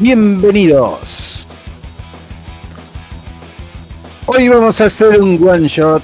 bienvenidos. 0.00 1.46
Hoy 4.26 4.48
vamos 4.48 4.80
a 4.80 4.86
hacer 4.86 5.20
un 5.20 5.40
one 5.46 5.68
shot 5.68 6.02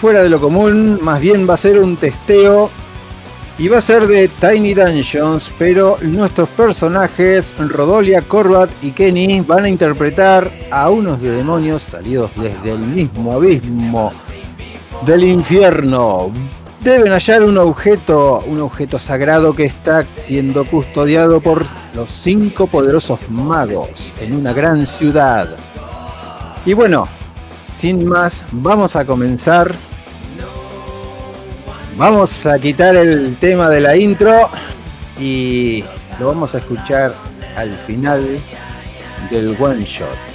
fuera 0.00 0.22
de 0.22 0.28
lo 0.28 0.40
común, 0.40 0.98
más 1.02 1.20
bien 1.20 1.48
va 1.48 1.54
a 1.54 1.56
ser 1.56 1.78
un 1.78 1.96
testeo 1.96 2.70
y 3.58 3.68
va 3.68 3.78
a 3.78 3.80
ser 3.80 4.06
de 4.06 4.28
Tiny 4.28 4.74
Dungeons, 4.74 5.50
pero 5.58 5.98
nuestros 6.02 6.48
personajes, 6.50 7.54
Rodolia, 7.58 8.22
Corbat 8.22 8.70
y 8.82 8.90
Kenny, 8.90 9.40
van 9.42 9.64
a 9.64 9.68
interpretar 9.68 10.50
a 10.70 10.90
unos 10.90 11.20
de 11.20 11.30
demonios 11.30 11.82
salidos 11.82 12.30
desde 12.36 12.72
el 12.72 12.80
mismo 12.80 13.32
abismo 13.32 14.12
del 15.06 15.24
infierno. 15.24 16.30
Deben 16.82 17.12
hallar 17.12 17.44
un 17.44 17.58
objeto, 17.58 18.42
un 18.46 18.60
objeto 18.60 18.98
sagrado 18.98 19.54
que 19.54 19.64
está 19.64 20.06
siendo 20.18 20.64
custodiado 20.64 21.40
por 21.40 21.66
los 21.94 22.10
cinco 22.10 22.66
poderosos 22.66 23.20
magos 23.28 24.12
en 24.20 24.34
una 24.34 24.52
gran 24.52 24.86
ciudad. 24.86 25.48
Y 26.64 26.72
bueno, 26.72 27.08
sin 27.74 28.06
más, 28.06 28.44
vamos 28.52 28.96
a 28.96 29.04
comenzar. 29.04 29.74
Vamos 31.96 32.46
a 32.46 32.58
quitar 32.58 32.96
el 32.96 33.36
tema 33.36 33.68
de 33.68 33.80
la 33.80 33.96
intro 33.96 34.48
y 35.18 35.84
lo 36.18 36.28
vamos 36.28 36.54
a 36.54 36.58
escuchar 36.58 37.14
al 37.56 37.74
final 37.74 38.38
del 39.30 39.56
one 39.60 39.84
shot. 39.84 40.29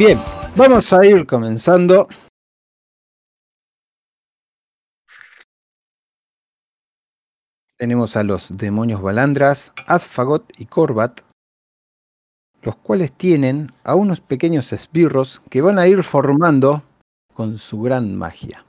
Bien, 0.00 0.18
vamos 0.56 0.94
a 0.94 1.04
ir 1.04 1.26
comenzando. 1.26 2.06
Tenemos 7.76 8.16
a 8.16 8.22
los 8.22 8.56
demonios 8.56 9.02
Balandras, 9.02 9.74
Azfagot 9.86 10.58
y 10.58 10.64
Corbat, 10.64 11.20
los 12.62 12.76
cuales 12.76 13.12
tienen 13.12 13.68
a 13.84 13.94
unos 13.94 14.22
pequeños 14.22 14.72
esbirros 14.72 15.42
que 15.50 15.60
van 15.60 15.78
a 15.78 15.86
ir 15.86 16.02
formando 16.02 16.82
con 17.34 17.58
su 17.58 17.82
gran 17.82 18.16
magia. 18.16 18.64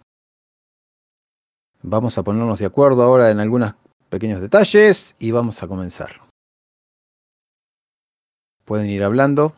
Vamos 1.82 2.18
a 2.18 2.24
ponernos 2.24 2.60
de 2.60 2.66
acuerdo 2.66 3.04
ahora 3.04 3.32
en 3.32 3.40
algunos 3.40 3.74
pequeños 4.10 4.42
detalles 4.42 5.16
y 5.18 5.32
vamos 5.32 5.64
a 5.64 5.70
comenzar. 5.70 6.12
Pueden 8.66 8.90
ir 8.90 9.06
hablando. 9.06 9.56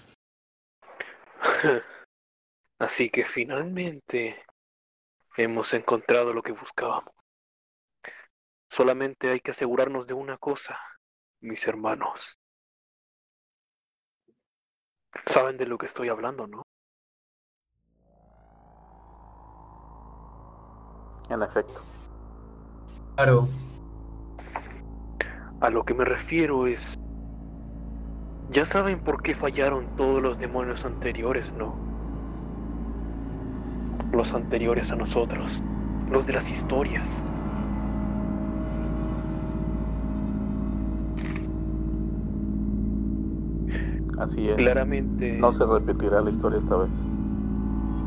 Así 2.79 3.09
que 3.09 3.23
finalmente 3.23 4.43
hemos 5.37 5.73
encontrado 5.73 6.33
lo 6.33 6.41
que 6.41 6.51
buscábamos. 6.51 7.13
Solamente 8.69 9.29
hay 9.29 9.39
que 9.39 9.51
asegurarnos 9.51 10.07
de 10.07 10.13
una 10.13 10.37
cosa, 10.37 10.79
mis 11.41 11.65
hermanos. 11.67 12.39
Saben 15.25 15.57
de 15.57 15.67
lo 15.67 15.77
que 15.77 15.85
estoy 15.85 16.09
hablando, 16.09 16.47
¿no? 16.47 16.63
En 21.29 21.41
efecto. 21.41 21.83
Claro. 23.15 23.47
A 25.61 25.69
lo 25.69 25.85
que 25.85 25.93
me 25.93 26.03
refiero 26.03 26.67
es 26.67 26.97
ya 28.53 28.65
saben 28.67 28.99
por 28.99 29.23
qué 29.23 29.33
fallaron 29.33 29.85
todos 29.97 30.21
los 30.21 30.37
demonios 30.37 30.85
anteriores, 30.85 31.51
¿no? 31.57 31.73
Los 34.11 34.33
anteriores 34.33 34.91
a 34.91 34.95
nosotros, 34.95 35.63
los 36.11 36.27
de 36.27 36.33
las 36.33 36.49
historias. 36.51 37.23
Así 44.19 44.47
es. 44.47 44.55
Claramente. 44.55 45.37
No 45.39 45.51
se 45.51 45.65
repetirá 45.65 46.21
la 46.21 46.29
historia 46.29 46.59
esta 46.59 46.77
vez. 46.77 46.91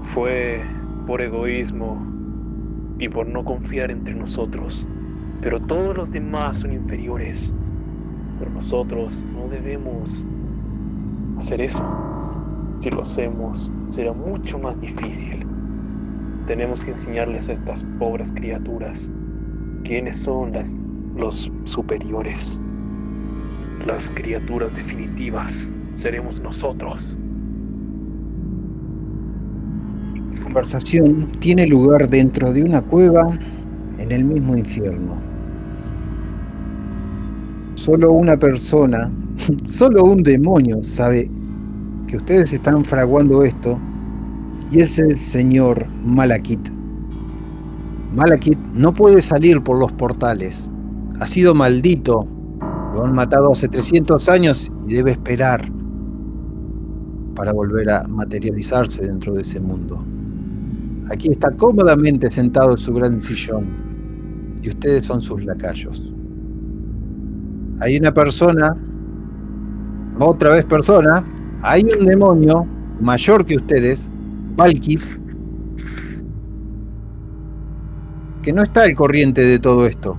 Fue 0.05 0.63
por 1.09 1.21
egoísmo 1.21 2.01
y 3.01 3.09
por 3.09 3.27
no 3.27 3.45
confiar 3.45 3.91
entre 3.91 4.15
nosotros. 4.15 4.87
Pero 5.43 5.61
todos 5.61 5.97
los 5.97 6.13
demás 6.13 6.59
son 6.59 6.73
inferiores. 6.73 7.53
Pero 8.39 8.53
nosotros 8.53 9.23
no 9.35 9.49
debemos 9.49 10.25
hacer 11.39 11.61
eso. 11.61 11.83
Si 12.75 12.91
lo 12.91 13.03
hacemos, 13.03 13.71
será 13.87 14.13
mucho 14.13 14.59
más 14.59 14.81
difícil. 14.81 15.47
Tenemos 16.47 16.85
que 16.85 16.91
enseñarles 16.91 17.49
a 17.49 17.53
estas 17.53 17.85
pobres 17.99 18.33
criaturas 18.33 19.11
quiénes 19.85 20.19
son 20.19 20.53
las, 20.53 20.79
los 21.17 21.51
superiores. 21.65 22.61
Las 23.87 24.11
criaturas 24.11 24.75
definitivas 24.75 25.69
seremos 25.95 26.41
nosotros. 26.41 27.17
La 30.35 30.43
conversación 30.43 31.27
tiene 31.41 31.67
lugar 31.67 32.09
dentro 32.09 32.53
de 32.53 32.63
una 32.63 32.81
cueva 32.81 33.27
en 33.99 34.13
el 34.13 34.25
mismo 34.25 34.57
infierno. 34.57 35.17
Solo 37.75 38.11
una 38.11 38.37
persona 38.37 39.11
Solo 39.67 40.03
un 40.03 40.25
demonio 40.25 40.83
sabe 40.83 41.31
que 42.09 42.17
ustedes 42.17 42.53
están 42.53 42.85
fraguando 42.85 43.43
esto 43.43 43.79
y 44.73 44.81
es 44.81 44.99
el 44.99 45.17
señor 45.17 45.87
Malakit. 46.05 46.69
Malakit 48.17 48.59
no 48.75 48.93
puede 48.93 49.21
salir 49.21 49.63
por 49.63 49.79
los 49.79 49.93
portales. 49.93 50.69
Ha 51.21 51.27
sido 51.27 51.55
maldito. 51.55 52.27
Lo 52.95 53.05
han 53.05 53.15
matado 53.15 53.53
hace 53.53 53.69
300 53.69 54.29
años 54.29 54.73
y 54.89 54.95
debe 54.95 55.13
esperar 55.13 55.71
para 57.37 57.53
volver 57.53 57.89
a 57.91 58.05
materializarse 58.09 59.07
dentro 59.07 59.35
de 59.35 59.43
ese 59.43 59.61
mundo. 59.61 60.03
Aquí 61.09 61.29
está 61.29 61.53
cómodamente 61.53 62.31
sentado 62.33 62.73
en 62.73 62.79
su 62.79 62.93
gran 62.95 63.23
sillón 63.23 63.67
y 64.63 64.71
ustedes 64.71 65.07
son 65.07 65.23
sus 65.23 65.45
lacayos. 65.45 66.13
Hay 67.79 67.97
una 67.99 68.13
persona 68.13 68.77
otra 70.25 70.51
vez 70.51 70.65
persona, 70.65 71.25
hay 71.63 71.85
un 71.99 72.07
demonio 72.07 72.67
mayor 73.01 73.45
que 73.45 73.57
ustedes, 73.57 74.09
Valkis, 74.57 75.19
que 78.43 78.53
no 78.53 78.63
está 78.63 78.85
al 78.85 78.95
corriente 78.95 79.43
de 79.43 79.59
todo 79.59 79.87
esto, 79.87 80.19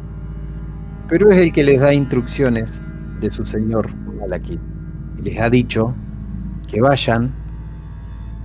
pero 1.07 1.29
es 1.29 1.41
el 1.41 1.51
que 1.51 1.63
les 1.63 1.79
da 1.79 1.93
instrucciones 1.93 2.81
de 3.21 3.31
su 3.31 3.45
señor 3.45 3.89
Malakit. 4.19 4.59
Les 5.23 5.39
ha 5.39 5.49
dicho 5.49 5.95
que 6.67 6.81
vayan 6.81 7.33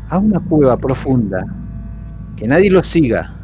a 0.08 0.18
una 0.18 0.40
cueva 0.40 0.76
profunda, 0.76 1.44
que 2.36 2.46
nadie 2.46 2.70
los 2.70 2.86
siga. 2.86 3.34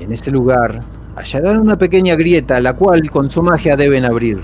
En 0.00 0.10
ese 0.10 0.30
lugar 0.30 0.82
hallarán 1.14 1.60
una 1.60 1.76
pequeña 1.76 2.16
grieta, 2.16 2.58
la 2.60 2.72
cual 2.72 3.10
con 3.10 3.30
su 3.30 3.42
magia 3.42 3.76
deben 3.76 4.04
abrir. 4.04 4.40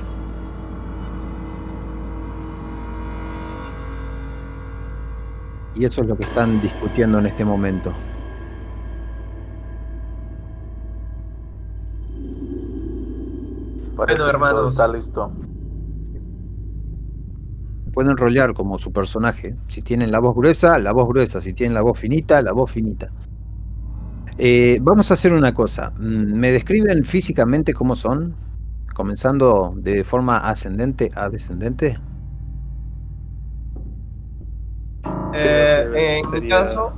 Y 5.78 5.84
eso 5.84 6.00
es 6.00 6.08
lo 6.08 6.16
que 6.16 6.22
están 6.24 6.60
discutiendo 6.62 7.18
en 7.18 7.26
este 7.26 7.44
momento. 7.44 7.92
Parece 13.96 14.18
Bueno, 14.18 14.30
hermanos. 14.30 14.56
todo 14.56 14.68
está 14.70 14.88
listo. 14.88 15.32
Pueden 17.92 18.10
enrollar 18.10 18.54
como 18.54 18.78
su 18.78 18.92
personaje. 18.92 19.56
Si 19.68 19.82
tienen 19.82 20.10
la 20.12 20.18
voz 20.18 20.34
gruesa, 20.34 20.78
la 20.78 20.92
voz 20.92 21.08
gruesa. 21.08 21.40
Si 21.40 21.52
tienen 21.52 21.74
la 21.74 21.82
voz 21.82 21.98
finita, 21.98 22.40
la 22.42 22.52
voz 22.52 22.70
finita. 22.70 23.10
Eh, 24.38 24.78
vamos 24.82 25.10
a 25.10 25.14
hacer 25.14 25.32
una 25.32 25.54
cosa. 25.54 25.92
Mm, 25.98 26.38
¿Me 26.38 26.52
describen 26.52 27.04
físicamente 27.04 27.72
cómo 27.72 27.96
son? 27.96 28.34
Comenzando 28.94 29.74
de 29.76 30.04
forma 30.04 30.38
ascendente 30.38 31.10
a 31.14 31.28
descendente. 31.30 31.98
Eh, 35.32 35.65
que 35.92 36.18
en 36.18 36.30
mi 36.30 36.38
sería 36.38 36.64
caso, 36.64 36.92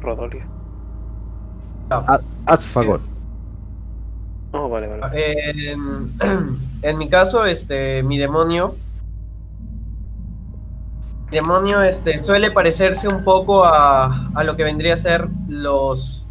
Rodolia. 0.00 0.46
Asfagot. 2.46 3.00
Oh, 4.52 4.68
vale, 4.68 4.86
vale. 4.86 5.72
en, 5.72 6.12
en 6.82 6.98
mi 6.98 7.08
caso, 7.08 7.44
este, 7.44 8.02
mi 8.02 8.18
demonio. 8.18 8.76
mi 11.30 11.36
Demonio 11.38 11.82
este, 11.82 12.18
suele 12.18 12.50
parecerse 12.50 13.08
un 13.08 13.24
poco 13.24 13.64
a, 13.64 14.30
a 14.34 14.44
lo 14.44 14.56
que 14.56 14.64
vendría 14.64 14.94
a 14.94 14.96
ser 14.96 15.28
los, 15.48 16.24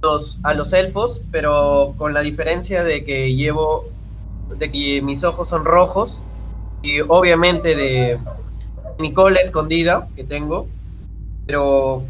los 0.00 0.38
a 0.42 0.54
los 0.54 0.72
elfos, 0.72 1.22
pero 1.30 1.94
con 1.98 2.14
la 2.14 2.20
diferencia 2.20 2.84
de 2.84 3.04
que 3.04 3.34
llevo 3.34 3.84
de 4.56 4.70
que 4.70 5.02
mis 5.02 5.24
ojos 5.24 5.48
son 5.48 5.64
rojos 5.64 6.22
y 6.82 7.00
obviamente 7.00 7.74
de 7.76 8.18
mi 8.98 9.12
cola 9.12 9.40
escondida 9.40 10.08
que 10.16 10.24
tengo, 10.24 10.66
pero 11.48 12.02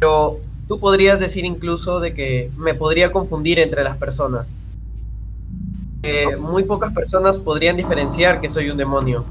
pero 0.00 0.38
tú 0.66 0.80
podrías 0.80 1.20
decir 1.20 1.44
incluso 1.44 2.00
de 2.00 2.14
que 2.14 2.50
me 2.56 2.72
podría 2.74 3.12
confundir 3.12 3.58
entre 3.58 3.84
las 3.84 3.98
personas. 3.98 4.56
Eh, 6.02 6.36
muy 6.36 6.64
pocas 6.64 6.92
personas 6.94 7.38
podrían 7.38 7.76
diferenciar 7.76 8.40
que 8.40 8.48
soy 8.48 8.70
un 8.70 8.78
demonio. 8.78 9.24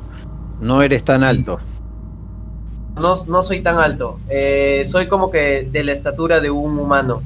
No 0.61 0.81
eres 0.83 1.03
tan 1.03 1.23
alto. 1.23 1.59
No, 2.95 3.25
no 3.25 3.41
soy 3.43 3.61
tan 3.61 3.77
alto. 3.79 4.19
Eh, 4.29 4.85
soy 4.87 5.07
como 5.07 5.31
que 5.31 5.67
de 5.69 5.83
la 5.83 5.91
estatura 5.91 6.39
de 6.39 6.51
un 6.51 6.77
humano. 6.77 7.23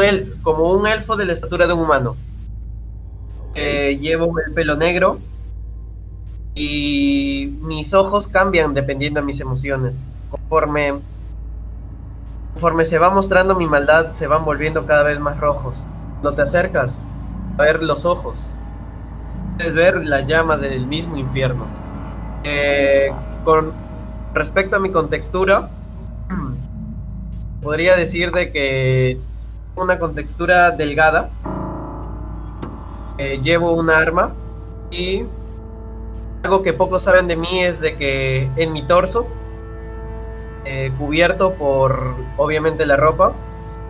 El- 0.00 0.34
como 0.42 0.72
un 0.72 0.86
elfo 0.86 1.16
de 1.16 1.24
la 1.24 1.32
estatura 1.32 1.66
de 1.66 1.72
un 1.72 1.80
humano. 1.80 2.16
Eh, 3.54 3.98
llevo 4.00 4.34
el 4.46 4.52
pelo 4.52 4.76
negro 4.76 5.18
y 6.54 7.58
mis 7.62 7.92
ojos 7.94 8.28
cambian 8.28 8.74
dependiendo 8.74 9.20
de 9.20 9.26
mis 9.26 9.40
emociones. 9.40 9.96
Conforme, 10.32 10.94
conforme 12.54 12.86
se 12.86 12.98
va 12.98 13.10
mostrando 13.10 13.54
mi 13.54 13.66
maldad, 13.66 14.12
se 14.12 14.26
van 14.26 14.44
volviendo 14.44 14.86
cada 14.86 15.04
vez 15.04 15.20
más 15.20 15.38
rojos. 15.38 15.76
No 16.22 16.32
te 16.32 16.42
acercas 16.42 16.98
a 17.58 17.62
ver 17.62 17.82
los 17.82 18.04
ojos. 18.04 18.38
Puedes 19.56 19.74
ver 19.74 20.04
las 20.04 20.26
llamas 20.26 20.60
del 20.60 20.86
mismo 20.86 21.16
infierno. 21.16 21.66
Eh, 22.44 23.12
con 23.44 23.72
respecto 24.32 24.76
a 24.76 24.80
mi 24.80 24.90
contextura, 24.90 25.68
podría 27.62 27.94
decir 27.94 28.32
de 28.32 28.50
que 28.50 29.20
una 29.76 29.98
contextura 29.98 30.70
delgada. 30.70 31.30
Eh, 33.18 33.40
llevo 33.42 33.74
un 33.74 33.90
arma 33.90 34.32
y 34.90 35.24
algo 36.42 36.62
que 36.62 36.72
pocos 36.72 37.02
saben 37.02 37.28
de 37.28 37.36
mí 37.36 37.62
es 37.62 37.78
de 37.78 37.96
que 37.96 38.48
en 38.56 38.72
mi 38.72 38.82
torso, 38.82 39.26
eh, 40.64 40.92
cubierto 40.98 41.54
por 41.54 42.14
obviamente 42.36 42.86
la 42.86 42.96
ropa, 42.96 43.32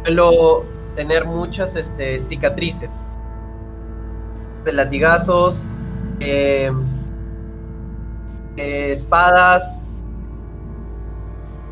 suelo 0.03 0.65
tener 0.97 1.25
muchas 1.25 1.77
este, 1.77 2.21
cicatrices 2.21 3.07
de 4.65 4.73
latigazos, 4.73 5.65
eh, 6.21 6.71
espadas 8.57 9.79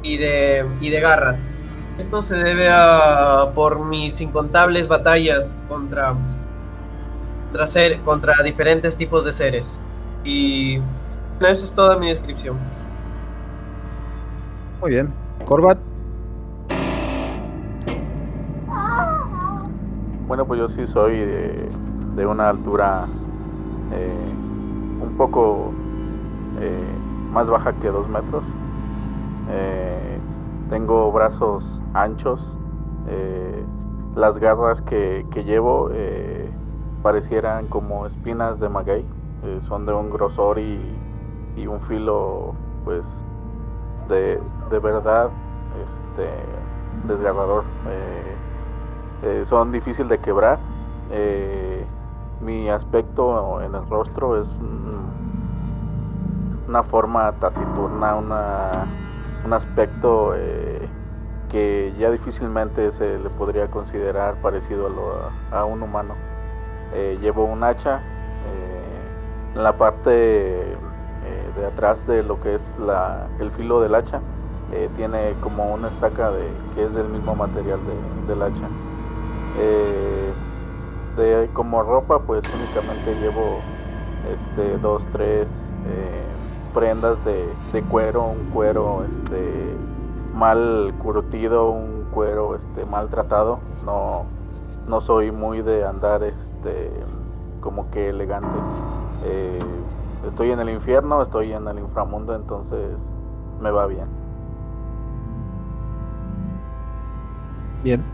y 0.02 0.16
de, 0.16 0.66
y 0.80 0.90
de 0.90 1.00
garras. 1.00 1.46
Esto 1.98 2.22
se 2.22 2.36
debe 2.36 2.68
a 2.70 3.50
por 3.54 3.84
mis 3.84 4.20
incontables 4.20 4.88
batallas 4.88 5.54
contra 5.68 6.14
contra, 7.52 7.98
contra 8.04 8.42
diferentes 8.42 8.96
tipos 8.96 9.24
de 9.24 9.32
seres. 9.32 9.78
Y 10.24 10.78
bueno, 11.38 11.48
eso 11.48 11.64
es 11.64 11.72
toda 11.72 11.96
mi 11.98 12.08
descripción. 12.08 12.56
Muy 14.80 14.92
bien. 14.92 15.12
Corbat. 15.44 15.78
Bueno, 20.26 20.46
pues 20.46 20.58
yo 20.58 20.68
sí 20.68 20.86
soy 20.86 21.18
de, 21.18 22.26
una 22.26 22.48
altura 22.48 23.04
eh, 23.92 24.32
un 25.02 25.16
poco 25.18 25.72
eh, 26.60 26.78
más 27.30 27.50
baja 27.50 27.74
que 27.74 27.88
dos 27.88 28.08
metros. 28.08 28.44
Eh, 29.50 30.18
tengo 30.70 31.12
brazos 31.12 31.80
anchos. 31.92 32.56
las 34.14 34.38
garras 34.38 34.80
que, 34.80 35.26
llevo 35.44 35.90
parecieran 37.02 37.66
como 37.66 38.06
espinas 38.06 38.60
de 38.60 38.68
maguey. 38.70 39.04
son 39.68 39.84
de 39.84 39.92
un 39.92 40.10
grosor 40.10 40.58
y, 40.58 40.80
y 41.56 41.66
un 41.66 41.80
filo, 41.80 42.54
pues, 42.84 43.06
de, 44.10 44.40
de 44.70 44.78
verdad 44.78 45.30
este, 45.88 46.28
desgarrador. 47.08 47.64
Eh, 47.88 48.34
eh, 49.22 49.44
son 49.44 49.72
difíciles 49.72 50.08
de 50.10 50.18
quebrar. 50.18 50.58
Eh, 51.10 51.84
mi 52.40 52.68
aspecto 52.70 53.60
en 53.62 53.74
el 53.74 53.86
rostro 53.88 54.40
es 54.40 54.48
un- 54.58 55.10
una 56.68 56.82
forma 56.82 57.32
taciturna, 57.32 58.14
una, 58.16 58.86
un 59.44 59.52
aspecto 59.52 60.34
que 61.48 61.92
ya 61.98 62.10
difícilmente 62.12 62.92
se 62.92 63.18
le 63.18 63.28
podría 63.30 63.68
considerar 63.70 64.36
parecido 64.40 64.86
a, 64.86 64.90
lo- 64.90 65.30
a 65.58 65.64
un 65.64 65.82
humano. 65.82 66.14
Llevo 67.20 67.44
un 67.44 67.64
hacha 67.64 68.00
en 69.54 69.62
la 69.64 69.76
parte 69.76 70.76
eh, 71.30 71.52
de 71.60 71.66
atrás 71.66 72.06
de 72.06 72.22
lo 72.22 72.40
que 72.40 72.54
es 72.56 72.74
la, 72.78 73.28
el 73.40 73.50
filo 73.50 73.80
del 73.80 73.94
hacha. 73.94 74.20
eh, 74.72 74.88
tiene 74.94 75.34
como 75.40 75.72
una 75.74 75.88
estaca 75.88 76.30
de, 76.30 76.48
que 76.74 76.84
es 76.84 76.94
del 76.94 77.08
mismo 77.08 77.34
material 77.34 77.80
de- 77.86 78.32
del 78.32 78.42
hacha. 78.42 78.68
Eh, 79.58 80.32
de 81.16 81.50
como 81.52 81.82
ropa 81.82 82.20
pues 82.22 82.44
únicamente 82.54 83.14
llevo 83.16 83.64
este 84.32 84.78
dos 84.78 85.02
tres 85.12 85.50
prendas 86.72 87.22
de, 87.24 87.58
de 87.72 87.82
cuero 87.82 88.24
un 88.26 88.44
cuero 88.50 89.04
este 89.04 89.76
mal 90.34 90.94
curtido 90.98 91.70
un 91.70 92.04
cuero 92.12 92.54
este 92.54 92.86
maltratado 92.86 93.58
no 93.84 94.26
no 94.86 95.00
soy 95.00 95.32
muy 95.32 95.62
de 95.62 95.84
andar 95.84 96.22
este 96.22 96.92
como 97.60 97.90
que 97.90 98.10
elegante 98.10 98.60
estoy 100.26 100.50
en 100.50 100.60
el 100.60 100.70
infierno 100.70 101.22
estoy 101.22 101.52
en 101.52 101.66
el 101.66 101.78
inframundo 101.78 102.34
entonces 102.34 103.00
me 103.60 103.70
va 103.70 103.86
bien 103.86 104.20
Bien. 107.82 108.04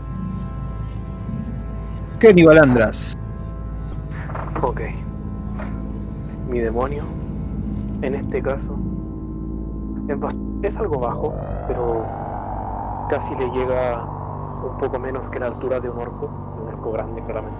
Kenny 2.19 2.43
Balandras. 2.43 3.13
Ok. 4.61 4.81
Mi 6.49 6.59
demonio, 6.59 7.03
en 8.01 8.15
este 8.15 8.41
caso, 8.41 8.77
es, 10.07 10.17
es 10.63 10.77
algo 10.77 10.99
bajo, 10.99 11.35
pero 11.67 12.05
casi 13.09 13.35
le 13.35 13.49
llega 13.49 14.05
un 14.63 14.77
poco 14.79 14.97
menos 14.99 15.29
que 15.29 15.39
la 15.39 15.47
altura 15.47 15.81
de 15.81 15.89
un 15.89 15.99
orco, 15.99 16.29
un 16.61 16.69
orco 16.69 16.93
grande 16.93 17.21
claramente. 17.23 17.57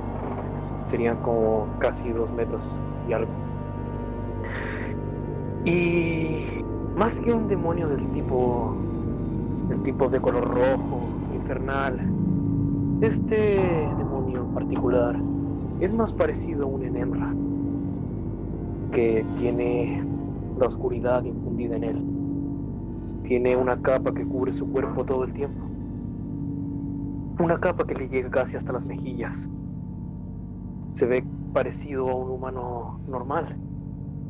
Serían 0.85 1.17
como 1.17 1.67
casi 1.79 2.09
dos 2.13 2.31
metros 2.31 2.79
y 3.09 3.13
algo. 3.13 3.46
Y 5.65 6.63
más 6.95 7.19
que 7.19 7.33
un 7.33 7.47
demonio 7.47 7.87
del 7.89 8.07
tipo, 8.09 8.75
del 9.69 9.81
tipo 9.83 10.09
de 10.09 10.19
color 10.19 10.45
rojo, 10.45 11.01
infernal, 11.35 11.99
este 13.01 13.59
demonio 13.97 14.41
en 14.41 14.53
particular 14.53 15.15
es 15.79 15.93
más 15.93 16.13
parecido 16.13 16.63
a 16.63 16.67
un 16.67 16.83
enembra 16.83 17.33
que 18.91 19.25
tiene 19.37 20.03
la 20.57 20.67
oscuridad 20.67 21.23
infundida 21.23 21.75
en 21.75 21.83
él. 21.83 22.03
Tiene 23.23 23.55
una 23.55 23.81
capa 23.81 24.13
que 24.13 24.25
cubre 24.25 24.53
su 24.53 24.71
cuerpo 24.71 25.03
todo 25.05 25.23
el 25.23 25.33
tiempo. 25.33 25.63
Una 27.39 27.59
capa 27.59 27.85
que 27.85 27.93
le 27.93 28.09
llega 28.09 28.29
casi 28.29 28.55
hasta 28.55 28.73
las 28.73 28.85
mejillas. 28.85 29.49
Se 30.87 31.05
ve 31.05 31.23
parecido 31.53 32.09
a 32.09 32.15
un 32.15 32.31
humano 32.31 32.99
normal, 33.07 33.55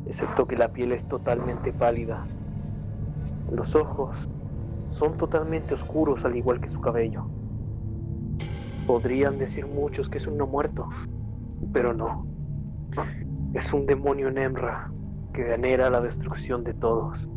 excepto 0.08 0.46
que 0.46 0.56
la 0.56 0.68
piel 0.72 0.92
es 0.92 1.06
totalmente 1.06 1.72
pálida. 1.72 2.26
Los 3.50 3.76
ojos 3.76 4.28
son 4.88 5.16
totalmente 5.16 5.74
oscuros 5.74 6.24
al 6.24 6.34
igual 6.36 6.60
que 6.60 6.68
su 6.68 6.80
cabello. 6.80 7.26
Podrían 8.86 9.38
decir 9.38 9.66
muchos 9.66 10.08
que 10.08 10.16
es 10.18 10.26
un 10.26 10.38
no 10.38 10.46
muerto, 10.46 10.88
pero 11.72 11.92
no. 11.92 12.26
Es 13.52 13.72
un 13.74 13.84
demonio 13.86 14.30
Nemra 14.30 14.90
que 15.32 15.52
anhela 15.52 15.90
la 15.90 16.00
destrucción 16.00 16.64
de 16.64 16.72
todos. 16.74 17.28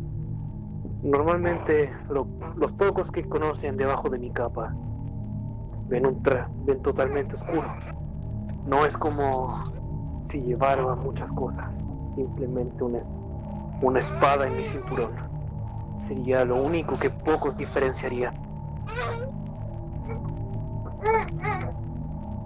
Normalmente 1.02 1.92
lo- 2.08 2.26
los 2.56 2.72
pocos 2.72 3.10
que 3.10 3.28
conocen 3.28 3.76
debajo 3.76 4.08
de 4.08 4.18
mi 4.18 4.30
capa 4.32 4.72
ven, 5.88 6.06
un 6.06 6.22
tra- 6.22 6.48
ven 6.64 6.80
totalmente 6.80 7.34
oscuro. 7.34 7.70
No 8.64 8.86
es 8.86 8.96
como 8.96 9.52
si 10.22 10.40
llevara 10.40 10.94
muchas 10.94 11.30
cosas, 11.32 11.84
simplemente 12.06 12.82
una, 12.82 13.00
una 13.82 14.00
espada 14.00 14.46
en 14.46 14.56
mi 14.56 14.64
cinturón. 14.64 15.10
sería 15.98 16.44
lo 16.44 16.62
único 16.62 16.98
que 16.98 17.10
pocos 17.10 17.56
diferenciarían. 17.56 18.34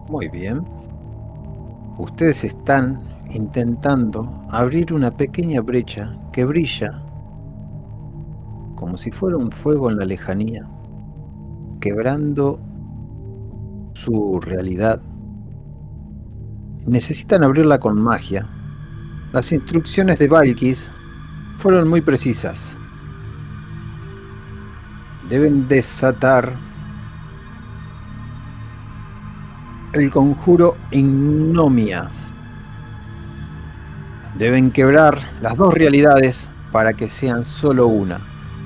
Muy 0.09 0.29
bien. 0.29 0.65
Ustedes 1.99 2.43
están 2.43 3.01
intentando 3.31 4.29
abrir 4.51 4.93
una 4.93 5.11
pequeña 5.11 5.61
brecha 5.61 6.19
que 6.33 6.45
brilla 6.45 7.07
como 8.77 8.97
si 8.99 9.11
fuera 9.11 9.37
un 9.39 9.51
fuego 9.51 9.91
en 9.91 9.99
la 9.99 10.05
lejanía, 10.05 10.69
quebrando 11.81 12.61
su 13.95 14.39
realidad. 14.41 15.01
Necesitan 16.87 17.43
abrirla 17.43 17.79
con 17.79 18.01
magia. 18.03 18.47
Las 19.33 19.51
instrucciones 19.51 20.21
de 20.21 20.29
Valkis 20.29 20.89
fueron 21.59 21.89
muy 21.89 22.01
precisas. 22.01 22.77
Deben 25.29 25.67
desatar 25.67 26.55
el 29.95 30.11
conjuro 30.13 30.77
Ignomia. 30.93 32.09
Deben 34.37 34.71
quebrar 34.71 35.19
las 35.41 35.57
dos 35.57 35.75
realidades 35.75 36.49
para 36.71 36.93
que 36.93 37.11
sean 37.11 37.45
solo 37.45 37.89
una. 37.89 38.21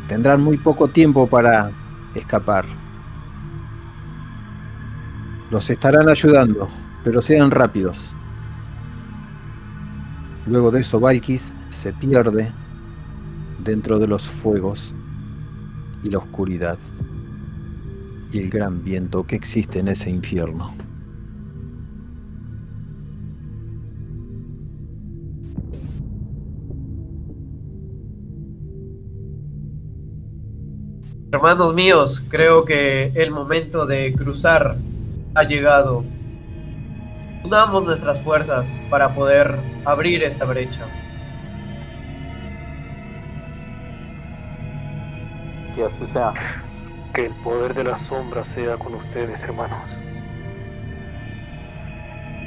Tendrán 0.09 0.43
muy 0.43 0.59
poco 0.59 0.89
tiempo 0.89 1.27
para 1.27 1.71
escapar. 2.15 2.67
Los 5.51 5.71
estarán 5.71 6.09
ayudando, 6.09 6.69
pero 7.05 7.23
sean 7.23 7.51
rápidos. 7.51 8.15
Luego 10.47 10.71
de 10.71 10.81
eso, 10.81 10.99
Valkis 10.99 11.53
se 11.69 11.93
pierde 11.93 12.51
dentro 13.63 13.99
de 13.99 14.09
los 14.09 14.29
fuegos 14.29 14.95
y 16.03 16.11
la 16.11 16.19
oscuridad 16.19 16.79
y 18.33 18.39
el 18.39 18.51
gran 18.51 18.83
viento 18.83 19.27
que 19.27 19.37
existe 19.37 19.81
en 19.81 19.89
ese 19.89 20.11
infierno. 20.11 20.75
Hermanos 31.33 31.75
míos, 31.75 32.23
creo 32.29 32.65
que 32.65 33.13
el 33.15 33.31
momento 33.31 33.87
de 33.87 34.13
cruzar 34.15 34.77
ha 35.35 35.43
llegado. 35.45 36.05
Unamos 37.43 37.85
nuestras 37.85 38.21
fuerzas 38.21 38.71
para 38.91 39.15
poder 39.15 39.57
abrir 39.87 40.23
esta 40.23 40.45
brecha. 40.45 40.85
Que 45.75 45.85
así 45.85 46.07
sea. 46.07 46.35
Que 47.15 47.27
el 47.27 47.35
poder 47.43 47.75
de 47.75 47.85
la 47.85 47.97
sombra 47.97 48.45
sea 48.45 48.77
con 48.77 48.95
ustedes, 48.95 49.43
hermanos. 49.43 49.97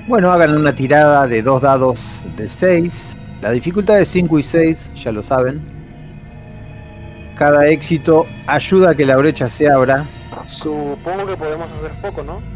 Bueno, 0.07 0.31
hagan 0.31 0.57
una 0.57 0.75
tirada 0.75 1.25
de 1.27 1.41
dos 1.41 1.61
dados 1.61 2.27
de 2.35 2.47
6. 2.47 3.13
La 3.41 3.51
dificultad 3.51 3.99
es 3.99 4.09
5 4.09 4.39
y 4.39 4.43
6, 4.43 4.91
ya 4.93 5.11
lo 5.11 5.23
saben. 5.23 5.61
Cada 7.35 7.67
éxito 7.67 8.27
ayuda 8.45 8.91
a 8.91 8.95
que 8.95 9.05
la 9.05 9.17
brecha 9.17 9.47
se 9.47 9.67
abra. 9.71 9.95
Supongo 10.43 11.25
que 11.25 11.35
podemos 11.35 11.69
hacer 11.71 11.91
foco, 12.01 12.21
¿no? 12.21 12.52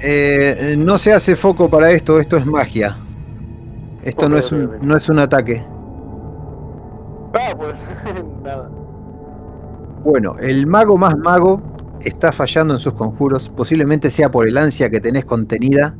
Eh, 0.00 0.76
no 0.78 0.98
se 0.98 1.12
hace 1.12 1.34
foco 1.34 1.68
para 1.68 1.90
esto, 1.90 2.20
esto 2.20 2.36
es 2.36 2.46
magia. 2.46 2.96
Esto 4.02 4.28
no, 4.28 4.38
es 4.38 4.52
un, 4.52 4.70
no 4.80 4.96
es 4.96 5.08
un 5.08 5.18
ataque. 5.18 5.64
Ah, 7.34 7.54
pues 7.56 7.76
nada. 8.44 8.70
Bueno, 10.04 10.36
el 10.40 10.66
mago 10.66 10.96
más 10.96 11.16
mago 11.18 11.60
está 12.00 12.32
fallando 12.32 12.74
en 12.74 12.80
sus 12.80 12.94
conjuros. 12.94 13.48
Posiblemente 13.48 14.10
sea 14.10 14.30
por 14.30 14.48
el 14.48 14.56
ansia 14.56 14.88
que 14.88 15.00
tenés 15.00 15.24
contenida. 15.24 15.96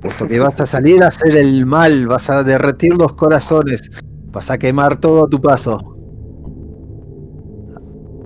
Puesto 0.00 0.26
que 0.26 0.40
vas 0.40 0.60
a 0.60 0.66
salir 0.66 1.02
a 1.02 1.08
hacer 1.08 1.36
el 1.36 1.64
mal, 1.64 2.08
vas 2.08 2.28
a 2.28 2.42
derretir 2.42 2.94
los 2.94 3.12
corazones, 3.12 3.88
vas 4.32 4.50
a 4.50 4.58
quemar 4.58 4.98
todo 4.98 5.24
a 5.24 5.28
tu 5.28 5.40
paso. 5.40 5.78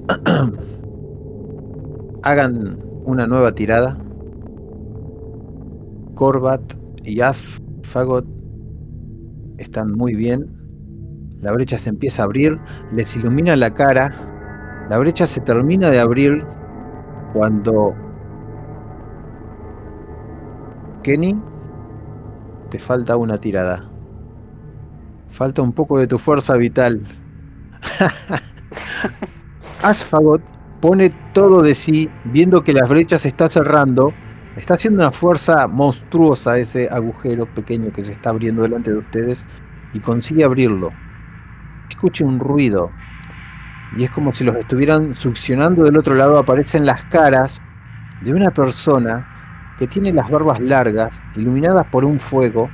Hagan 2.23 2.79
una 3.05 3.27
nueva 3.27 3.53
tirada. 3.53 4.06
Corbat 6.17 6.63
y 7.05 7.21
Affagot 7.21 8.27
están 9.59 9.93
muy 9.93 10.15
bien. 10.15 10.47
La 11.41 11.53
brecha 11.53 11.79
se 11.79 11.91
empieza 11.91 12.23
a 12.23 12.25
abrir, 12.25 12.57
les 12.91 13.15
ilumina 13.17 13.55
la 13.55 13.73
cara. 13.73 14.11
La 14.89 14.99
brecha 14.99 15.27
se 15.27 15.43
termina 15.43 15.91
de 15.91 16.01
abrir 16.01 16.43
cuando 17.35 17.95
Kenny 21.03 21.37
te 22.71 22.79
falta 22.79 23.19
una 23.19 23.37
tirada. 23.37 23.85
Falta 25.29 25.61
un 25.61 25.73
poco 25.73 25.99
de 25.99 26.07
tu 26.07 26.19
fuerza 26.19 26.57
vital. 26.57 27.03
Asfagot 29.83 30.41
pone 30.81 31.11
todo 31.35 31.61
de 31.61 31.75
sí, 31.75 32.09
viendo 32.25 32.65
que 32.65 32.73
las 32.73 32.89
brechas 32.89 33.21
se 33.21 33.29
está 33.29 33.51
cerrando. 33.51 34.15
Está 34.57 34.73
haciendo 34.75 35.03
una 35.03 35.13
fuerza 35.13 35.69
monstruosa 35.69 36.59
ese 36.59 36.89
agujero 36.91 37.45
pequeño 37.45 37.93
que 37.93 38.03
se 38.03 38.13
está 38.13 38.31
abriendo 38.31 38.63
delante 38.63 38.91
de 38.91 38.97
ustedes 38.97 39.47
y 39.93 40.01
consigue 40.01 40.45
abrirlo. 40.45 40.95
Escucha 41.91 42.25
un 42.25 42.41
ruido 42.41 42.91
y 43.95 44.05
es 44.05 44.11
como 44.11 44.33
si 44.33 44.45
los 44.45 44.57
estuvieran 44.57 45.15
succionando 45.15 45.85
del 45.85 45.99
otro 45.99 46.15
lado. 46.15 46.39
Aparecen 46.39 46.87
las 46.87 47.05
caras 47.05 47.61
de 48.19 48.33
una 48.33 48.51
persona 48.51 49.27
que 49.77 49.89
tiene 49.89 50.15
las 50.15 50.31
barbas 50.31 50.59
largas, 50.61 51.23
iluminadas 51.35 51.87
por 51.89 52.07
un 52.07 52.19
fuego, 52.19 52.73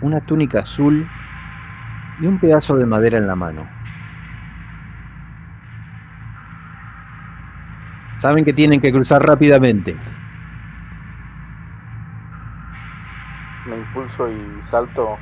una 0.00 0.20
túnica 0.20 0.58
azul 0.60 1.08
y 2.18 2.26
un 2.26 2.40
pedazo 2.40 2.74
de 2.74 2.86
madera 2.86 3.18
en 3.18 3.28
la 3.28 3.36
mano. 3.36 3.70
Saben 8.16 8.44
que 8.44 8.52
tienen 8.52 8.80
que 8.80 8.90
cruzar 8.90 9.22
rápidamente. 9.22 9.96
Me 13.66 13.76
impulso 13.76 14.28
y 14.28 14.62
salto 14.62 15.16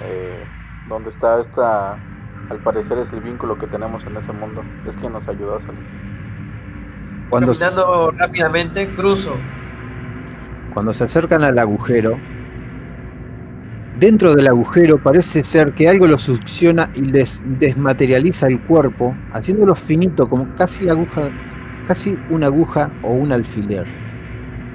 eh, 0.00 0.44
donde 0.88 1.10
está 1.10 1.40
esta. 1.40 1.98
Al 2.50 2.58
parecer 2.60 2.96
es 2.98 3.12
el 3.12 3.20
vínculo 3.20 3.58
que 3.58 3.66
tenemos 3.66 4.04
en 4.04 4.16
ese 4.16 4.32
mundo. 4.32 4.64
Es 4.86 4.96
quien 4.96 5.12
nos 5.12 5.28
ayudó 5.28 5.56
a 5.56 5.60
salir. 5.60 5.84
Cuando 7.28 7.54
se, 7.54 7.64
Caminando 7.66 8.10
rápidamente, 8.12 8.88
cruzo. 8.94 9.34
cuando 10.72 10.94
se 10.94 11.04
acercan 11.04 11.44
al 11.44 11.58
agujero, 11.58 12.18
dentro 13.98 14.34
del 14.34 14.48
agujero 14.48 14.96
parece 15.02 15.44
ser 15.44 15.74
que 15.74 15.88
algo 15.88 16.06
lo 16.06 16.18
succiona 16.18 16.88
y 16.94 17.02
les 17.02 17.42
desmaterializa 17.58 18.46
el 18.46 18.58
cuerpo, 18.62 19.14
haciéndolo 19.34 19.74
finito 19.74 20.26
como 20.26 20.48
casi 20.54 20.84
la 20.84 20.92
aguja, 20.92 21.28
casi 21.86 22.16
una 22.30 22.46
aguja 22.46 22.90
o 23.02 23.12
un 23.12 23.30
alfiler. 23.30 23.86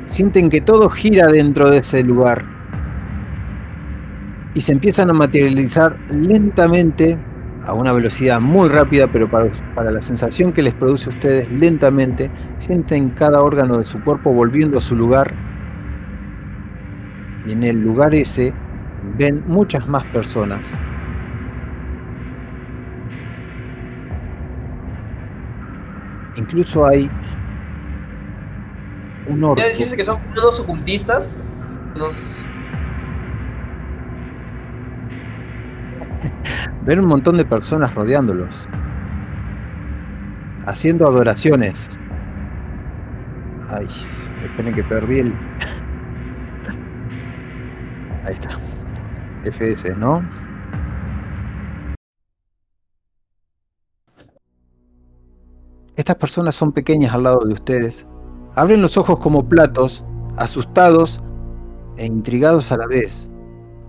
Sienten 0.05 0.49
que 0.49 0.61
todo 0.61 0.89
gira 0.89 1.27
dentro 1.27 1.71
de 1.71 1.79
ese 1.79 2.03
lugar 2.03 2.43
y 4.53 4.61
se 4.61 4.71
empiezan 4.71 5.09
a 5.09 5.13
materializar 5.13 5.97
lentamente 6.11 7.17
a 7.65 7.73
una 7.73 7.93
velocidad 7.93 8.41
muy 8.41 8.69
rápida, 8.69 9.07
pero 9.11 9.29
para, 9.29 9.49
para 9.75 9.91
la 9.91 10.01
sensación 10.01 10.51
que 10.51 10.61
les 10.61 10.73
produce 10.73 11.09
a 11.09 11.13
ustedes 11.13 11.49
lentamente, 11.51 12.29
sienten 12.59 13.09
cada 13.09 13.41
órgano 13.41 13.77
de 13.77 13.85
su 13.85 14.01
cuerpo 14.03 14.33
volviendo 14.33 14.77
a 14.77 14.81
su 14.81 14.95
lugar 14.95 15.33
y 17.47 17.51
en 17.53 17.63
el 17.63 17.77
lugar 17.77 18.13
ese 18.13 18.53
ven 19.17 19.43
muchas 19.47 19.87
más 19.87 20.05
personas. 20.05 20.77
Incluso 26.35 26.85
hay 26.87 27.09
un 29.27 29.43
orco. 29.43 29.55
¿Quiere 29.55 29.69
decirse 29.69 29.95
que 29.95 30.05
son 30.05 30.19
unos 30.31 30.59
ocultistas? 30.59 31.37
Unos... 31.95 32.47
Ven 36.85 36.99
un 36.99 37.07
montón 37.07 37.37
de 37.37 37.45
personas 37.45 37.93
rodeándolos, 37.95 38.67
haciendo 40.65 41.07
adoraciones. 41.07 41.89
Ay, 43.69 43.87
esperen 44.43 44.75
que 44.75 44.83
perdí 44.83 45.19
el. 45.19 45.33
Ahí 48.25 48.33
está. 48.33 48.49
FS, 49.45 49.95
¿no? 49.97 50.21
Estas 55.95 56.15
personas 56.15 56.55
son 56.55 56.71
pequeñas 56.71 57.13
al 57.13 57.23
lado 57.23 57.39
de 57.45 57.53
ustedes. 57.53 58.07
Abren 58.55 58.81
los 58.81 58.97
ojos 58.97 59.19
como 59.19 59.47
platos, 59.47 60.03
asustados 60.37 61.21
e 61.97 62.05
intrigados 62.05 62.71
a 62.71 62.77
la 62.77 62.87
vez. 62.87 63.29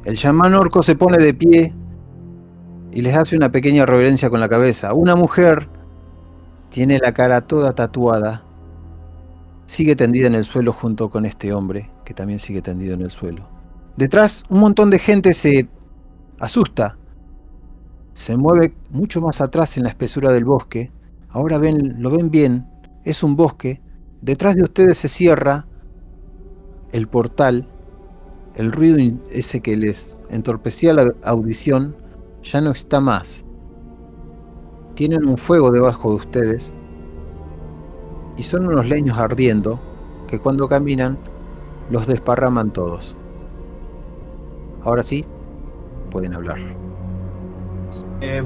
El 0.05 0.17
chamán 0.17 0.55
orco 0.55 0.83
se 0.83 0.97
pone 0.97 1.19
de 1.19 1.33
pie 1.33 1.75
y 2.95 3.03
les 3.03 3.17
hace 3.17 3.37
una 3.37 3.51
pequeña 3.51 3.85
reverencia 3.85 4.31
con 4.31 4.39
la 4.39 4.49
cabeza. 4.49 4.95
Una 4.95 5.17
mujer 5.17 5.69
tiene 6.71 7.01
la 7.01 7.13
cara 7.13 7.41
toda 7.41 7.73
tatuada, 7.73 8.45
sigue 9.67 9.97
tendida 9.97 10.29
en 10.29 10.37
el 10.37 10.45
suelo 10.45 10.73
junto 10.73 11.11
con 11.11 11.27
este 11.27 11.53
hombre, 11.53 11.91
que 12.05 12.15
también 12.15 12.39
sigue 12.39 12.63
tendido 12.63 12.95
en 12.95 13.03
el 13.03 13.11
suelo. 13.11 13.49
Detrás, 13.97 14.45
un 14.49 14.61
montón 14.61 14.91
de 14.91 15.01
gente 15.01 15.35
se 15.35 15.69
asusta, 16.39 16.97
se 18.13 18.37
mueve 18.37 18.77
mucho 18.91 19.21
más 19.21 19.41
atrás 19.41 19.77
en 19.77 19.83
la 19.83 19.89
espesura 19.89 20.33
del 20.33 20.45
bosque. 20.45 20.93
Ahora 21.31 21.59
ven, 21.59 22.01
lo 22.01 22.11
ven 22.11 22.31
bien, 22.31 22.69
es 23.05 23.25
un 23.25 23.35
bosque. 23.35 23.83
Detrás 24.23 24.55
de 24.55 24.63
ustedes 24.63 24.99
se 24.99 25.09
cierra 25.09 25.67
el 26.93 27.09
portal. 27.09 27.67
El 28.55 28.71
ruido 28.71 29.19
ese 29.33 29.61
que 29.61 29.77
les 29.77 30.17
entorpecía 30.31 30.95
la 30.95 31.13
audición 31.25 31.97
ya 32.45 32.61
no 32.61 32.71
está 32.71 33.01
más. 33.01 33.45
Tienen 34.95 35.27
un 35.27 35.37
fuego 35.37 35.71
debajo 35.71 36.11
de 36.11 36.17
ustedes 36.17 36.75
y 38.37 38.43
son 38.43 38.69
unos 38.69 38.87
leños 38.89 39.19
ardiendo 39.19 39.81
que 40.29 40.39
cuando 40.39 40.69
caminan 40.69 41.19
los 41.91 42.07
desparraman 42.07 42.71
todos. 42.71 43.17
Ahora 44.83 45.03
sí, 45.03 45.25
pueden 46.11 46.35
hablar. 46.35 46.59
Eh, 48.21 48.43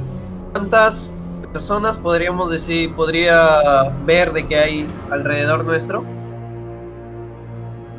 ¿Cuántas 0.53 1.11
personas 1.53 1.99
podríamos 1.99 2.51
decir, 2.51 2.93
podría 2.95 3.91
ver 4.07 4.33
de 4.33 4.47
que 4.47 4.57
hay 4.57 4.87
alrededor 5.11 5.65
nuestro? 5.65 6.05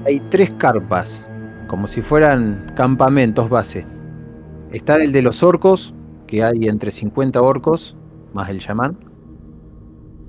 Hay 0.05 0.19
tres 0.29 0.49
carpas, 0.57 1.29
como 1.67 1.87
si 1.87 2.01
fueran 2.01 2.71
campamentos 2.75 3.49
base. 3.49 3.85
Está 4.71 4.97
el 4.97 5.11
de 5.11 5.23
los 5.23 5.41
orcos, 5.41 5.95
que 6.27 6.43
hay 6.43 6.67
entre 6.67 6.91
50 6.91 7.41
orcos, 7.41 7.95
más 8.33 8.49
el 8.49 8.59
chamán. 8.59 8.95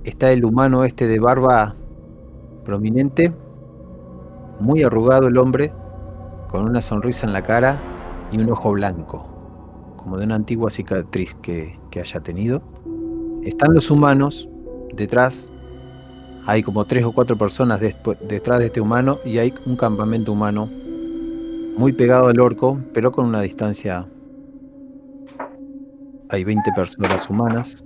Está 0.05 0.33
el 0.33 0.47
humano 0.47 0.83
este 0.85 1.07
de 1.07 1.21
barba 1.21 1.75
prominente, 2.65 3.35
muy 4.59 4.83
arrugado 4.83 5.29
el 5.29 5.37
hombre, 5.37 5.71
con 6.49 6.65
una 6.65 6.81
sonrisa 6.81 7.27
en 7.27 7.35
la 7.35 7.43
cara 7.43 7.77
y 8.33 8.41
un 8.41 8.51
ojo 8.51 8.73
blanco, 8.73 9.27
como 9.99 10.17
de 10.17 10.25
una 10.25 10.37
antigua 10.37 10.71
cicatriz 10.71 11.35
que, 11.43 11.79
haya 12.01 12.21
tenido. 12.21 12.63
Están 13.43 13.75
los 13.75 13.91
humanos 13.91 14.49
detrás, 14.95 15.53
hay 16.47 16.63
como 16.63 16.87
tres 16.87 17.05
o 17.05 17.13
cuatro 17.13 17.37
personas 17.37 17.79
detrás 17.79 18.59
de 18.59 18.67
este 18.67 18.81
humano 18.81 19.19
y 19.23 19.37
hay 19.37 19.53
un 19.67 19.77
campamento 19.77 20.33
humano 20.33 20.71
muy 21.77 21.93
pegado 21.93 22.29
al 22.29 22.41
orco, 22.41 22.81
pero 22.95 23.13
con 23.13 23.27
una 23.27 23.43
distancia 23.43 24.09
hay 26.31 26.45
20 26.45 26.73
personas 26.73 27.29
humanas. 27.29 27.85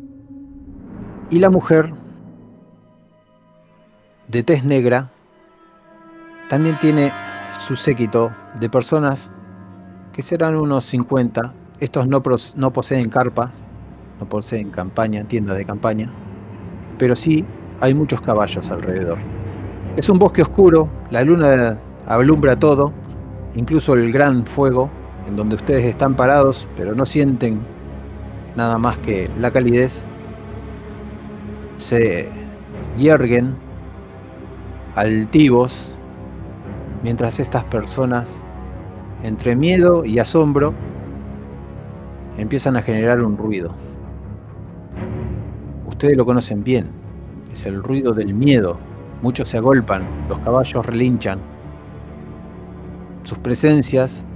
Y 1.30 1.38
la 1.38 1.50
mujer, 1.50 1.92
de 4.28 4.42
tez 4.42 4.64
negra, 4.64 5.10
también 6.48 6.76
tiene 6.78 7.10
su 7.58 7.76
séquito 7.76 8.30
de 8.60 8.68
personas 8.68 9.32
que 10.12 10.22
serán 10.22 10.56
unos 10.56 10.84
50. 10.84 11.52
Estos 11.80 12.06
no, 12.06 12.22
poseen 12.22 13.08
carpas, 13.08 13.64
no 14.20 14.28
poseen 14.28 14.70
campaña, 14.70 15.24
tiendas 15.24 15.56
de 15.56 15.64
campaña, 15.64 16.08
pero 16.98 17.16
sí 17.16 17.44
hay 17.80 17.94
muchos 17.94 18.20
caballos 18.20 18.70
alrededor. 18.70 19.18
Es 19.96 20.08
un 20.08 20.18
bosque 20.18 20.42
oscuro, 20.42 20.88
la 21.10 21.24
luna 21.24 21.78
alumbra 22.06 22.56
todo, 22.56 22.92
incluso 23.54 23.94
el 23.94 24.12
gran 24.12 24.44
fuego 24.44 24.90
en 25.26 25.36
donde 25.36 25.56
ustedes 25.56 25.84
están 25.86 26.14
parados, 26.14 26.66
pero 26.76 26.94
no 26.94 27.06
sienten 27.06 27.60
nada 28.56 28.78
más 28.78 28.98
que 28.98 29.30
la 29.38 29.50
calidez, 29.50 30.06
se 31.76 32.28
yerguen 32.96 33.56
altivos 34.94 35.94
mientras 37.02 37.40
estas 37.40 37.64
personas, 37.64 38.46
entre 39.22 39.56
miedo 39.56 40.04
y 40.04 40.18
asombro, 40.18 40.72
empiezan 42.36 42.76
a 42.76 42.82
generar 42.82 43.20
un 43.22 43.36
ruido. 43.36 43.74
Ustedes 45.86 46.16
lo 46.16 46.24
conocen 46.24 46.62
bien, 46.62 46.86
es 47.52 47.66
el 47.66 47.82
ruido 47.82 48.12
del 48.12 48.34
miedo. 48.34 48.78
Muchos 49.22 49.48
se 49.48 49.58
agolpan, 49.58 50.02
los 50.28 50.38
caballos 50.40 50.84
relinchan. 50.86 51.38
Sus 53.22 53.38
presencias 53.38 54.26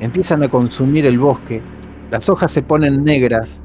empiezan 0.00 0.42
a 0.42 0.48
consumir 0.48 1.06
el 1.06 1.18
bosque 1.18 1.62
las 2.10 2.28
hojas 2.28 2.50
se 2.50 2.62
ponen 2.62 3.04
negras, 3.04 3.62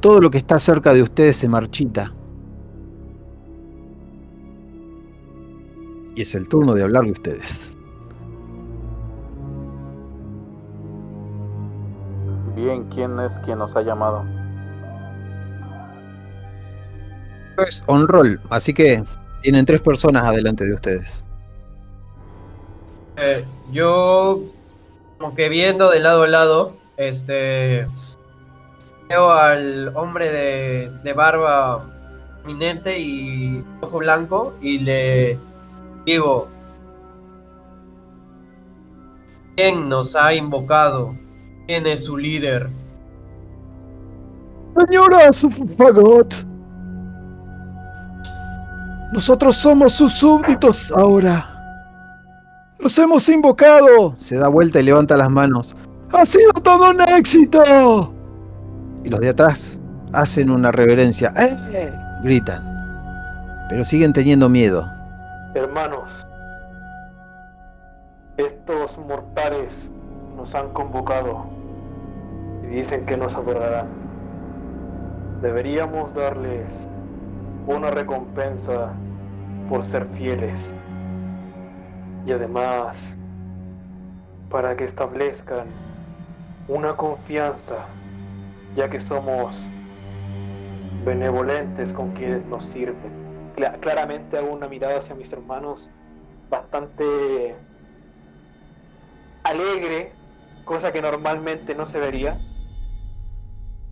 todo 0.00 0.20
lo 0.20 0.30
que 0.30 0.38
está 0.38 0.58
cerca 0.58 0.92
de 0.92 1.02
ustedes 1.02 1.36
se 1.36 1.48
marchita. 1.48 2.12
Y 6.16 6.22
es 6.22 6.34
el 6.34 6.48
turno 6.48 6.74
de 6.74 6.82
hablar 6.82 7.04
de 7.04 7.12
ustedes. 7.12 7.74
Bien, 12.54 12.84
¿quién 12.84 13.18
es 13.18 13.38
quien 13.40 13.58
nos 13.58 13.74
ha 13.76 13.82
llamado? 13.82 14.24
Es 17.58 17.82
on 17.86 18.06
roll, 18.08 18.40
así 18.50 18.72
que 18.72 19.02
tienen 19.42 19.64
tres 19.66 19.80
personas 19.80 20.24
adelante 20.24 20.64
de 20.64 20.74
ustedes. 20.74 21.24
Eh, 23.16 23.44
yo, 23.72 24.40
como 25.18 25.34
que 25.34 25.48
viendo 25.48 25.90
de 25.90 26.00
lado 26.00 26.24
a 26.24 26.26
lado, 26.26 26.83
este. 26.96 27.86
Veo 29.08 29.30
al 29.30 29.92
hombre 29.96 30.30
de, 30.30 31.12
barba 31.12 31.84
eminente 32.44 32.98
y 32.98 33.62
ojo 33.80 33.98
blanco 33.98 34.54
y 34.60 34.78
le 34.78 35.38
digo: 36.06 36.48
¿Quién 39.56 39.88
nos 39.88 40.16
ha 40.16 40.34
invocado? 40.34 41.14
¿Quién 41.66 41.86
es 41.86 42.04
su 42.04 42.16
líder? 42.16 42.70
Señora 44.76 45.30
Fagot, 45.78 46.34
nosotros 49.12 49.54
somos 49.54 49.92
sus 49.92 50.12
súbditos 50.12 50.90
ahora. 50.90 51.50
Los 52.80 52.98
hemos 52.98 53.28
invocado. 53.28 54.16
Se 54.18 54.36
da 54.36 54.48
vuelta 54.48 54.80
y 54.80 54.82
levanta 54.82 55.16
las 55.16 55.30
manos. 55.30 55.76
¡Ha 56.14 56.24
sido 56.24 56.52
todo 56.62 56.90
un 56.90 57.00
éxito! 57.00 58.14
Y 59.02 59.08
los 59.08 59.18
de 59.18 59.30
atrás 59.30 59.80
hacen 60.12 60.48
una 60.48 60.70
reverencia. 60.70 61.34
¡Eh! 61.36 61.90
Gritan. 62.22 62.62
Pero 63.68 63.84
siguen 63.84 64.12
teniendo 64.12 64.48
miedo. 64.48 64.88
Hermanos, 65.54 66.26
estos 68.36 68.96
mortales 68.98 69.90
nos 70.36 70.54
han 70.54 70.70
convocado 70.70 71.46
y 72.62 72.76
dicen 72.76 73.04
que 73.06 73.16
nos 73.16 73.34
adorarán. 73.34 73.88
Deberíamos 75.42 76.14
darles 76.14 76.88
una 77.66 77.90
recompensa 77.90 78.92
por 79.68 79.84
ser 79.84 80.06
fieles 80.08 80.74
y 82.24 82.32
además 82.32 83.16
para 84.48 84.76
que 84.76 84.84
establezcan 84.84 85.66
una 86.68 86.96
confianza, 86.96 87.86
ya 88.74 88.88
que 88.88 89.00
somos 89.00 89.70
benevolentes 91.04 91.92
con 91.92 92.12
quienes 92.12 92.44
nos 92.46 92.64
sirven. 92.64 93.12
claramente 93.80 94.36
hago 94.38 94.52
una 94.52 94.68
mirada 94.68 94.98
hacia 94.98 95.14
mis 95.14 95.32
hermanos 95.32 95.90
bastante 96.50 97.54
alegre, 99.44 100.12
cosa 100.64 100.90
que 100.90 101.02
normalmente 101.02 101.74
no 101.74 101.86
se 101.86 102.00
vería, 102.00 102.34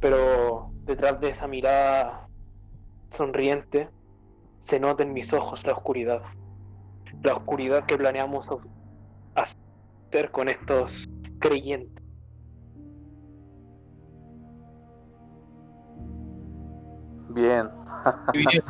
pero 0.00 0.70
detrás 0.84 1.20
de 1.20 1.28
esa 1.30 1.46
mirada 1.46 2.28
sonriente 3.10 3.88
se 4.58 4.80
nota 4.80 5.02
en 5.02 5.12
mis 5.12 5.32
ojos 5.32 5.64
la 5.66 5.74
oscuridad, 5.74 6.22
la 7.22 7.34
oscuridad 7.34 7.84
que 7.84 7.96
planeamos 7.96 8.48
hacer 9.34 10.30
con 10.30 10.48
estos 10.48 11.08
creyentes. 11.38 11.91
Bien. 17.34 17.68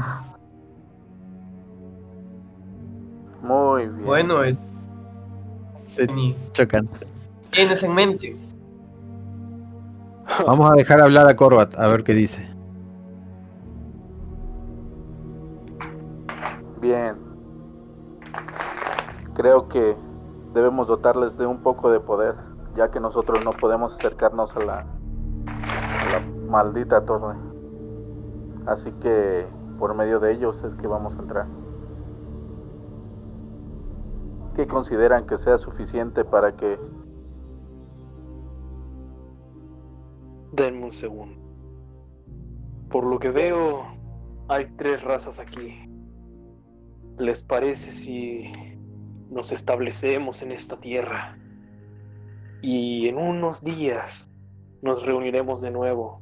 Muy 3.43 3.87
bien. 3.87 4.05
Bueno, 4.05 4.45
es... 4.45 4.57
se 5.87 6.07
chocan. 6.53 6.89
Tienes 7.51 7.83
en 7.83 7.95
mente. 7.95 8.37
Vamos 10.47 10.71
a 10.71 10.75
dejar 10.75 11.01
hablar 11.01 11.29
a 11.29 11.35
Corbat, 11.37 11.79
a 11.79 11.89
ver 11.89 12.05
qué 12.05 12.15
dice. 12.15 12.49
Bien. 16.81 17.17
Creo 19.35 19.69
que 19.69 19.97
debemos 20.55 20.87
dotarles 20.87 21.37
de 21.37 21.47
un 21.47 21.59
poco 21.63 21.91
de 21.91 21.99
poder, 22.01 22.37
ya 22.77 22.91
que 22.91 23.01
nosotros 23.01 23.45
no 23.45 23.53
podemos 23.53 23.95
acercarnos 23.95 24.55
a 24.57 24.61
la 24.61 24.87
maldita 26.49 27.05
torre. 27.05 27.52
Así 28.67 28.93
que 28.93 29.47
por 29.79 29.95
medio 29.95 30.21
de 30.21 30.33
ellos 30.33 30.63
es 30.63 30.75
que 30.75 30.87
vamos 30.87 31.17
a 31.17 31.23
entrar. 31.23 31.47
¿Qué 34.55 34.67
consideran 34.67 35.27
que 35.27 35.37
sea 35.37 35.59
suficiente 35.59 36.25
para 36.25 36.57
que... 36.57 36.79
Denme 40.53 40.85
un 40.85 40.93
segundo. 40.93 41.41
Por 42.91 43.05
lo 43.05 43.19
que 43.19 43.31
veo, 43.31 43.87
hay 44.49 44.67
tres 44.77 45.03
razas 45.03 45.39
aquí. 45.39 45.89
¿Les 47.19 47.43
parece 47.43 47.91
si 47.91 48.53
nos 49.31 49.51
establecemos 49.51 50.43
en 50.43 50.53
esta 50.53 50.77
tierra? 50.79 51.39
Y 52.61 53.09
en 53.09 53.17
unos 53.17 53.65
días 53.65 54.31
nos 54.83 55.05
reuniremos 55.05 55.63
de 55.63 55.71
nuevo 55.71 56.21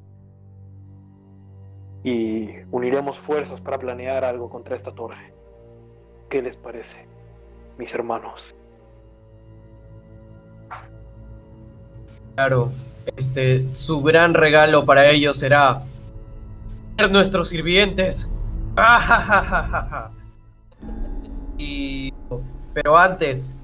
y 2.03 2.49
uniremos 2.71 3.19
fuerzas 3.19 3.61
para 3.61 3.79
planear 3.79 4.25
algo 4.25 4.49
contra 4.49 4.77
esta 4.77 4.93
torre. 4.93 5.33
¿Qué 6.29 6.43
les 6.43 6.57
parece, 6.57 7.07
mis 7.77 7.95
hermanos? 7.95 8.55
Claro, 12.35 12.71
este, 13.17 13.67
su 13.75 14.03
gran 14.03 14.35
regalo 14.35 14.87
para 14.87 15.09
ellos 15.09 15.39
será 15.39 15.83
ser 16.97 17.11
nuestros 17.11 17.49
sirvientes. 17.49 18.29
y, 21.59 22.15
pero 22.73 22.97
antes, 22.97 23.55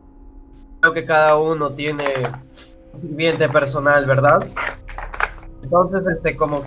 creo 0.80 0.92
que 0.92 1.06
cada 1.06 1.38
uno 1.38 1.70
tiene 1.70 2.04
un 2.92 3.00
sirviente 3.00 3.48
personal, 3.48 4.04
¿verdad? 4.04 4.46
Entonces, 5.62 6.02
este, 6.06 6.36
como, 6.36 6.64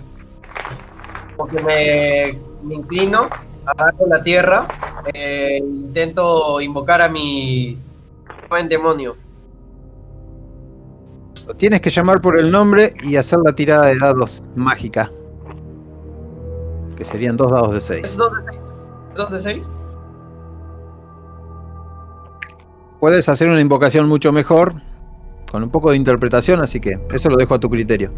como 1.40 1.50
que 1.50 1.62
me, 1.62 2.38
me 2.62 2.74
inclino, 2.74 3.28
agarro 3.64 4.06
la 4.06 4.22
tierra, 4.22 4.66
eh, 5.14 5.58
intento 5.58 6.60
invocar 6.60 7.00
a 7.00 7.08
mi 7.08 7.78
buen 8.48 8.68
demonio. 8.68 9.16
Lo 11.46 11.54
tienes 11.54 11.80
que 11.80 11.88
llamar 11.88 12.20
por 12.20 12.38
el 12.38 12.50
nombre 12.50 12.94
y 13.02 13.16
hacer 13.16 13.38
la 13.42 13.54
tirada 13.54 13.86
de 13.86 13.98
dados 13.98 14.42
mágica. 14.54 15.10
Que 16.96 17.04
serían 17.06 17.38
dos 17.38 17.50
dados 17.50 17.72
de 17.72 17.78
¿Es 17.78 17.84
6. 17.86 18.16
dos 18.18 18.32
de 18.36 18.42
seis? 18.50 18.60
¿Es 19.10 19.16
dos 19.16 19.30
de 19.30 19.40
seis? 19.40 19.70
Puedes 23.00 23.28
hacer 23.30 23.48
una 23.48 23.60
invocación 23.60 24.08
mucho 24.08 24.30
mejor, 24.30 24.74
con 25.50 25.62
un 25.62 25.70
poco 25.70 25.90
de 25.90 25.96
interpretación, 25.96 26.60
así 26.60 26.80
que 26.80 27.00
eso 27.10 27.30
lo 27.30 27.36
dejo 27.36 27.54
a 27.54 27.58
tu 27.58 27.70
criterio. 27.70 28.12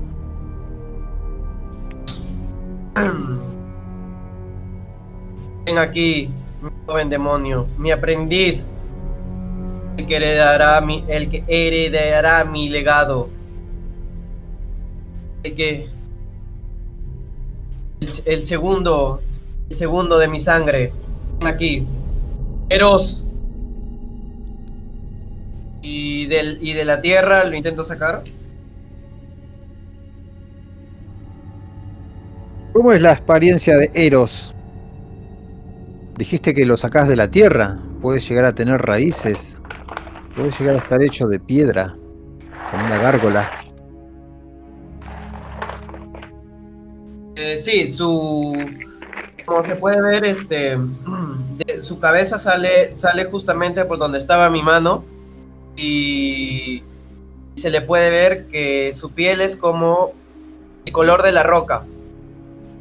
Ven 5.65 5.79
aquí, 5.79 6.29
mi 6.61 6.71
joven 6.87 7.09
demonio, 7.09 7.67
mi 7.79 7.91
aprendiz, 7.91 8.71
el 9.97 10.07
que 10.07 10.17
heredará 10.17 10.81
mi, 10.81 11.05
el 11.09 11.31
que 11.31 11.45
heredará 11.47 12.45
mi 12.45 12.69
legado, 12.69 13.31
el 15.43 15.55
que 15.55 15.89
el, 18.01 18.11
el 18.25 18.47
segundo, 18.47 19.21
el 19.71 19.77
segundo 19.77 20.19
de 20.19 20.29
mi 20.29 20.41
sangre. 20.41 20.93
Ven 21.39 21.49
aquí, 21.49 21.87
Eros. 22.69 23.25
Y 25.85 26.27
del 26.27 26.59
y 26.61 26.75
de 26.75 26.85
la 26.85 27.01
tierra 27.01 27.45
lo 27.45 27.57
intento 27.57 27.85
sacar. 27.85 28.23
¿Cómo 32.73 32.91
es 32.93 33.03
la 33.03 33.13
experiencia 33.13 33.77
de 33.77 33.91
Eros? 33.93 34.55
Dijiste 36.17 36.55
que 36.55 36.65
lo 36.65 36.79
sacás 36.79 37.07
de 37.07 37.17
la 37.17 37.31
tierra. 37.31 37.77
Puede 38.01 38.21
llegar 38.21 38.47
a 38.47 38.55
tener 38.55 38.81
raíces. 38.81 39.61
Puede 40.35 40.51
llegar 40.53 40.77
a 40.77 40.79
estar 40.79 41.03
hecho 41.03 41.29
de 41.29 41.39
piedra. 41.39 41.95
Como 42.71 42.87
una 42.87 42.99
gárgola. 42.99 43.51
Eh, 47.37 47.61
sí, 47.61 47.91
su. 47.91 48.57
Como 49.45 49.65
se 49.65 49.77
puede 49.77 50.01
ver, 50.01 50.25
este. 50.25 50.79
su 51.83 52.01
cabeza 52.01 52.39
sale, 52.39 52.97
sale 52.97 53.27
justamente 53.27 53.85
por 53.85 53.99
donde 53.99 54.17
estaba 54.17 54.49
mi 54.49 54.63
mano. 54.63 55.05
Y 55.77 56.83
se 57.55 57.69
le 57.69 57.83
puede 57.83 58.11
ver 58.11 58.47
que 58.47 58.95
su 58.95 59.13
piel 59.13 59.43
es 59.43 59.57
como 59.57 60.13
el 60.87 60.93
color 60.93 61.23
de 61.23 61.33
la 61.33 61.43
roca. 61.43 61.85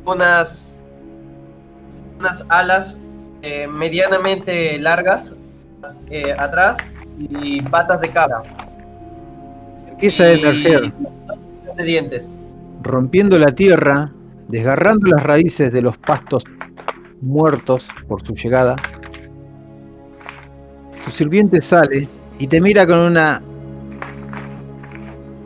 Unas. 0.05 0.79
Unas 2.19 2.45
alas 2.49 2.97
eh, 3.41 3.67
medianamente 3.67 4.77
largas 4.77 5.33
eh, 6.11 6.35
atrás 6.37 6.91
y 7.17 7.61
patas 7.63 7.99
de 8.01 8.09
cabra. 8.09 8.43
Empieza 9.89 10.25
a 10.25 10.31
emerger, 10.31 10.93
de 11.75 11.83
dientes. 11.83 12.35
rompiendo 12.83 13.39
la 13.39 13.47
tierra, 13.47 14.11
desgarrando 14.47 15.07
las 15.07 15.23
raíces 15.23 15.71
de 15.71 15.81
los 15.81 15.97
pastos 15.97 16.43
muertos 17.21 17.89
por 18.07 18.25
su 18.25 18.33
llegada. 18.35 18.75
Tu 21.03 21.11
sirviente 21.11 21.61
sale 21.61 22.07
y 22.37 22.47
te 22.47 22.61
mira 22.61 22.85
con 22.85 22.99
una 22.99 23.41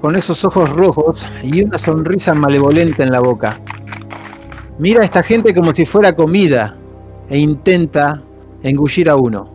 con 0.02 0.16
esos 0.16 0.44
ojos 0.44 0.70
rojos 0.70 1.28
y 1.44 1.64
una 1.64 1.78
sonrisa 1.78 2.34
malevolente 2.34 3.04
en 3.04 3.12
la 3.12 3.22
boca. 3.22 3.58
Mira 4.78 5.02
a 5.02 5.06
esta 5.06 5.24
gente 5.24 5.54
como 5.54 5.74
si 5.74 5.86
fuera 5.86 6.14
comida 6.16 6.76
e 7.30 7.38
intenta 7.38 8.22
engullir 8.64 9.10
a 9.10 9.16
uno. 9.16 9.50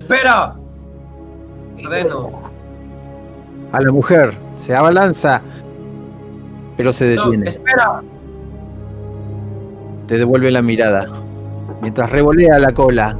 ¡Espera! 0.00 0.54
Ordeno. 1.84 2.42
A 3.72 3.80
la 3.80 3.90
mujer 3.90 4.34
se 4.56 4.74
abalanza, 4.74 5.40
pero 6.76 6.92
se 6.92 7.14
No, 7.14 7.24
detiene. 7.24 7.48
¡Espera! 7.48 8.02
Te 10.06 10.18
devuelve 10.18 10.50
la 10.50 10.60
mirada, 10.60 11.06
mientras 11.80 12.10
revolea 12.10 12.58
la 12.58 12.72
cola. 12.74 13.16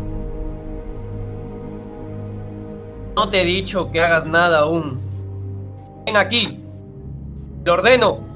No 3.16 3.28
te 3.30 3.42
he 3.42 3.44
dicho 3.44 3.90
que 3.90 4.00
hagas 4.00 4.26
nada 4.26 4.60
aún. 4.60 5.00
Ven 6.04 6.16
aquí. 6.16 6.58
Lo 7.64 7.74
ordeno. 7.74 8.31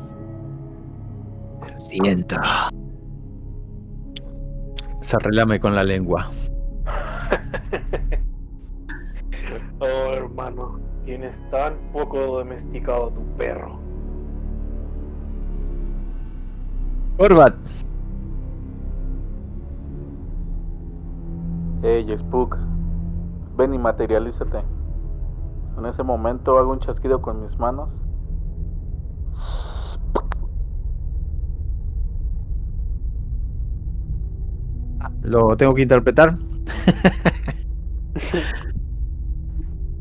Sienta. 1.78 2.68
Se 5.00 5.18
relame 5.18 5.60
con 5.60 5.74
la 5.74 5.84
lengua. 5.84 6.30
Oh, 9.78 10.12
hermano, 10.14 10.80
tienes 11.04 11.42
tan 11.50 11.76
poco 11.92 12.18
domesticado 12.18 13.08
a 13.08 13.10
tu 13.10 13.22
perro. 13.36 13.78
Corbat, 17.18 17.54
Hey, 21.82 22.06
Spook, 22.16 22.56
ven 23.56 23.74
y 23.74 23.78
materialízate. 23.78 24.64
En 25.78 25.86
ese 25.86 26.02
momento 26.02 26.58
hago 26.58 26.72
un 26.72 26.80
chasquido 26.80 27.20
con 27.20 27.42
mis 27.42 27.58
manos. 27.58 27.92
Lo 35.26 35.56
tengo 35.56 35.74
que 35.74 35.82
interpretar. 35.82 36.38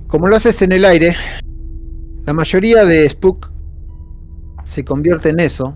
Como 0.07 0.27
lo 0.27 0.35
haces 0.35 0.61
en 0.61 0.71
el 0.71 0.85
aire, 0.85 1.15
la 2.25 2.33
mayoría 2.33 2.85
de 2.85 3.09
Spook 3.09 3.51
se 4.63 4.85
convierte 4.85 5.29
en 5.29 5.39
eso, 5.39 5.75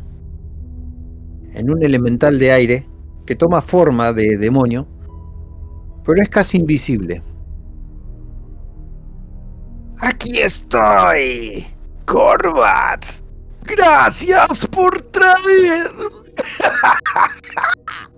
en 1.54 1.72
un 1.72 1.84
elemental 1.84 2.40
de 2.40 2.52
aire 2.52 2.88
que 3.26 3.36
toma 3.36 3.62
forma 3.62 4.14
de 4.14 4.38
demonio, 4.38 4.88
pero 6.06 6.22
es 6.22 6.30
casi 6.30 6.58
invisible. 6.58 7.22
Aquí 10.00 10.40
estoy, 10.40 11.66
Corbat. 12.06 13.04
Gracias 13.64 14.66
por 14.68 15.02
traer. 15.02 15.92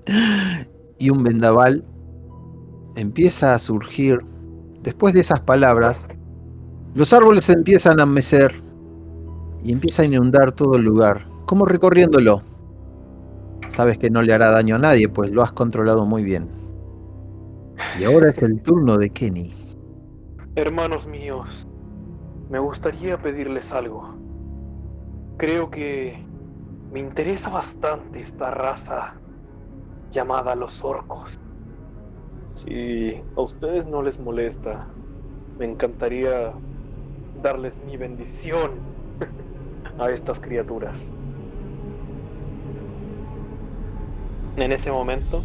y 1.02 1.10
un 1.10 1.24
vendaval 1.24 1.84
empieza 2.96 3.56
a 3.56 3.60
surgir 3.60 4.20
después 4.84 5.16
de 5.16 5.22
esas 5.22 5.40
palabras. 5.40 6.08
Los 6.94 7.12
árboles 7.12 7.50
empiezan 7.50 8.00
a 8.00 8.06
mecer 8.06 8.54
y 9.64 9.74
empieza 9.74 10.04
a 10.04 10.06
inundar 10.06 10.52
todo 10.52 10.76
el 10.76 10.84
lugar, 10.84 11.22
como 11.48 11.66
recorriéndolo. 11.66 12.44
Sabes 13.68 13.98
que 13.98 14.12
no 14.12 14.22
le 14.22 14.34
hará 14.34 14.52
daño 14.52 14.76
a 14.76 14.80
nadie, 14.80 15.10
pues 15.10 15.32
lo 15.32 15.42
has 15.42 15.52
controlado 15.54 16.06
muy 16.06 16.24
bien. 16.24 16.48
Y 18.00 18.04
ahora 18.04 18.30
es 18.30 18.38
el 18.38 18.62
turno 18.62 18.98
de 18.98 19.10
Kenny. 19.10 19.56
Hermanos 20.56 21.08
míos, 21.08 21.66
me 22.52 22.60
gustaría 22.60 23.18
pedirles 23.18 23.72
algo. 23.72 24.16
creo 25.38 25.72
que 25.72 26.24
me 26.94 27.00
interesa 27.00 27.50
bastante 27.50 28.20
esta 28.22 28.52
raza 28.52 29.16
llamada 30.12 30.56
los 30.56 30.84
orcos. 30.84 31.40
Si 32.52 33.16
a 33.36 33.42
ustedes 33.42 33.88
no 33.88 34.02
les 34.02 34.20
molesta, 34.20 34.88
me 35.58 35.66
encantaría 35.66 36.54
darles 37.42 37.80
mi 37.86 37.98
bendición 37.98 38.72
a 39.98 40.10
estas 40.12 40.40
criaturas. 40.40 41.14
En 44.58 44.72
ese 44.72 44.92
momento 44.92 45.42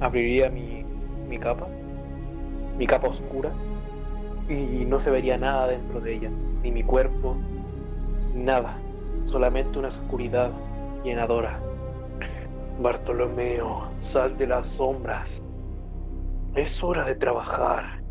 abriría 0.00 0.50
mi, 0.50 0.84
mi 1.28 1.38
capa, 1.38 1.66
mi 2.76 2.86
capa 2.86 3.08
oscura, 3.08 3.50
y 4.48 4.84
no 4.84 5.00
se 5.00 5.10
vería 5.10 5.38
nada 5.38 5.68
dentro 5.68 6.00
de 6.00 6.14
ella, 6.14 6.30
ni 6.62 6.70
mi 6.70 6.82
cuerpo, 6.82 7.36
nada, 8.34 8.76
solamente 9.24 9.78
una 9.78 9.88
oscuridad 9.88 10.50
llenadora. 11.02 11.71
Bartolomeo, 12.82 13.88
sal 14.00 14.36
de 14.36 14.46
las 14.46 14.68
sombras. 14.68 15.42
Es 16.54 16.82
hora 16.82 17.04
de 17.04 17.14
trabajar. 17.14 18.02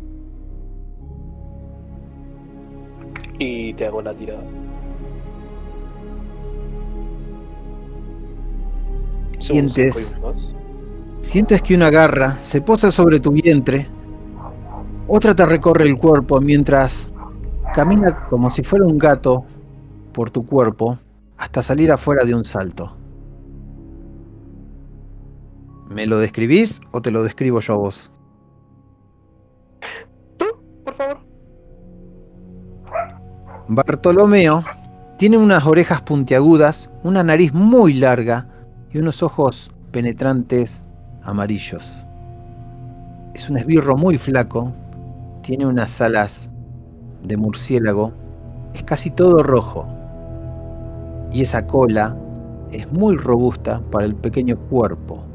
Y 3.38 3.74
te 3.74 3.86
hago 3.86 4.02
la 4.02 4.14
tirada. 4.14 4.42
Sientes-. 9.38 10.16
Sientes 11.20 11.62
que 11.62 11.74
una 11.74 11.90
garra 11.90 12.32
se 12.40 12.60
posa 12.60 12.90
sobre 12.90 13.20
tu 13.20 13.30
vientre, 13.30 13.86
otra 15.06 15.34
te 15.34 15.44
recorre 15.46 15.84
el 15.84 15.96
cuerpo 15.96 16.40
mientras 16.40 17.12
camina 17.74 18.26
como 18.26 18.50
si 18.50 18.62
fuera 18.62 18.86
un 18.86 18.98
gato 18.98 19.44
por 20.12 20.30
tu 20.30 20.42
cuerpo 20.42 20.98
hasta 21.38 21.62
salir 21.62 21.92
afuera 21.92 22.24
de 22.24 22.34
un 22.34 22.44
salto. 22.44 22.96
¿Me 25.92 26.06
lo 26.06 26.18
describís 26.18 26.80
o 26.92 27.02
te 27.02 27.10
lo 27.10 27.22
describo 27.22 27.60
yo 27.60 27.74
a 27.74 27.76
vos? 27.76 28.10
¿Tú, 30.38 30.46
por 30.84 30.94
favor? 30.94 31.18
Bartolomeo 33.68 34.64
tiene 35.18 35.36
unas 35.36 35.66
orejas 35.66 36.00
puntiagudas, 36.00 36.90
una 37.04 37.22
nariz 37.22 37.52
muy 37.52 37.94
larga 37.94 38.48
y 38.90 38.98
unos 38.98 39.22
ojos 39.22 39.70
penetrantes 39.90 40.86
amarillos. 41.24 42.08
Es 43.34 43.50
un 43.50 43.58
esbirro 43.58 43.96
muy 43.96 44.16
flaco, 44.16 44.72
tiene 45.42 45.66
unas 45.66 46.00
alas 46.00 46.50
de 47.22 47.36
murciélago, 47.36 48.12
es 48.74 48.82
casi 48.82 49.10
todo 49.10 49.42
rojo. 49.42 49.86
Y 51.32 51.42
esa 51.42 51.66
cola 51.66 52.16
es 52.72 52.90
muy 52.92 53.16
robusta 53.16 53.82
para 53.90 54.06
el 54.06 54.14
pequeño 54.14 54.58
cuerpo. 54.68 55.31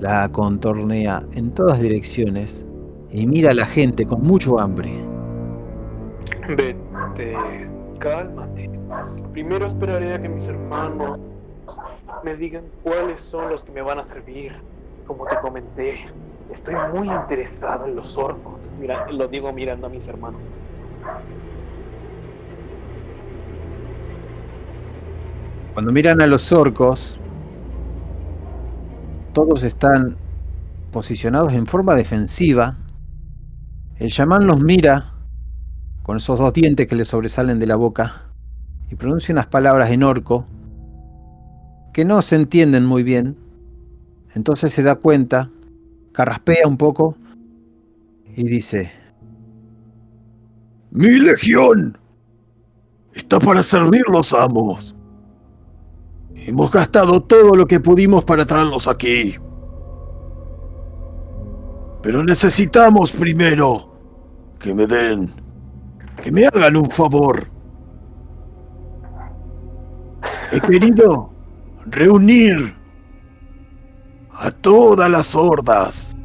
La 0.00 0.28
contornea 0.30 1.20
en 1.32 1.52
todas 1.54 1.80
direcciones 1.80 2.66
y 3.10 3.26
mira 3.26 3.52
a 3.52 3.54
la 3.54 3.64
gente 3.64 4.04
con 4.06 4.22
mucho 4.22 4.60
hambre. 4.60 4.90
Vete, 6.48 7.34
cálmate. 7.98 8.70
Primero 9.32 9.66
esperaré 9.66 10.14
a 10.14 10.20
que 10.20 10.28
mis 10.28 10.46
hermanos 10.46 11.18
me 12.22 12.36
digan 12.36 12.64
cuáles 12.82 13.20
son 13.20 13.48
los 13.48 13.64
que 13.64 13.72
me 13.72 13.82
van 13.82 13.98
a 13.98 14.04
servir. 14.04 14.52
Como 15.06 15.24
te 15.26 15.36
comenté, 15.40 15.98
estoy 16.52 16.74
muy 16.92 17.08
interesado 17.08 17.86
en 17.86 17.96
los 17.96 18.18
orcos. 18.18 18.72
Mira, 18.78 19.10
lo 19.10 19.28
digo 19.28 19.52
mirando 19.52 19.86
a 19.86 19.90
mis 19.90 20.06
hermanos. 20.08 20.40
Cuando 25.72 25.92
miran 25.92 26.20
a 26.22 26.26
los 26.26 26.52
orcos, 26.52 27.20
todos 29.36 29.64
están 29.64 30.16
posicionados 30.90 31.52
en 31.52 31.66
forma 31.66 31.94
defensiva. 31.94 32.74
El 33.98 34.10
chamán 34.10 34.46
los 34.46 34.62
mira 34.62 35.12
con 36.04 36.16
esos 36.16 36.38
dos 36.38 36.54
dientes 36.54 36.86
que 36.86 36.96
le 36.96 37.04
sobresalen 37.04 37.58
de 37.58 37.66
la 37.66 37.76
boca 37.76 38.22
y 38.90 38.94
pronuncia 38.94 39.34
unas 39.34 39.46
palabras 39.46 39.90
en 39.90 40.04
orco 40.04 40.46
que 41.92 42.06
no 42.06 42.22
se 42.22 42.36
entienden 42.36 42.86
muy 42.86 43.02
bien. 43.02 43.36
Entonces 44.34 44.72
se 44.72 44.82
da 44.82 44.94
cuenta, 44.94 45.50
carraspea 46.12 46.66
un 46.66 46.78
poco 46.78 47.14
y 48.38 48.44
dice: 48.44 48.90
Mi 50.92 51.10
legión 51.10 51.98
está 53.12 53.38
para 53.38 53.62
servir 53.62 54.04
los 54.10 54.32
amos. 54.32 54.95
Hemos 56.46 56.70
gastado 56.70 57.20
todo 57.20 57.56
lo 57.56 57.66
que 57.66 57.80
pudimos 57.80 58.24
para 58.24 58.46
traerlos 58.46 58.86
aquí. 58.86 59.34
Pero 62.02 62.22
necesitamos 62.22 63.10
primero 63.10 63.92
que 64.60 64.72
me 64.72 64.86
den, 64.86 65.28
que 66.22 66.30
me 66.30 66.46
hagan 66.46 66.76
un 66.76 66.88
favor. 66.88 67.48
He 70.52 70.60
querido 70.60 71.32
reunir 71.86 72.76
a 74.30 74.52
todas 74.52 75.10
las 75.10 75.34
hordas, 75.34 76.16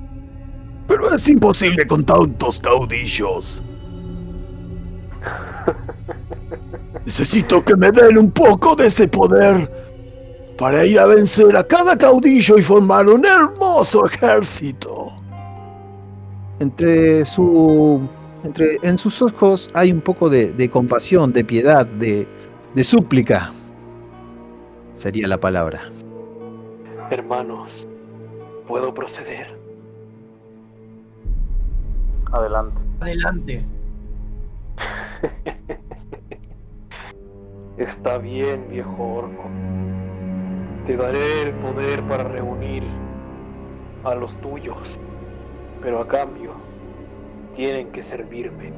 pero 0.87 1.15
es 1.15 1.27
imposible 1.27 1.87
con 1.87 2.05
tantos 2.05 2.59
caudillos. 2.59 3.63
Necesito 7.05 7.65
que 7.65 7.75
me 7.75 7.89
den 7.89 8.19
un 8.19 8.29
poco 8.29 8.75
de 8.75 8.85
ese 8.85 9.07
poder 9.07 9.90
para 10.61 10.85
ir 10.85 10.99
a 10.99 11.07
vencer 11.07 11.57
a 11.57 11.63
cada 11.63 11.97
caudillo 11.97 12.55
y 12.55 12.61
formar 12.61 13.09
un 13.09 13.25
hermoso 13.25 14.05
ejército. 14.05 15.11
entre 16.59 17.25
su 17.25 18.07
entre 18.43 18.77
en 18.83 18.99
sus 18.99 19.23
ojos 19.23 19.71
hay 19.73 19.91
un 19.91 20.01
poco 20.01 20.29
de, 20.29 20.53
de 20.53 20.69
compasión, 20.69 21.33
de 21.33 21.43
piedad, 21.43 21.87
de, 21.87 22.27
de 22.75 22.83
súplica. 22.83 23.51
Sería 24.93 25.27
la 25.27 25.39
palabra. 25.39 25.81
Hermanos, 27.09 27.87
¿puedo 28.67 28.93
proceder? 28.93 29.57
Adelante. 32.31 32.79
Adelante. 32.99 33.65
Está 37.77 38.19
bien, 38.19 38.67
viejo 38.69 39.15
orco. 39.15 39.49
Te 40.85 40.97
daré 40.97 41.43
el 41.43 41.53
poder 41.55 42.01
para 42.07 42.23
reunir 42.23 42.83
a 44.03 44.15
los 44.15 44.35
tuyos. 44.37 44.99
Pero 45.81 46.01
a 46.01 46.07
cambio, 46.07 46.53
tienen 47.53 47.91
que 47.91 48.01
servirme. 48.01 48.73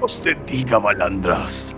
Os 0.00 0.20
te 0.20 0.34
diga, 0.46 0.78
malandras. 0.78 1.76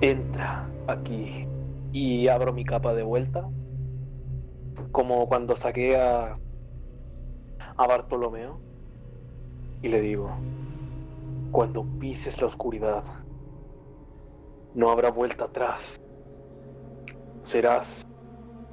Entra 0.00 0.68
aquí 0.88 1.46
y 1.92 2.28
abro 2.28 2.52
mi 2.52 2.64
capa 2.64 2.92
de 2.92 3.02
vuelta. 3.02 3.48
Como 4.92 5.26
cuando 5.28 5.56
saqué 5.56 5.96
a, 5.96 6.36
a 7.76 7.86
Bartolomeo. 7.86 8.60
Y 9.82 9.88
le 9.88 10.00
digo, 10.00 10.30
cuando 11.50 11.84
pises 11.98 12.40
la 12.40 12.46
oscuridad, 12.46 13.04
no 14.74 14.90
habrá 14.90 15.10
vuelta 15.10 15.44
atrás. 15.44 15.96
Serás 17.42 18.02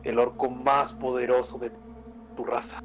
el 0.03 0.19
orco 0.19 0.49
más 0.49 0.93
poderoso 0.93 1.57
de 1.57 1.71
tu 2.35 2.43
raza. 2.43 2.79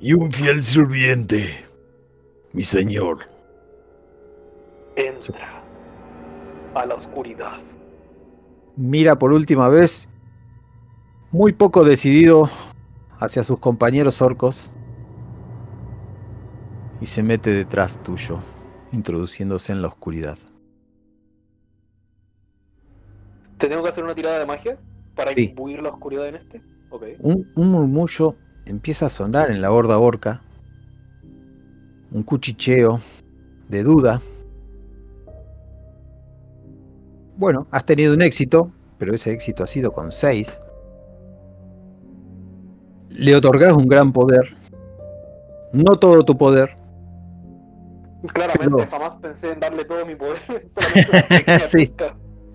Y 0.00 0.12
un 0.12 0.30
fiel 0.30 0.62
sirviente, 0.62 1.64
mi 2.52 2.62
señor. 2.62 3.18
Entra 4.96 5.62
a 6.74 6.84
la 6.84 6.94
oscuridad. 6.94 7.58
Mira 8.76 9.18
por 9.18 9.32
última 9.32 9.68
vez, 9.68 10.08
muy 11.30 11.52
poco 11.52 11.84
decidido 11.84 12.50
hacia 13.20 13.44
sus 13.44 13.58
compañeros 13.58 14.20
orcos, 14.20 14.72
y 17.00 17.06
se 17.06 17.22
mete 17.22 17.50
detrás 17.50 18.02
tuyo, 18.02 18.38
introduciéndose 18.94 19.72
en 19.72 19.82
la 19.82 19.88
oscuridad. 19.88 20.38
¿Te 23.58 23.68
tengo 23.68 23.82
que 23.82 23.88
hacer 23.88 24.04
una 24.04 24.14
tirada 24.14 24.38
de 24.38 24.46
magia 24.46 24.78
para 25.14 25.32
Sí. 25.32 25.48
imbuir 25.50 25.82
la 25.82 25.90
oscuridad 25.90 26.28
en 26.28 26.36
este? 26.36 26.62
Un, 27.18 27.50
un 27.56 27.70
murmullo 27.72 28.36
empieza 28.66 29.06
a 29.06 29.10
sonar 29.10 29.50
en 29.50 29.60
la 29.60 29.72
horda 29.72 29.98
orca, 29.98 30.42
un 32.12 32.22
cuchicheo 32.22 33.00
de 33.68 33.82
duda. 33.82 34.22
Bueno, 37.36 37.66
has 37.72 37.84
tenido 37.84 38.14
un 38.14 38.22
éxito, 38.22 38.70
pero 38.98 39.12
ese 39.12 39.32
éxito 39.32 39.64
ha 39.64 39.66
sido 39.66 39.92
con 39.92 40.12
6. 40.12 40.60
Le 43.10 43.34
otorgas 43.34 43.72
un 43.72 43.88
gran 43.88 44.12
poder, 44.12 44.56
no 45.72 45.96
todo 45.96 46.24
tu 46.24 46.38
poder, 46.38 46.76
Claramente 48.32 48.86
jamás 48.86 49.16
pensé 49.16 49.50
en 49.50 49.60
darle 49.60 49.84
todo 49.84 50.04
mi 50.06 50.14
poder. 50.14 50.40
Solamente 50.68 51.68
Sí. 51.68 51.94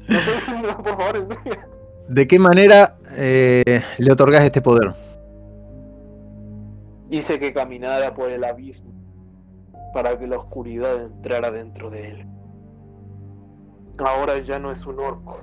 No 0.07 0.19
sé, 0.19 0.31
por 0.83 0.97
favor. 0.97 1.27
¿De 2.07 2.27
qué 2.27 2.39
manera 2.39 2.97
eh, 3.17 3.81
le 3.99 4.11
otorgás 4.11 4.43
este 4.43 4.61
poder? 4.61 4.93
Hice 7.11 7.39
que 7.39 7.53
caminara 7.53 8.13
por 8.13 8.31
el 8.31 8.43
abismo 8.43 8.91
para 9.93 10.17
que 10.17 10.27
la 10.27 10.37
oscuridad 10.37 11.03
entrara 11.03 11.51
dentro 11.51 11.89
de 11.89 12.09
él. 12.11 12.27
Ahora 13.99 14.39
ya 14.39 14.59
no 14.59 14.71
es 14.71 14.85
un 14.85 14.99
orco, 14.99 15.39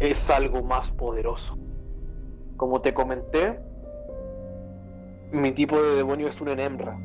es 0.00 0.28
algo 0.30 0.62
más 0.62 0.90
poderoso. 0.90 1.58
Como 2.56 2.80
te 2.80 2.92
comenté, 2.92 3.60
mi 5.30 5.52
tipo 5.52 5.80
de 5.80 5.96
demonio 5.96 6.28
es 6.28 6.40
un 6.40 6.48
enembra, 6.48 6.98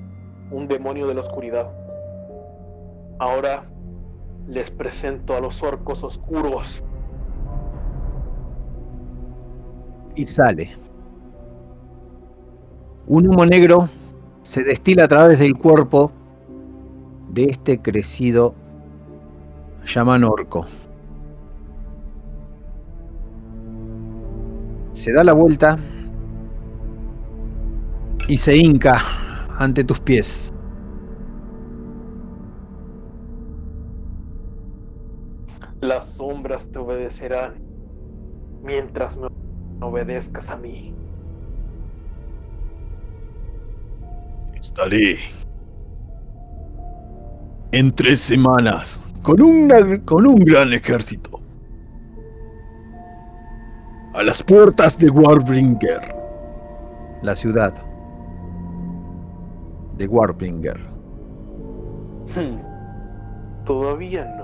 un 0.52 0.68
demonio 0.68 1.08
de 1.08 1.14
la 1.14 1.22
oscuridad. 1.22 1.72
Ahora 3.22 3.70
les 4.48 4.72
presento 4.72 5.36
a 5.36 5.40
los 5.40 5.62
orcos 5.62 6.04
oscuros. 6.04 6.84
Y 10.16 10.26
sale. 10.26 10.76
Un 13.06 13.28
humo 13.28 13.46
negro 13.46 13.88
se 14.42 14.64
destila 14.64 15.04
a 15.04 15.08
través 15.08 15.38
del 15.38 15.56
cuerpo 15.56 16.12
de 17.30 17.44
este 17.44 17.80
crecido 17.80 18.56
llaman 19.86 20.24
orco. 20.24 20.66
Se 24.94 25.14
da 25.14 25.24
la 25.24 25.34
vuelta 25.34 25.78
y 28.28 28.36
se 28.36 28.58
hinca 28.58 28.98
ante 29.60 29.84
tus 29.84 30.00
pies. 30.00 30.52
Las 36.02 36.14
sombras 36.14 36.68
te 36.72 36.80
obedecerán 36.80 37.62
mientras 38.64 39.16
me 39.16 39.28
obedezcas 39.82 40.50
a 40.50 40.58
mí. 40.58 40.96
Estaré 44.56 45.20
en 47.72 47.92
tres 47.92 48.20
semanas 48.20 49.08
con, 49.22 49.44
una, 49.44 50.04
con 50.04 50.26
un 50.26 50.38
gran 50.38 50.74
ejército 50.74 51.40
a 54.16 54.24
las 54.24 54.42
puertas 54.42 54.98
de 54.98 55.08
Warbringer. 55.08 56.16
La 57.22 57.36
ciudad 57.36 57.76
de 59.98 60.08
Warbringer. 60.08 60.80
Hmm. 62.36 62.58
Todavía 63.66 64.26
no. 64.36 64.41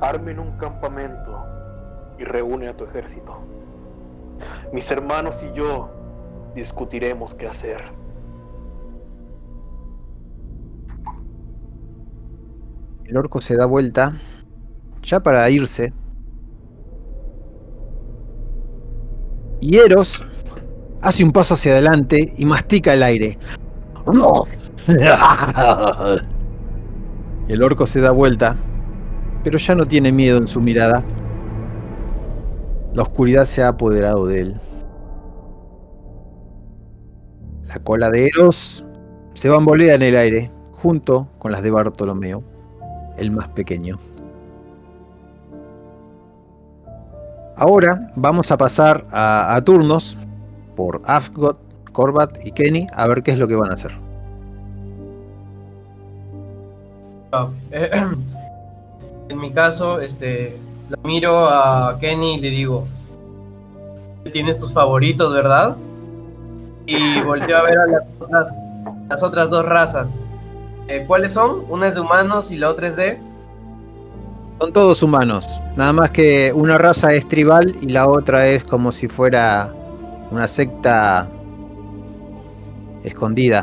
Armen 0.00 0.38
un 0.38 0.56
campamento 0.56 1.44
y 2.18 2.24
reúne 2.24 2.68
a 2.68 2.76
tu 2.76 2.84
ejército. 2.84 3.38
Mis 4.72 4.90
hermanos 4.90 5.42
y 5.42 5.52
yo 5.52 5.90
discutiremos 6.54 7.34
qué 7.34 7.46
hacer. 7.46 7.82
El 13.04 13.16
orco 13.16 13.40
se 13.40 13.56
da 13.56 13.66
vuelta, 13.66 14.12
ya 15.02 15.20
para 15.20 15.50
irse. 15.50 15.92
Y 19.60 19.76
Eros 19.76 20.24
hace 21.02 21.24
un 21.24 21.32
paso 21.32 21.54
hacia 21.54 21.72
adelante 21.72 22.32
y 22.36 22.44
mastica 22.44 22.94
el 22.94 23.02
aire. 23.02 23.36
El 27.48 27.62
orco 27.62 27.86
se 27.86 28.00
da 28.00 28.12
vuelta, 28.12 28.56
pero 29.42 29.58
ya 29.58 29.74
no 29.74 29.84
tiene 29.84 30.12
miedo 30.12 30.38
en 30.38 30.48
su 30.48 30.60
mirada. 30.60 31.02
La 32.94 33.02
oscuridad 33.02 33.46
se 33.46 33.62
ha 33.62 33.68
apoderado 33.68 34.26
de 34.26 34.40
él. 34.40 34.60
La 37.68 37.78
cola 37.84 38.10
de 38.10 38.26
Eros 38.26 38.84
se 39.34 39.48
bambolea 39.48 39.94
en 39.94 40.02
el 40.02 40.16
aire, 40.16 40.50
junto 40.72 41.28
con 41.38 41.52
las 41.52 41.62
de 41.62 41.70
Bartolomeo 41.70 42.42
el 43.16 43.30
más 43.30 43.48
pequeño. 43.48 43.98
Ahora 47.56 48.10
vamos 48.16 48.50
a 48.50 48.56
pasar 48.56 49.06
a, 49.12 49.60
turnos 49.64 50.16
por 50.74 51.02
Afgot, 51.04 51.58
Corbat 51.92 52.44
y 52.44 52.52
Kenny 52.52 52.86
a 52.94 53.06
ver 53.06 53.22
qué 53.22 53.32
es 53.32 53.38
lo 53.38 53.46
que 53.46 53.54
van 53.54 53.70
a 53.70 53.74
hacer. 53.74 53.92
Ah, 57.32 57.48
eh, 57.70 57.90
en 59.30 59.38
mi 59.38 59.52
caso, 59.52 60.00
este, 60.00 60.58
la 60.88 60.98
miro 61.04 61.48
a 61.48 61.96
Kenny 62.00 62.34
y 62.34 62.40
le 62.40 62.50
digo, 62.50 62.86
tienes 64.32 64.58
tus 64.58 64.72
favoritos, 64.72 65.32
¿verdad? 65.32 65.76
Y 66.84 67.20
volteo 67.20 67.58
a 67.58 67.62
ver 67.62 67.78
a 67.78 67.86
las 67.86 68.02
otras, 68.18 68.46
las 69.08 69.22
otras 69.22 69.50
dos 69.50 69.64
razas. 69.64 70.18
Eh, 70.88 71.04
¿Cuáles 71.06 71.32
son? 71.32 71.64
Una 71.68 71.86
es 71.86 71.94
de 71.94 72.00
humanos 72.00 72.50
y 72.50 72.56
la 72.56 72.70
otra 72.70 72.88
es 72.88 72.96
de... 72.96 73.20
Son 74.58 74.72
todos 74.72 75.00
humanos, 75.02 75.62
nada 75.76 75.92
más 75.92 76.10
que 76.10 76.52
una 76.52 76.76
raza 76.76 77.14
es 77.14 77.26
tribal 77.28 77.74
y 77.80 77.90
la 77.90 78.08
otra 78.08 78.46
es 78.48 78.64
como 78.64 78.90
si 78.90 79.06
fuera 79.06 79.72
una 80.32 80.48
secta 80.48 81.28
escondida. 83.04 83.62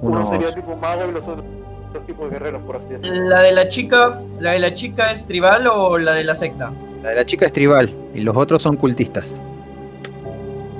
Uno 0.00 0.24
sería 0.24 0.54
tipo 0.54 0.76
mago 0.76 1.02
y 1.10 1.12
los 1.12 1.26
otros 1.26 1.57
tipos 2.06 2.30
de 2.30 2.38
guerreros, 2.38 2.62
por 2.62 2.76
así 2.76 2.88
decirlo. 2.88 3.28
¿La 3.28 3.42
de 3.42 3.52
la 3.52 3.68
chica, 3.68 4.20
la 4.40 4.52
de 4.52 4.58
la 4.58 4.74
chica 4.74 5.12
es 5.12 5.26
tribal 5.26 5.66
o 5.66 5.98
la 5.98 6.12
de 6.14 6.24
la 6.24 6.34
secta? 6.34 6.72
La 7.02 7.10
de 7.10 7.16
la 7.16 7.24
chica 7.24 7.46
es 7.46 7.52
tribal 7.52 7.92
y 8.14 8.20
los 8.20 8.36
otros 8.36 8.62
son 8.62 8.76
cultistas. 8.76 9.42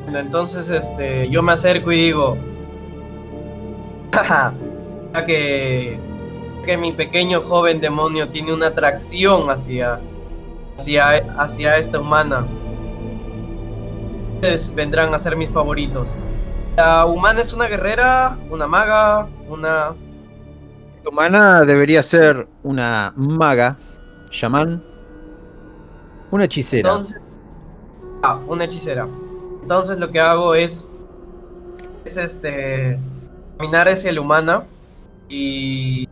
Bueno, 0.04 0.18
Entonces, 0.20 0.68
este, 0.70 1.28
yo 1.28 1.42
me 1.42 1.52
acerco 1.52 1.92
y 1.92 1.96
digo, 1.96 2.36
jaja, 4.12 4.52
que, 5.26 5.98
que 6.64 6.76
mi 6.76 6.92
pequeño 6.92 7.40
joven 7.42 7.80
demonio 7.80 8.28
tiene 8.28 8.52
una 8.52 8.68
atracción 8.68 9.50
hacia, 9.50 10.00
hacia, 10.78 11.16
hacia 11.38 11.76
esta 11.78 12.00
humana. 12.00 12.44
Ustedes 14.36 14.74
vendrán 14.74 15.14
a 15.14 15.18
ser 15.18 15.36
mis 15.36 15.50
favoritos. 15.50 16.08
La 16.76 17.06
humana 17.06 17.40
es 17.40 17.52
una 17.52 17.66
guerrera, 17.66 18.36
una 18.50 18.66
maga, 18.66 19.26
una... 19.48 19.94
La 21.08 21.12
humana 21.12 21.62
debería 21.62 22.02
ser 22.02 22.46
una 22.62 23.14
maga, 23.16 23.78
chamán, 24.28 24.84
una 26.30 26.44
hechicera. 26.44 26.90
Entonces, 26.90 27.18
ah, 28.22 28.38
una 28.46 28.64
hechicera. 28.64 29.08
Entonces 29.62 29.98
lo 29.98 30.10
que 30.10 30.20
hago 30.20 30.54
es, 30.54 30.84
es 32.04 32.18
este, 32.18 33.00
caminar 33.56 33.88
hacia 33.88 34.12
la 34.12 34.20
humana 34.20 34.64
y, 35.30 36.06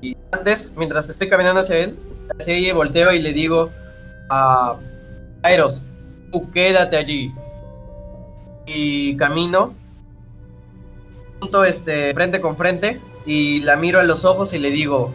y 0.00 0.16
antes, 0.30 0.72
mientras 0.76 1.10
estoy 1.10 1.28
caminando 1.28 1.62
hacia 1.62 1.78
él, 1.78 1.98
hacia 2.38 2.72
volteo 2.72 3.10
y 3.10 3.18
le 3.18 3.32
digo 3.32 3.70
a 4.30 4.76
Eros, 5.42 5.80
tú 6.30 6.52
quédate 6.52 6.96
allí. 6.96 7.34
Y 8.64 9.16
camino 9.16 9.74
junto 11.40 11.64
este 11.64 12.14
frente 12.14 12.40
con 12.40 12.56
frente 12.56 13.00
y 13.26 13.60
la 13.60 13.76
miro 13.76 14.00
a 14.00 14.04
los 14.04 14.24
ojos 14.24 14.52
y 14.52 14.58
le 14.58 14.70
digo, 14.70 15.10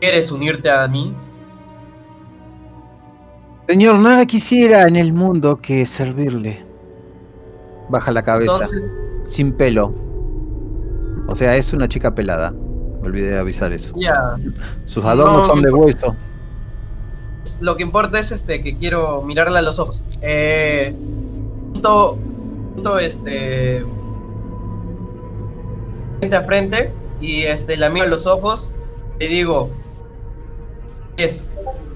¿quieres 0.00 0.30
unirte 0.32 0.70
a 0.70 0.86
mí? 0.88 1.12
Señor, 3.68 3.98
nada 3.98 4.26
quisiera 4.26 4.82
en 4.82 4.96
el 4.96 5.12
mundo 5.12 5.56
que 5.60 5.86
servirle. 5.86 6.64
Baja 7.88 8.10
la 8.10 8.22
cabeza, 8.22 8.52
Entonces, 8.54 8.82
sin 9.24 9.52
pelo. 9.52 9.94
O 11.28 11.34
sea, 11.34 11.56
es 11.56 11.72
una 11.72 11.88
chica 11.88 12.14
pelada. 12.14 12.52
Me 13.00 13.08
olvidé 13.08 13.30
de 13.32 13.38
avisar 13.38 13.72
eso. 13.72 13.94
Sus 14.86 15.04
adornos 15.04 15.48
No, 15.48 15.54
son 15.54 15.62
de 15.62 15.70
hueso. 15.70 16.14
lo 17.60 17.76
que 17.76 17.82
importa 17.82 18.18
es 18.18 18.32
este 18.32 18.62
que 18.62 18.76
quiero 18.76 19.22
mirarla 19.22 19.60
a 19.60 19.62
los 19.62 19.78
ojos. 19.78 20.02
Eh, 20.20 20.94
junto, 21.72 22.18
junto, 22.74 22.98
este 22.98 23.84
frente 26.22 26.36
a 26.36 26.42
frente 26.42 26.92
y 27.20 27.42
este 27.42 27.76
la 27.76 27.90
miro 27.90 28.06
a 28.06 28.08
los 28.08 28.28
ojos 28.28 28.70
y 29.18 29.26
digo 29.26 29.70
es 31.16 31.50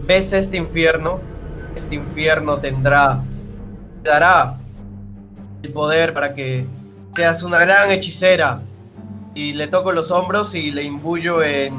ves 0.05 0.33
este 0.33 0.57
infierno 0.57 1.21
este 1.77 1.95
infierno 1.95 2.59
tendrá 2.59 3.23
te 4.03 4.09
dará 4.11 4.59
el 5.63 5.71
poder 5.71 6.13
para 6.13 6.35
que 6.35 6.67
seas 7.15 7.45
una 7.45 7.61
gran 7.61 7.93
hechicera 7.93 8.63
y 9.33 9.53
le 9.53 9.69
toco 9.69 9.93
los 9.93 10.11
hombros 10.11 10.57
y 10.57 10.73
le 10.73 10.83
imbuyo 10.83 11.41
en 11.45 11.73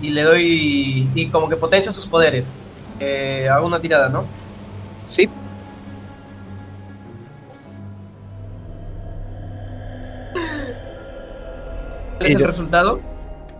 y 0.00 0.10
le 0.10 0.22
doy 0.22 1.08
y 1.14 1.26
como 1.28 1.48
que 1.48 1.56
potencia 1.56 1.92
sus 1.92 2.06
poderes. 2.06 2.50
Eh, 2.98 3.48
hago 3.50 3.66
una 3.66 3.78
tirada, 3.80 4.08
¿no? 4.08 4.24
Sí, 5.06 5.28
¿Cuál 12.18 12.26
es 12.26 12.30
el 12.32 12.36
Pero- 12.36 12.46
resultado? 12.48 13.00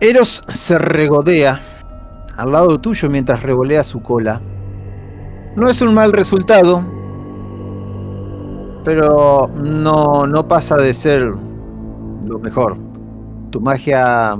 Eros 0.01 0.43
se 0.47 0.77
regodea 0.77 1.61
al 2.37 2.51
lado 2.53 2.79
tuyo 2.79 3.09
mientras 3.09 3.43
revolea 3.43 3.83
su 3.83 4.01
cola. 4.01 4.39
No 5.57 5.67
es 5.69 5.81
un 5.81 5.93
mal 5.93 6.13
resultado, 6.13 6.85
pero 8.85 9.49
no, 9.61 10.25
no 10.25 10.47
pasa 10.47 10.77
de 10.77 10.93
ser 10.93 11.21
lo 12.25 12.39
mejor. 12.39 12.77
Tu 13.49 13.59
magia 13.59 14.35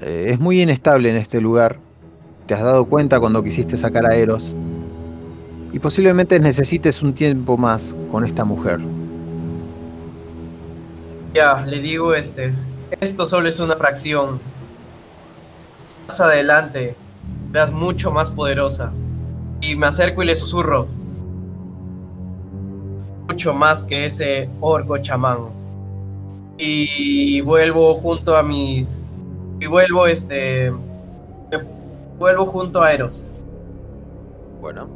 eh, 0.00 0.28
es 0.28 0.40
muy 0.40 0.62
inestable 0.62 1.10
en 1.10 1.16
este 1.16 1.40
lugar. 1.42 1.76
Te 2.46 2.54
has 2.54 2.62
dado 2.62 2.86
cuenta 2.86 3.20
cuando 3.20 3.42
quisiste 3.42 3.76
sacar 3.76 4.10
a 4.10 4.14
Eros. 4.14 4.56
Y 5.72 5.78
posiblemente 5.78 6.40
necesites 6.40 7.02
un 7.02 7.12
tiempo 7.12 7.58
más 7.58 7.94
con 8.10 8.24
esta 8.24 8.44
mujer. 8.44 8.80
Ya, 11.34 11.60
le 11.66 11.80
digo 11.80 12.14
este. 12.14 12.52
Esto 13.00 13.26
solo 13.28 13.48
es 13.48 13.60
una 13.60 13.76
fracción. 13.76 14.40
Más 16.08 16.20
adelante, 16.20 16.96
serás 17.48 17.72
mucho 17.72 18.10
más 18.10 18.30
poderosa. 18.30 18.92
Y 19.60 19.76
me 19.76 19.86
acerco 19.86 20.22
y 20.22 20.26
le 20.26 20.36
susurro. 20.36 20.86
Mucho 23.28 23.52
más 23.54 23.82
que 23.84 24.06
ese 24.06 24.48
orco 24.60 24.98
chamán. 24.98 25.38
Y 26.58 27.40
vuelvo 27.42 27.94
junto 27.94 28.36
a 28.36 28.42
mis. 28.42 28.98
Y 29.60 29.66
vuelvo 29.66 30.06
este. 30.06 30.72
Vuelvo 32.18 32.46
junto 32.46 32.82
a 32.82 32.92
Eros. 32.92 33.22
Bueno. 34.60 34.88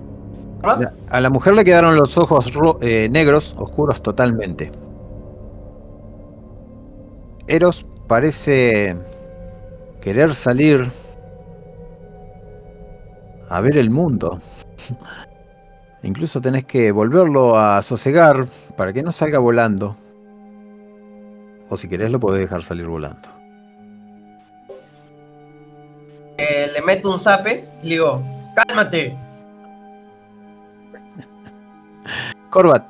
A 1.10 1.20
la 1.20 1.28
mujer 1.30 1.54
le 1.54 1.62
quedaron 1.64 1.96
los 1.96 2.16
ojos 2.16 2.52
ro- 2.54 2.78
eh, 2.80 3.08
negros, 3.10 3.54
oscuros 3.58 4.02
totalmente. 4.02 4.70
Eros 7.46 7.84
parece 8.08 8.96
querer 10.00 10.34
salir 10.34 10.90
a 13.50 13.60
ver 13.60 13.76
el 13.76 13.90
mundo. 13.90 14.40
Incluso 16.02 16.40
tenés 16.40 16.64
que 16.64 16.92
volverlo 16.92 17.58
a 17.58 17.82
sosegar 17.82 18.46
para 18.76 18.92
que 18.92 19.02
no 19.02 19.12
salga 19.12 19.38
volando. 19.38 19.96
O 21.70 21.76
si 21.76 21.88
querés 21.88 22.10
lo 22.10 22.20
podés 22.20 22.40
dejar 22.40 22.62
salir 22.62 22.86
volando. 22.86 23.28
Eh, 26.36 26.70
le 26.72 26.82
meto 26.82 27.10
un 27.10 27.20
zape 27.20 27.68
y 27.82 27.88
le 27.88 27.94
digo, 27.94 28.22
cálmate. 28.54 29.16
Corbat, 32.50 32.86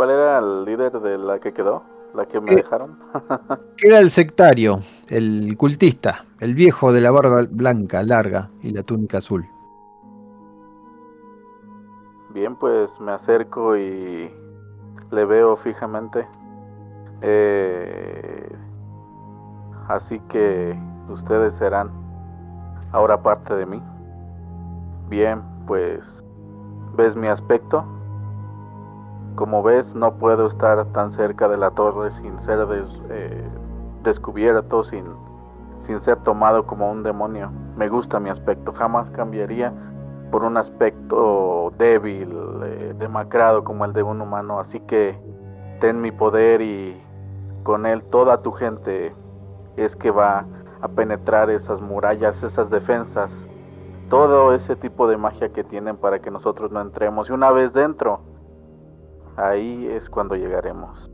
¿Cuál 0.00 0.12
era 0.12 0.38
el 0.38 0.64
líder 0.64 0.98
de 0.98 1.18
la 1.18 1.38
que 1.40 1.52
quedó? 1.52 1.82
¿La 2.14 2.24
que 2.24 2.40
me 2.40 2.54
Eh, 2.54 2.56
dejaron? 2.56 2.98
era 3.82 3.98
el 3.98 4.10
sectario, 4.10 4.80
el 5.08 5.56
cultista, 5.58 6.24
el 6.40 6.54
viejo 6.54 6.90
de 6.90 7.02
la 7.02 7.10
barba 7.10 7.46
blanca, 7.50 8.02
larga 8.02 8.50
y 8.62 8.70
la 8.70 8.82
túnica 8.82 9.18
azul. 9.18 9.46
Bien, 12.32 12.56
pues 12.56 12.98
me 12.98 13.12
acerco 13.12 13.76
y 13.76 14.30
le 15.10 15.24
veo 15.26 15.54
fijamente. 15.56 16.26
Eh, 17.20 18.48
así 19.88 20.18
que 20.20 20.78
ustedes 21.10 21.54
serán 21.56 21.90
ahora 22.92 23.22
parte 23.22 23.54
de 23.54 23.66
mí. 23.66 23.82
Bien, 25.10 25.42
pues 25.66 26.24
ves 26.96 27.16
mi 27.16 27.28
aspecto. 27.28 27.84
Como 29.34 29.62
ves, 29.62 29.94
no 29.94 30.14
puedo 30.14 30.46
estar 30.46 30.84
tan 30.92 31.10
cerca 31.10 31.48
de 31.48 31.56
la 31.56 31.70
torre 31.70 32.10
sin 32.10 32.38
ser 32.38 32.66
eh, 33.10 33.48
descubierto, 34.02 34.84
sin, 34.84 35.04
sin 35.78 36.00
ser 36.00 36.16
tomado 36.18 36.66
como 36.66 36.90
un 36.90 37.02
demonio. 37.02 37.50
Me 37.76 37.88
gusta 37.88 38.20
mi 38.20 38.28
aspecto, 38.28 38.72
jamás 38.72 39.10
cambiaría 39.10 39.72
por 40.30 40.44
un 40.44 40.56
aspecto 40.56 41.72
débil, 41.78 42.32
eh, 42.64 42.94
demacrado 42.98 43.64
como 43.64 43.84
el 43.84 43.92
de 43.92 44.02
un 44.02 44.20
humano. 44.20 44.58
Así 44.58 44.80
que 44.80 45.18
ten 45.80 46.00
mi 46.00 46.12
poder 46.12 46.60
y 46.60 47.00
con 47.62 47.86
él 47.86 48.02
toda 48.04 48.42
tu 48.42 48.52
gente 48.52 49.14
es 49.76 49.96
que 49.96 50.10
va 50.10 50.46
a 50.80 50.88
penetrar 50.88 51.50
esas 51.50 51.80
murallas, 51.80 52.42
esas 52.42 52.70
defensas, 52.70 53.32
todo 54.08 54.54
ese 54.54 54.76
tipo 54.76 55.06
de 55.08 55.16
magia 55.16 55.50
que 55.50 55.62
tienen 55.62 55.96
para 55.96 56.20
que 56.20 56.30
nosotros 56.30 56.70
no 56.70 56.80
entremos. 56.80 57.28
Y 57.28 57.32
una 57.32 57.50
vez 57.50 57.72
dentro, 57.72 58.20
ahí 59.48 59.86
es 59.86 60.08
cuando 60.08 60.36
llegaremos. 60.36 61.10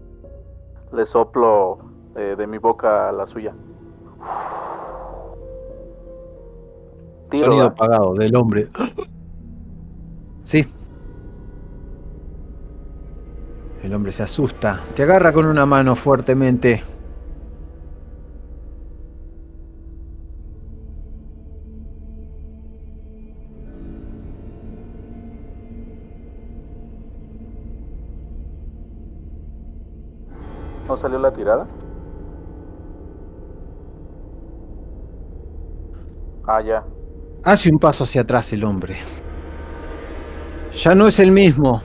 Le 0.92 1.04
soplo 1.04 1.78
eh, 2.16 2.34
de 2.36 2.46
mi 2.46 2.58
boca 2.58 3.08
a 3.08 3.12
la 3.12 3.26
suya. 3.26 3.54
Tiro, 7.30 7.44
Sonido 7.44 7.64
¿va? 7.64 7.70
apagado 7.70 8.14
del 8.14 8.34
hombre. 8.36 8.68
Sí. 10.42 10.64
El 13.82 13.92
hombre 13.92 14.12
se 14.12 14.22
asusta. 14.22 14.78
Te 14.94 15.02
agarra 15.02 15.32
con 15.32 15.46
una 15.46 15.66
mano 15.66 15.96
fuertemente. 15.96 16.84
¿No 30.96 31.02
salió 31.02 31.18
la 31.18 31.30
tirada? 31.30 31.66
Ah, 36.46 36.62
ya. 36.62 36.86
Hace 37.44 37.68
un 37.70 37.78
paso 37.78 38.04
hacia 38.04 38.22
atrás 38.22 38.50
el 38.54 38.64
hombre. 38.64 38.96
Ya 40.72 40.94
no 40.94 41.06
es 41.06 41.18
el 41.18 41.32
mismo. 41.32 41.82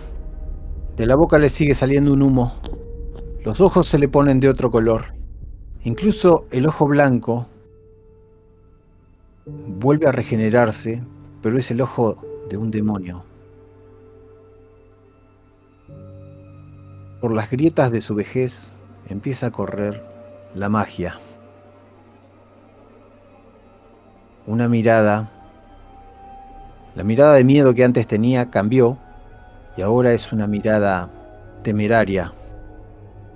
De 0.96 1.06
la 1.06 1.18
boca 1.18 1.38
le 1.38 1.50
sigue 1.50 1.76
saliendo 1.76 2.14
un 2.14 2.22
humo. 2.22 2.54
Los 3.44 3.60
ojos 3.60 3.86
se 3.86 4.00
le 4.00 4.08
ponen 4.08 4.40
de 4.40 4.48
otro 4.48 4.72
color. 4.72 5.14
Incluso 5.84 6.46
el 6.50 6.66
ojo 6.66 6.88
blanco 6.88 7.48
vuelve 9.46 10.08
a 10.08 10.14
regenerarse, 10.14 11.04
pero 11.42 11.58
es 11.58 11.70
el 11.70 11.82
ojo 11.82 12.16
de 12.50 12.56
un 12.56 12.72
demonio. 12.72 13.26
Por 17.20 17.34
las 17.34 17.52
grietas 17.52 17.92
de 17.92 18.02
su 18.02 18.16
vejez 18.16 18.71
empieza 19.12 19.48
a 19.48 19.52
correr 19.52 20.02
la 20.54 20.70
magia. 20.70 21.20
Una 24.48 24.68
mirada, 24.68 25.28
la 26.96 27.04
mirada 27.04 27.36
de 27.36 27.44
miedo 27.44 27.74
que 27.74 27.84
antes 27.84 28.08
tenía 28.08 28.50
cambió 28.50 28.98
y 29.78 29.82
ahora 29.82 30.14
es 30.14 30.32
una 30.34 30.48
mirada 30.48 31.10
temeraria, 31.62 32.34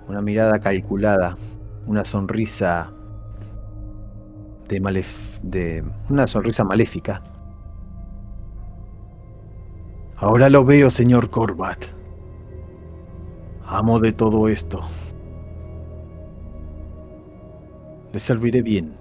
una 0.08 0.22
mirada 0.22 0.60
calculada, 0.60 1.38
una 1.86 2.06
sonrisa 2.06 2.92
de, 4.68 4.82
malef- 4.82 5.40
de 5.42 5.84
una 6.10 6.28
sonrisa 6.28 6.64
maléfica. 6.64 7.22
Ahora 10.18 10.50
lo 10.50 10.66
veo, 10.66 10.90
señor 10.90 11.30
Corbat. 11.30 11.86
Amo 13.68 14.00
de 14.00 14.14
todo 14.14 14.48
esto. 14.48 14.82
Le 18.16 18.20
serviré 18.22 18.62
bien. 18.62 18.96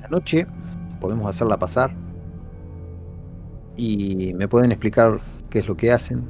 La 0.00 0.08
noche 0.08 0.46
podemos 0.98 1.26
hacerla 1.26 1.58
pasar 1.58 1.94
y 3.76 4.32
me 4.32 4.48
pueden 4.48 4.72
explicar 4.72 5.20
qué 5.50 5.58
es 5.58 5.68
lo 5.68 5.76
que 5.76 5.92
hacen, 5.92 6.26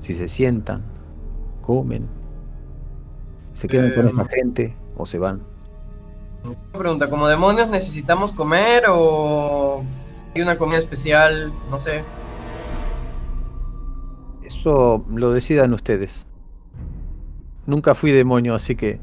si 0.00 0.14
se 0.14 0.28
sientan, 0.28 0.82
comen, 1.60 2.08
se 3.52 3.68
quedan 3.68 3.94
con 3.94 4.06
esta 4.06 4.24
gente 4.24 4.74
o 4.96 5.06
se 5.06 5.20
van. 5.20 5.42
Una 6.42 6.56
pregunta, 6.80 7.08
¿como 7.08 7.28
demonios 7.28 7.70
necesitamos 7.70 8.32
comer 8.32 8.86
o 8.88 9.84
hay 10.34 10.42
una 10.42 10.56
comida 10.56 10.78
especial? 10.78 11.52
No 11.70 11.78
sé. 11.78 12.02
Eso 14.44 15.04
lo 15.08 15.32
decidan 15.32 15.72
ustedes. 15.72 16.26
Nunca 17.66 17.94
fui 17.94 18.10
demonio, 18.10 18.54
así 18.54 18.74
que 18.74 18.98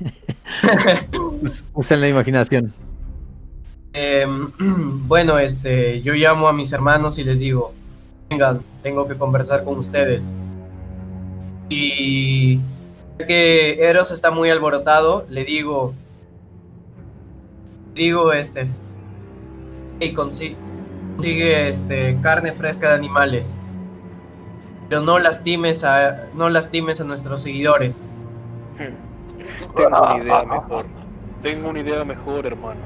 us- 1.42 1.64
usen 1.74 2.00
la 2.00 2.08
imaginación. 2.08 2.72
Em, 3.92 4.50
bueno, 5.06 5.38
este, 5.38 6.02
yo 6.02 6.14
llamo 6.14 6.48
a 6.48 6.52
mis 6.52 6.72
hermanos 6.72 7.18
y 7.18 7.24
les 7.24 7.38
digo, 7.38 7.72
vengan, 8.28 8.60
tengo 8.82 9.06
que 9.06 9.14
conversar 9.14 9.62
con 9.64 9.78
ustedes. 9.78 10.22
Y 11.68 12.58
ya 13.18 13.26
que 13.26 13.84
Eros 13.88 14.10
está 14.10 14.30
muy 14.30 14.50
alborotado, 14.50 15.26
le 15.30 15.44
digo, 15.44 15.94
digo, 17.94 18.32
este, 18.32 18.68
y 20.00 20.14
consi- 20.14 20.54
consigue 21.16 21.68
este, 21.68 22.16
carne 22.20 22.52
fresca 22.52 22.88
de 22.90 22.94
animales. 22.96 23.56
Pero 24.88 25.00
no 25.00 25.18
lastimes 25.18 25.82
a, 25.84 26.26
no 26.34 26.48
lastimes 26.48 27.00
a 27.00 27.04
nuestros 27.04 27.42
seguidores. 27.42 28.04
Tengo 29.76 30.02
una 30.02 30.18
idea 30.22 30.44
mejor. 30.50 30.86
Tengo 31.42 31.68
una 31.70 31.80
idea 31.80 32.04
mejor, 32.04 32.46
hermano. 32.46 32.80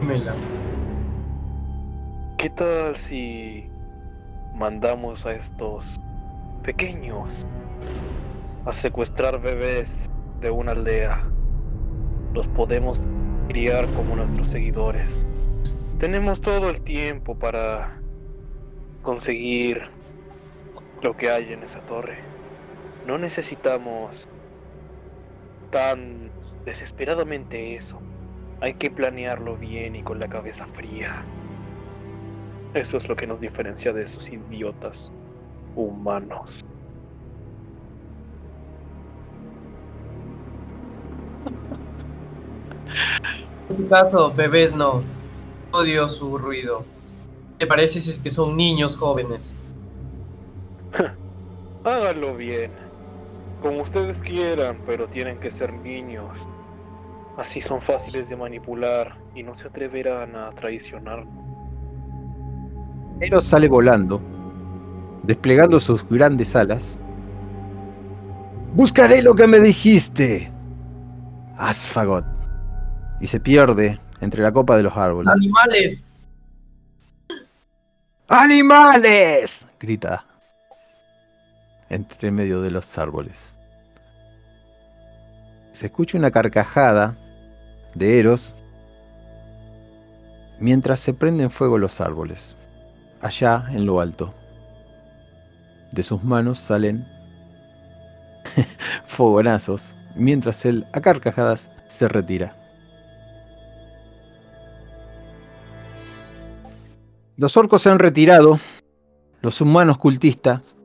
Dímela. 0.00 0.32
¿Qué 2.36 2.50
tal 2.50 2.96
si 2.96 3.68
mandamos 4.54 5.24
a 5.24 5.32
estos 5.32 5.96
pequeños 6.62 7.46
a 8.66 8.72
secuestrar 8.72 9.40
bebés 9.40 10.10
de 10.40 10.50
una 10.50 10.72
aldea? 10.72 11.22
Los 12.34 12.46
podemos 12.48 13.08
criar 13.48 13.86
como 13.92 14.16
nuestros 14.16 14.48
seguidores. 14.48 15.26
Tenemos 15.98 16.40
todo 16.40 16.70
el 16.70 16.80
tiempo 16.80 17.38
para 17.38 18.00
conseguir 19.02 19.82
lo 21.02 21.16
que 21.16 21.30
hay 21.30 21.52
en 21.52 21.62
esa 21.62 21.80
torre. 21.80 22.18
No 23.06 23.18
necesitamos 23.18 24.28
tan 25.70 26.30
desesperadamente 26.64 27.74
eso. 27.76 28.00
Hay 28.60 28.74
que 28.74 28.90
planearlo 28.90 29.56
bien 29.56 29.96
y 29.96 30.02
con 30.02 30.18
la 30.18 30.28
cabeza 30.28 30.66
fría. 30.66 31.22
Eso 32.72 32.96
es 32.96 33.08
lo 33.08 33.14
que 33.14 33.26
nos 33.26 33.40
diferencia 33.40 33.92
de 33.92 34.02
esos 34.02 34.28
idiotas 34.28 35.12
humanos. 35.76 36.64
En 43.70 43.88
caso, 43.88 44.32
bebés 44.32 44.74
no. 44.74 45.02
Odio 45.72 46.08
su 46.08 46.38
ruido. 46.38 46.84
¿Te 47.58 47.66
parece 47.66 48.00
si 48.02 48.10
es 48.10 48.18
que 48.18 48.30
son 48.30 48.56
niños 48.56 48.96
jóvenes? 48.96 49.50
Háganlo 51.84 52.36
bien. 52.36 52.72
Como 53.62 53.82
ustedes 53.82 54.18
quieran, 54.18 54.78
pero 54.86 55.08
tienen 55.08 55.38
que 55.38 55.50
ser 55.50 55.72
niños. 55.72 56.30
Así 57.36 57.60
son 57.60 57.80
fáciles 57.80 58.28
de 58.28 58.36
manipular 58.36 59.16
y 59.34 59.42
no 59.42 59.54
se 59.54 59.68
atreverán 59.68 60.36
a 60.36 60.50
traicionarnos. 60.50 61.44
Eros 63.20 63.44
sale 63.44 63.68
volando, 63.68 64.20
desplegando 65.22 65.80
sus 65.80 66.06
grandes 66.08 66.54
alas. 66.54 66.98
Buscaré 68.74 69.22
lo 69.22 69.34
que 69.34 69.46
me 69.46 69.58
dijiste, 69.60 70.50
Asfagot. 71.56 72.33
Y 73.20 73.26
se 73.26 73.40
pierde 73.40 74.00
entre 74.20 74.42
la 74.42 74.52
copa 74.52 74.76
de 74.76 74.82
los 74.82 74.96
árboles. 74.96 75.32
¡Animales! 75.32 76.04
¡Animales! 78.28 79.68
grita 79.78 80.24
entre 81.90 82.30
medio 82.30 82.60
de 82.60 82.70
los 82.70 82.98
árboles. 82.98 83.58
Se 85.72 85.86
escucha 85.86 86.18
una 86.18 86.30
carcajada 86.30 87.16
de 87.94 88.18
Eros 88.18 88.54
mientras 90.58 91.00
se 91.00 91.14
prenden 91.14 91.50
fuego 91.50 91.78
los 91.78 92.00
árboles, 92.00 92.56
allá 93.20 93.66
en 93.70 93.86
lo 93.86 94.00
alto. 94.00 94.34
De 95.92 96.02
sus 96.02 96.22
manos 96.24 96.58
salen 96.58 97.06
fogonazos, 99.06 99.96
mientras 100.16 100.64
él 100.64 100.86
a 100.92 101.00
carcajadas 101.00 101.70
se 101.86 102.08
retira. 102.08 102.56
Los 107.36 107.56
orcos 107.56 107.82
se 107.82 107.90
han 107.90 107.98
retirado, 107.98 108.60
los 109.42 109.60
humanos 109.60 109.98
cultistas, 109.98 110.76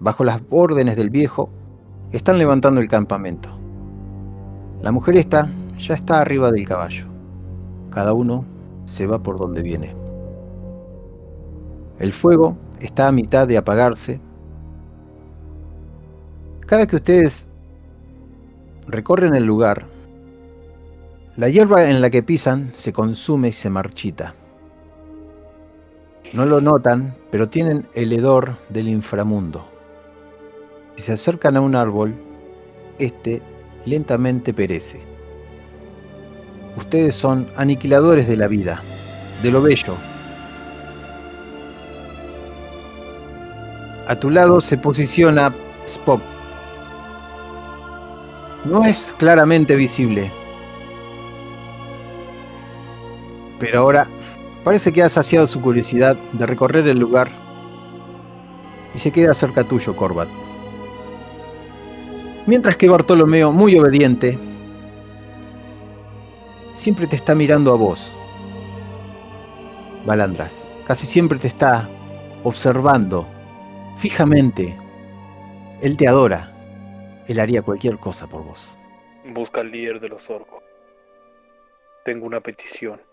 bajo 0.00 0.24
las 0.24 0.42
órdenes 0.50 0.96
del 0.96 1.08
viejo, 1.08 1.50
están 2.10 2.38
levantando 2.38 2.80
el 2.80 2.88
campamento. 2.88 3.48
La 4.82 4.90
mujer 4.90 5.16
esta 5.16 5.48
ya 5.78 5.94
está 5.94 6.20
arriba 6.20 6.50
del 6.50 6.66
caballo. 6.66 7.06
Cada 7.90 8.12
uno 8.12 8.44
se 8.86 9.06
va 9.06 9.22
por 9.22 9.38
donde 9.38 9.62
viene. 9.62 9.94
El 12.00 12.12
fuego 12.12 12.56
está 12.80 13.06
a 13.06 13.12
mitad 13.12 13.46
de 13.46 13.56
apagarse. 13.56 14.20
Cada 16.66 16.88
que 16.88 16.96
ustedes 16.96 17.48
recorren 18.88 19.36
el 19.36 19.44
lugar, 19.44 19.86
la 21.36 21.48
hierba 21.48 21.88
en 21.88 22.00
la 22.00 22.10
que 22.10 22.24
pisan 22.24 22.72
se 22.74 22.92
consume 22.92 23.48
y 23.48 23.52
se 23.52 23.70
marchita. 23.70 24.34
No 26.32 26.44
lo 26.44 26.60
notan, 26.60 27.14
pero 27.30 27.48
tienen 27.48 27.86
el 27.94 28.12
hedor 28.12 28.56
del 28.68 28.88
inframundo. 28.88 29.66
Si 30.96 31.04
se 31.04 31.12
acercan 31.12 31.56
a 31.56 31.60
un 31.60 31.74
árbol, 31.74 32.14
este 32.98 33.42
lentamente 33.84 34.52
perece. 34.52 35.00
Ustedes 36.76 37.14
son 37.14 37.48
aniquiladores 37.56 38.28
de 38.28 38.36
la 38.36 38.48
vida, 38.48 38.82
de 39.42 39.50
lo 39.50 39.62
bello. 39.62 39.94
A 44.08 44.16
tu 44.16 44.30
lado 44.30 44.60
se 44.60 44.76
posiciona 44.76 45.54
Spock. 45.86 46.20
No 48.64 48.84
es 48.84 49.14
claramente 49.16 49.76
visible, 49.76 50.30
pero 53.58 53.80
ahora 53.80 54.06
parece 54.66 54.92
que 54.92 55.00
ha 55.00 55.08
saciado 55.08 55.46
su 55.46 55.62
curiosidad 55.62 56.16
de 56.32 56.44
recorrer 56.44 56.88
el 56.88 56.98
lugar 56.98 57.28
y 58.92 58.98
se 58.98 59.12
queda 59.12 59.32
cerca 59.32 59.62
tuyo, 59.62 59.94
Corbat. 59.94 60.28
Mientras 62.48 62.76
que 62.76 62.88
Bartolomeo, 62.88 63.52
muy 63.52 63.78
obediente, 63.78 64.36
siempre 66.74 67.06
te 67.06 67.14
está 67.14 67.36
mirando 67.36 67.72
a 67.72 67.76
vos. 67.76 68.12
Balandras, 70.04 70.68
casi 70.84 71.06
siempre 71.06 71.38
te 71.38 71.46
está 71.46 71.88
observando 72.42 73.24
fijamente. 73.98 74.76
Él 75.80 75.96
te 75.96 76.08
adora. 76.08 76.52
Él 77.28 77.38
haría 77.38 77.62
cualquier 77.62 77.98
cosa 77.98 78.26
por 78.26 78.42
vos. 78.42 78.76
Busca 79.26 79.60
al 79.60 79.70
líder 79.70 80.00
de 80.00 80.08
los 80.08 80.28
orcos. 80.28 80.64
Tengo 82.04 82.26
una 82.26 82.40
petición. 82.40 83.05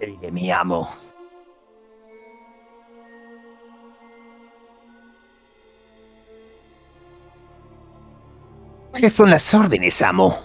El 0.00 0.20
de 0.20 0.30
mi 0.30 0.50
amo. 0.50 0.88
¿Cuáles 8.90 9.12
son 9.12 9.30
las 9.30 9.52
órdenes, 9.54 10.00
amo? 10.02 10.38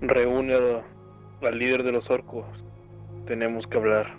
Reúne 0.00 0.54
al 0.54 1.58
líder 1.58 1.82
de 1.82 1.92
los 1.92 2.10
orcos. 2.10 2.44
Tenemos 3.26 3.66
que 3.66 3.78
hablar. 3.78 4.18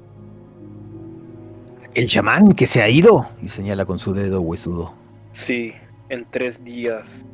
¿El 1.94 2.08
chamán 2.08 2.54
que 2.54 2.68
se 2.68 2.82
ha 2.82 2.90
ido? 2.90 3.28
Y 3.42 3.50
señala 3.50 3.86
con 3.86 4.00
su 4.00 4.14
dedo 4.14 4.42
huesudo. 4.42 4.94
Sí, 5.32 5.74
en 6.10 6.26
tres 6.32 6.64
días. 6.64 7.26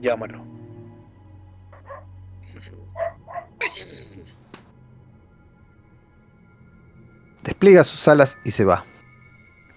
Llámalo. 0.00 0.44
Despliega 7.44 7.84
sus 7.84 8.06
alas 8.08 8.38
y 8.44 8.50
se 8.50 8.64
va. 8.64 8.84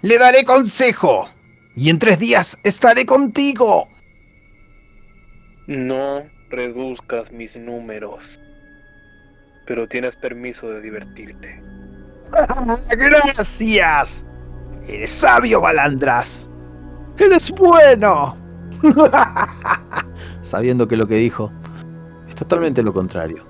Le 0.01 0.17
daré 0.17 0.43
consejo. 0.43 1.27
Y 1.75 1.89
en 1.89 1.99
tres 1.99 2.19
días 2.19 2.57
estaré 2.63 3.05
contigo. 3.05 3.87
No 5.67 6.23
reduzcas 6.49 7.31
mis 7.31 7.55
números. 7.55 8.39
Pero 9.65 9.87
tienes 9.87 10.15
permiso 10.15 10.69
de 10.69 10.81
divertirte. 10.81 11.61
Gracias. 12.89 14.25
Eres 14.87 15.11
sabio, 15.11 15.61
Balandras. 15.61 16.49
Eres 17.17 17.51
bueno. 17.51 18.37
Sabiendo 20.41 20.87
que 20.87 20.97
lo 20.97 21.07
que 21.07 21.15
dijo 21.15 21.51
es 22.27 22.35
totalmente 22.35 22.83
lo 22.83 22.93
contrario. 22.93 23.45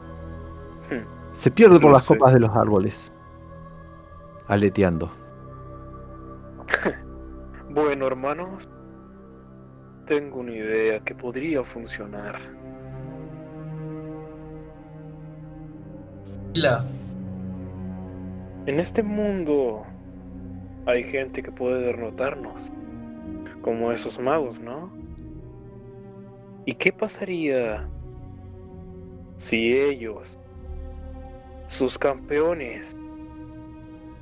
Hmm. 0.90 1.04
Se 1.32 1.50
pierde 1.50 1.80
por 1.80 1.94
las 1.94 2.04
sé. 2.04 2.10
copas 2.10 2.34
de 2.34 2.42
los 2.42 2.56
árboles. 2.56 3.13
Aleteando. 4.54 5.12
Bueno, 7.72 8.06
hermanos. 8.06 8.70
Tengo 10.06 10.42
una 10.42 10.52
idea 10.52 11.00
que 11.00 11.16
podría 11.16 11.64
funcionar. 11.64 12.40
La, 16.54 16.86
En 18.68 18.80
este 18.80 19.02
mundo 19.02 19.88
hay 20.86 21.04
gente 21.04 21.42
que 21.42 21.52
puede 21.52 21.82
derrotarnos, 21.82 22.72
como 23.64 23.92
esos 23.92 24.20
magos, 24.20 24.62
¿no? 24.62 24.92
¿Y 26.68 26.76
qué 26.76 26.92
pasaría 26.94 27.90
si 29.36 29.72
ellos 29.72 30.38
sus 31.66 31.98
campeones 31.98 32.96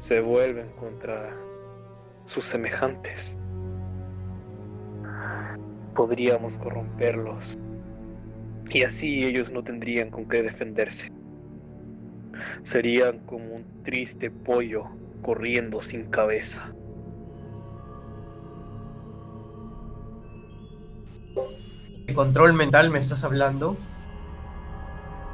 se 0.01 0.19
vuelven 0.19 0.67
contra 0.79 1.29
sus 2.25 2.43
semejantes. 2.45 3.37
Podríamos 5.93 6.57
corromperlos 6.57 7.59
y 8.71 8.81
así 8.81 9.23
ellos 9.23 9.51
no 9.51 9.63
tendrían 9.63 10.09
con 10.09 10.27
qué 10.27 10.41
defenderse. 10.41 11.11
Serían 12.63 13.19
como 13.27 13.57
un 13.57 13.83
triste 13.83 14.31
pollo 14.31 14.85
corriendo 15.21 15.83
sin 15.83 16.09
cabeza. 16.09 16.73
¿Qué 22.07 22.13
control 22.15 22.53
mental 22.53 22.89
me 22.89 22.97
estás 22.97 23.23
hablando? 23.23 23.77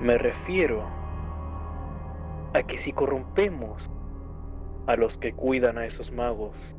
Me 0.02 0.18
refiero 0.18 0.84
a 2.54 2.64
que 2.64 2.78
si 2.78 2.92
corrompemos 2.92 3.90
a 4.88 4.96
los 4.96 5.18
que 5.18 5.34
cuidan 5.34 5.78
a 5.78 5.86
esos 5.86 6.12
magos, 6.12 6.74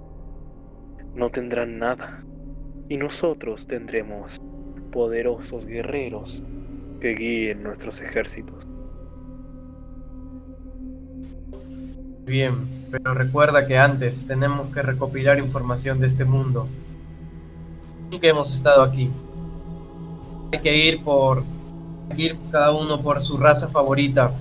no 1.15 1.31
tendrán 1.31 1.79
nada. 1.79 2.25
Y 2.89 2.97
nosotros 2.97 3.67
tendremos 3.67 4.41
poderosos 4.91 5.67
guerreros 5.67 6.43
que 7.01 7.15
guíen 7.15 7.63
nuestros 7.63 8.01
ejércitos. 8.01 8.67
Bien, 12.25 12.55
pero 12.91 13.15
recuerda 13.15 13.67
que 13.67 13.79
antes 13.79 14.27
tenemos 14.27 14.73
que 14.73 14.83
recopilar 14.83 15.39
información 15.39 16.01
de 16.01 16.07
este 16.07 16.25
mundo. 16.25 16.67
Y 18.11 18.19
que 18.19 18.29
hemos 18.29 18.53
estado 18.53 18.83
aquí. 18.83 19.11
Hay 20.53 20.61
que 20.61 20.77
ir 20.77 21.05
por 21.05 21.43
ir 22.17 22.37
cada 22.51 22.73
uno 22.73 23.01
por 23.03 23.23
su 23.23 23.37
raza 23.37 23.69
favorita 23.69 24.33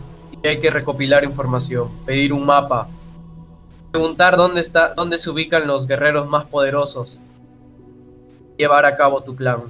y 0.41 0.47
hay 0.47 0.59
que 0.59 0.69
recopilar 0.69 1.25
información, 1.25 1.89
pedir 2.05 2.31
un 2.31 2.45
mapa, 2.45 2.89
preguntar 3.97 4.37
dónde 4.37 4.61
está, 4.61 4.93
dónde 4.93 5.17
se 5.17 5.27
ubican 5.27 5.65
los 5.65 5.87
guerreros 5.87 6.29
más 6.29 6.45
poderosos, 6.45 7.19
llevar 8.55 8.85
a 8.85 8.95
cabo 8.95 9.23
tu 9.23 9.35
plan. 9.35 9.63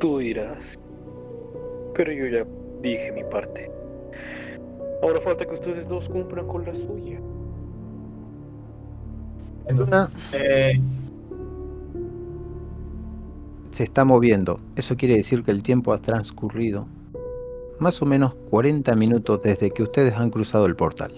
Tú 0.00 0.18
dirás, 0.18 0.76
pero 1.94 2.12
yo 2.12 2.26
ya 2.26 2.44
dije 2.82 3.12
mi 3.12 3.22
parte. 3.22 3.70
Ahora 5.00 5.20
falta 5.20 5.46
que 5.46 5.54
ustedes 5.54 5.86
dos 5.86 6.08
cumplan 6.08 6.48
con 6.48 6.66
la 6.66 6.74
suya. 6.74 7.20
Luna 9.70 10.10
Eh, 10.32 10.80
se 13.70 13.84
está 13.84 14.04
moviendo. 14.04 14.58
Eso 14.74 14.96
quiere 14.96 15.14
decir 15.14 15.44
que 15.44 15.52
el 15.52 15.62
tiempo 15.62 15.92
ha 15.92 15.98
transcurrido 15.98 16.88
más 17.78 18.00
o 18.02 18.06
menos 18.06 18.34
40 18.50 18.94
minutos 18.94 19.42
desde 19.42 19.70
que 19.70 19.82
ustedes 19.82 20.14
han 20.14 20.30
cruzado 20.30 20.66
el 20.66 20.76
portal. 20.76 21.12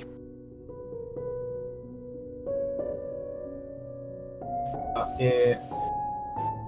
eh, 5.18 5.59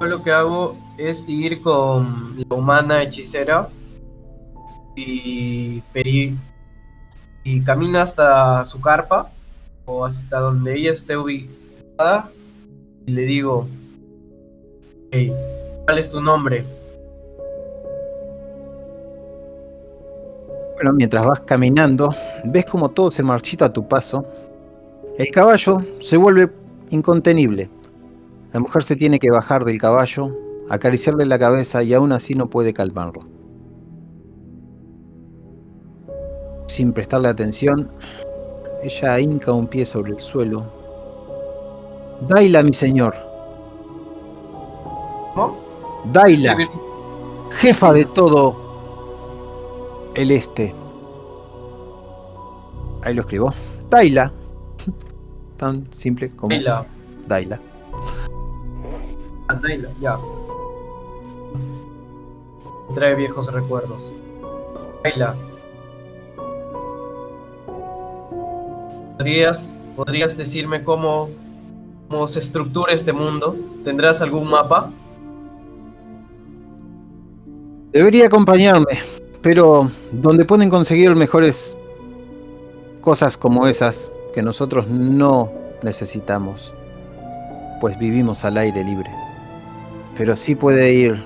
yo 0.00 0.06
lo 0.06 0.22
que 0.22 0.32
hago 0.32 0.76
es 0.98 1.24
ir 1.28 1.62
con 1.62 2.36
la 2.48 2.56
humana 2.56 3.02
hechicera 3.02 3.68
y 4.96 5.80
pedir 5.92 6.34
y 7.44 7.62
camino 7.62 8.00
hasta 8.00 8.66
su 8.66 8.80
carpa 8.80 9.30
o 9.86 10.04
hasta 10.04 10.40
donde 10.40 10.76
ella 10.76 10.92
esté 10.92 11.16
ubicada 11.16 12.28
y 13.06 13.12
le 13.12 13.22
digo 13.22 13.66
"Hey, 15.10 15.32
¿cuál 15.84 15.98
es 15.98 16.10
tu 16.10 16.20
nombre? 16.20 16.64
Bueno, 20.80 20.94
mientras 20.94 21.26
vas 21.26 21.40
caminando, 21.40 22.08
ves 22.44 22.64
como 22.64 22.88
todo 22.88 23.10
se 23.10 23.22
marchita 23.22 23.66
a 23.66 23.72
tu 23.72 23.86
paso. 23.86 24.24
El 25.18 25.30
caballo 25.30 25.76
se 25.98 26.16
vuelve 26.16 26.50
incontenible. 26.88 27.68
La 28.54 28.60
mujer 28.60 28.82
se 28.82 28.96
tiene 28.96 29.18
que 29.18 29.30
bajar 29.30 29.66
del 29.66 29.78
caballo, 29.78 30.30
acariciarle 30.70 31.26
la 31.26 31.38
cabeza 31.38 31.82
y 31.82 31.92
aún 31.92 32.12
así 32.12 32.34
no 32.34 32.48
puede 32.48 32.72
calmarlo. 32.72 33.20
Sin 36.68 36.94
prestarle 36.94 37.28
atención, 37.28 37.90
ella 38.82 39.20
hinca 39.20 39.52
un 39.52 39.66
pie 39.66 39.84
sobre 39.84 40.12
el 40.12 40.18
suelo. 40.18 40.64
Daila, 42.26 42.62
mi 42.62 42.72
señor. 42.72 43.14
¿Cómo? 45.34 45.58
Daila, 46.10 46.56
jefa 47.50 47.92
de 47.92 48.06
todo 48.06 48.69
el 50.14 50.30
este. 50.30 50.74
Ahí 53.02 53.14
lo 53.14 53.22
escribo. 53.22 53.52
Daila. 53.88 54.32
Tan 55.56 55.86
simple 55.92 56.30
como 56.30 56.50
Daila. 56.50 56.86
Daila. 57.26 57.60
Ah, 59.48 59.54
Daila, 59.54 59.88
ya. 60.00 60.18
Trae 62.94 63.14
viejos 63.14 63.52
recuerdos. 63.52 64.12
Daila. 65.02 65.34
¿Podrías, 69.16 69.76
¿Podrías 69.96 70.36
decirme 70.36 70.82
cómo, 70.82 71.28
cómo 72.08 72.26
se 72.26 72.38
estructura 72.38 72.92
este 72.92 73.12
mundo? 73.12 73.54
¿Tendrás 73.84 74.22
algún 74.22 74.48
mapa? 74.48 74.90
Debería 77.92 78.26
acompañarme, 78.26 78.98
pero 79.42 79.90
donde 80.12 80.44
pueden 80.44 80.68
conseguir 80.68 81.14
mejores 81.16 81.76
cosas 83.00 83.36
como 83.36 83.66
esas 83.66 84.10
que 84.34 84.42
nosotros 84.42 84.88
no 84.88 85.50
necesitamos, 85.82 86.74
pues 87.80 87.98
vivimos 87.98 88.44
al 88.44 88.58
aire 88.58 88.84
libre. 88.84 89.10
Pero 90.16 90.36
sí 90.36 90.54
puede 90.54 90.92
ir 90.92 91.24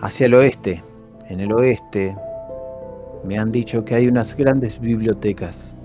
hacia 0.00 0.26
el 0.26 0.34
oeste. 0.34 0.84
En 1.28 1.40
el 1.40 1.52
oeste 1.52 2.16
me 3.24 3.38
han 3.38 3.50
dicho 3.50 3.84
que 3.84 3.96
hay 3.96 4.06
unas 4.06 4.36
grandes 4.36 4.78
bibliotecas. 4.78 5.76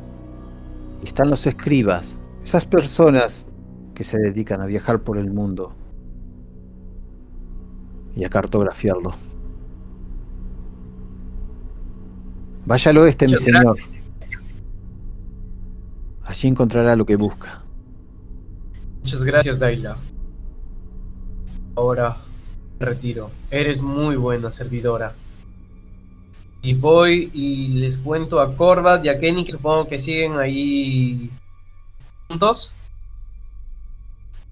Y 1.01 1.07
están 1.07 1.31
los 1.31 1.47
escribas, 1.47 2.21
esas 2.43 2.65
personas 2.65 3.47
que 3.95 4.03
se 4.03 4.19
dedican 4.19 4.61
a 4.61 4.67
viajar 4.67 5.01
por 5.01 5.17
el 5.17 5.33
mundo 5.33 5.73
y 8.15 8.23
a 8.23 8.29
cartografiarlo. 8.29 9.30
Vaya 12.71 12.91
al 12.91 12.99
oeste, 12.99 13.27
mi 13.27 13.35
señor. 13.35 13.77
Allí 16.23 16.47
encontrará 16.47 16.95
lo 16.95 17.05
que 17.05 17.17
busca. 17.17 17.61
Muchas 19.01 19.23
gracias, 19.23 19.59
Daila. 19.59 19.97
Ahora 21.75 22.15
me 22.79 22.85
retiro. 22.85 23.29
Eres 23.49 23.81
muy 23.81 24.15
buena 24.15 24.53
servidora. 24.53 25.13
Y 26.61 26.73
voy 26.75 27.29
y 27.33 27.67
les 27.79 27.97
cuento 27.97 28.39
a 28.39 28.55
Corvat 28.55 29.03
y 29.03 29.09
a 29.09 29.19
Kenny 29.19 29.43
que 29.43 29.51
supongo 29.51 29.87
que 29.87 29.99
siguen 29.99 30.39
ahí 30.39 31.29
juntos. 32.29 32.71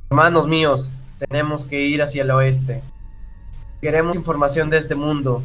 Hermanos 0.09 0.45
míos, 0.45 0.89
tenemos 1.19 1.63
que 1.63 1.85
ir 1.85 2.01
hacia 2.01 2.23
el 2.23 2.31
oeste. 2.31 2.83
Queremos 3.79 4.17
información 4.17 4.69
de 4.69 4.79
este 4.79 4.95
mundo. 4.95 5.41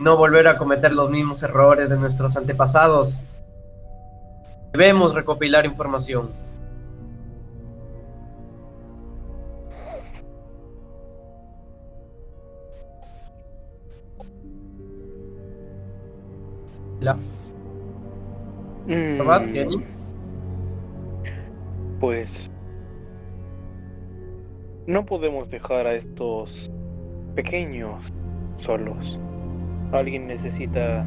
No 0.00 0.16
volver 0.16 0.48
a 0.48 0.56
cometer 0.58 0.92
los 0.94 1.10
mismos 1.10 1.42
errores 1.42 1.88
de 1.88 1.96
nuestros 1.96 2.36
antepasados. 2.36 3.20
Debemos 4.72 5.14
recopilar 5.14 5.66
información. 5.66 6.30
La- 17.00 17.16
¿Verdad, 18.86 19.42
Mm? 19.46 19.82
Pues 22.00 22.50
no 24.86 25.06
podemos 25.06 25.48
dejar 25.48 25.86
a 25.86 25.94
estos 25.94 26.70
pequeños 27.34 28.04
solos. 28.56 29.18
Alguien 29.94 30.26
necesita 30.26 31.06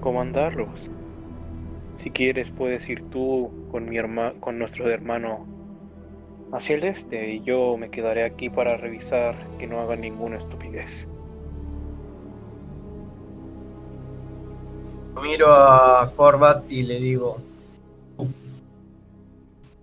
comandarlos. 0.00 0.90
Si 1.96 2.10
quieres 2.10 2.50
puedes 2.50 2.88
ir 2.88 3.04
tú 3.10 3.50
con 3.70 3.86
mi 3.86 3.98
herma 3.98 4.32
con 4.40 4.58
nuestro 4.58 4.88
hermano 4.88 5.46
hacia 6.52 6.76
el 6.76 6.84
este 6.84 7.34
y 7.34 7.42
yo 7.42 7.76
me 7.76 7.90
quedaré 7.90 8.24
aquí 8.24 8.48
para 8.48 8.78
revisar 8.78 9.36
que 9.58 9.66
no 9.66 9.80
hagan 9.80 10.00
ninguna 10.00 10.38
estupidez. 10.38 11.10
Miro 15.22 15.52
a 15.52 16.10
Corvat 16.16 16.64
y 16.70 16.84
le 16.84 16.98
digo, 16.98 17.36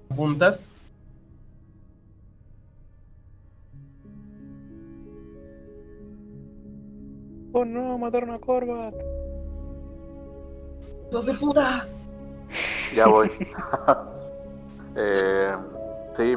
¿apuntas? 0.09 0.65
Oh 7.51 7.65
no, 7.65 7.97
mataron 7.97 8.31
a 8.31 8.39
Corvat. 8.39 8.93
¡Hijos 11.09 11.25
de 11.25 11.33
puta! 11.33 11.87
Ya 12.95 13.07
voy. 13.07 13.31
eh, 14.95 15.55
sí, 16.15 16.35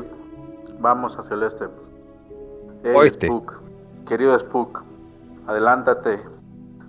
vamos 0.78 1.18
hacia 1.18 1.34
el 1.34 1.42
este. 1.42 1.64
Hey, 2.82 2.92
Oeste. 2.94 3.26
Spook, 3.26 3.60
querido 4.08 4.38
Spook, 4.38 4.82
adelántate. 5.46 6.20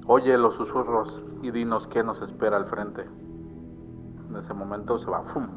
Oye 0.07 0.37
los 0.37 0.55
susurros 0.55 1.21
y 1.41 1.51
dinos 1.51 1.87
qué 1.87 2.03
nos 2.03 2.21
espera 2.21 2.57
al 2.57 2.65
frente. 2.65 3.03
En 4.29 4.35
ese 4.37 4.53
momento 4.53 4.97
se 4.99 5.09
va. 5.09 5.21
¡fum! 5.23 5.47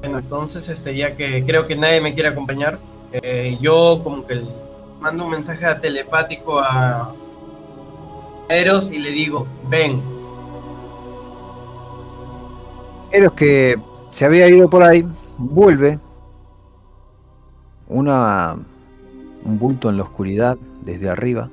Bueno, 0.00 0.18
entonces, 0.18 0.68
este, 0.68 0.96
ya 0.96 1.16
que 1.16 1.44
creo 1.44 1.66
que 1.66 1.76
nadie 1.76 2.00
me 2.00 2.14
quiere 2.14 2.30
acompañar, 2.30 2.78
eh, 3.12 3.56
yo 3.60 4.00
como 4.02 4.26
que 4.26 4.36
le 4.36 4.71
mando 5.02 5.24
un 5.24 5.32
mensaje 5.32 5.66
telepático 5.80 6.60
a 6.60 7.12
Eros 8.48 8.90
y 8.90 8.98
le 8.98 9.10
digo, 9.10 9.46
ven, 9.68 10.00
Eros 13.12 13.34
que 13.34 13.76
se 14.10 14.24
había 14.24 14.48
ido 14.48 14.70
por 14.70 14.82
ahí, 14.82 15.06
vuelve. 15.36 16.00
Una, 17.88 18.56
un 19.44 19.58
bulto 19.58 19.90
en 19.90 19.98
la 19.98 20.04
oscuridad 20.04 20.56
desde 20.82 21.10
arriba. 21.10 21.50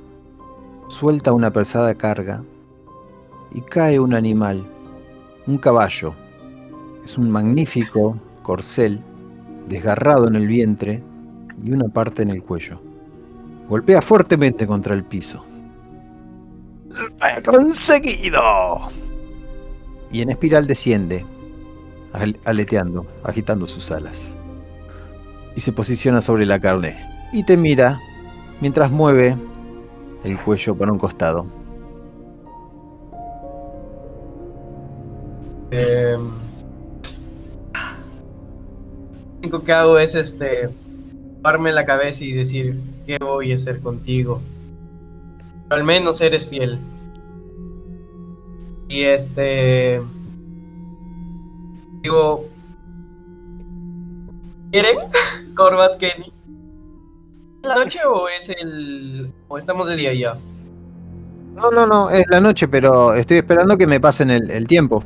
Suelta 0.87 1.33
una 1.33 1.51
pesada 1.51 1.93
carga. 1.95 2.43
Y 3.53 3.59
cae 3.59 3.99
un 3.99 4.13
animal. 4.13 4.65
Un 5.47 5.57
caballo. 5.57 6.13
Es 7.03 7.17
un 7.17 7.29
magnífico 7.29 8.17
corcel. 8.41 9.01
Desgarrado 9.67 10.29
en 10.29 10.35
el 10.35 10.47
vientre. 10.47 11.03
Y 11.61 11.71
una 11.71 11.89
parte 11.89 12.23
en 12.23 12.29
el 12.29 12.41
cuello. 12.41 12.79
Golpea 13.69 14.01
fuertemente 14.01 14.65
contra 14.65 14.95
el 14.95 15.03
piso. 15.03 15.45
¡Lo 16.89 17.27
he 17.27 17.41
conseguido! 17.43 18.41
Y 20.11 20.21
en 20.21 20.31
espiral 20.31 20.65
desciende, 20.65 21.23
al- 22.13 22.39
aleteando, 22.45 23.05
agitando 23.23 23.67
sus 23.67 23.91
alas. 23.91 24.39
Y 25.55 25.59
se 25.61 25.71
posiciona 25.71 26.21
sobre 26.21 26.45
la 26.47 26.59
carne. 26.59 26.97
Y 27.31 27.43
te 27.43 27.57
mira 27.57 27.99
mientras 28.59 28.89
mueve 28.89 29.35
el 30.23 30.37
cuello 30.39 30.75
para 30.75 30.91
un 30.91 30.97
costado. 30.99 31.45
eh, 35.71 36.17
lo 36.17 36.31
único 39.37 39.63
que 39.63 39.71
hago 39.71 39.99
es 39.99 40.15
este, 40.15 40.69
darme 41.41 41.71
la 41.71 41.85
cabeza 41.85 42.23
y 42.23 42.31
decir, 42.33 42.79
¿qué 43.09 43.17
voy 43.17 43.51
a 43.53 43.55
hacer 43.55 43.79
contigo? 43.79 44.39
Pero 45.67 45.81
al 45.81 45.83
menos 45.83 46.21
eres 46.21 46.47
fiel. 46.47 46.77
Y 48.87 49.01
este, 49.01 49.99
digo, 52.03 52.45
¿quieren? 54.71 54.97
Corbat 55.55 55.97
Kenny. 55.97 56.31
¿La 57.63 57.75
noche 57.75 57.99
o 58.05 58.29
es 58.29 58.49
el... 58.49 59.33
o 59.47 59.57
estamos 59.57 59.87
de 59.87 59.95
día 59.95 60.13
ya? 60.13 60.37
No, 61.55 61.71
no, 61.71 61.87
no, 61.87 62.11
es 62.11 62.25
la 62.29 62.39
noche, 62.39 62.67
pero 62.67 63.15
estoy 63.15 63.37
esperando 63.37 63.75
que 63.75 63.87
me 63.87 63.99
pasen 63.99 64.29
el, 64.29 64.51
el 64.51 64.67
tiempo. 64.67 65.03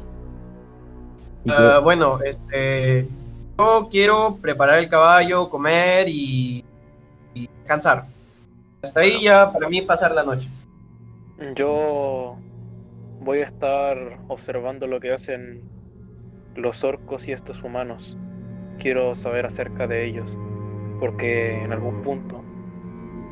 Ah, 1.48 1.80
bueno, 1.82 2.20
este. 2.22 3.08
Yo 3.58 3.88
quiero 3.90 4.38
preparar 4.42 4.80
el 4.80 4.90
caballo, 4.90 5.50
comer 5.50 6.10
y. 6.10 6.66
y 7.34 7.48
descansar. 7.48 8.06
Hasta 8.82 9.00
ahí 9.00 9.24
ya 9.24 9.52
para 9.52 9.70
mí 9.70 9.82
pasar 9.82 10.14
la 10.14 10.24
noche. 10.24 10.48
Yo 11.56 12.38
voy 13.22 13.40
a 13.40 13.46
estar 13.46 14.20
observando 14.28 14.88
lo 14.88 15.00
que 15.00 15.14
hacen 15.14 15.62
los 16.56 16.84
orcos 16.84 17.28
y 17.28 17.32
estos 17.32 17.64
humanos. 17.64 18.18
Quiero 18.80 19.16
saber 19.16 19.46
acerca 19.46 19.88
de 19.88 20.06
ellos, 20.06 20.38
porque 21.00 21.64
en 21.64 21.72
algún 21.72 22.02
punto 22.02 22.44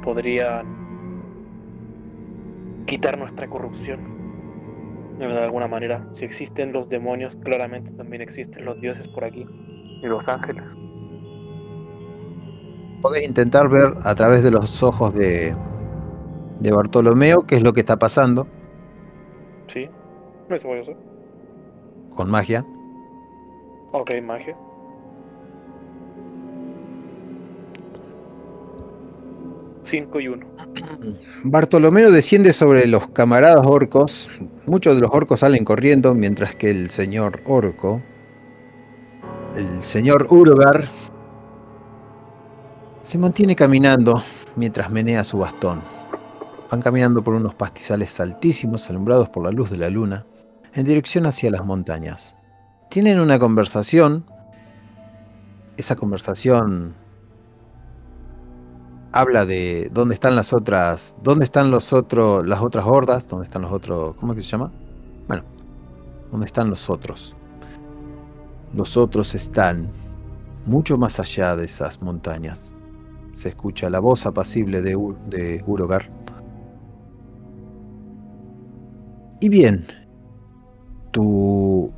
podrían 0.04 0.82
quitar 2.86 3.18
nuestra 3.18 3.48
corrupción. 3.48 4.22
De 5.20 5.26
alguna 5.26 5.68
manera, 5.68 6.08
si 6.14 6.26
existen 6.26 6.74
los 6.74 6.90
demonios, 6.90 7.36
claramente 7.38 7.92
también 7.92 8.22
existen 8.22 8.66
los 8.66 8.82
dioses 8.82 9.08
por 9.08 9.24
aquí 9.24 9.46
y 10.02 10.08
los 10.08 10.28
ángeles. 10.28 10.66
Podés 13.02 13.28
intentar 13.28 13.68
ver 13.70 13.94
a 14.04 14.16
través 14.16 14.44
de 14.44 14.52
los 14.52 14.82
ojos 14.84 15.14
de, 15.14 15.54
de 16.60 16.72
Bartolomeo 16.72 17.42
qué 17.48 17.56
es 17.56 17.64
lo 17.64 17.74
que 17.74 17.80
está 17.82 17.98
pasando 17.98 18.48
Sí, 19.68 19.88
eso 20.50 20.68
voy 20.68 20.80
a 20.80 20.82
hacer. 20.82 20.98
con 22.16 22.30
magia. 22.30 22.66
Ok, 23.94 24.10
magia. 24.22 24.56
Cinco 29.84 30.20
y 30.20 30.28
uno. 30.28 30.46
Bartolomeo 31.44 32.12
desciende 32.12 32.54
sobre 32.54 32.88
los 32.88 33.08
camaradas 33.10 33.66
orcos. 33.66 34.30
Muchos 34.66 34.96
de 34.96 35.02
los 35.02 35.12
orcos 35.12 35.40
salen 35.40 35.66
corriendo, 35.66 36.14
mientras 36.14 36.56
que 36.56 36.70
el 36.70 36.92
señor 36.92 37.40
orco, 37.46 38.00
el 39.56 39.82
señor 39.82 40.28
Urogar, 40.30 40.84
se 43.02 43.18
mantiene 43.18 43.56
caminando 43.56 44.22
mientras 44.56 44.92
menea 44.92 45.24
su 45.24 45.40
bastón. 45.40 45.82
Van 46.70 46.82
caminando 46.82 47.24
por 47.24 47.34
unos 47.34 47.56
pastizales 47.56 48.20
altísimos, 48.20 48.90
alumbrados 48.90 49.30
por 49.30 49.44
la 49.44 49.52
luz 49.52 49.70
de 49.70 49.78
la 49.78 49.90
luna, 49.90 50.26
en 50.74 50.86
dirección 50.86 51.26
hacia 51.26 51.52
las 51.52 51.66
montañas. 51.66 52.36
Tienen 52.90 53.20
una 53.20 53.40
conversación. 53.40 54.26
Esa 55.78 55.96
conversación 55.96 56.94
habla 59.12 59.46
de 59.46 59.90
dónde 59.92 60.14
están 60.14 60.36
las 60.36 60.54
otras, 60.54 61.16
dónde 61.24 61.46
están 61.46 61.72
los 61.72 61.92
otros, 61.92 62.46
las 62.48 62.62
otras 62.62 62.86
hordas, 62.88 63.28
dónde 63.28 63.46
están 63.46 63.64
los 63.64 63.72
otros, 63.72 64.16
¿cómo 64.18 64.34
es 64.34 64.38
que 64.38 64.44
se 64.44 64.52
llama? 64.52 64.72
Bueno, 65.28 65.44
dónde 66.32 66.46
están 66.46 66.70
los 66.70 66.90
otros. 66.90 67.36
Los 68.74 68.96
otros 68.96 69.36
están 69.36 69.90
mucho 70.66 70.96
más 70.96 71.20
allá 71.20 71.56
de 71.56 71.66
esas 71.66 72.02
montañas. 72.02 72.74
Se 73.34 73.50
escucha 73.50 73.90
la 73.90 74.00
voz 74.00 74.26
apacible 74.26 74.82
de, 74.82 74.96
U- 74.96 75.18
de 75.28 75.64
Urogar. 75.66 76.10
Y 79.40 79.50
bien, 79.50 79.88
tu, 81.12 81.92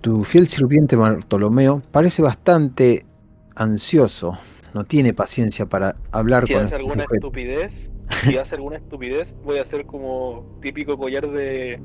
tu 0.00 0.22
fiel 0.24 0.46
sirviente 0.46 0.96
Bartolomeo 0.96 1.82
parece 1.90 2.22
bastante 2.22 3.04
ansioso. 3.56 4.38
No 4.74 4.84
tiene 4.84 5.14
paciencia 5.14 5.66
para 5.66 5.96
hablar 6.12 6.46
Si 6.46 6.52
con 6.52 6.62
hace 6.62 6.74
este 6.74 6.76
alguna 6.76 7.04
estupidez, 7.10 7.90
si 8.22 8.36
hace 8.36 8.54
alguna 8.54 8.76
estupidez, 8.76 9.34
voy 9.44 9.58
a 9.58 9.62
hacer 9.62 9.86
como 9.86 10.44
típico 10.60 10.96
collar 10.96 11.28
de 11.30 11.80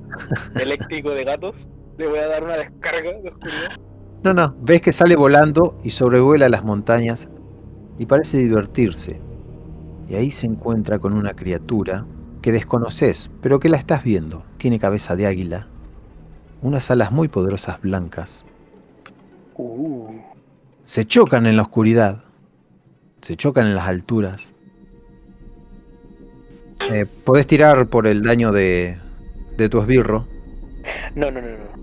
eléctrico 0.60 1.12
de 1.12 1.24
gatos. 1.24 1.68
Le 1.98 2.08
voy 2.08 2.20
a 2.20 2.28
dar 2.28 2.44
una 2.44 2.58
descarga 2.58 3.14
de 3.22 3.30
oscuridad. 3.30 3.72
No, 4.24 4.34
no, 4.34 4.56
ves 4.60 4.82
que 4.82 4.94
sale 4.94 5.16
volando 5.16 5.78
y 5.84 5.90
sobrevuela 5.90 6.50
las 6.50 6.64
montañas 6.64 7.30
y 7.98 8.06
parece 8.06 8.38
divertirse. 8.38 9.20
Y 10.10 10.16
ahí 10.16 10.32
se 10.32 10.48
encuentra 10.48 11.00
con 11.00 11.14
una 11.14 11.34
criatura 11.34 12.06
que 12.42 12.52
desconoces, 12.52 13.32
pero 13.42 13.60
que 13.60 13.70
la 13.70 13.78
estás 13.78 14.04
viendo. 14.04 14.44
Tiene 14.58 14.80
cabeza 14.80 15.16
de 15.16 15.26
águila, 15.26 15.68
unas 16.62 16.92
alas 16.92 17.12
muy 17.12 17.28
poderosas 17.28 17.82
blancas. 17.82 18.46
Se 20.84 21.06
chocan 21.06 21.46
en 21.46 21.56
la 21.56 21.62
oscuridad, 21.64 22.24
se 23.22 23.38
chocan 23.38 23.68
en 23.68 23.76
las 23.76 23.88
alturas. 23.88 24.54
Eh, 26.92 27.06
podés 27.24 27.48
tirar 27.48 27.88
por 27.88 28.08
el 28.08 28.22
daño 28.22 28.52
de, 28.52 28.98
de 29.58 29.70
tu 29.70 29.80
esbirro. 29.80 30.28
no, 31.16 31.32
no, 31.32 31.42
no, 31.42 31.50
no. 31.50 31.74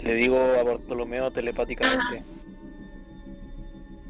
Le 0.00 0.14
digo 0.14 0.38
a 0.38 0.62
Bartolomeo 0.62 1.30
telepáticamente. 1.30 2.22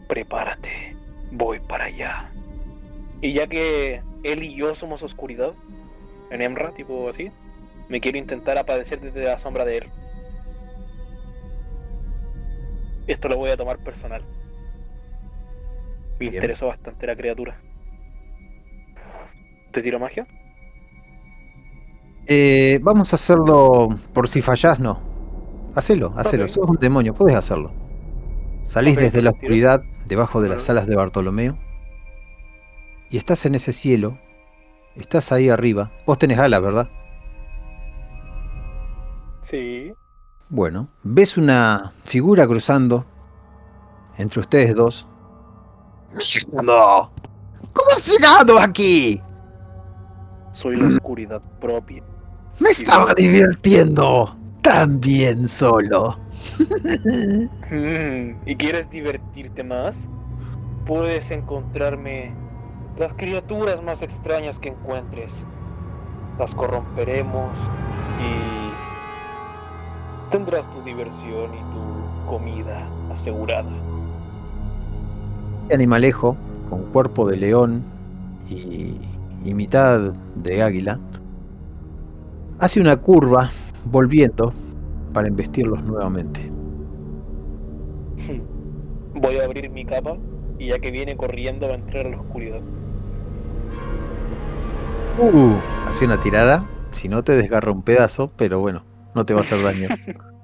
Prepárate, 0.09 0.97
voy 1.35 1.61
para 1.61 1.87
allá. 1.87 2.31
Y 3.21 3.33
ya 3.33 3.47
que 3.47 4.03
él 4.23 4.43
y 4.43 4.55
yo 4.55 4.75
somos 4.75 5.03
oscuridad, 5.03 5.53
en 6.31 6.43
Emra, 6.43 6.73
tipo 6.73 7.09
así, 7.09 7.31
me 7.89 8.01
quiero 8.01 8.19
intentar 8.19 8.57
aparecer 8.57 9.01
desde 9.01 9.25
la 9.25 9.39
sombra 9.39 9.65
de 9.65 9.79
él. 9.79 9.91
Esto 13.07 13.29
lo 13.29 13.37
voy 13.37 13.51
a 13.51 13.57
tomar 13.57 13.79
personal. 13.79 14.23
Me 16.19 16.27
Bien. 16.31 16.35
interesó 16.35 16.69
bastante 16.69 17.07
la 17.07 17.17
criatura. 17.17 17.57
¿Te 19.73 19.83
tiro 19.83 19.99
magia? 19.99 20.27
Eh, 22.27 22.79
vamos 22.83 23.13
a 23.13 23.17
hacerlo 23.17 23.89
por 24.13 24.29
si 24.29 24.41
fallás, 24.41 24.81
no. 24.81 25.01
Hacelo, 25.75 26.13
hacelo. 26.17 26.45
Ok. 26.45 26.51
Sos 26.51 26.69
un 26.69 26.77
demonio, 26.77 27.13
podés 27.13 27.37
hacerlo. 27.37 27.84
Salís 28.65 28.97
desde 28.97 29.23
la 29.23 29.31
oscuridad, 29.31 29.83
debajo 30.07 30.41
de 30.41 30.49
las 30.49 30.69
alas 30.69 30.87
de 30.87 30.97
Bartolomeo, 30.97 31.57
y 33.11 33.17
estás 33.17 33.47
en 33.47 33.55
ese 33.55 33.73
cielo 33.73 34.19
estás 34.97 35.33
ahí 35.33 35.49
arriba. 35.49 35.91
Vos 36.07 36.19
tenés 36.19 36.39
alas, 36.39 36.63
¿verdad? 36.63 36.89
Sí. 39.43 39.93
Bueno, 40.49 40.89
ves 41.03 41.37
una 41.37 41.93
figura 42.05 42.47
cruzando 42.47 43.05
entre 44.17 44.41
ustedes 44.41 44.75
dos. 44.75 45.07
¡No! 46.53 47.11
¿Cómo 47.73 47.91
has 47.91 48.07
llegado 48.09 48.59
aquí? 48.59 49.21
Soy 50.53 50.77
la 50.77 50.89
oscuridad 50.89 51.43
propia. 51.61 52.03
Me 52.61 52.71
estaba 52.71 53.13
divirtiendo 53.15 54.37
tan 54.63 55.01
bien 55.01 55.49
solo. 55.49 56.17
¿Y 58.47 58.57
quieres 58.57 58.91
divertirte 58.91 59.65
más? 59.65 60.09
Puedes 60.87 61.31
encontrarme 61.31 62.33
las 62.99 63.15
criaturas 63.15 63.83
más 63.83 64.03
extrañas 64.03 64.59
que 64.59 64.69
encuentres. 64.69 65.35
Las 66.39 66.55
corromperemos 66.55 67.59
y 68.21 68.55
tendrás 70.31 70.71
tu 70.71 70.83
diversión 70.83 71.55
y 71.55 71.61
tu 71.73 72.27
comida 72.29 72.89
asegurada. 73.13 73.71
Este 75.63 75.75
animalejo, 75.75 76.37
con 76.69 76.83
cuerpo 76.85 77.29
de 77.29 77.37
león 77.37 77.85
y, 78.49 78.99
y 79.45 79.55
mitad 79.55 80.13
de 80.35 80.63
águila, 80.63 80.99
hace 82.59 82.81
una 82.81 82.97
curva 82.97 83.51
volviendo 83.85 84.53
para 85.15 85.29
embestirlos 85.29 85.83
nuevamente. 85.85 86.41
Voy 89.15 89.39
a 89.39 89.45
abrir 89.45 89.71
mi 89.71 89.87
capa 89.87 90.19
y 90.59 90.69
ya 90.69 90.79
que 90.79 90.91
viene 90.91 91.17
corriendo 91.17 91.69
va 91.69 91.75
a 91.75 91.79
entrar 91.79 92.07
a 92.07 92.11
la 92.11 92.21
oscuridad. 92.21 92.61
Uh, 95.17 95.57
hace 95.87 96.05
una 96.05 96.21
tirada. 96.21 96.69
Si 96.91 97.09
no 97.09 97.25
te 97.25 97.33
desgarra 97.33 97.73
un 97.73 97.83
pedazo, 97.83 98.31
pero 98.37 98.61
bueno, 98.61 98.85
no 99.15 99.25
te 99.25 99.33
va 99.33 99.41
a 99.41 99.43
hacer 99.43 99.63
daño. 99.63 99.89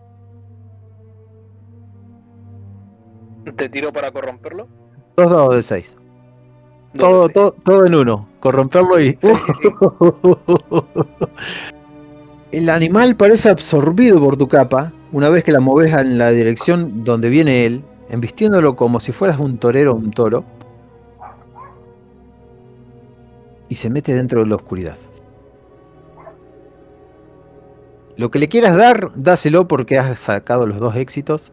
¿Te 3.57 3.69
tiro 3.69 3.93
para 3.93 4.11
corromperlo? 4.11 4.69
Dos 5.17 5.31
dados 5.31 5.57
de 5.57 5.63
6. 5.63 5.97
Todo, 6.95 7.29
todo, 7.29 7.53
todo 7.53 7.87
en 7.87 7.95
uno. 7.95 8.29
Corromperlo 8.41 8.99
y. 9.01 9.17
seis. 9.21 9.39
Sí, 9.63 9.69
sí. 9.69 9.69
El 12.53 12.69
animal 12.69 13.15
parece 13.15 13.49
absorbido 13.49 14.19
por 14.19 14.37
tu 14.37 14.49
capa 14.49 14.93
una 15.13 15.29
vez 15.29 15.45
que 15.45 15.53
la 15.53 15.61
moves 15.61 15.93
en 15.93 16.19
la 16.19 16.31
dirección 16.31 17.05
donde 17.05 17.29
viene 17.29 17.65
él, 17.65 17.85
embistiéndolo 18.09 18.75
como 18.75 18.99
si 18.99 19.13
fueras 19.13 19.39
un 19.39 19.59
torero 19.59 19.93
o 19.93 19.97
un 19.97 20.11
toro, 20.11 20.45
y 23.69 23.77
se 23.77 23.89
mete 23.89 24.15
dentro 24.15 24.41
de 24.41 24.47
la 24.47 24.57
oscuridad. 24.57 24.97
Lo 28.17 28.31
que 28.31 28.41
le 28.41 28.49
quieras 28.49 28.77
dar, 28.77 29.13
dáselo 29.15 29.69
porque 29.69 29.97
has 29.97 30.19
sacado 30.19 30.67
los 30.67 30.79
dos 30.79 30.97
éxitos. 30.97 31.53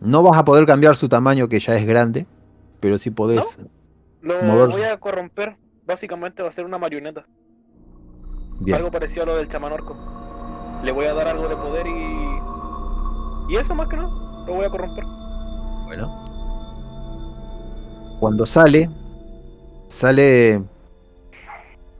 No 0.00 0.22
vas 0.22 0.38
a 0.38 0.44
poder 0.44 0.66
cambiar 0.66 0.96
su 0.96 1.08
tamaño, 1.08 1.48
que 1.48 1.58
ya 1.58 1.76
es 1.76 1.84
grande, 1.84 2.26
pero 2.80 2.96
sí 2.96 3.10
podés. 3.10 3.58
Lo 4.22 4.40
Moverse. 4.42 4.78
voy 4.78 4.86
a 4.86 4.96
corromper. 4.98 5.56
Básicamente 5.84 6.42
va 6.42 6.48
a 6.48 6.52
ser 6.52 6.64
una 6.64 6.78
marioneta. 6.78 7.26
Bien. 8.60 8.76
Algo 8.76 8.90
parecido 8.90 9.24
a 9.24 9.26
lo 9.26 9.36
del 9.36 9.48
chamán 9.48 9.72
orco. 9.72 9.96
Le 10.82 10.92
voy 10.92 11.06
a 11.06 11.14
dar 11.14 11.28
algo 11.28 11.48
de 11.48 11.56
poder 11.56 11.86
y. 11.86 13.52
Y 13.52 13.56
eso 13.56 13.74
más 13.74 13.88
que 13.88 13.96
nada. 13.96 14.10
Lo 14.46 14.54
voy 14.54 14.64
a 14.64 14.70
corromper. 14.70 15.04
Bueno. 15.84 16.24
Cuando 18.20 18.46
sale, 18.46 18.88
sale 19.88 20.62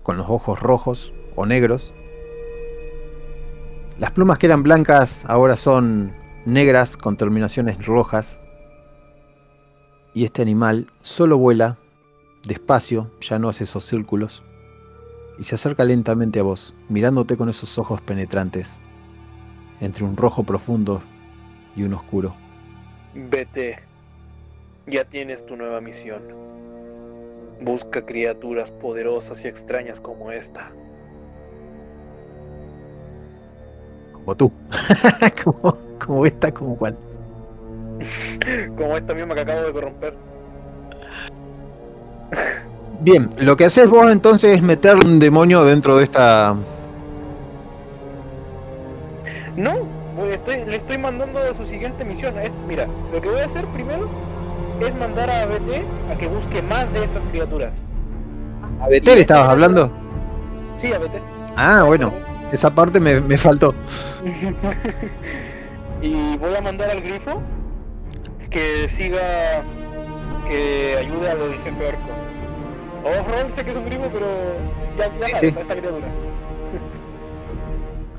con 0.02 0.16
los 0.16 0.28
ojos 0.28 0.60
rojos 0.60 1.12
o 1.34 1.44
negros. 1.46 1.92
Las 3.98 4.12
plumas 4.12 4.38
que 4.38 4.46
eran 4.46 4.62
blancas 4.62 5.24
ahora 5.26 5.56
son 5.56 6.12
negras 6.44 6.96
con 6.96 7.16
terminaciones 7.16 7.84
rojas. 7.84 8.40
Y 10.14 10.24
este 10.24 10.42
animal 10.42 10.86
solo 11.02 11.36
vuela 11.36 11.76
despacio, 12.46 13.10
ya 13.20 13.38
no 13.38 13.48
hace 13.48 13.64
esos 13.64 13.84
círculos. 13.84 14.42
Y 15.38 15.44
se 15.44 15.54
acerca 15.54 15.84
lentamente 15.84 16.40
a 16.40 16.42
vos, 16.42 16.74
mirándote 16.88 17.36
con 17.36 17.48
esos 17.48 17.78
ojos 17.78 18.00
penetrantes, 18.00 18.80
entre 19.80 20.04
un 20.04 20.16
rojo 20.16 20.44
profundo 20.44 21.02
y 21.74 21.82
un 21.82 21.94
oscuro. 21.94 22.34
Vete. 23.14 23.78
Ya 24.86 25.04
tienes 25.04 25.44
tu 25.44 25.56
nueva 25.56 25.80
misión. 25.80 26.22
Busca 27.60 28.04
criaturas 28.04 28.70
poderosas 28.70 29.44
y 29.44 29.48
extrañas 29.48 30.00
como 30.00 30.30
esta. 30.30 30.70
Como 34.12 34.34
tú. 34.36 34.52
como, 35.44 35.76
como 35.98 36.26
esta, 36.26 36.52
como 36.52 36.76
cual. 36.76 36.96
Como 38.76 38.94
esta 38.96 39.14
misma 39.14 39.34
que 39.34 39.40
acabo 39.40 39.62
de 39.62 39.72
corromper. 39.72 40.14
Bien, 43.00 43.30
lo 43.38 43.56
que 43.56 43.64
haces 43.66 43.88
vos 43.88 44.10
entonces 44.10 44.56
es 44.56 44.62
meter 44.62 44.96
un 44.96 45.18
demonio 45.18 45.64
dentro 45.64 45.96
de 45.96 46.04
esta. 46.04 46.56
No, 49.56 49.74
estoy- 50.30 50.64
le 50.66 50.76
estoy 50.76 50.98
mandando 50.98 51.38
a 51.38 51.54
su 51.54 51.66
siguiente 51.66 52.04
misión. 52.04 52.38
Es- 52.38 52.52
mira, 52.68 52.86
lo 53.12 53.20
que 53.20 53.28
voy 53.28 53.40
a 53.40 53.46
hacer 53.46 53.66
primero 53.66 54.08
es 54.80 54.94
mandar 54.94 55.30
a 55.30 55.46
BT 55.46 55.84
a 56.12 56.16
que 56.16 56.26
busque 56.26 56.62
más 56.62 56.92
de 56.92 57.04
estas 57.04 57.24
criaturas. 57.26 57.72
¿A 58.82 58.88
Betel 58.88 59.18
estabas 59.18 59.48
hablando? 59.48 59.90
Sí, 60.76 60.92
a 60.92 60.98
BT. 60.98 61.20
Ah, 61.56 61.84
bueno, 61.86 62.12
esa 62.52 62.70
parte 62.74 63.00
me, 63.00 63.20
me 63.20 63.38
faltó. 63.38 63.74
y 66.02 66.36
voy 66.36 66.54
a 66.54 66.60
mandar 66.60 66.90
al 66.90 67.00
grifo 67.00 67.40
que 68.50 68.88
siga, 68.88 69.62
que 70.48 70.96
ayude 70.98 71.30
a 71.30 71.34
lo 71.34 71.48
del 71.48 71.58
jefe 71.58 71.86
orco. 71.86 72.25
Off-roll 73.06 73.52
sé 73.52 73.64
que 73.64 73.70
es 73.70 73.76
un 73.76 73.84
grifo, 73.84 74.04
pero 74.12 74.26
ya, 74.98 75.04
ya 75.06 75.36
sabes, 75.36 75.38
sí. 75.40 75.46
a 75.46 75.62
esta 75.62 75.76
criatura. 75.76 76.06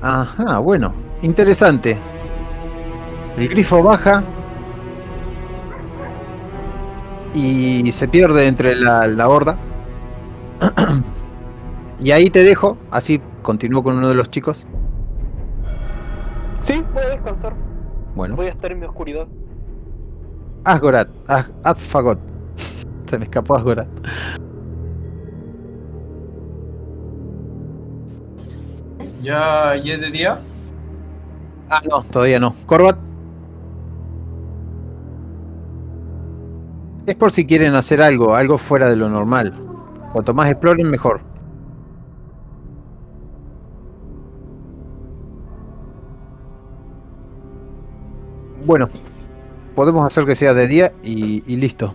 Ajá, 0.00 0.58
bueno, 0.60 0.92
interesante. 1.22 1.96
El 3.36 3.48
grifo 3.48 3.82
baja 3.82 4.22
y 7.34 7.90
se 7.92 8.08
pierde 8.08 8.46
entre 8.46 8.74
la, 8.76 9.06
la 9.06 9.28
horda. 9.28 9.56
y 12.00 12.10
ahí 12.10 12.30
te 12.30 12.42
dejo, 12.42 12.78
así 12.90 13.20
continúo 13.42 13.82
con 13.82 13.96
uno 13.98 14.08
de 14.08 14.14
los 14.14 14.30
chicos. 14.30 14.66
Sí, 16.60 16.84
voy 16.92 17.02
a 17.02 17.08
descansar. 17.10 17.54
Bueno, 18.14 18.34
Voy 18.36 18.46
a 18.46 18.50
estar 18.50 18.72
en 18.72 18.80
mi 18.80 18.86
oscuridad. 18.86 19.26
Asgorat, 20.64 21.08
Az- 21.28 21.52
Azfagot. 21.62 22.18
Se 23.06 23.18
me 23.18 23.24
escapó 23.24 23.56
Asgorat. 23.56 23.88
¿Ya, 29.28 29.76
ya 29.76 29.94
es 29.94 30.00
de 30.00 30.10
día? 30.10 30.40
Ah, 31.68 31.82
no, 31.90 32.02
todavía 32.04 32.40
no. 32.40 32.54
Corbat. 32.66 32.98
Es 37.06 37.14
por 37.16 37.30
si 37.32 37.44
quieren 37.46 37.74
hacer 37.74 38.00
algo, 38.00 38.34
algo 38.34 38.58
fuera 38.58 38.88
de 38.88 38.96
lo 38.96 39.08
normal. 39.10 39.54
Cuanto 40.12 40.32
más 40.34 40.50
exploren, 40.50 40.88
mejor. 40.90 41.20
Bueno, 48.64 48.88
podemos 49.74 50.04
hacer 50.06 50.24
que 50.24 50.36
sea 50.36 50.54
de 50.54 50.66
día 50.68 50.92
y, 51.02 51.42
y 51.52 51.56
listo. 51.56 51.94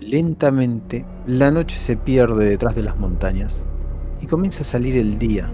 Lentamente, 0.00 1.04
la 1.38 1.50
noche 1.50 1.78
se 1.78 1.96
pierde 1.96 2.44
detrás 2.48 2.74
de 2.74 2.82
las 2.82 2.98
montañas 2.98 3.66
y 4.20 4.26
comienza 4.26 4.62
a 4.62 4.64
salir 4.64 4.96
el 4.96 5.18
día. 5.18 5.50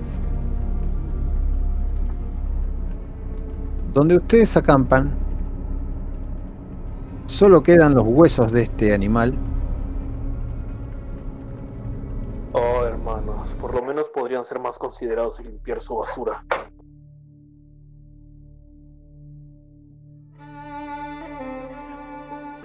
Donde 3.92 4.16
ustedes 4.16 4.56
acampan, 4.56 5.14
solo 7.26 7.62
quedan 7.62 7.94
los 7.94 8.04
huesos 8.06 8.52
de 8.52 8.62
este 8.62 8.94
animal 8.94 9.34
Oh, 12.58 12.86
hermanos, 12.86 13.54
por 13.60 13.74
lo 13.74 13.82
menos 13.82 14.08
podrían 14.08 14.42
ser 14.42 14.58
más 14.60 14.78
considerados 14.78 15.40
en 15.40 15.48
limpiar 15.48 15.82
su 15.82 15.94
basura. 15.94 16.42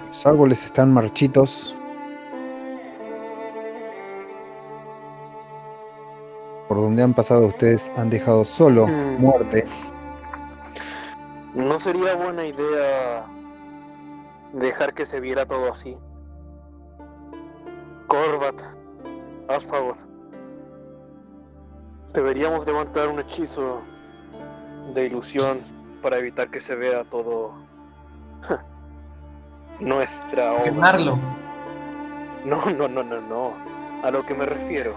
Los 0.08 0.26
árboles 0.26 0.64
están 0.64 0.94
marchitos. 0.94 1.76
Por 6.72 6.80
donde 6.80 7.04
han 7.04 7.14
pasado 7.14 7.48
ustedes 7.48 7.92
han 7.98 8.10
dejado 8.10 8.46
solo 8.46 8.88
Mm. 8.88 9.20
muerte. 9.20 9.66
No 11.54 11.78
sería 11.82 12.16
buena 12.16 12.46
idea 12.46 13.26
dejar 14.54 14.94
que 14.94 15.06
se 15.06 15.20
viera 15.20 15.46
todo 15.46 15.70
así. 15.70 15.98
Corvat, 18.08 18.56
haz 19.50 19.66
favor. 19.66 19.98
Deberíamos 22.14 22.66
levantar 22.66 23.10
un 23.10 23.20
hechizo 23.20 23.82
de 24.94 25.08
ilusión 25.08 25.60
para 26.02 26.20
evitar 26.20 26.50
que 26.50 26.62
se 26.62 26.76
vea 26.76 27.04
todo 27.04 27.52
nuestra 29.82 30.54
obra. 30.54 30.64
Quemarlo. 30.64 31.20
No, 32.46 32.66
no, 32.72 32.88
no, 32.88 33.04
no, 33.04 33.20
no. 33.20 33.54
A 34.04 34.10
lo 34.10 34.26
que 34.26 34.34
me 34.34 34.46
refiero 34.46 34.96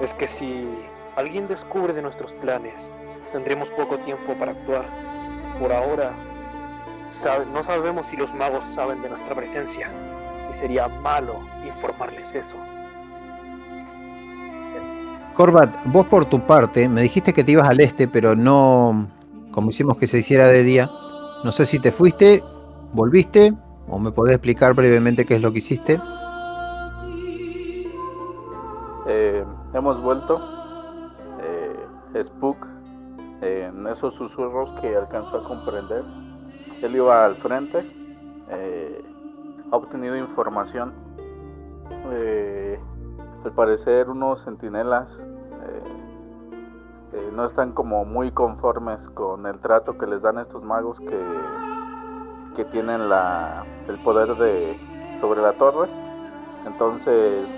es 0.00 0.14
que 0.14 0.26
si 0.28 0.68
alguien 1.16 1.48
descubre 1.48 1.92
de 1.92 2.02
nuestros 2.02 2.32
planes, 2.34 2.92
tendremos 3.32 3.70
poco 3.70 3.98
tiempo 3.98 4.34
para 4.34 4.52
actuar. 4.52 4.84
Por 5.60 5.72
ahora, 5.72 6.12
sabe- 7.08 7.46
no 7.46 7.62
sabemos 7.62 8.06
si 8.06 8.16
los 8.16 8.34
magos 8.34 8.64
saben 8.64 9.02
de 9.02 9.08
nuestra 9.10 9.34
presencia 9.34 9.88
y 10.50 10.54
sería 10.54 10.88
malo 10.88 11.38
informarles 11.66 12.34
eso. 12.34 12.56
Corbat, 15.34 15.74
vos 15.86 16.06
por 16.06 16.26
tu 16.26 16.40
parte 16.40 16.88
me 16.88 17.02
dijiste 17.02 17.32
que 17.32 17.42
te 17.42 17.52
ibas 17.52 17.68
al 17.68 17.80
este, 17.80 18.06
pero 18.06 18.36
no, 18.36 19.08
como 19.50 19.70
hicimos 19.70 19.96
que 19.96 20.06
se 20.06 20.18
hiciera 20.18 20.46
de 20.48 20.62
día. 20.62 20.88
No 21.42 21.50
sé 21.50 21.66
si 21.66 21.78
te 21.80 21.90
fuiste, 21.90 22.42
volviste, 22.92 23.52
o 23.88 23.98
me 23.98 24.12
podés 24.12 24.34
explicar 24.34 24.74
brevemente 24.74 25.24
qué 25.24 25.34
es 25.34 25.42
lo 25.42 25.52
que 25.52 25.58
hiciste. 25.58 26.00
Eh, 29.06 29.44
hemos 29.74 30.00
vuelto. 30.00 30.40
Eh, 31.40 32.22
Spook, 32.22 32.68
en 33.40 33.86
esos 33.88 34.14
susurros 34.14 34.70
que 34.80 34.96
alcanzó 34.96 35.38
a 35.38 35.44
comprender, 35.44 36.04
él 36.80 36.96
iba 36.96 37.24
al 37.24 37.34
frente, 37.34 37.84
eh, 38.48 39.04
ha 39.70 39.76
obtenido 39.76 40.16
información. 40.16 40.92
Eh, 42.12 42.80
al 43.44 43.52
parecer 43.52 44.08
unos 44.08 44.44
centinelas 44.44 45.22
no 47.32 47.44
están 47.44 47.72
como 47.72 48.04
muy 48.04 48.30
conformes 48.32 49.08
con 49.10 49.46
el 49.46 49.58
trato 49.58 49.98
que 49.98 50.06
les 50.06 50.22
dan 50.22 50.38
estos 50.38 50.62
magos 50.62 51.00
que, 51.00 51.20
que 52.56 52.64
tienen 52.64 53.08
la, 53.08 53.64
el 53.88 53.98
poder 54.02 54.36
de 54.36 54.78
sobre 55.20 55.42
la 55.42 55.52
torre. 55.52 55.88
Entonces, 56.66 57.50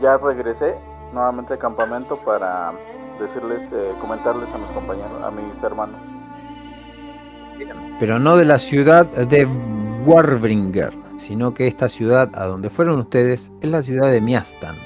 ya 0.00 0.18
regresé 0.18 0.74
nuevamente 1.12 1.54
al 1.54 1.58
campamento 1.58 2.16
para 2.16 2.72
decirles, 3.20 3.62
eh, 3.72 3.92
comentarles 4.00 4.48
a 4.52 4.58
mis 4.58 4.70
compañeros, 4.70 5.22
a 5.22 5.30
mis 5.30 5.62
hermanos. 5.62 6.00
Pero 8.00 8.18
no 8.18 8.36
de 8.36 8.44
la 8.44 8.58
ciudad 8.58 9.06
de 9.06 9.46
Warbringer, 10.04 10.92
sino 11.16 11.54
que 11.54 11.66
esta 11.66 11.88
ciudad 11.88 12.30
a 12.34 12.46
donde 12.46 12.70
fueron 12.70 12.98
ustedes 12.98 13.52
es 13.60 13.70
la 13.70 13.82
ciudad 13.82 14.10
de 14.10 14.20
Miastan. 14.20 14.76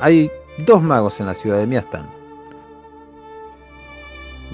Hay 0.00 0.30
dos 0.66 0.82
magos 0.82 1.20
en 1.20 1.26
la 1.26 1.34
ciudad 1.34 1.58
de 1.58 1.66
Miastan. 1.66 2.06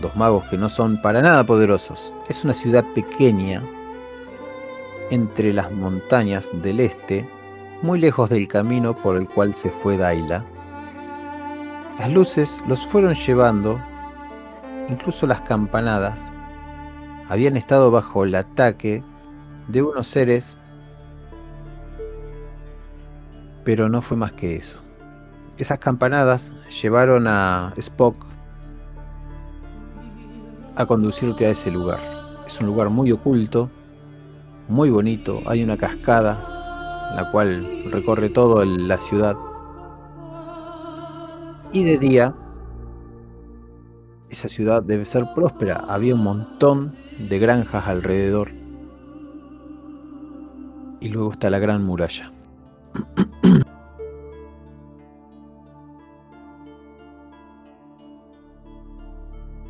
Dos 0.01 0.15
magos 0.17 0.45
que 0.51 0.57
no 0.57 0.69
son 0.69 1.01
para 1.01 1.23
nada 1.23 1.45
poderosos. 1.45 2.13
Es 2.29 2.45
una 2.45 2.55
ciudad 2.55 2.85
pequeña 2.95 3.63
entre 5.11 5.53
las 5.53 5.71
montañas 5.71 6.51
del 6.63 6.81
este, 6.81 7.29
muy 7.83 7.99
lejos 8.01 8.31
del 8.31 8.47
camino 8.47 8.97
por 8.97 9.17
el 9.17 9.29
cual 9.29 9.55
se 9.55 9.69
fue 9.69 9.97
Daila. 9.97 10.45
Las 11.99 12.11
luces 12.11 12.61
los 12.69 12.87
fueron 12.87 13.15
llevando, 13.15 13.81
incluso 14.89 15.27
las 15.27 15.41
campanadas, 15.41 16.33
habían 17.29 17.57
estado 17.57 17.91
bajo 17.91 18.25
el 18.25 18.35
ataque 18.37 19.03
de 19.67 19.83
unos 19.83 20.07
seres, 20.07 20.57
pero 23.65 23.89
no 23.89 24.01
fue 24.01 24.17
más 24.17 24.33
que 24.33 24.57
eso. 24.57 24.79
Esas 25.59 25.79
campanadas 25.79 26.53
llevaron 26.83 27.27
a 27.27 27.73
Spock 27.77 28.17
a 30.77 30.87
conducirte 30.87 31.47
a 31.47 31.51
ese 31.51 31.71
lugar. 31.71 32.01
Es 32.47 32.61
un 32.61 32.67
lugar 32.67 32.91
muy 32.91 33.13
oculto, 33.13 33.71
muy 34.69 34.89
bonito, 34.89 35.43
hay 35.47 35.63
una 35.63 35.77
cascada 35.77 36.52
la 37.15 37.31
cual 37.31 37.91
recorre 37.91 38.29
toda 38.31 38.65
la 38.65 38.99
ciudad. 38.99 39.37
Y 41.73 41.85
de 41.85 41.99
día, 41.99 42.35
esa 44.31 44.49
ciudad 44.49 44.83
debe 44.83 45.05
ser 45.05 45.27
próspera. 45.35 45.85
Había 45.89 46.15
un 46.15 46.25
montón 46.25 46.97
de 47.19 47.39
granjas 47.39 47.87
alrededor. 47.87 48.51
Y 51.01 51.09
luego 51.09 51.33
está 51.33 51.51
la 51.51 51.59
gran 51.59 51.85
muralla. 51.85 52.33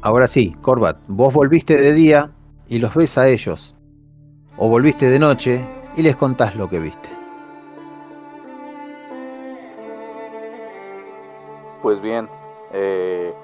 Ahora 0.02 0.26
sí, 0.28 0.52
Corbat, 0.60 0.98
vos 1.08 1.32
volviste 1.32 1.76
de 1.76 1.92
día 1.92 2.32
y 2.68 2.80
los 2.80 2.94
ves 2.94 3.16
a 3.18 3.28
ellos. 3.28 3.74
O 4.56 4.68
volviste 4.68 5.08
de 5.08 5.18
noche 5.18 5.64
y 5.96 6.02
les 6.02 6.16
contás 6.16 6.56
lo 6.56 6.68
que 6.68 6.80
viste. 6.80 7.21
Pues 11.82 12.00
bien, 12.00 12.28
eh, 12.72 13.34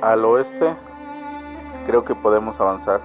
al 0.00 0.24
oeste 0.24 0.74
creo 1.86 2.02
que 2.04 2.14
podemos 2.14 2.58
avanzar. 2.58 3.00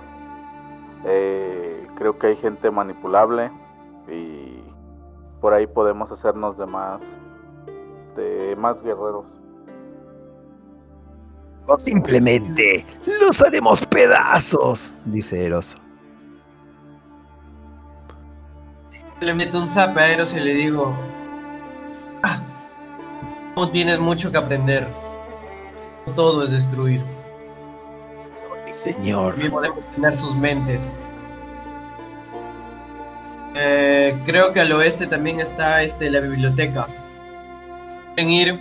Eh, 1.05 1.87
creo 1.95 2.17
que 2.17 2.27
hay 2.27 2.35
gente 2.37 2.71
manipulable 2.71 3.51
y 4.07 4.63
por 5.41 5.53
ahí 5.53 5.67
podemos 5.67 6.11
hacernos 6.11 6.57
de 6.57 6.65
más, 6.65 7.03
de 8.15 8.55
más 8.57 8.81
guerreros. 8.81 9.25
O 11.67 11.77
simplemente 11.77 12.85
los 13.21 13.41
haremos 13.41 13.85
pedazos, 13.85 14.97
dice 15.05 15.45
Eros. 15.45 15.77
Le 19.19 19.33
meto 19.33 19.59
un 19.59 19.69
zape 19.69 19.99
a 19.99 20.13
Eros 20.13 20.33
y 20.33 20.39
le 20.39 20.53
digo: 20.53 20.93
Ah, 22.23 22.41
no 23.59 23.69
tienes 23.69 23.99
mucho 23.99 24.31
que 24.31 24.37
aprender. 24.37 24.87
No 26.07 26.13
todo 26.13 26.45
es 26.45 26.51
destruir. 26.51 27.01
Señor. 28.71 29.33
También 29.33 29.51
podemos 29.51 29.79
tener 29.93 30.17
sus 30.17 30.33
mentes. 30.35 30.81
Eh, 33.55 34.17
creo 34.25 34.53
que 34.53 34.61
al 34.61 34.71
oeste 34.71 35.07
también 35.07 35.41
está 35.41 35.83
este, 35.83 36.09
la 36.09 36.21
biblioteca. 36.21 36.87
Quieren 38.15 38.31
ir, 38.31 38.59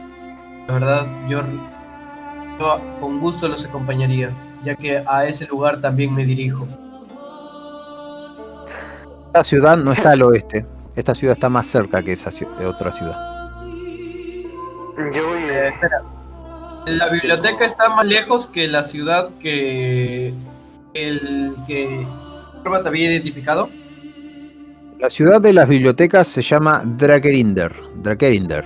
la 0.66 0.74
verdad, 0.74 1.06
yo, 1.28 1.42
yo 2.58 2.80
con 3.00 3.20
gusto 3.20 3.46
los 3.46 3.64
acompañaría, 3.64 4.30
ya 4.64 4.74
que 4.74 5.04
a 5.06 5.26
ese 5.26 5.46
lugar 5.46 5.80
también 5.80 6.12
me 6.12 6.24
dirijo. 6.24 6.66
Esta 9.26 9.44
ciudad 9.44 9.76
no 9.76 9.92
está 9.92 10.12
al 10.12 10.22
oeste. 10.22 10.66
Esta 10.96 11.14
ciudad 11.14 11.34
está 11.36 11.48
más 11.48 11.66
cerca 11.66 12.02
que 12.02 12.14
esa 12.14 12.30
otra 12.66 12.90
ciudad. 12.90 13.37
Yo 14.98 15.28
voy 15.28 15.42
Eh, 15.42 15.68
espera. 15.68 16.02
La 16.86 17.08
biblioteca 17.08 17.66
está 17.66 17.88
más 17.90 18.06
lejos 18.06 18.48
que 18.48 18.66
la 18.66 18.82
ciudad 18.82 19.30
que 19.40 20.32
el 20.94 21.54
que 21.66 22.06
Robert 22.64 22.86
había 22.86 23.12
identificado. 23.12 23.68
La 24.98 25.10
ciudad 25.10 25.40
de 25.40 25.52
las 25.52 25.68
bibliotecas 25.68 26.26
se 26.26 26.42
llama 26.42 26.82
Drakerinder. 26.84 27.72
Drakerinder. 28.02 28.64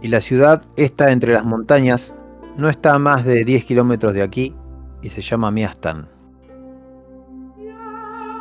Y 0.00 0.08
la 0.08 0.20
ciudad 0.20 0.62
está 0.76 1.10
entre 1.12 1.34
las 1.34 1.44
montañas. 1.44 2.14
No 2.56 2.70
está 2.70 2.94
a 2.94 2.98
más 2.98 3.24
de 3.24 3.44
10 3.44 3.64
kilómetros 3.64 4.14
de 4.14 4.22
aquí 4.22 4.54
y 5.02 5.10
se 5.10 5.20
llama 5.20 5.50
Miastan. 5.50 6.08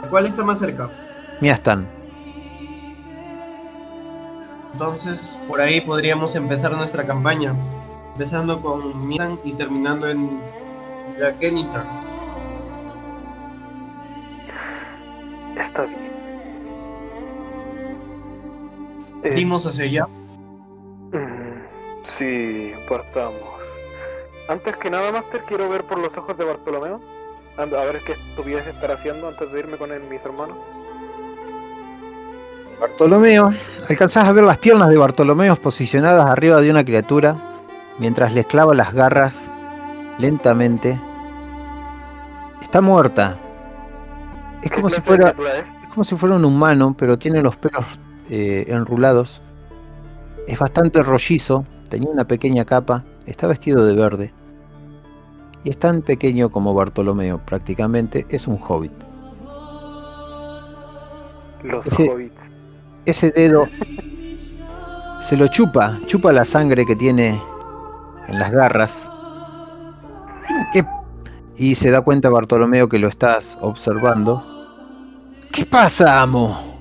¿Cuál 0.10 0.28
está 0.28 0.44
más 0.44 0.60
cerca? 0.60 0.90
Miastan. 1.42 2.05
Entonces, 4.76 5.40
por 5.48 5.62
ahí 5.62 5.80
podríamos 5.80 6.36
empezar 6.36 6.74
nuestra 6.74 7.06
campaña, 7.06 7.56
empezando 8.12 8.60
con 8.60 9.08
Milan 9.08 9.40
y 9.46 9.54
terminando 9.54 10.10
en 10.10 10.38
Drakenita. 11.18 11.86
Está 15.58 15.84
bien. 15.84 16.12
Eh, 19.24 19.30
Dimos 19.34 19.66
hacia 19.66 19.86
allá. 19.86 20.08
sí, 22.04 22.74
partamos. 22.90 23.40
Antes 24.50 24.76
que 24.76 24.90
nada, 24.90 25.10
Master, 25.14 25.42
quiero 25.48 25.70
ver 25.70 25.86
por 25.86 26.00
los 26.00 26.18
ojos 26.18 26.38
de 26.38 26.44
Bartolomeo. 26.44 27.00
A 27.56 27.64
ver 27.64 28.02
qué 28.06 28.12
estupidez 28.12 28.68
estará 28.68 28.96
haciendo 28.96 29.30
antes 29.30 29.50
de 29.54 29.58
irme 29.58 29.78
con 29.78 29.94
él, 29.94 30.04
mis 30.10 30.24
hermanos. 30.26 30.58
Bartolomeo. 32.80 33.50
Alcanzás 33.90 34.28
a 34.28 34.32
ver 34.32 34.44
las 34.44 34.58
piernas 34.58 34.90
de 34.90 34.98
Bartolomeo 34.98 35.56
posicionadas 35.56 36.30
arriba 36.30 36.60
de 36.62 36.72
una 36.72 36.84
criatura 36.84 37.36
mientras 38.00 38.34
le 38.34 38.44
clava 38.46 38.74
las 38.74 38.94
garras 38.94 39.48
lentamente. 40.20 41.00
Está 42.62 42.82
muerta. 42.82 43.38
Es 44.62 44.70
¿Qué 44.72 44.76
como 44.76 44.90
si 44.90 45.02
fuera, 45.02 45.30
es? 45.30 45.70
es 45.84 45.88
como 45.90 46.04
si 46.04 46.16
fuera 46.16 46.36
un 46.36 46.46
humano, 46.46 46.96
pero 46.98 47.18
tiene 47.18 47.42
los 47.42 47.56
pelos 47.56 47.86
eh, 48.30 48.66
enrulados. 48.68 49.42
Es 50.48 50.58
bastante 50.60 51.02
rollizo, 51.04 51.66
tenía 51.90 52.10
una 52.10 52.26
pequeña 52.26 52.66
capa, 52.66 53.04
está 53.26 53.48
vestido 53.48 53.86
de 53.86 53.96
verde. 53.96 54.34
Y 55.64 55.70
es 55.70 55.78
tan 55.80 56.02
pequeño 56.02 56.50
como 56.50 56.74
Bartolomeo, 56.74 57.40
prácticamente 57.46 58.26
es 58.30 58.48
un 58.48 58.60
hobbit. 58.68 58.92
Los 61.64 61.86
Ese- 61.88 62.10
hobbits. 62.10 62.50
Ese 63.06 63.32
dedo 63.32 63.68
se 65.20 65.38
lo 65.38 65.48
chupa, 65.48 66.00
chupa 66.06 66.32
la 66.32 66.46
sangre 66.46 66.86
que 66.86 66.96
tiene 66.96 67.42
en 68.28 68.40
las 68.40 68.52
garras. 68.52 69.12
¿Qué? 70.74 70.84
Y 71.58 71.76
se 71.76 71.92
da 71.92 72.02
cuenta 72.02 72.30
Bartolomeo 72.30 72.90
que 72.90 73.00
lo 73.00 73.08
estás 73.08 73.58
observando. 73.62 74.44
¿Qué 75.52 75.66
pasa, 75.66 76.22
amo? 76.22 76.80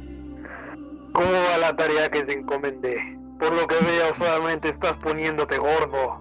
¿Cómo 1.12 1.30
va 1.30 1.58
la 1.58 1.76
tarea 1.76 2.10
que 2.10 2.22
te 2.24 2.38
encomendé? 2.38 3.18
Por 3.38 3.52
lo 3.52 3.66
que 3.66 3.76
veo, 3.76 4.14
solamente 4.14 4.68
estás 4.68 4.96
poniéndote 4.96 5.58
gordo. 5.58 6.20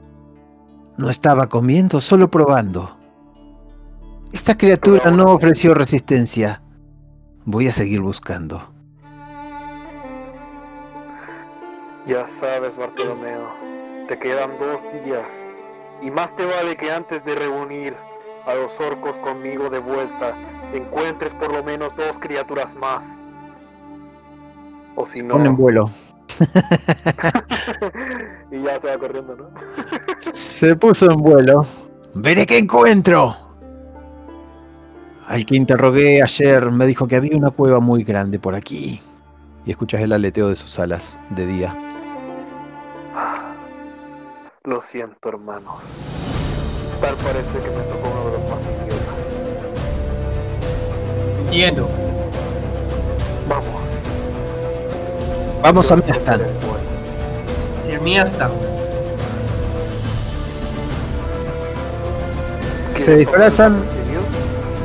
No 0.97 1.09
estaba 1.09 1.47
comiendo, 1.47 1.99
solo 1.99 2.29
probando. 2.29 2.97
Esta 4.31 4.55
criatura 4.57 5.11
no 5.11 5.25
ofreció 5.25 5.73
resistencia. 5.73 6.61
Voy 7.45 7.67
a 7.67 7.71
seguir 7.71 8.01
buscando. 8.01 8.72
Ya 12.05 12.27
sabes, 12.27 12.77
Bartolomeo, 12.77 13.47
te 14.09 14.19
quedan 14.19 14.51
dos 14.59 14.81
días. 15.05 15.47
Y 16.01 16.11
más 16.11 16.35
te 16.35 16.45
vale 16.45 16.75
que 16.75 16.91
antes 16.91 17.23
de 17.23 17.33
reunir 17.33 17.95
a 18.45 18.53
los 18.55 18.77
orcos 18.81 19.17
conmigo 19.19 19.69
de 19.69 19.79
vuelta, 19.79 20.35
encuentres 20.73 21.33
por 21.33 21.53
lo 21.53 21.63
menos 21.63 21.95
dos 21.95 22.19
criaturas 22.19 22.75
más. 22.75 23.17
O 24.95 25.05
si 25.05 25.23
no, 25.23 25.35
Pon 25.35 25.45
en 25.45 25.55
vuelo. 25.55 25.89
y 28.51 28.61
ya 28.61 28.81
se 28.81 28.89
va 28.89 28.97
corriendo, 28.97 29.37
¿no? 29.37 29.49
Se 30.19 30.75
puso 30.75 31.09
en 31.09 31.17
vuelo. 31.17 31.65
Veré 32.15 32.45
qué 32.45 32.57
encuentro. 32.57 33.33
Al 35.25 35.45
que 35.45 35.55
interrogué 35.55 36.21
ayer 36.21 36.69
me 36.69 36.85
dijo 36.85 37.07
que 37.07 37.15
había 37.15 37.37
una 37.37 37.49
cueva 37.49 37.79
muy 37.79 38.03
grande 38.03 38.39
por 38.39 38.55
aquí. 38.55 39.01
Y 39.65 39.71
escuchas 39.71 40.01
el 40.01 40.11
aleteo 40.11 40.49
de 40.49 40.57
sus 40.57 40.77
alas 40.79 41.17
de 41.29 41.45
día. 41.45 41.92
Lo 44.65 44.81
siento, 44.81 45.27
hermanos. 45.27 45.73
Tal 47.01 47.15
parece 47.15 47.51
que 47.51 47.69
me 47.69 47.83
tocó 47.83 48.09
uno 48.09 48.31
de 48.31 48.37
los 48.37 48.49
más 48.49 48.61
idiotas. 48.63 49.19
Entiendo. 51.41 51.89
Vamos. 53.49 53.91
Vamos 55.61 55.91
a 55.91 55.95
Miastan. 55.97 56.41
¿Qué? 62.95 63.03
Se 63.03 63.15
disfrazan-. 63.17 63.83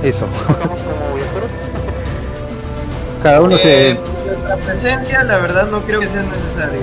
Eso. 0.02 0.26
¿Pasamos 0.48 0.80
como 0.80 1.14
viajeros? 1.14 1.50
Cada 3.22 3.40
uno 3.42 3.56
Eh, 3.56 3.96
se... 3.96 4.26
nuestra 4.26 4.56
presencia, 4.56 5.22
la 5.22 5.38
verdad, 5.38 5.68
no 5.68 5.82
creo 5.82 6.00
que 6.00 6.08
sea 6.08 6.22
necesario. 6.22 6.80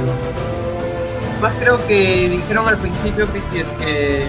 Más 1.42 1.54
creo 1.60 1.86
que 1.86 2.30
dijeron 2.30 2.68
al 2.68 2.78
principio 2.78 3.32
que 3.32 3.42
si 3.52 3.60
es 3.60 3.70
que 3.80 4.28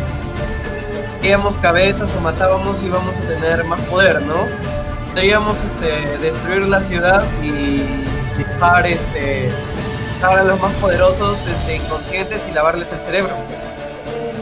íbamos 1.23 1.57
cabezas 1.59 2.11
o 2.17 2.21
matábamos 2.21 2.83
íbamos 2.83 3.15
a 3.17 3.21
tener 3.29 3.65
más 3.65 3.81
poder, 3.83 4.21
¿no? 4.23 4.35
Debíamos 5.15 5.57
este, 5.57 6.19
destruir 6.19 6.67
la 6.67 6.81
ciudad 6.81 7.23
y 7.43 7.83
dejar, 8.37 8.87
este, 8.87 9.51
dejar 10.15 10.39
a 10.41 10.45
los 10.45 10.61
más 10.61 10.73
poderosos 10.75 11.39
este, 11.47 11.77
inconscientes 11.77 12.41
y 12.51 12.53
lavarles 12.53 12.89
el 12.93 12.99
cerebro. 13.01 13.35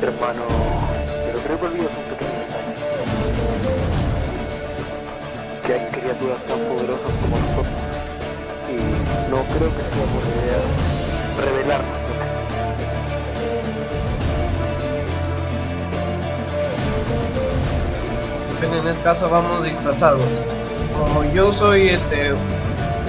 Hermano, 0.02 0.42
pero 1.26 1.38
creo 1.38 1.60
que 1.60 1.66
olvidas 1.66 1.92
un 1.96 2.04
pequeño 2.12 2.38
detalle. 2.40 2.74
Que 5.64 5.72
hay 5.74 5.86
criaturas 5.92 6.38
tan 6.48 6.58
poderosas 6.58 7.12
como 7.22 7.38
nosotros. 7.38 7.80
Y 8.68 9.30
no 9.30 9.42
creo 9.56 9.70
que 9.70 9.82
sea 9.94 10.04
buena 10.12 10.32
idea 10.42 10.60
revelarnos 11.40 12.03
En 18.72 18.88
este 18.88 19.02
caso 19.02 19.28
vamos 19.28 19.62
disfrazados. 19.62 20.24
Como 20.98 21.22
yo 21.32 21.52
soy 21.52 21.90
este 21.90 22.32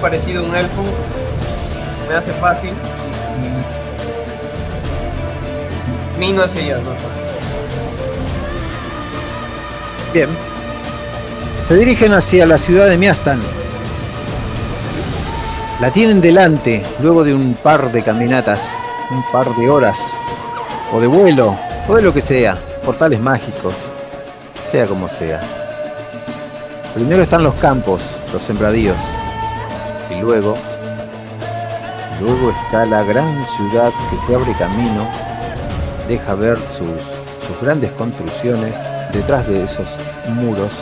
parecido 0.00 0.42
a 0.42 0.46
un 0.46 0.54
elfo, 0.54 0.82
me 2.08 2.14
hace 2.14 2.32
fácil. 2.34 2.72
Mino 6.18 6.42
hacia 6.42 6.60
allá, 6.62 6.76
¿no? 6.78 6.90
Bien. 10.12 10.28
Se 11.66 11.76
dirigen 11.76 12.12
hacia 12.12 12.44
la 12.46 12.58
ciudad 12.58 12.88
de 12.88 12.98
Miastan. 12.98 13.40
La 15.80 15.90
tienen 15.90 16.20
delante 16.20 16.84
luego 17.00 17.24
de 17.24 17.34
un 17.34 17.54
par 17.54 17.92
de 17.92 18.02
caminatas, 18.02 18.84
un 19.10 19.22
par 19.32 19.54
de 19.56 19.70
horas, 19.70 19.98
o 20.92 21.00
de 21.00 21.06
vuelo, 21.06 21.56
o 21.88 21.94
de 21.94 22.02
lo 22.02 22.12
que 22.12 22.20
sea, 22.20 22.56
portales 22.84 23.20
mágicos, 23.20 23.74
sea 24.76 24.86
como 24.86 25.08
sea. 25.08 25.40
Primero 26.92 27.22
están 27.22 27.42
los 27.42 27.54
campos, 27.54 28.02
los 28.30 28.42
sembradíos, 28.42 28.98
y 30.10 30.20
luego, 30.20 30.54
luego 32.20 32.50
está 32.50 32.84
la 32.84 33.02
gran 33.02 33.42
ciudad 33.56 33.90
que 34.10 34.18
se 34.26 34.34
abre 34.34 34.52
camino, 34.58 35.08
deja 36.06 36.34
ver 36.34 36.58
sus, 36.58 37.00
sus 37.46 37.58
grandes 37.62 37.90
construcciones 37.92 38.74
detrás 39.14 39.48
de 39.48 39.64
esos 39.64 39.86
muros. 40.34 40.72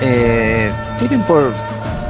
Eh, 0.00 0.70
tienen 1.00 1.22
por, 1.22 1.50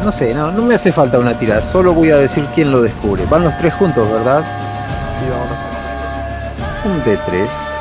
no 0.04 0.12
sé, 0.12 0.34
no, 0.34 0.50
no 0.50 0.60
me 0.60 0.74
hace 0.74 0.92
falta 0.92 1.18
una 1.18 1.38
tira, 1.38 1.62
solo 1.62 1.94
voy 1.94 2.10
a 2.10 2.18
decir 2.18 2.44
quién 2.54 2.70
lo 2.70 2.82
descubre. 2.82 3.24
Van 3.30 3.44
los 3.44 3.56
tres 3.56 3.72
juntos, 3.72 4.06
¿verdad? 4.12 4.44
Un 6.84 7.02
D3. 7.02 7.71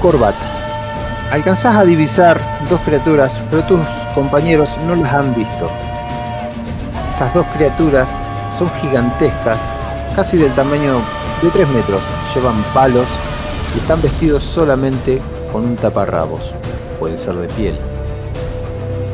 Corbat. 0.00 0.34
Alcanzás 1.30 1.76
a 1.76 1.84
divisar 1.84 2.40
dos 2.70 2.80
criaturas, 2.80 3.32
pero 3.50 3.62
tus 3.64 3.80
compañeros 4.14 4.68
no 4.86 4.94
las 4.94 5.12
han 5.12 5.34
visto. 5.34 5.70
Esas 7.14 7.32
dos 7.34 7.44
criaturas 7.54 8.08
son 8.58 8.70
gigantescas, 8.80 9.58
casi 10.16 10.38
del 10.38 10.52
tamaño 10.52 11.02
de 11.42 11.50
3 11.50 11.68
metros. 11.68 12.02
Llevan 12.34 12.56
palos 12.72 13.06
y 13.74 13.78
están 13.78 14.00
vestidos 14.00 14.42
solamente 14.42 15.20
con 15.52 15.64
un 15.64 15.76
taparrabos. 15.76 16.54
Puede 16.98 17.18
ser 17.18 17.34
de 17.34 17.48
piel. 17.48 17.76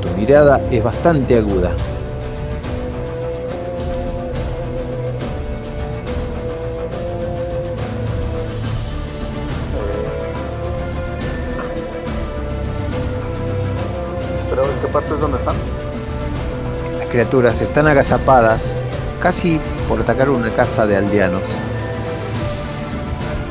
Tu 0.02 0.08
mirada 0.20 0.60
es 0.70 0.84
bastante 0.84 1.36
aguda, 1.38 1.70
criaturas 17.16 17.62
están 17.62 17.86
agazapadas, 17.86 18.74
casi 19.22 19.58
por 19.88 19.98
atacar 19.98 20.28
una 20.28 20.50
casa 20.50 20.86
de 20.86 20.98
aldeanos. 20.98 21.40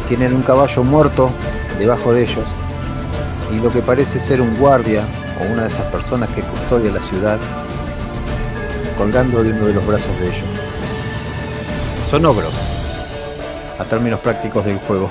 Tienen 0.07 0.35
un 0.35 0.43
caballo 0.43 0.83
muerto 0.83 1.31
debajo 1.79 2.13
de 2.13 2.21
ellos 2.21 2.45
y 3.51 3.55
lo 3.55 3.71
que 3.73 3.81
parece 3.81 4.19
ser 4.19 4.39
un 4.39 4.55
guardia 4.57 5.01
o 5.41 5.51
una 5.51 5.63
de 5.63 5.69
esas 5.69 5.85
personas 5.87 6.29
que 6.29 6.43
custodia 6.43 6.91
la 6.91 6.99
ciudad 6.99 7.39
colgando 8.99 9.43
de 9.43 9.49
uno 9.49 9.65
de 9.65 9.73
los 9.73 9.87
brazos 9.87 10.15
de 10.19 10.27
ellos. 10.27 10.45
Son 12.07 12.23
ogros, 12.23 12.53
a 13.79 13.83
términos 13.83 14.19
prácticos 14.19 14.63
del 14.63 14.77
juego. 14.77 15.09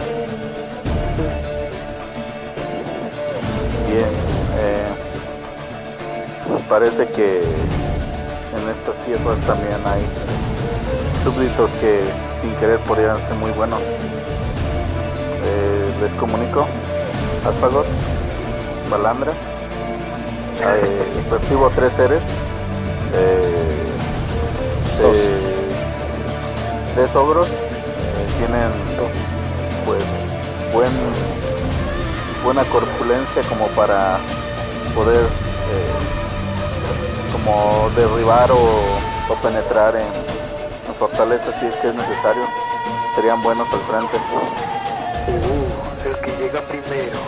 Bien. 3.89 4.07
eh, 4.61 4.87
parece 6.69 7.09
que 7.09 7.43
tierras 9.07 9.39
también 9.47 9.79
hay 9.87 10.03
súbditos 11.25 11.71
que 11.81 12.01
sin 12.43 12.55
querer 12.57 12.79
podrían 12.81 13.17
ser 13.17 13.35
muy 13.37 13.51
buenos. 13.53 13.81
Eh, 15.47 15.93
les 16.01 16.13
comunico. 16.13 16.67
Alfagot, 17.47 17.87
Balandra. 18.91 19.33
eh, 20.63 21.03
percibo 21.31 21.71
tres 21.71 21.93
seres. 21.95 22.21
eh, 23.13 23.81
tres 26.95 27.15
ogros. 27.17 27.47
eh, 27.49 27.53
tienen 28.39 28.71
pues 29.85 30.03
buen 30.73 30.91
buena 32.43 32.65
corpulencia 32.65 33.43
como 33.49 33.67
para 33.69 34.19
poder 34.95 35.25
eh, 35.25 35.95
como 37.33 37.91
derribar 37.97 38.51
o, 38.53 38.57
o 39.29 39.35
penetrar 39.37 39.97
en, 39.97 40.03
en 40.03 40.95
fortaleza 40.99 41.53
si 41.59 41.67
es 41.67 41.77
que 41.77 41.89
es 41.89 41.95
necesario. 41.95 42.43
Serían 43.15 43.43
buenos 43.43 43.67
al 43.73 43.81
frente. 43.81 44.17
Uh, 45.29 46.09
el 46.09 46.17
que 46.19 46.31
llega 46.43 46.61
primero 46.63 47.19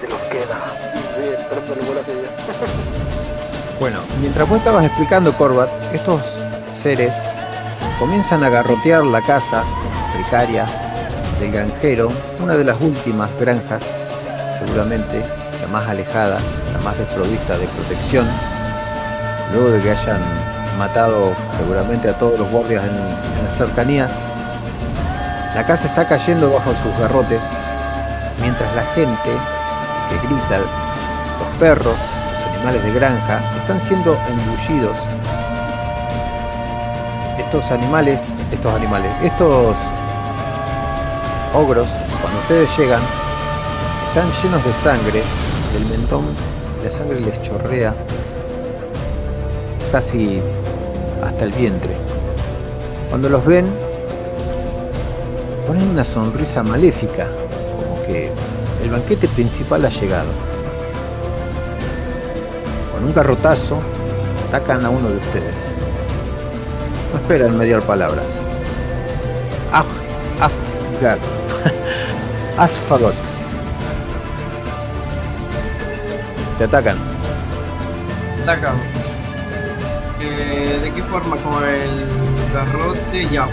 te 0.00 0.08
los 0.08 0.22
queda. 0.24 0.56
Sí. 1.16 2.12
Bueno, 3.80 3.98
mientras 4.20 4.48
vos 4.48 4.58
estabas 4.58 4.86
explicando, 4.86 5.36
Corbat, 5.36 5.68
estos 5.92 6.22
seres 6.72 7.12
comienzan 7.98 8.44
a 8.44 8.48
garrotear 8.48 9.04
la 9.04 9.20
casa 9.20 9.64
precaria 10.14 10.64
del 11.40 11.50
granjero, 11.50 12.08
una 12.40 12.54
de 12.54 12.64
las 12.64 12.80
últimas 12.80 13.28
granjas, 13.40 13.84
seguramente 14.58 15.24
la 15.60 15.66
más 15.66 15.88
alejada, 15.88 16.38
la 16.72 16.78
más 16.84 16.96
desprovista 16.96 17.58
de 17.58 17.66
protección, 17.66 18.26
luego 19.52 19.70
de 19.70 19.80
que 19.82 19.90
hayan 19.90 20.20
matado 20.78 21.32
seguramente 21.56 22.08
a 22.08 22.18
todos 22.18 22.38
los 22.38 22.50
guardias 22.50 22.84
en, 22.84 23.44
las 23.44 23.56
cercanías. 23.56 24.10
La 25.54 25.64
casa 25.64 25.86
está 25.86 26.06
cayendo 26.08 26.50
bajo 26.50 26.70
sus 26.70 26.98
garrotes, 26.98 27.42
mientras 28.40 28.74
la 28.74 28.82
gente 28.94 29.30
que 30.08 30.26
grita, 30.26 30.58
los 30.58 31.58
perros, 31.58 31.94
los 31.94 32.54
animales 32.54 32.82
de 32.82 32.92
granja, 32.92 33.40
están 33.58 33.80
siendo 33.82 34.18
embullidos. 34.28 34.96
Estos 37.38 37.70
animales, 37.70 38.22
estos 38.50 38.74
animales, 38.74 39.12
estos 39.22 39.76
ogros, 41.54 41.88
cuando 42.20 42.40
ustedes 42.40 42.68
llegan, 42.76 43.02
están 44.08 44.28
llenos 44.42 44.64
de 44.64 44.72
sangre, 44.72 45.22
del 45.72 45.86
mentón, 45.86 46.24
la 46.82 46.90
sangre 46.90 47.20
les 47.20 47.42
chorrea 47.42 47.94
casi 49.94 50.42
hasta 51.22 51.44
el 51.44 51.52
vientre. 51.52 51.92
Cuando 53.08 53.28
los 53.28 53.44
ven, 53.44 53.66
ponen 55.66 55.88
una 55.88 56.04
sonrisa 56.04 56.62
maléfica, 56.62 57.26
como 57.76 58.02
que 58.06 58.30
el 58.82 58.90
banquete 58.90 59.28
principal 59.28 59.84
ha 59.84 59.88
llegado. 59.88 60.28
Con 62.92 63.04
un 63.04 63.14
garrotazo, 63.14 63.78
atacan 64.48 64.84
a 64.84 64.90
uno 64.90 65.08
de 65.08 65.16
ustedes. 65.16 65.54
No 67.12 67.20
esperan 67.20 67.56
mediar 67.56 67.80
palabras. 67.82 68.42
Af, 69.72 69.86
Afgat. 70.40 71.18
Asfagot. 72.58 73.14
Te 76.58 76.64
atacan. 76.64 76.96
Atacan. 78.42 78.93
Eh, 81.14 81.20
¿De 81.20 81.20
qué 81.20 81.20
forma? 81.20 81.36
Con 81.36 81.64
el 81.64 82.06
garrote 82.52 83.28
ya. 83.30 83.48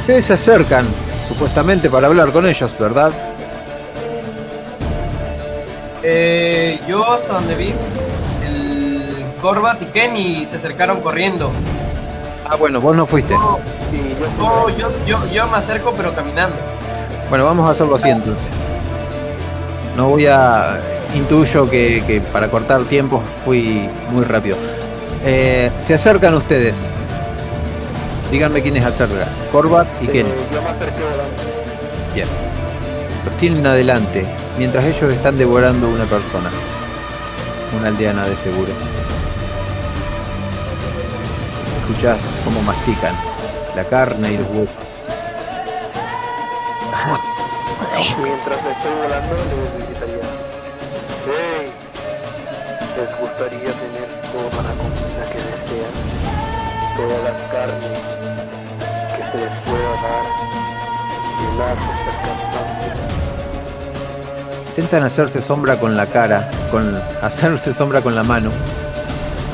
Ustedes 0.00 0.26
se 0.26 0.34
acercan, 0.34 0.86
supuestamente 1.28 1.90
para 1.90 2.06
hablar 2.06 2.30
con 2.30 2.46
ellos, 2.46 2.72
¿verdad? 2.78 3.12
Eh, 6.02 6.78
yo 6.88 7.04
hasta 7.10 7.34
donde 7.34 7.56
vi, 7.56 7.74
el 8.46 9.02
Corbat 9.40 9.82
y 9.82 9.86
Kenny 9.86 10.46
se 10.48 10.56
acercaron 10.56 11.00
corriendo. 11.00 11.50
Ah, 12.48 12.56
bueno, 12.56 12.80
vos 12.80 12.96
no 12.96 13.06
fuiste. 13.06 13.34
Yo, 13.34 13.58
Sí, 13.90 14.16
yo 14.38 14.68
yo, 14.70 14.78
yo, 14.78 14.90
yo, 15.06 15.32
yo 15.32 15.46
me 15.48 15.58
acerco 15.58 15.92
pero 15.96 16.14
caminando. 16.14 16.56
Bueno, 17.28 17.44
vamos 17.44 17.68
a 17.68 17.72
hacerlo 17.72 17.96
así 17.96 18.08
entonces. 18.08 18.48
No 19.96 20.10
voy 20.10 20.26
a... 20.26 20.78
Intuyo 21.14 21.70
que, 21.70 22.02
que 22.06 22.20
para 22.20 22.48
cortar 22.48 22.84
tiempo 22.84 23.22
fui 23.44 23.88
muy 24.10 24.24
rápido. 24.24 24.56
Eh, 25.28 25.72
se 25.80 25.94
acercan 25.94 26.34
ustedes. 26.34 26.88
Díganme 28.30 28.62
quiénes 28.62 28.84
acercan. 28.84 29.28
Corbat 29.50 29.88
y 30.00 30.06
Kenny. 30.06 30.30
Bien. 32.14 32.28
Los 33.24 33.36
tienen 33.38 33.66
adelante, 33.66 34.24
mientras 34.56 34.84
ellos 34.84 35.12
están 35.12 35.36
devorando 35.36 35.88
una 35.88 36.04
persona. 36.04 36.48
Una 37.76 37.88
aldeana 37.88 38.24
de 38.24 38.36
seguro. 38.36 38.70
Escuchás 41.80 42.20
cómo 42.44 42.62
mastican 42.62 43.16
la 43.74 43.82
carne 43.82 44.32
y 44.32 44.38
los 44.38 44.46
huesos. 44.50 44.76
Mientras 48.22 48.58
estoy 48.58 48.92
volando, 49.02 49.34
les 49.34 49.88
gritaría: 49.88 50.24
¡Hey! 51.26 51.72
¿Les 52.96 53.10
gustaría 53.20 53.72
tener 53.82 54.08
toda 54.32 54.62
la 54.62 54.70
comida 54.70 55.15
que 55.66 55.74
desean? 55.74 55.92
Toda 56.96 57.18
la 57.22 57.32
carne 57.50 57.90
que 59.16 59.22
se 59.30 59.36
les 59.38 59.54
pueda 59.64 59.90
dar, 60.02 60.24
llenarse 61.40 61.88
hasta 61.92 62.10
el 62.10 62.18
cansancio. 62.26 62.92
Intentan 64.68 65.02
hacerse 65.04 65.42
sombra 65.42 65.76
con 65.76 65.96
la 65.96 66.06
cara, 66.06 66.48
con 66.70 67.00
hacerse 67.22 67.72
sombra 67.72 68.00
con 68.00 68.14
la 68.14 68.22
mano, 68.22 68.50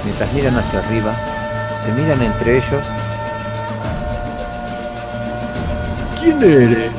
mientras 0.05 0.33
miran 0.33 0.57
hacia 0.57 0.81
arriba, 0.81 1.13
se 1.85 1.93
miran 1.93 2.23
entre 2.23 2.59
ellos. 2.59 2.85
¿Quién 6.21 6.43
eres? 6.43 6.93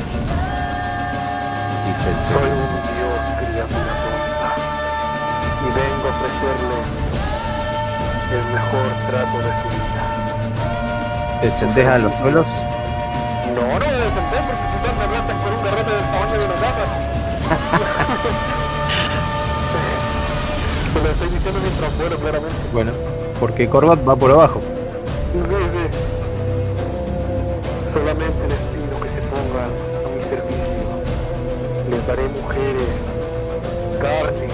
Dice 1.87 2.09
el 2.09 2.23
Soy 2.23 2.62
trato 9.13 9.37
de 9.37 9.53
su 9.61 9.69
vida. 9.69 10.01
¿Descendés 11.43 11.87
a 11.87 11.99
los 11.99 12.15
suelos? 12.15 12.47
No, 13.53 13.61
no 13.61 13.79
me 13.79 13.85
descendé 13.85 14.37
porque 14.47 14.65
quizás 14.73 14.93
me 14.97 15.03
aplastan 15.05 15.37
con 15.37 15.53
un 15.53 15.61
garrote 15.63 15.93
del 15.93 16.05
tamaño 16.05 16.39
de 16.39 16.45
una 16.45 16.55
casa. 16.55 16.81
Se 20.93 20.99
lo 20.99 21.09
estoy 21.09 21.29
diciendo 21.29 21.59
mientras 21.61 21.97
vuelo, 21.97 22.17
claramente. 22.17 22.55
Bueno, 22.73 22.91
porque 23.39 23.69
Corbat 23.69 23.99
va 24.07 24.15
por 24.15 24.31
abajo. 24.31 24.61
Sí, 25.43 25.55
sí. 25.71 25.87
Solamente 27.85 28.47
les 28.49 28.63
pido 28.63 28.99
que 29.01 29.09
se 29.09 29.21
pongan 29.21 29.69
a 30.05 30.07
mi 30.15 30.23
servicio. 30.23 30.73
Les 31.91 32.07
daré 32.07 32.27
mujeres, 32.29 33.05
carne 34.01 34.47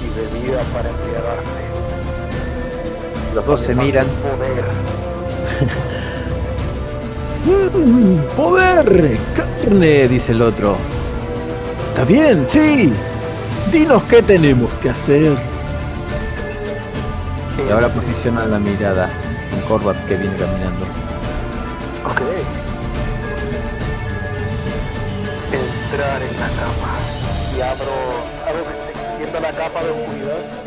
y 0.00 0.08
bebida 0.16 0.62
para 0.72 0.88
embriagarse. 0.88 1.61
Los 3.34 3.46
dos 3.46 3.60
se 3.60 3.74
miran. 3.74 4.06
Poder. 4.06 4.64
Poder, 8.36 9.18
carne, 9.34 10.08
dice 10.08 10.32
el 10.32 10.42
otro. 10.42 10.76
Está 11.84 12.04
bien, 12.04 12.44
sí. 12.48 12.92
Dinos 13.72 14.02
qué 14.04 14.22
tenemos 14.22 14.70
que 14.78 14.90
hacer. 14.90 15.36
Y 17.66 17.70
ahora 17.70 17.88
posicionan 17.88 18.50
la 18.50 18.58
mirada 18.58 19.08
en 19.52 19.60
Corbat 19.62 19.96
que 20.06 20.16
viene 20.16 20.36
caminando. 20.36 20.84
Ok. 22.04 22.20
Entrar 25.52 26.22
en 26.22 26.40
la 26.40 26.48
cama. 26.48 26.92
Y 27.56 27.60
abro, 27.60 27.92
abro 28.46 28.64
extiendo 28.90 29.40
la 29.40 29.52
capa 29.52 29.82
de 29.82 29.90
oscuridad. 29.90 30.61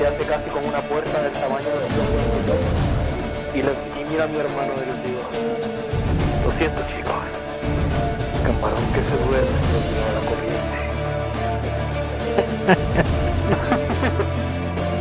Se 0.00 0.06
hace 0.06 0.24
casi 0.24 0.48
como 0.48 0.66
una 0.66 0.80
puerta 0.80 1.20
del 1.20 1.32
tamaño 1.32 1.68
de 1.68 3.58
y, 3.58 3.62
le, 3.62 3.68
y 4.00 4.04
mira 4.10 4.24
a 4.24 4.28
mi 4.28 4.38
hermano 4.38 4.72
y 4.74 4.86
les 4.86 4.96
digo, 5.04 5.20
lo 6.42 6.50
siento 6.52 6.80
chicos, 6.88 7.12
camarón 8.42 8.86
que 8.94 9.04
se 9.04 9.14
duerme 9.18 9.60
de 9.92 10.12
la 10.16 10.22
corriente. 10.30 10.78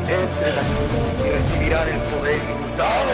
Entren 0.19 0.55
aquí 0.59 0.83
y 1.23 1.29
recibirán 1.31 1.87
el 1.87 2.01
poder 2.01 2.35
ilimitado. 2.35 3.07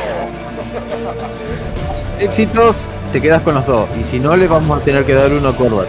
Éxitos, 2.19 2.77
te 3.11 3.21
quedas 3.21 3.43
con 3.43 3.53
los 3.53 3.65
dos. 3.67 3.87
Y 4.01 4.03
si 4.03 4.19
no, 4.19 4.35
le 4.35 4.47
vamos 4.47 4.81
a 4.81 4.83
tener 4.83 5.05
que 5.05 5.13
dar 5.13 5.31
uno 5.31 5.49
a 5.49 5.55
Corbat. 5.55 5.87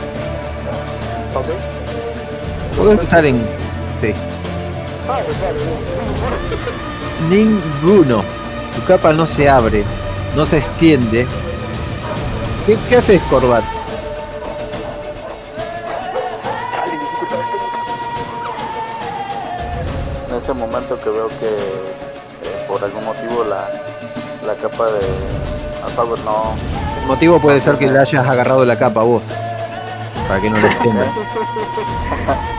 ¿Ok? 1.35 3.03
Usar 3.03 3.25
en. 3.25 3.41
Sí. 3.99 4.13
Ninguno. 7.29 8.23
Tu 8.75 8.85
capa 8.87 9.13
no 9.13 9.27
se 9.27 9.49
abre, 9.49 9.85
no 10.35 10.45
se 10.45 10.59
extiende. 10.59 11.27
¿Qué, 12.67 12.77
qué 12.89 12.97
haces, 12.97 13.23
Corbat? 13.31 13.65
En 20.29 20.43
ese 20.43 20.53
momento 20.53 20.99
que 21.01 21.11
veo 21.11 21.29
que 21.29 21.47
eh, 21.47 22.67
por 22.69 22.83
algún 22.83 23.05
motivo 23.05 23.45
la, 23.49 23.69
la 24.47 24.55
capa 24.61 24.87
de 24.87 25.01
Alphabet 25.85 26.19
no, 26.25 26.55
El 27.01 27.07
motivo 27.07 27.41
puede 27.41 27.61
ser 27.61 27.77
que 27.79 27.87
le 27.87 27.99
hayas 27.99 28.27
agarrado 28.29 28.65
la 28.65 28.79
capa 28.79 29.01
a 29.01 29.05
vos. 29.05 29.23
Para 30.29 30.41
que 30.41 30.51
no 30.51 30.59
lo 30.59 30.67
extienda. 30.67 31.07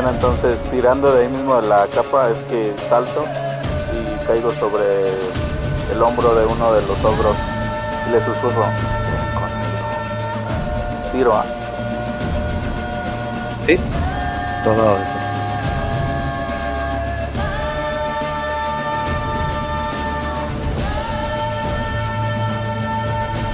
Bueno, 0.00 0.12
entonces 0.12 0.60
tirando 0.70 1.12
de 1.12 1.22
ahí 1.22 1.28
mismo 1.28 1.60
de 1.60 1.66
la 1.66 1.84
capa 1.88 2.28
es 2.30 2.36
que 2.48 2.72
salto 2.88 3.24
y 3.92 4.26
caigo 4.28 4.52
sobre 4.52 4.84
el 5.92 6.00
hombro 6.00 6.36
de 6.36 6.46
uno 6.46 6.72
de 6.72 6.82
los 6.82 7.04
ogros 7.04 7.34
y 8.06 8.12
le 8.12 8.20
susurro. 8.20 8.62
"Ven 8.62 9.34
conmigo". 9.34 11.10
Tiro 11.10 11.34
a. 11.34 11.44
¿Sí? 13.66 13.74
De 13.74 14.70
eso. 14.70 15.18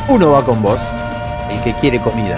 Uno 0.09 0.33
va 0.33 0.45
con 0.45 0.61
vos, 0.61 0.79
el 1.51 1.63
que 1.63 1.73
quiere 1.81 1.99
comida. 2.03 2.37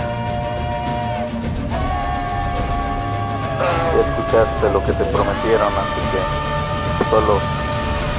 Escuchaste 4.27 4.73
lo 4.73 4.85
que 4.85 4.93
te 4.93 5.05
prometieron, 5.05 5.73
así 5.73 6.01
que 6.13 7.05
solo 7.11 7.39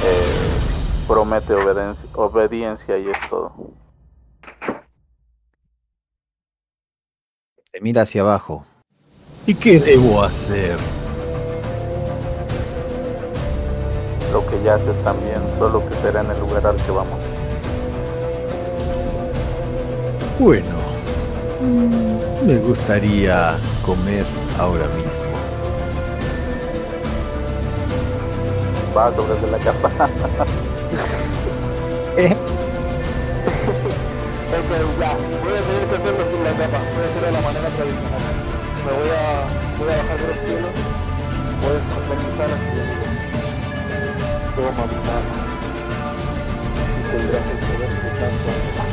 eh, 0.04 1.06
promete 1.06 1.54
obediencia, 1.54 2.08
obediencia 2.14 2.98
y 2.98 3.08
es 3.08 3.28
todo. 3.28 3.52
Se 7.72 7.80
mira 7.80 8.02
hacia 8.02 8.22
abajo. 8.22 8.64
¿Y 9.46 9.54
qué 9.54 9.78
debo 9.78 10.22
hacer? 10.22 10.76
Lo 14.32 14.46
que 14.46 14.62
ya 14.62 14.74
haces 14.74 15.02
también, 15.04 15.40
solo 15.58 15.86
que 15.88 15.94
será 15.94 16.20
en 16.20 16.30
el 16.30 16.40
lugar 16.40 16.66
al 16.66 16.76
que 16.76 16.90
vamos. 16.90 17.20
Bueno, 20.38 20.76
me 22.46 22.56
gustaría 22.58 23.56
comer 23.84 24.24
ahora 24.58 24.86
mismo. 24.88 25.07
Va 28.98 29.14
sobre 29.14 29.38
de 29.38 29.46
la 29.52 29.58
capa. 29.58 29.88
¿Eh? 32.16 32.34
Ok, 34.58 34.70
ya, 34.98 35.14
voy 35.44 35.54
a 35.54 35.62
tener 35.62 35.84
que 35.86 35.94
hacerlo 35.94 36.24
sin 36.28 36.42
la 36.42 36.50
capa, 36.50 36.78
voy 36.96 37.04
a 37.04 37.06
hacerlo 37.06 37.26
de 37.26 37.32
la 37.32 37.40
manera 37.42 37.68
tradicional. 37.68 38.34
Me 38.84 38.90
voy 38.98 39.10
a, 39.14 39.46
voy 39.78 39.86
a 39.86 39.96
bajar 39.98 40.18
de 40.18 40.26
los 40.26 40.38
cielos, 40.44 40.74
voy 41.62 41.70
a 41.70 41.78
esconder 41.78 42.18
mis 42.26 42.36
alas 42.40 42.58
y 42.58 42.74
toma 44.56 44.82
mi 44.90 44.98
mano 45.06 45.30
y 46.98 47.02
tendrás 47.08 47.46
el 47.46 47.58
poder 47.68 47.90
que 48.02 48.10
tanto 48.18 48.46
anhelas. 48.50 48.90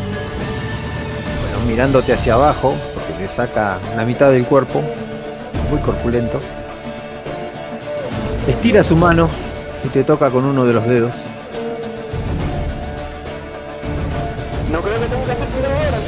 Bueno, 1.41 1.57
mirándote 1.67 2.13
hacia 2.13 2.35
abajo, 2.35 2.75
porque 2.93 3.13
te 3.13 3.27
saca 3.27 3.79
la 3.95 4.05
mitad 4.05 4.29
del 4.29 4.45
cuerpo, 4.45 4.83
muy 5.71 5.79
corpulento. 5.79 6.37
Estira 8.47 8.83
su 8.83 8.95
mano 8.95 9.44
te 9.95 10.03
toca 10.03 10.29
con 10.29 10.43
uno 10.43 10.65
de 10.65 10.73
los 10.73 10.85
dedos. 10.85 11.13
No 14.69 14.81
creo 14.81 14.99
que 14.99 15.05
tenga 15.05 15.23
que 15.23 15.31
hacer 15.31 15.47
tiro 15.47 15.69
ahora. 15.69 15.99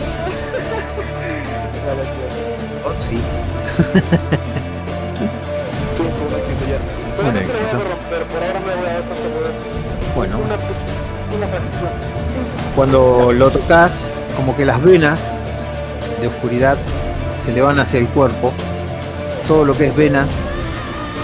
Oh, 2.86 2.94
sí. 2.94 3.16
Sí, 5.94 6.04
fue 6.04 6.28
un 6.28 6.34
éxito 6.36 6.66
ya. 6.70 6.80
Pero 7.16 7.30
Un 7.30 7.34
no 7.34 7.40
éxito. 7.40 7.64
romper, 7.72 8.24
por 8.26 8.44
ahora 8.44 8.60
me 8.60 8.76
voy 8.76 8.90
a 8.90 8.94
dar 8.94 9.04
tanto 9.04 9.24
poder. 9.24 9.54
Bueno, 10.18 10.38
Una, 10.38 10.56
una 11.38 11.48
cuando 12.76 13.32
lo 13.32 13.50
tocas, 13.52 14.10
como 14.36 14.54
que 14.54 14.66
las 14.66 14.82
venas 14.84 15.32
de 16.20 16.28
oscuridad 16.28 16.78
se 17.46 17.54
le 17.54 17.62
van 17.62 17.80
hacia 17.80 18.00
el 18.02 18.08
cuerpo. 18.10 18.52
Todo 19.48 19.64
lo 19.64 19.78
que 19.78 19.86
es 19.86 19.96
venas 19.96 20.28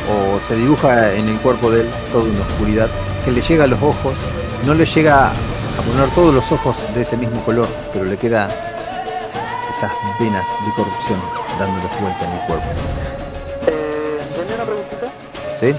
o 0.10 0.40
se 0.40 0.56
dibuja 0.56 1.14
en 1.14 1.30
el 1.30 1.40
cuerpo 1.40 1.72
de 1.72 1.82
él, 1.82 1.90
toda 2.12 2.26
una 2.26 2.42
oscuridad, 2.42 2.90
que 3.24 3.32
le 3.32 3.42
llega 3.42 3.64
a 3.64 3.68
los 3.68 3.82
ojos. 3.82 4.14
No 4.66 4.74
le 4.74 4.86
llega 4.86 5.28
a 5.28 5.82
poner 5.82 6.10
todos 6.16 6.34
los 6.34 6.52
ojos 6.52 6.78
de 6.94 7.02
ese 7.02 7.18
mismo 7.18 7.44
color, 7.44 7.68
pero 7.92 8.06
le 8.06 8.18
queda 8.18 8.48
esas 9.70 9.92
venas 10.20 10.48
de 10.66 10.72
corrupción 10.76 11.20
dándole 11.60 11.84
vuelta 12.00 12.26
en 12.26 12.32
el 12.32 12.40
cuerpo. 12.48 12.66
Eh, 13.68 14.20
tenía 14.36 14.56
una 14.56 14.66
preguntita. 14.66 15.08
¿Sí? 15.60 15.76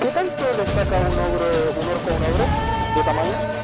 ¿Qué 0.00 0.08
tanto 0.08 0.42
le 0.56 0.66
saca 0.66 0.96
un 0.98 1.18
ogro, 1.18 1.46
un 1.80 1.88
orco 1.88 2.10
a 2.10 2.16
un 2.16 2.22
ogro 2.24 2.44
de 2.96 3.02
tamaño? 3.02 3.58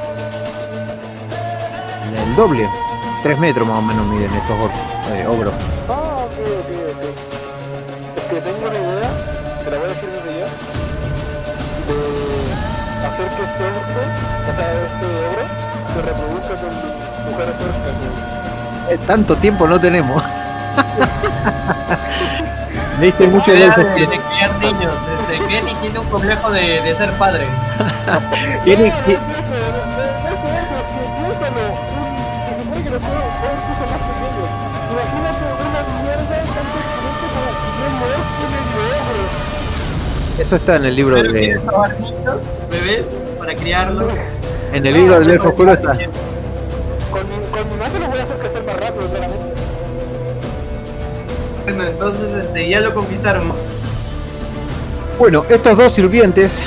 El 2.24 2.36
doble, 2.36 2.69
3 3.23 3.39
metros 3.39 3.66
más 3.66 3.78
o 3.78 3.82
menos 3.82 4.07
miden 4.07 4.31
estos 4.32 4.57
eh, 5.12 5.27
ogros. 5.27 5.55
Hacer 13.15 13.28
que 13.36 13.43
este 13.45 13.65
o 14.51 14.55
sea, 14.55 14.69
este 14.73 15.09
se 15.95 15.99
reproduzca 16.03 16.55
con 16.57 16.73
mujeres 17.31 17.57
orcas. 17.57 17.95
Eh, 18.91 18.99
tanto 19.07 19.36
tiempo 19.36 19.66
no 19.66 19.81
tenemos. 19.81 20.23
Viste 23.01 23.27
mucho 23.28 23.51
de 23.53 23.59
criar 23.73 24.59
niños. 24.61 24.93
Este, 25.31 25.47
Kenny 25.47 25.74
tiene 25.81 25.99
un 25.99 26.07
complejo 26.07 26.51
de, 26.51 26.81
de 26.82 26.97
ser 26.97 27.11
padre. 27.12 27.45
Tiene 28.65 28.89
No, 28.91 29.05
que- 29.07 29.12
es 29.12 29.19
eso, 29.19 29.28
es 29.35 29.41
eso, 29.41 30.47
eso, 30.55 30.77
que 30.91 31.03
piénsalo, 31.19 31.65
un- 31.65 32.15
se 32.47 32.53
supone 32.62 32.81
que 32.85 32.91
los 32.91 33.03
orcos 33.03 33.74
son 33.78 33.89
más 33.91 34.03
pequeños. 34.09 34.49
Imagínate 34.93 35.45
una 35.65 35.82
mierda 36.03 36.36
tanto 36.55 36.77
diferente 36.78 37.27
como 37.35 37.51
un 37.86 37.99
orco 38.15 38.43
medio 38.53 38.81
ogro. 38.95 39.23
Eso 40.43 40.55
está 40.57 40.73
en 40.77 40.85
el 40.86 40.95
libro 40.97 41.16
Pero 41.16 41.32
de. 41.32 41.61
Bebés, 42.75 43.05
para 43.39 43.55
criarlos. 43.55 44.13
En 44.73 44.85
el 44.87 44.95
libro 44.95 45.21
del 45.21 45.31
elfo 45.31 45.49
oscuro 45.49 45.73
está. 45.73 45.93
Con 45.93 46.01
mi, 47.29 47.37
con 47.51 47.69
mi 47.69 48.01
los 48.01 48.11
voy 48.11 48.19
a 48.19 48.23
hacer 48.25 48.37
crecer 48.39 48.65
más 48.65 48.77
rápido, 48.77 49.09
claramente. 49.09 49.47
Bueno, 51.65 51.85
entonces 51.85 52.45
este, 52.45 52.69
ya 52.69 52.81
lo 52.81 52.95
conquistaron. 52.95 53.53
Bueno, 55.19 55.45
estos 55.49 55.79
dos 55.79 55.93
sirvientes. 55.93 56.63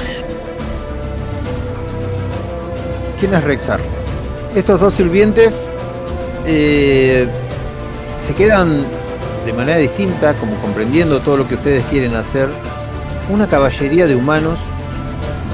¿Quién 3.19 3.33
es 3.33 3.43
Rexar? 3.43 3.79
Estos 4.55 4.79
dos 4.79 4.93
sirvientes 4.93 5.67
eh, 6.45 7.27
se 8.25 8.33
quedan 8.33 8.85
de 9.45 9.53
manera 9.53 9.77
distinta, 9.77 10.33
como 10.35 10.55
comprendiendo 10.61 11.19
todo 11.19 11.37
lo 11.37 11.47
que 11.47 11.55
ustedes 11.55 11.83
quieren 11.85 12.15
hacer. 12.15 12.47
Una 13.29 13.47
caballería 13.47 14.05
de 14.07 14.15
humanos 14.15 14.61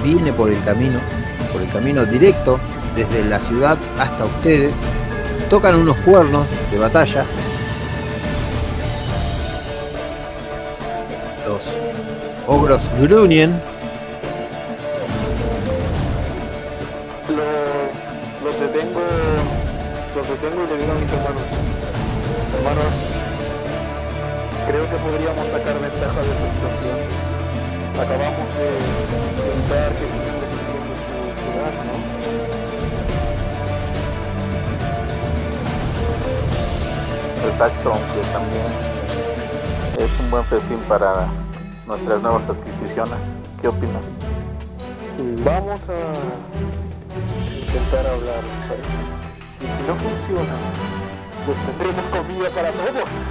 viene 0.03 0.33
por 0.33 0.49
el 0.49 0.63
camino, 0.63 0.99
por 1.51 1.61
el 1.61 1.69
camino 1.69 2.05
directo 2.05 2.59
desde 2.95 3.23
la 3.25 3.39
ciudad 3.39 3.77
hasta 3.99 4.25
ustedes. 4.25 4.73
Tocan 5.49 5.75
unos 5.75 5.97
cuernos 5.99 6.45
de 6.71 6.77
batalla. 6.77 7.25
Los 11.47 11.63
ogros 12.47 12.81
Grunien 12.99 13.53
Exacto, 37.63 37.93
aunque 37.93 38.19
también 38.33 38.65
es 39.97 40.19
un 40.19 40.29
buen 40.29 40.43
festín 40.43 40.79
para 40.89 41.27
nuestras 41.87 42.21
nuevas 42.21 42.43
adquisiciones. 42.49 43.13
¿Qué 43.61 43.69
opinas? 43.69 44.03
Vamos 45.45 45.87
a 45.87 45.93
intentar 47.61 48.05
hablar, 48.05 48.43
¿les 48.43 48.67
parece? 48.67 48.99
Y 49.61 49.65
si 49.71 49.81
no 49.87 49.95
funciona, 49.95 50.55
pues 51.45 51.57
tendremos 51.61 52.05
comida 52.07 52.49
para 52.49 52.71
todos. 52.71 53.21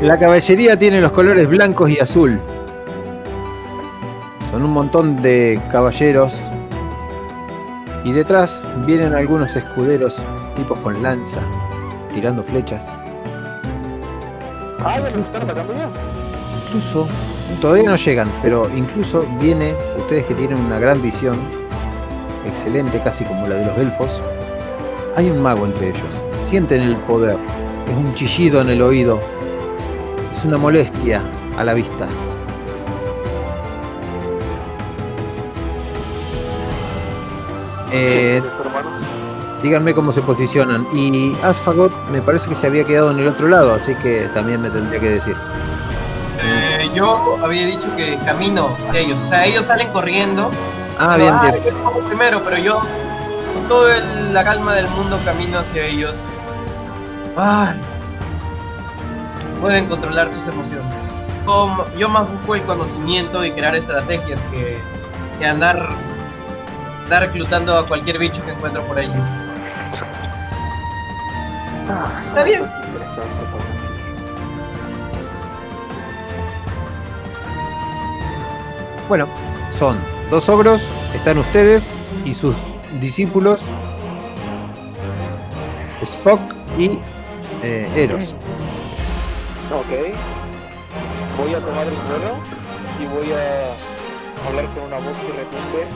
La 0.02 0.16
caballería 0.16 0.78
tiene 0.78 1.00
los 1.00 1.10
colores 1.10 1.48
blancos 1.48 1.90
y 1.90 1.98
azul. 1.98 2.38
Son 4.52 4.62
un 4.62 4.70
montón 4.72 5.20
de 5.20 5.60
caballeros. 5.72 6.48
Y 8.04 8.12
detrás 8.12 8.62
vienen 8.86 9.14
algunos 9.14 9.56
escuderos, 9.56 10.20
tipos 10.56 10.78
con 10.80 11.02
lanza, 11.02 11.40
tirando 12.12 12.42
flechas. 12.42 12.98
Ah, 14.84 15.00
me 15.02 15.08
están 15.08 15.42
atacando 15.42 15.74
ya. 15.74 15.88
Incluso, 16.66 17.08
todavía 17.60 17.90
no 17.90 17.96
llegan, 17.96 18.30
pero 18.42 18.68
incluso 18.76 19.26
viene, 19.40 19.74
ustedes 19.98 20.26
que 20.26 20.34
tienen 20.34 20.58
una 20.58 20.78
gran 20.78 21.00
visión, 21.00 21.38
excelente, 22.46 23.00
casi 23.00 23.24
como 23.24 23.46
la 23.48 23.56
de 23.56 23.66
los 23.66 23.78
elfos, 23.78 24.22
hay 25.16 25.30
un 25.30 25.40
mago 25.40 25.64
entre 25.64 25.88
ellos. 25.88 26.22
Sienten 26.46 26.82
el 26.82 26.96
poder 26.98 27.38
es 27.88 27.96
un 27.96 28.14
chillido 28.14 28.60
en 28.60 28.70
el 28.70 28.82
oído, 28.82 29.20
es 30.32 30.44
una 30.44 30.58
molestia 30.58 31.22
a 31.58 31.64
la 31.64 31.74
vista. 31.74 32.06
Eh, 37.96 38.42
díganme 39.62 39.94
cómo 39.94 40.12
se 40.12 40.20
posicionan. 40.22 40.86
Y 40.94 41.36
Asfagot 41.42 41.92
me 42.10 42.20
parece 42.20 42.48
que 42.48 42.54
se 42.54 42.66
había 42.66 42.84
quedado 42.84 43.10
en 43.10 43.18
el 43.20 43.28
otro 43.28 43.48
lado, 43.48 43.74
así 43.74 43.94
que 43.96 44.22
también 44.34 44.60
me 44.60 44.70
tendría 44.70 45.00
que 45.00 45.10
decir. 45.10 45.36
Eh, 46.42 46.90
yo 46.94 47.38
había 47.42 47.66
dicho 47.66 47.86
que 47.96 48.18
camino 48.24 48.68
hacia 48.88 49.00
ellos. 49.00 49.18
O 49.24 49.28
sea, 49.28 49.44
ellos 49.46 49.66
salen 49.66 49.88
corriendo. 49.92 50.50
Ah, 50.98 51.14
Pero, 51.16 51.24
bien, 51.24 51.34
"Ay, 51.40 51.60
bien. 51.60 51.74
yo 51.76 51.84
como 51.84 52.00
primero, 52.06 52.42
pero 52.44 52.58
yo 52.58 52.80
con 53.54 53.68
toda 53.68 53.96
la 53.98 54.44
calma 54.44 54.74
del 54.74 54.88
mundo 54.88 55.18
camino 55.24 55.58
hacia 55.60 55.84
ellos. 55.86 56.14
Ay, 57.36 57.76
pueden 59.60 59.86
controlar 59.86 60.28
sus 60.32 60.46
emociones. 60.46 60.84
Yo, 61.46 61.84
yo 61.98 62.08
más 62.08 62.28
busco 62.30 62.54
el 62.54 62.62
conocimiento 62.62 63.44
y 63.44 63.50
crear 63.52 63.74
estrategias 63.76 64.38
que, 64.50 64.78
que 65.38 65.46
andar, 65.46 65.88
andar 67.04 67.22
reclutando 67.22 67.76
a 67.78 67.86
cualquier 67.86 68.18
bicho 68.18 68.44
que 68.44 68.52
encuentro 68.52 68.82
por 68.82 68.98
ahí. 68.98 69.12
Ah, 71.88 72.20
Está 72.20 72.42
bien. 72.44 72.62
Interesantes. 72.86 73.54
Bueno, 79.08 79.28
son 79.70 79.98
dos 80.30 80.48
ogros, 80.48 80.82
están 81.14 81.36
ustedes 81.36 81.94
y 82.24 82.34
sus 82.34 82.56
discípulos, 83.00 83.62
Spock 86.02 86.40
y 86.78 86.98
eh, 87.62 87.86
Eros. 87.94 88.34
Ok. 89.70 90.16
Voy 91.36 91.52
a 91.54 91.58
tomar 91.58 91.86
el 91.86 91.94
vuelo 91.94 92.38
y 92.98 93.06
voy 93.06 93.32
a 93.32 94.48
hablar 94.48 94.72
con 94.72 94.84
una 94.84 94.96
voz 94.96 95.16
que 95.18 95.32
retumbe 95.32 95.86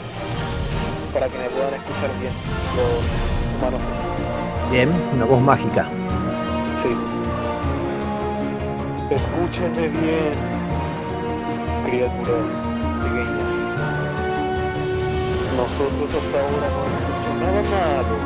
para 1.12 1.28
que 1.28 1.38
me 1.38 1.44
puedan 1.48 1.74
escuchar 1.74 2.10
bien 2.20 2.32
los 2.76 3.04
humanos. 3.58 3.82
Bien, 4.70 4.90
una 5.14 5.24
voz 5.24 5.40
mágica. 5.40 5.86
Sí. 6.82 6.88
Escúchenme 9.10 9.88
bien, 9.88 10.34
criaturas 11.86 12.48
pequeñas. 13.02 13.48
Nosotros 15.56 16.08
hasta 16.14 16.38
ahora 16.38 16.68
no 16.68 16.80
hemos 16.86 17.04
hecho 17.08 17.30
nada 17.40 17.60
malo. 17.72 18.16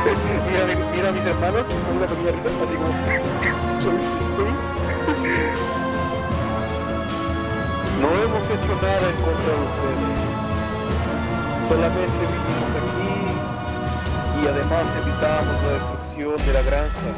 mira, 0.50 0.62
mi- 0.66 0.96
mira 0.96 1.08
a 1.08 1.12
mis 1.12 1.24
hermanos, 1.24 1.66
con 1.68 1.96
una 1.96 2.06
pequeña 2.06 2.32
risa, 2.32 2.48
así 2.48 2.76
como... 2.76 2.94
No 8.00 8.08
hemos 8.08 8.44
hecho 8.46 8.74
nada 8.80 9.06
en 9.10 9.16
contra 9.16 9.52
de 9.52 9.60
ustedes. 9.68 10.29
Solamente 11.70 12.18
vivimos 12.18 12.72
aquí 12.82 14.42
y 14.42 14.48
además 14.48 14.92
evitamos 15.00 15.54
la 15.62 15.70
destrucción 15.70 16.36
de 16.44 16.52
la 16.52 16.62
granja. 16.62 17.10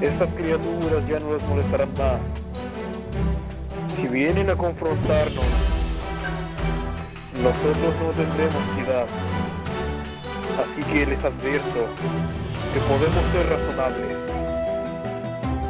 Estas 0.00 0.34
criaturas 0.34 1.06
ya 1.06 1.20
no 1.20 1.34
les 1.34 1.42
molestarán 1.44 1.90
más. 1.96 2.20
Si 3.86 4.08
vienen 4.08 4.50
a 4.50 4.56
confrontarnos, 4.56 5.44
nosotros 7.44 7.94
no 8.02 8.10
tendremos 8.10 8.62
piedad. 8.74 9.06
Así 10.60 10.82
que 10.82 11.06
les 11.06 11.22
advierto 11.24 11.86
que 12.74 12.80
podemos 12.80 13.24
ser 13.30 13.48
razonables. 13.48 14.18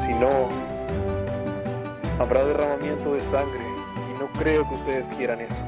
Si 0.02 0.14
no, 0.14 0.48
habrá 2.18 2.46
derramamiento 2.46 3.12
de 3.12 3.22
sangre 3.22 3.60
y 3.60 4.18
no 4.22 4.26
creo 4.40 4.66
que 4.70 4.76
ustedes 4.76 5.06
quieran 5.08 5.42
eso. 5.42 5.60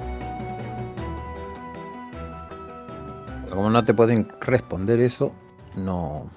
Como 3.50 3.70
no 3.70 3.84
te 3.84 3.94
pueden 3.94 4.28
responder 4.40 5.00
eso, 5.00 5.32
no, 5.74 6.30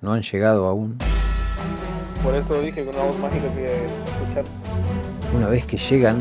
no 0.00 0.12
han 0.12 0.22
llegado 0.22 0.66
aún. 0.66 0.96
Por 2.22 2.34
eso 2.34 2.60
dije 2.60 2.84
con 2.84 2.94
una 2.94 3.04
voz 3.04 3.18
mágica 3.18 3.52
que 3.54 3.66
escuchar. 3.66 4.44
Una 5.34 5.48
vez 5.48 5.64
que 5.66 5.76
llegan, 5.76 6.18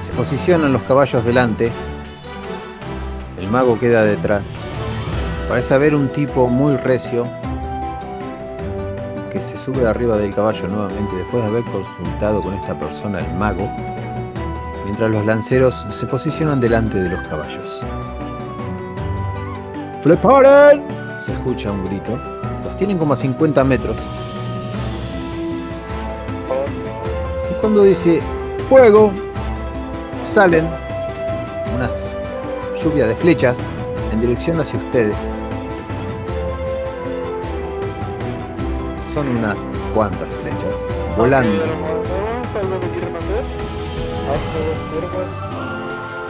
se 0.00 0.12
posicionan 0.12 0.72
los 0.72 0.82
caballos 0.82 1.24
delante, 1.24 1.72
el 3.38 3.48
mago 3.48 3.78
queda 3.78 4.04
detrás. 4.04 4.44
Parece 5.48 5.74
haber 5.74 5.94
un 5.94 6.08
tipo 6.08 6.48
muy 6.48 6.76
recio 6.76 7.28
que 9.32 9.42
se 9.42 9.58
sube 9.58 9.86
arriba 9.88 10.16
del 10.16 10.34
caballo 10.34 10.68
nuevamente 10.68 11.16
después 11.16 11.42
de 11.42 11.48
haber 11.50 11.64
consultado 11.64 12.40
con 12.40 12.54
esta 12.54 12.78
persona, 12.78 13.18
el 13.18 13.34
mago, 13.34 13.68
mientras 14.94 15.10
los 15.10 15.26
lanceros 15.26 15.86
se 15.88 16.06
posicionan 16.06 16.60
delante 16.60 16.96
de 16.96 17.08
los 17.10 17.26
caballos. 17.26 17.80
¡Preparen! 20.04 20.84
Se 21.20 21.32
escucha 21.32 21.72
un 21.72 21.84
grito. 21.86 22.16
Los 22.62 22.76
tienen 22.76 22.96
como 22.96 23.14
a 23.14 23.16
50 23.16 23.64
metros. 23.64 23.96
Y 27.50 27.60
cuando 27.60 27.82
dice 27.82 28.22
fuego, 28.68 29.10
salen 30.22 30.64
unas 31.74 32.16
lluvia 32.80 33.08
de 33.08 33.16
flechas 33.16 33.58
en 34.12 34.20
dirección 34.20 34.60
hacia 34.60 34.78
ustedes. 34.78 35.16
Son 39.12 39.28
unas 39.38 39.56
cuantas 39.92 40.32
flechas 40.36 40.86
volando. 41.16 41.93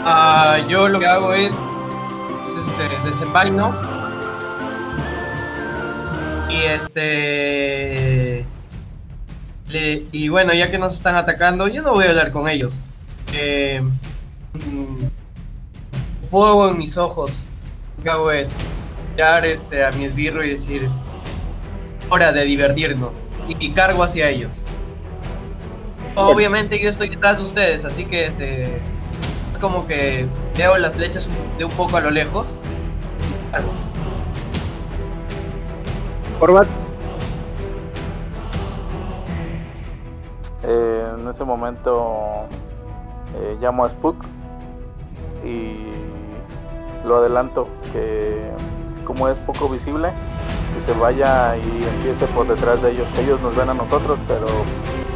Ah, 0.07 0.59
yo 0.69 0.89
lo 0.89 0.99
que 0.99 1.07
hago 1.07 1.33
es, 1.33 1.55
es, 1.55 2.69
este, 2.69 3.11
desenvaino. 3.11 3.75
Y 6.49 6.57
este 6.57 8.45
y 10.13 10.29
bueno 10.29 10.55
ya 10.55 10.71
que 10.71 10.79
nos 10.79 10.95
están 10.95 11.17
atacando 11.17 11.67
yo 11.67 11.83
no 11.83 11.95
voy 11.95 12.07
a 12.07 12.11
hablar 12.11 12.31
con 12.31 12.49
ellos. 12.49 12.81
Eh, 13.33 13.83
mm, 14.53 15.07
fuego 16.31 16.69
en 16.69 16.79
mis 16.79 16.97
ojos. 16.97 17.33
Lo 17.99 18.05
que 18.05 18.11
hago 18.11 18.31
es 18.31 18.49
mirar 19.13 19.45
este 19.47 19.85
a 19.85 19.91
mi 19.93 20.05
esbirro 20.05 20.45
y 20.45 20.51
decir 20.51 20.89
hora 22.11 22.33
de 22.33 22.45
divertirnos 22.45 23.13
y 23.49 23.73
cargo 23.73 24.05
hacia 24.05 24.29
ellos 24.29 24.51
obviamente 26.17 26.79
yo 26.81 26.89
estoy 26.91 27.09
detrás 27.09 27.39
de 27.39 27.43
ustedes 27.45 27.85
así 27.85 28.05
que 28.05 28.27
este 28.27 28.65
es 28.65 29.59
como 29.61 29.87
que 29.87 30.27
veo 30.57 30.77
las 30.79 30.95
flechas 30.95 31.29
de 31.59 31.65
un 31.65 31.73
poco 31.73 31.97
a 31.97 32.01
lo 32.01 32.11
lejos. 32.11 32.55
Corbat, 36.41 36.67
Eh, 40.67 41.07
en 41.19 41.29
ese 41.29 41.45
momento 41.45 42.47
eh, 43.39 43.57
llamo 43.61 43.85
a 43.85 43.91
Spook 43.91 44.17
y 45.45 45.77
lo 47.07 47.17
adelanto 47.17 47.69
que 47.93 48.41
como 49.05 49.29
es 49.29 49.37
poco 49.41 49.69
visible 49.69 50.09
que 50.75 50.93
se 50.93 50.99
vaya 50.99 51.55
y 51.59 51.85
empiece 51.85 52.25
por 52.29 52.49
detrás 52.49 52.81
de 52.81 52.93
ellos. 52.93 53.07
Ellos 53.19 53.43
nos 53.43 53.55
ven 53.55 53.69
a 53.69 53.75
nosotros 53.75 54.19
pero 54.27 54.47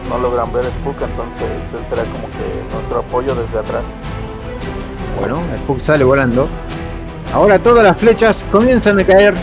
no 0.09 0.19
logran 0.19 0.53
ver 0.53 0.65
Spook 0.65 0.97
entonces 1.03 1.49
él 1.73 1.81
será 1.89 2.03
como 2.05 2.29
que 2.31 2.75
nuestro 2.75 3.01
apoyo 3.01 3.35
desde 3.35 3.59
atrás. 3.59 3.83
bueno, 5.19 5.41
Spook 5.59 5.81
sale 5.81 6.05
volando. 6.05 6.49
Ahora 7.33 7.59
todas 7.59 7.85
las 7.85 7.97
flechas 7.97 8.47
comienzan 8.51 8.99
a 8.99 9.05
caer. 9.05 9.35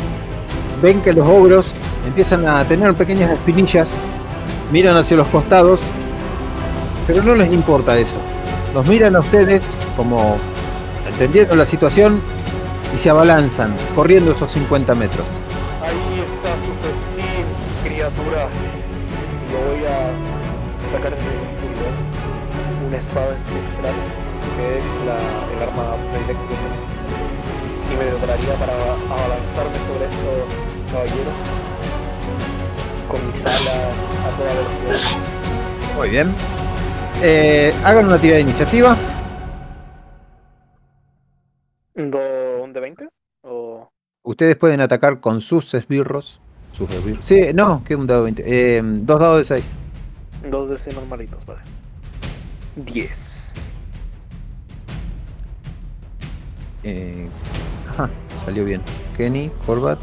Ven 0.82 1.02
que 1.02 1.14
los 1.14 1.28
ogros 1.28 1.74
empiezan 2.06 2.48
a 2.48 2.64
tener 2.68 2.96
pequeñas 2.96 3.32
espinillas. 3.32 3.98
Miran 4.72 4.98
hacia 4.98 5.18
los 5.18 5.28
costados. 5.28 5.82
Pero 7.08 7.22
no 7.22 7.36
les 7.36 7.52
importa 7.52 7.98
eso. 7.98 8.18
Los 8.74 8.88
miran 8.88 9.16
a 9.16 9.20
ustedes 9.20 9.68
como 9.96 10.38
entendiendo 11.08 11.56
la 11.56 11.66
situación 11.66 12.22
y 12.94 12.98
se 12.98 13.10
abalanzan, 13.10 13.74
corriendo 13.96 14.32
esos 14.32 14.52
50 14.52 14.96
metros. 14.96 15.28
Ahí 15.84 16.22
está 16.22 16.50
su 16.66 16.74
festín, 16.82 17.46
criaturas. 17.84 18.50
Una 22.96 23.02
espada 23.04 23.36
espectral, 23.36 23.94
que 24.56 24.78
es 24.78 24.86
la, 25.06 25.18
el 25.54 25.64
arma 25.70 25.96
predilecta. 26.12 26.56
Y 27.92 27.98
me 27.98 28.06
prepararía 28.06 28.54
para 28.54 28.72
abalanzarme 29.14 29.76
sobre 29.86 30.06
estos 30.06 30.92
caballeros 30.94 31.34
con 33.10 33.28
mis 33.28 33.46
alas 33.46 33.68
a 34.24 34.38
toda 34.38 34.54
velocidad. 34.54 35.18
Muy 35.98 36.10
bien. 36.10 36.34
Eh, 37.22 37.74
hagan 37.84 38.06
una 38.06 38.18
tirada 38.18 38.38
de 38.38 38.44
iniciativa. 38.44 38.96
¿Un 41.96 42.12
do- 42.12 42.64
un 42.64 42.72
de 42.72 42.80
20? 42.80 43.10
¿O 43.44 43.90
Ustedes 44.24 44.56
pueden 44.56 44.80
atacar 44.80 45.20
con 45.20 45.42
sus 45.42 45.74
esbirros. 45.74 46.40
Sus 46.72 46.90
esbirros. 46.92 47.26
Sí, 47.26 47.48
no, 47.54 47.84
que 47.84 47.98
un 47.98 48.08
dado 48.08 48.22
de 48.22 48.32
20. 48.32 48.44
Eh, 48.78 48.82
dos 48.84 49.20
dados 49.20 49.38
de 49.40 49.44
6. 49.44 49.74
dos 50.50 50.70
de 50.70 50.78
6 50.78 50.96
normalitos? 50.96 51.46
Vale. 51.46 51.60
10. 52.76 53.54
Eh, 56.84 57.28
ajá, 57.90 58.10
salió 58.44 58.66
bien. 58.66 58.82
Kenny, 59.18 59.50
Corbat 59.66 60.00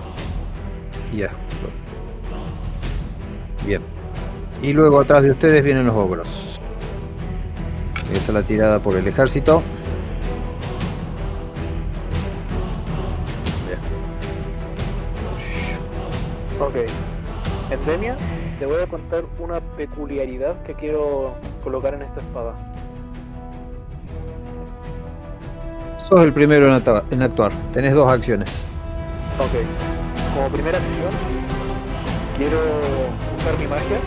y 1.12 1.22
Asgore. 1.22 1.72
Bien. 3.66 3.82
Y 4.62 4.72
luego 4.72 5.00
atrás 5.00 5.22
de 5.22 5.30
ustedes 5.30 5.62
vienen 5.62 5.86
los 5.86 5.96
ogros. 5.96 6.60
Esa 8.12 8.20
es 8.20 8.28
la 8.28 8.42
tirada 8.42 8.82
por 8.82 8.96
el 8.96 9.06
ejército. 9.06 9.62
Bien. 13.66 13.78
Ok. 16.60 16.90
Endemia, 17.70 18.16
te 18.62 18.66
voy 18.66 18.80
a 18.80 18.86
contar 18.86 19.24
una 19.40 19.58
peculiaridad 19.76 20.62
que 20.62 20.74
quiero 20.74 21.34
colocar 21.64 21.94
en 21.94 22.02
esta 22.02 22.20
espada. 22.20 22.54
Sos 25.98 26.20
el 26.20 26.32
primero 26.32 26.68
en, 26.68 27.22
actuar. 27.22 27.50
Tenés 27.72 27.92
dos 27.92 28.08
acciones. 28.08 28.64
Ok. 29.40 29.66
Como 30.36 30.48
primera 30.50 30.78
acción, 30.78 31.10
quiero 32.36 32.60
usar 33.36 33.58
mi 33.58 33.66
magia 33.66 33.98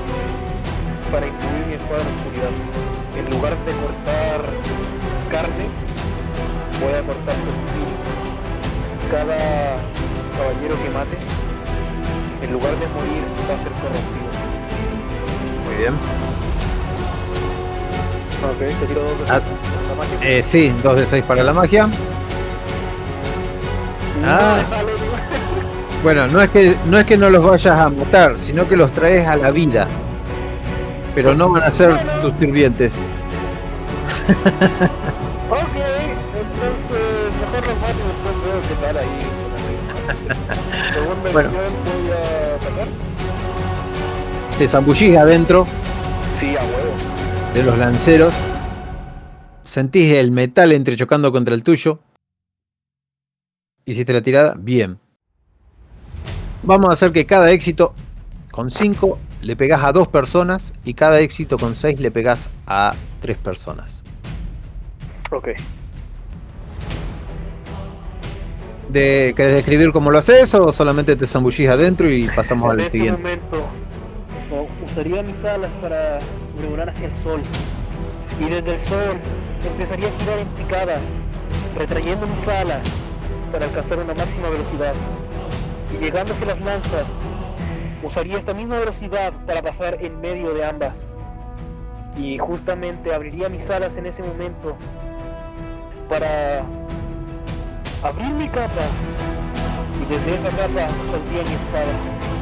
para 1.11 1.27
incluir 1.27 1.65
mi 1.67 1.73
espada 1.73 1.99
en 1.99 2.07
la 2.07 2.15
oscuridad. 2.15 2.51
En 3.19 3.35
lugar 3.35 3.57
de 3.65 3.73
cortar 3.73 4.41
carne, 5.31 5.67
voy 6.79 6.93
a 6.93 7.01
cortar 7.05 7.35
su 7.43 7.49
espíritu. 7.51 7.91
Cada 9.11 9.75
caballero 10.37 10.81
que 10.81 10.89
mate, 10.91 11.17
en 12.41 12.53
lugar 12.53 12.71
de 12.79 12.87
morir, 12.87 13.23
va 13.49 13.55
a 13.55 13.57
ser 13.57 13.71
corrompido. 13.73 14.34
Muy 15.65 15.75
bien. 15.75 15.93
Ok, 18.43 18.59
te 18.79 18.85
tiro 18.87 19.01
dos 19.01 19.19
de 19.19 19.25
Ah, 19.33 19.41
la 19.89 19.95
magia. 19.95 20.17
Eh, 20.37 20.43
sí, 20.43 20.73
dos 20.83 20.97
de 20.97 21.07
6 21.07 21.23
para 21.23 21.43
la 21.43 21.53
magia. 21.53 21.87
ah. 24.25 24.57
Bueno, 26.03 26.27
no 26.27 26.39
es 26.39 26.49
que 26.51 26.75
no 26.85 26.99
es 26.99 27.05
que 27.05 27.17
no 27.17 27.31
los 27.31 27.43
vayas 27.43 27.79
a 27.79 27.89
matar, 27.89 28.37
sino 28.37 28.67
que 28.67 28.77
los 28.77 28.91
traes 28.91 29.27
a 29.27 29.37
la 29.37 29.49
vida. 29.49 29.87
Pero 31.15 31.33
no 31.33 31.49
van 31.49 31.63
a 31.63 31.71
ser 31.73 31.97
tus 32.21 32.31
sirvientes. 32.39 33.03
Ok, 35.49 35.75
entonces 36.35 37.01
mejor 37.41 37.67
los 37.67 37.77
mato 37.81 37.97
y 37.97 38.07
después 38.07 38.35
veo 38.45 38.61
qué 38.69 38.75
tal 38.85 38.97
ahí. 38.97 39.17
Segunda 40.93 41.31
Bueno. 41.31 41.49
Te 44.57 44.67
zambullís 44.67 45.17
adentro 45.17 45.65
Sí, 46.33 46.55
a 46.55 46.61
huevo. 46.63 47.53
de 47.53 47.63
los 47.63 47.77
lanceros. 47.77 48.33
Sentís 49.63 50.13
el 50.13 50.31
metal 50.31 50.71
entrechocando 50.71 51.31
contra 51.31 51.53
el 51.55 51.63
tuyo. 51.63 51.99
Hiciste 53.85 54.13
la 54.13 54.21
tirada. 54.21 54.55
Bien. 54.57 54.97
Vamos 56.63 56.89
a 56.89 56.93
hacer 56.93 57.11
que 57.11 57.25
cada 57.25 57.51
éxito 57.51 57.93
con 58.51 58.69
5 58.71 59.19
le 59.41 59.55
pegás 59.55 59.83
a 59.83 59.91
dos 59.91 60.07
personas 60.07 60.73
y 60.85 60.93
cada 60.93 61.19
éxito 61.19 61.57
con 61.57 61.75
6 61.75 61.99
le 61.99 62.11
pegás 62.11 62.49
a 62.65 62.95
tres 63.19 63.37
personas. 63.37 64.03
Ok. 65.31 65.49
De, 68.89 69.33
¿Querés 69.35 69.55
describir 69.55 69.91
cómo 69.91 70.11
lo 70.11 70.19
haces 70.19 70.53
o 70.53 70.71
solamente 70.71 71.15
te 71.15 71.27
zambullís 71.27 71.69
adentro 71.69 72.09
y 72.09 72.27
pasamos 72.35 72.65
en 72.73 72.79
al 72.79 72.79
ese 72.87 72.89
siguiente? 72.91 73.21
momento 73.21 73.65
usaría 74.85 75.23
mis 75.23 75.43
alas 75.45 75.71
para 75.81 76.19
sobrevolar 76.53 76.89
hacia 76.89 77.07
el 77.07 77.15
sol. 77.15 77.41
Y 78.39 78.49
desde 78.49 78.73
el 78.73 78.79
sol 78.79 79.19
empezaría 79.65 80.07
a 80.07 80.11
girar 80.19 80.39
en 80.39 80.47
picada, 80.49 80.97
retrayendo 81.77 82.27
mis 82.27 82.47
alas 82.47 82.81
para 83.51 83.65
alcanzar 83.65 83.99
una 83.99 84.13
máxima 84.13 84.49
velocidad. 84.49 84.93
Y 85.93 86.03
llegando 86.03 86.33
hacia 86.33 86.47
las 86.47 86.61
lanzas, 86.61 87.19
usaría 88.03 88.37
esta 88.37 88.53
misma 88.53 88.79
velocidad 88.79 89.33
para 89.45 89.61
pasar 89.61 89.97
en 90.01 90.19
medio 90.19 90.53
de 90.53 90.65
ambas. 90.65 91.07
Y 92.17 92.37
justamente 92.37 93.13
abriría 93.13 93.49
mis 93.49 93.69
alas 93.69 93.97
en 93.97 94.05
ese 94.05 94.23
momento 94.23 94.77
para 96.09 96.63
abrir 98.03 98.31
mi 98.33 98.47
capa. 98.47 98.81
Y 100.01 100.13
desde 100.13 100.35
esa 100.35 100.49
capa 100.49 100.87
saldría 101.09 101.43
mi 101.43 101.55
espada 101.55 102.34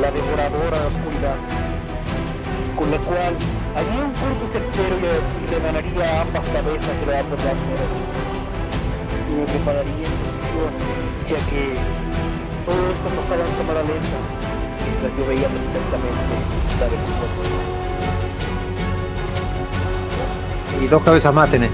la 0.00 0.10
devoradora 0.12 0.78
de 0.78 0.86
oscuridad, 0.86 1.34
con 2.78 2.90
la 2.90 2.98
cual 2.98 3.34
haría 3.74 4.04
un 4.06 4.12
corto 4.14 4.46
certero 4.46 4.94
y, 4.94 5.50
le 5.50 5.58
ganaría 5.58 6.22
ambas 6.22 6.46
cabezas 6.46 6.88
que 7.00 7.06
le 7.06 7.12
da 7.12 7.22
por. 7.24 7.38
Y 7.38 9.34
me 9.34 9.44
prepararía 9.44 10.06
en 10.06 10.14
posición, 10.22 10.70
ya 11.26 11.40
que 11.50 11.74
todo 12.64 12.90
esto 12.94 13.08
pasaba 13.16 13.42
en 13.42 13.54
cámara 13.58 13.82
lenta, 13.82 14.18
mientras 14.86 15.12
yo 15.18 15.26
veía 15.26 15.48
perfectamente 15.48 16.34
la 16.78 16.86
velocidad. 16.86 17.68
Y 20.80 20.86
dos 20.86 21.02
cabezas 21.02 21.34
más 21.34 21.50
tenés. 21.50 21.70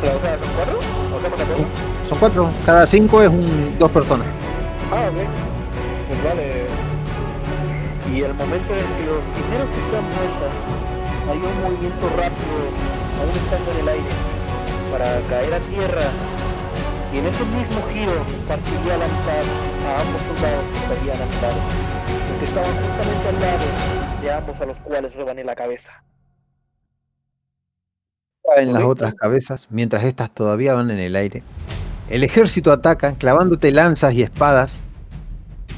Pero, 0.00 0.16
o 0.16 0.20
sea, 0.20 0.38
¿son 0.38 0.48
cuatro? 0.56 0.78
¿O 1.14 1.20
sea, 1.20 1.30
cuatro? 1.30 1.56
Son 2.08 2.18
cuatro. 2.18 2.50
Cada 2.64 2.86
cinco 2.86 3.22
es 3.22 3.28
un, 3.28 3.76
dos 3.78 3.90
personas. 3.90 4.26
Ah. 4.92 5.10
Pues 5.10 6.24
vale. 6.24 6.66
Y 8.14 8.22
el 8.22 8.34
momento 8.34 8.72
en 8.72 8.86
que 8.96 9.06
los 9.06 9.24
primeros 9.34 9.68
que 9.70 9.80
se 9.82 9.90
vuelta, 9.90 10.48
hay 11.28 11.38
un 11.38 11.62
movimiento 11.62 12.08
rápido, 12.10 12.56
aún 13.18 13.34
estando 13.34 13.72
en 13.72 13.78
el 13.78 13.88
aire, 13.88 14.14
para 14.92 15.20
caer 15.28 15.54
a 15.54 15.60
tierra. 15.60 16.10
Y 17.12 17.18
en 17.18 17.26
ese 17.26 17.44
mismo 17.46 17.82
giro 17.92 18.12
partiría 18.46 18.96
la 18.96 19.06
mitad 19.06 19.42
a 19.86 20.00
ambos 20.00 20.22
soldados 20.22 20.70
que 20.70 20.78
estarían 20.78 21.22
a 21.22 21.26
mi 21.26 21.40
lado, 21.42 21.60
los 22.28 22.38
que 22.38 22.44
estaban 22.44 22.72
justamente 22.76 23.28
al 23.28 23.40
lado 23.40 23.96
de 24.22 24.32
ambos 24.32 24.60
a 24.60 24.66
los 24.66 24.78
cuales 24.78 25.14
rebané 25.14 25.44
la 25.44 25.56
cabeza. 25.56 26.04
en 28.56 28.72
las 28.72 28.84
otras 28.84 29.14
cabezas, 29.14 29.66
mientras 29.70 30.04
estas 30.04 30.30
todavía 30.30 30.74
van 30.74 30.90
en 30.90 31.00
el 31.00 31.16
aire. 31.16 31.42
El 32.08 32.22
ejército 32.22 32.70
ataca, 32.70 33.14
clavándote 33.14 33.72
lanzas 33.72 34.14
y 34.14 34.22
espadas, 34.22 34.84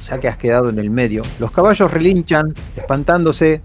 ya 0.06 0.20
que 0.20 0.28
has 0.28 0.36
quedado 0.36 0.68
en 0.68 0.78
el 0.78 0.90
medio. 0.90 1.22
Los 1.38 1.50
caballos 1.52 1.90
relinchan, 1.90 2.54
espantándose. 2.76 3.62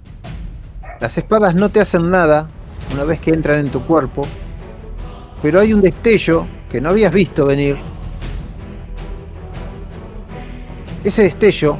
Las 1.01 1.17
espadas 1.17 1.55
no 1.55 1.69
te 1.69 1.81
hacen 1.81 2.09
nada 2.09 2.49
una 2.93 3.03
vez 3.03 3.19
que 3.19 3.31
entran 3.31 3.59
en 3.59 3.69
tu 3.69 3.85
cuerpo, 3.85 4.25
pero 5.41 5.59
hay 5.59 5.73
un 5.73 5.81
destello 5.81 6.47
que 6.69 6.79
no 6.79 6.89
habías 6.89 7.11
visto 7.11 7.45
venir. 7.45 7.77
Ese 11.03 11.23
destello 11.23 11.77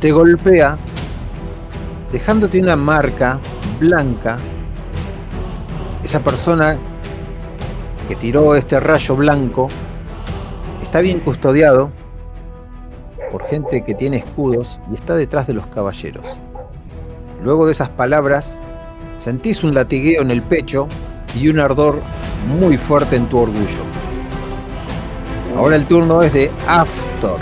te 0.00 0.12
golpea, 0.12 0.78
dejándote 2.12 2.60
una 2.60 2.76
marca 2.76 3.40
blanca 3.80 4.38
esa 6.04 6.20
persona 6.20 6.78
que 8.08 8.14
tiró 8.14 8.54
este 8.54 8.78
rayo 8.78 9.16
blanco 9.16 9.68
está 10.96 11.02
bien 11.02 11.20
custodiado 11.20 11.90
por 13.30 13.46
gente 13.48 13.84
que 13.84 13.94
tiene 13.94 14.16
escudos 14.16 14.80
y 14.90 14.94
está 14.94 15.14
detrás 15.14 15.46
de 15.46 15.52
los 15.52 15.66
caballeros. 15.66 16.24
Luego 17.42 17.66
de 17.66 17.72
esas 17.72 17.90
palabras, 17.90 18.62
sentís 19.16 19.62
un 19.62 19.74
latigueo 19.74 20.22
en 20.22 20.30
el 20.30 20.40
pecho 20.40 20.88
y 21.38 21.50
un 21.50 21.60
ardor 21.60 22.00
muy 22.58 22.78
fuerte 22.78 23.16
en 23.16 23.28
tu 23.28 23.40
orgullo. 23.40 23.84
Ahora 25.54 25.76
el 25.76 25.84
turno 25.84 26.22
es 26.22 26.32
de 26.32 26.50
Aftor. 26.66 27.40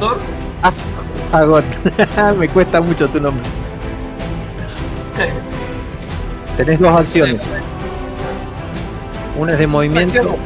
Thor, 0.00 0.16
Agot. 1.32 1.64
Me 2.38 2.48
cuesta 2.48 2.80
mucho 2.80 3.06
tu 3.06 3.20
nombre. 3.20 3.44
Tenés 6.56 6.78
dos 6.78 6.96
acciones. 6.96 7.42
Una 9.38 9.52
es 9.52 9.58
de 9.60 9.66
movimiento. 9.68 10.36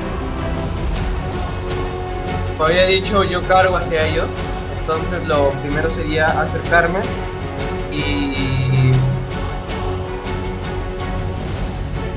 Como 2.58 2.64
había 2.66 2.86
dicho, 2.86 3.24
yo 3.24 3.42
cargo 3.48 3.76
hacia 3.76 4.06
ellos. 4.06 4.26
Entonces 4.78 5.26
lo 5.26 5.48
primero 5.62 5.88
sería 5.88 6.26
acercarme 6.42 6.98
y. 7.90 8.92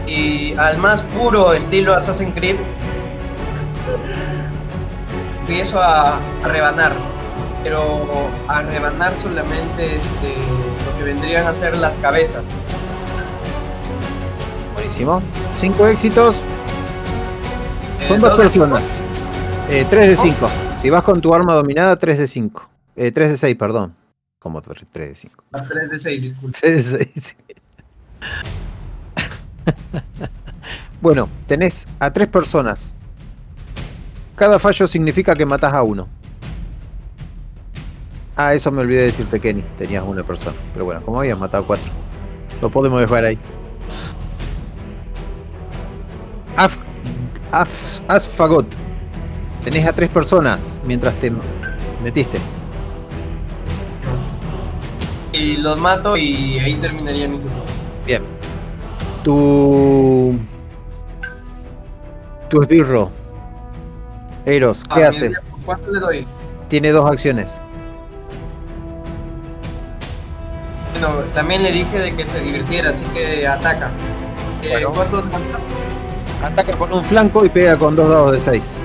Y 0.05 0.53
al 0.57 0.77
más 0.77 1.01
puro 1.01 1.53
estilo 1.53 1.93
Assassin's 1.93 2.35
Creed, 2.35 2.57
empiezo 5.39 5.81
a, 5.81 6.17
a 6.43 6.47
rebanar. 6.47 6.91
Pero 7.63 8.05
a 8.47 8.61
rebanar 8.61 9.13
solamente 9.21 9.95
este, 9.95 10.33
lo 10.85 10.97
que 10.97 11.03
vendrían 11.03 11.47
a 11.47 11.53
ser 11.53 11.77
las 11.77 11.95
cabezas. 11.95 12.43
Buenísimo. 14.75 15.21
Cinco 15.53 15.87
éxitos. 15.87 16.35
Son 18.07 18.17
Eh, 18.17 18.19
dos 18.19 18.29
dos 18.29 18.39
personas. 18.39 19.01
Eh, 19.69 19.85
3 19.89 20.09
de 20.09 20.15
5. 20.15 20.49
Si 20.81 20.89
vas 20.89 21.03
con 21.03 21.19
tu 21.21 21.33
arma 21.33 21.53
dominada, 21.53 21.95
3 21.95 22.17
de 22.19 22.27
5. 22.27 22.69
Eh, 22.95 23.11
3 23.11 23.31
de 23.31 23.37
6, 23.37 23.55
perdón. 23.55 23.95
¿Cómo 24.39 24.61
3 24.61 24.85
de 24.93 25.15
5? 25.15 25.43
A 25.53 25.61
3 25.63 25.89
de 25.89 25.99
6, 25.99 26.21
disculpe. 26.21 26.59
3 26.61 26.91
de 26.91 27.05
6. 27.13 27.35
bueno, 31.01 31.27
tenés 31.47 31.87
a 31.99 32.11
tres 32.11 32.27
personas. 32.27 32.95
Cada 34.35 34.59
fallo 34.59 34.87
significa 34.87 35.33
que 35.33 35.45
matás 35.45 35.73
a 35.73 35.81
uno. 35.81 36.07
Ah, 38.35 38.53
eso 38.53 38.71
me 38.71 38.81
olvidé 38.81 38.99
de 38.99 39.05
decirte, 39.07 39.39
Kenny. 39.39 39.63
Tenías 39.77 40.03
una 40.03 40.23
persona. 40.23 40.55
Pero 40.73 40.85
bueno, 40.85 41.01
como 41.01 41.19
habías 41.21 41.39
matado 41.39 41.65
cuatro. 41.65 41.89
Lo 42.61 42.69
podemos 42.69 42.99
dejar 42.99 43.23
ahí. 43.25 43.39
Af, 46.57 46.77
Asfagot. 48.07 48.65
Tenés 49.63 49.87
a 49.87 49.93
tres 49.93 50.09
personas 50.09 50.79
mientras 50.85 51.13
te 51.15 51.31
metiste. 52.03 52.37
Y 55.31 55.57
los 55.57 55.79
mato 55.79 56.15
y 56.17 56.59
ahí 56.59 56.75
terminaría 56.75 57.27
mi 57.27 57.37
turno. 57.37 57.57
Bien. 58.05 58.23
Tu. 59.23 60.37
Tu 62.49 62.61
esbirro. 62.61 63.11
Eros, 64.45 64.83
¿qué 64.93 65.03
Ah, 65.03 65.09
hace? 65.09 65.31
¿Cuánto 65.65 65.91
le 65.91 65.99
doy? 65.99 66.27
Tiene 66.67 66.91
dos 66.91 67.09
acciones. 67.09 67.59
Bueno, 70.93 71.15
también 71.33 71.63
le 71.63 71.71
dije 71.71 71.97
de 71.99 72.15
que 72.15 72.25
se 72.27 72.39
divirtiera, 72.41 72.91
así 72.91 73.03
que 73.13 73.47
ataca. 73.47 73.89
Eh. 74.61 74.85
¿Cuánto 74.93 75.23
Ataca 76.45 76.77
con 76.77 76.93
un 76.93 77.03
flanco 77.03 77.43
y 77.43 77.49
pega 77.49 77.75
con 77.75 77.95
dos 77.95 78.07
dados 78.07 78.31
de 78.33 78.39
6. 78.39 78.83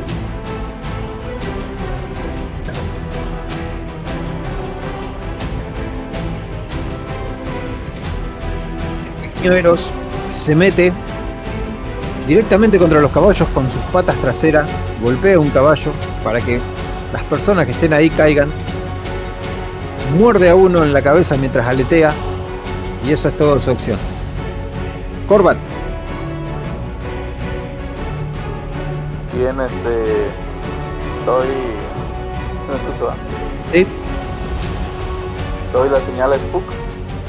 Pequeño 9.20 9.52
Eros 9.52 9.92
se 10.30 10.54
mete 10.54 10.90
directamente 12.26 12.78
contra 12.78 12.98
los 12.98 13.10
caballos 13.10 13.46
con 13.50 13.70
sus 13.70 13.82
patas 13.92 14.16
traseras, 14.22 14.66
golpea 15.02 15.38
un 15.38 15.50
caballo 15.50 15.92
para 16.24 16.40
que 16.40 16.58
las 17.12 17.22
personas 17.24 17.66
que 17.66 17.72
estén 17.72 17.92
ahí 17.92 18.08
caigan, 18.08 18.48
muerde 20.18 20.48
a 20.48 20.54
uno 20.54 20.82
en 20.82 20.94
la 20.94 21.02
cabeza 21.02 21.36
mientras 21.36 21.66
aletea 21.66 22.14
y 23.06 23.12
eso 23.12 23.28
es 23.28 23.36
toda 23.36 23.60
su 23.60 23.70
acción. 23.70 23.98
Corbat, 25.28 25.58
Bien, 29.32 29.60
este. 29.60 30.30
Doy. 31.24 31.46
¿Se 32.66 32.72
me 32.72 32.76
escucha? 32.76 33.14
¿sí? 33.72 33.86
Doy 35.72 35.88
la 35.88 36.00
señal 36.00 36.32
a 36.32 36.36
Spook. 36.36 36.64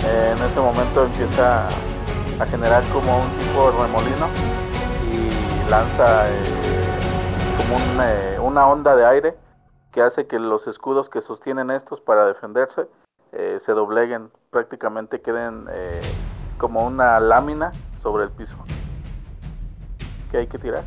Eh, 0.06 0.34
en 0.36 0.44
ese 0.44 0.60
momento 0.60 1.06
empieza 1.06 1.68
a 2.40 2.46
generar 2.48 2.84
como 2.92 3.20
un 3.22 3.30
tipo 3.38 3.72
de 3.72 3.84
remolino 3.84 4.28
y 5.12 5.70
lanza 5.70 6.28
eh, 6.28 6.34
como 7.58 7.76
un, 7.76 8.00
eh, 8.02 8.40
una 8.42 8.66
onda 8.68 8.96
de 8.96 9.06
aire 9.06 9.38
que 9.92 10.02
hace 10.02 10.26
que 10.26 10.40
los 10.40 10.66
escudos 10.66 11.08
que 11.08 11.22
sostienen 11.22 11.70
estos 11.70 12.02
para 12.02 12.26
defenderse 12.26 12.88
eh, 13.32 13.58
se 13.60 13.74
dobleguen, 13.74 14.32
prácticamente 14.50 15.22
queden 15.22 15.66
como 16.58 16.84
una 16.84 17.20
lámina 17.20 17.74
sobre 18.02 18.24
el 18.24 18.32
piso. 18.32 18.58
¿Qué 20.32 20.38
hay 20.38 20.48
que 20.48 20.58
tirar? 20.58 20.84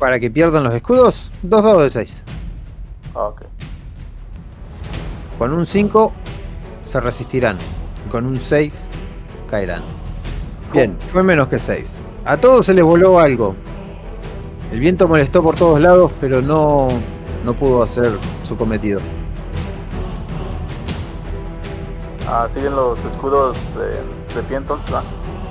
Para 0.00 0.18
que 0.18 0.30
pierdan 0.30 0.64
los 0.64 0.74
escudos, 0.74 1.30
dos 1.42 1.62
dados 1.62 1.82
de 1.82 1.90
6. 1.90 2.22
Ah, 3.14 3.24
ok. 3.24 3.42
Con 5.38 5.52
un 5.52 5.66
5 5.66 6.12
se 6.82 7.00
resistirán. 7.00 7.58
Con 8.10 8.24
un 8.24 8.40
6 8.40 8.88
caerán. 9.50 9.82
Bien, 10.72 10.96
fue 11.08 11.22
menos 11.22 11.48
que 11.48 11.58
6. 11.58 12.00
A 12.24 12.38
todos 12.38 12.64
se 12.64 12.72
les 12.72 12.82
voló 12.82 13.18
algo. 13.18 13.54
El 14.72 14.80
viento 14.80 15.06
molestó 15.06 15.42
por 15.42 15.54
todos 15.56 15.78
lados, 15.78 16.10
pero 16.18 16.40
no, 16.40 16.88
no 17.44 17.52
pudo 17.52 17.82
hacer 17.82 18.10
su 18.42 18.56
cometido. 18.56 19.00
Ah, 22.26 22.48
siguen 22.54 22.74
los 22.74 22.98
escudos 23.04 23.58
de, 23.76 24.34
de 24.34 24.42
pie. 24.48 24.60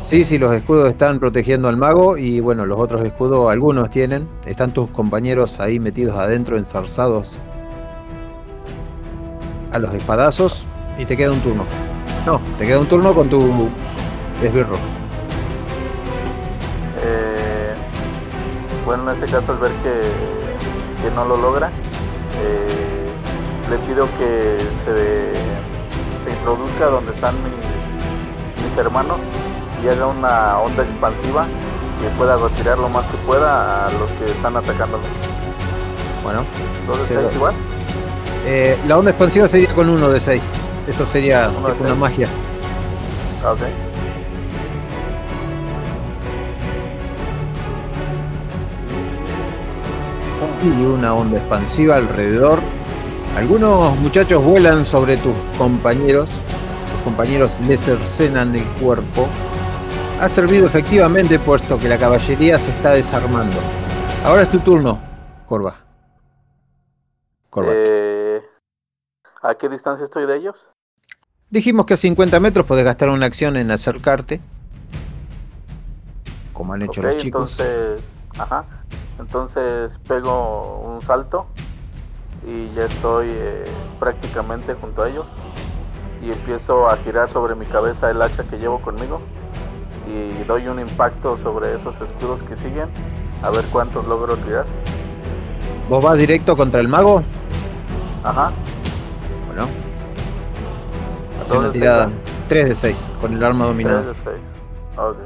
Sí, 0.09 0.25
sí, 0.25 0.39
los 0.39 0.55
escudos 0.55 0.89
están 0.89 1.19
protegiendo 1.19 1.67
al 1.67 1.77
mago 1.77 2.17
y 2.17 2.39
bueno, 2.39 2.65
los 2.65 2.79
otros 2.79 3.03
escudos 3.03 3.51
algunos 3.51 3.91
tienen. 3.91 4.27
Están 4.43 4.73
tus 4.73 4.89
compañeros 4.89 5.59
ahí 5.59 5.79
metidos 5.79 6.15
adentro, 6.17 6.57
enzarzados 6.57 7.37
a 9.71 9.77
los 9.77 9.93
espadazos 9.93 10.65
y 10.97 11.05
te 11.05 11.15
queda 11.15 11.31
un 11.31 11.39
turno. 11.41 11.63
No, 12.25 12.41
te 12.57 12.65
queda 12.65 12.79
un 12.79 12.87
turno 12.87 13.13
con 13.13 13.29
tu 13.29 13.69
esbirro. 14.41 14.77
Eh, 17.03 17.75
bueno, 18.87 19.11
en 19.11 19.15
este 19.15 19.31
caso 19.31 19.51
al 19.51 19.59
ver 19.59 19.71
que, 19.83 21.03
que 21.03 21.13
no 21.13 21.23
lo 21.23 21.37
logra, 21.37 21.67
eh, 21.67 23.05
le 23.69 23.77
pido 23.87 24.07
que 24.17 24.57
se, 24.85 25.33
se 26.23 26.35
introduzca 26.35 26.87
donde 26.87 27.11
están 27.11 27.35
mis, 27.43 28.65
mis 28.65 28.75
hermanos 28.75 29.19
y 29.83 29.87
haga 29.89 30.07
una 30.07 30.59
onda 30.59 30.83
expansiva 30.83 31.45
que 32.01 32.09
pueda 32.17 32.37
retirar 32.37 32.77
lo 32.77 32.89
más 32.89 33.05
que 33.07 33.17
pueda 33.25 33.87
a 33.87 33.91
los 33.91 34.09
que 34.13 34.25
están 34.31 34.55
atacándolo. 34.57 35.03
Bueno, 36.23 36.43
Entonces, 36.81 37.07
Sí, 37.07 37.13
¿seis 37.15 37.27
lo- 37.27 37.35
igual? 37.35 37.53
eh, 38.45 38.77
la 38.87 38.97
onda 38.97 39.11
expansiva 39.11 39.47
sería 39.47 39.73
con 39.73 39.89
uno 39.89 40.09
de 40.09 40.19
6. 40.19 40.43
Esto 40.87 41.07
sería 41.07 41.49
Uno 41.55 41.73
una 41.79 41.95
magia. 41.95 42.27
Ah, 43.45 43.51
ok. 43.51 43.59
y 50.63 50.83
una 50.85 51.13
onda 51.13 51.37
expansiva 51.37 51.95
alrededor. 51.95 52.59
Algunos 53.37 53.95
muchachos 53.99 54.43
vuelan 54.43 54.83
sobre 54.85 55.17
tus 55.17 55.33
compañeros. 55.57 56.29
Tus 56.29 57.01
compañeros 57.03 57.57
les 57.67 57.81
cercenan 57.81 58.55
el 58.55 58.63
cuerpo. 58.81 59.27
Ha 60.19 60.27
servido 60.27 60.65
efectivamente 60.65 61.39
puesto 61.39 61.79
que 61.79 61.87
la 61.87 61.97
caballería 61.97 62.59
se 62.59 62.71
está 62.71 62.91
desarmando. 62.91 63.55
Ahora 64.25 64.41
es 64.41 64.51
tu 64.51 64.59
turno, 64.59 65.01
Corva. 65.45 65.77
Corvat. 67.49 67.73
Eh, 67.73 68.41
¿A 69.41 69.55
qué 69.55 69.69
distancia 69.69 70.03
estoy 70.03 70.25
de 70.25 70.35
ellos? 70.35 70.67
Dijimos 71.49 71.85
que 71.85 71.93
a 71.93 71.97
50 71.97 72.37
metros 72.41 72.65
podés 72.65 72.83
gastar 72.83 73.07
una 73.07 73.27
acción 73.27 73.55
en 73.55 73.71
acercarte. 73.71 74.41
Como 76.51 76.73
han 76.73 76.81
hecho 76.81 77.01
los 77.01 77.15
chicos. 77.15 77.57
entonces, 77.57 78.03
ajá, 78.37 78.65
entonces 79.19 79.99
pego 80.05 80.81
un 80.81 81.01
salto 81.01 81.47
y 82.45 82.73
ya 82.73 82.87
estoy 82.87 83.27
eh, 83.29 83.63
prácticamente 84.01 84.73
junto 84.73 85.01
a 85.01 85.09
ellos 85.09 85.27
y 86.21 86.33
empiezo 86.33 86.89
a 86.89 86.97
girar 86.97 87.29
sobre 87.29 87.55
mi 87.55 87.65
cabeza 87.65 88.11
el 88.11 88.21
hacha 88.21 88.43
que 88.43 88.57
llevo 88.57 88.81
conmigo 88.81 89.21
y 90.09 90.43
doy 90.45 90.67
un 90.67 90.79
impacto 90.79 91.37
sobre 91.37 91.75
esos 91.75 91.99
escudos 92.01 92.41
que 92.43 92.55
siguen 92.55 92.89
a 93.43 93.49
ver 93.49 93.63
cuántos 93.71 94.05
logro 94.05 94.35
tirar. 94.37 94.65
¿Vos 95.89 96.03
vas 96.03 96.17
directo 96.17 96.55
contra 96.57 96.81
el 96.81 96.87
mago? 96.87 97.21
Ajá, 98.23 98.51
Bueno. 99.47 99.67
Hace 101.41 101.53
una 101.57 101.67
seis, 101.67 101.73
tirada 101.73 102.05
¿no? 102.07 102.13
3 102.47 102.69
de 102.69 102.75
6 102.75 103.07
con 103.21 103.33
el 103.33 103.43
arma 103.43 103.65
dominada. 103.65 104.01
3 104.01 104.17
de 104.17 104.23
6. 104.23 104.35
Ok. 104.97 105.17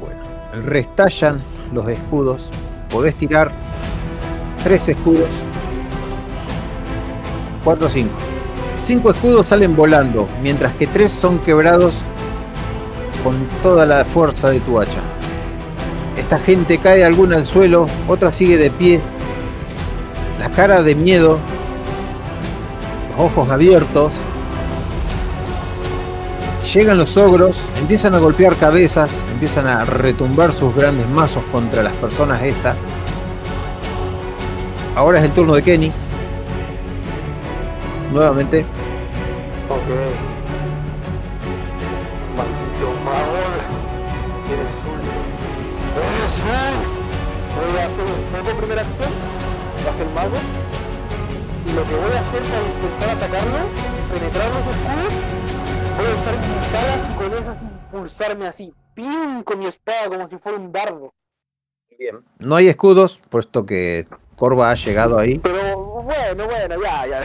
Bueno, 0.00 0.66
restallan 0.68 1.40
los 1.72 1.88
escudos. 1.88 2.50
Podés 2.90 3.14
tirar 3.16 3.50
tres 4.62 4.88
escudos. 4.88 5.28
4 7.64 7.86
o 7.86 7.88
5. 7.88 8.10
5 8.84 9.12
escudos 9.12 9.48
salen 9.48 9.74
volando, 9.74 10.28
mientras 10.42 10.74
que 10.74 10.86
3 10.86 11.10
son 11.10 11.38
quebrados 11.38 12.04
con 13.22 13.34
toda 13.62 13.86
la 13.86 14.04
fuerza 14.04 14.50
de 14.50 14.60
tu 14.60 14.78
hacha. 14.78 15.00
Esta 16.18 16.38
gente 16.38 16.76
cae 16.78 17.02
alguna 17.02 17.36
al 17.36 17.46
suelo, 17.46 17.86
otra 18.08 18.30
sigue 18.30 18.58
de 18.58 18.70
pie. 18.70 19.00
La 20.38 20.50
cara 20.50 20.82
de 20.82 20.94
miedo, 20.94 21.38
los 23.10 23.26
ojos 23.26 23.48
abiertos. 23.48 24.22
Llegan 26.74 26.98
los 26.98 27.16
ogros, 27.16 27.62
empiezan 27.78 28.14
a 28.14 28.18
golpear 28.18 28.56
cabezas, 28.56 29.22
empiezan 29.32 29.66
a 29.66 29.86
retumbar 29.86 30.52
sus 30.52 30.74
grandes 30.74 31.08
mazos 31.08 31.42
contra 31.52 31.82
las 31.82 31.94
personas 31.94 32.42
estas. 32.42 32.76
Ahora 34.94 35.18
es 35.18 35.24
el 35.24 35.30
turno 35.30 35.54
de 35.54 35.62
Kenny 35.62 36.03
nuevamente. 38.14 38.60
Ok. 39.68 39.88
Maldito 42.36 42.88
Maul. 43.04 43.58
Eres 44.54 44.76
un. 44.86 45.02
Voy 47.54 47.78
a 47.80 47.86
hacer 47.86 48.04
un 48.04 48.24
fuego 48.30 48.58
primera 48.58 48.82
acción. 48.82 49.10
Va 49.84 49.90
a 49.90 49.94
ser 49.94 50.08
mago. 50.10 50.36
Y 51.66 51.72
lo 51.72 51.82
que 51.84 51.94
voy 51.96 52.12
a 52.12 52.20
hacer 52.20 52.42
para 52.42 52.64
intentar 52.64 53.10
atacarlo, 53.10 53.58
penetrar 54.12 54.48
los 54.48 54.58
escudos, 54.58 55.14
voy 55.96 56.06
a 56.06 56.14
usar 56.20 56.34
mis 56.38 56.74
alas 56.74 57.10
y 57.10 57.12
con 57.14 57.42
esas 57.42 57.62
impulsarme 57.62 58.46
así. 58.46 58.74
¡Pim! 58.94 59.42
Con 59.42 59.58
mi 59.58 59.66
espada, 59.66 60.08
como 60.08 60.28
si 60.28 60.38
fuera 60.38 60.58
un 60.58 60.70
dardo. 60.70 61.12
Bien. 61.98 62.24
No 62.38 62.56
hay 62.56 62.68
escudos, 62.68 63.20
puesto 63.28 63.66
que 63.66 64.06
Corva 64.36 64.70
ha 64.70 64.74
llegado 64.74 65.18
ahí. 65.18 65.38
Pero 65.38 66.02
bueno, 66.02 66.46
bueno, 66.46 66.74
ya, 66.82 67.06
ya. 67.06 67.20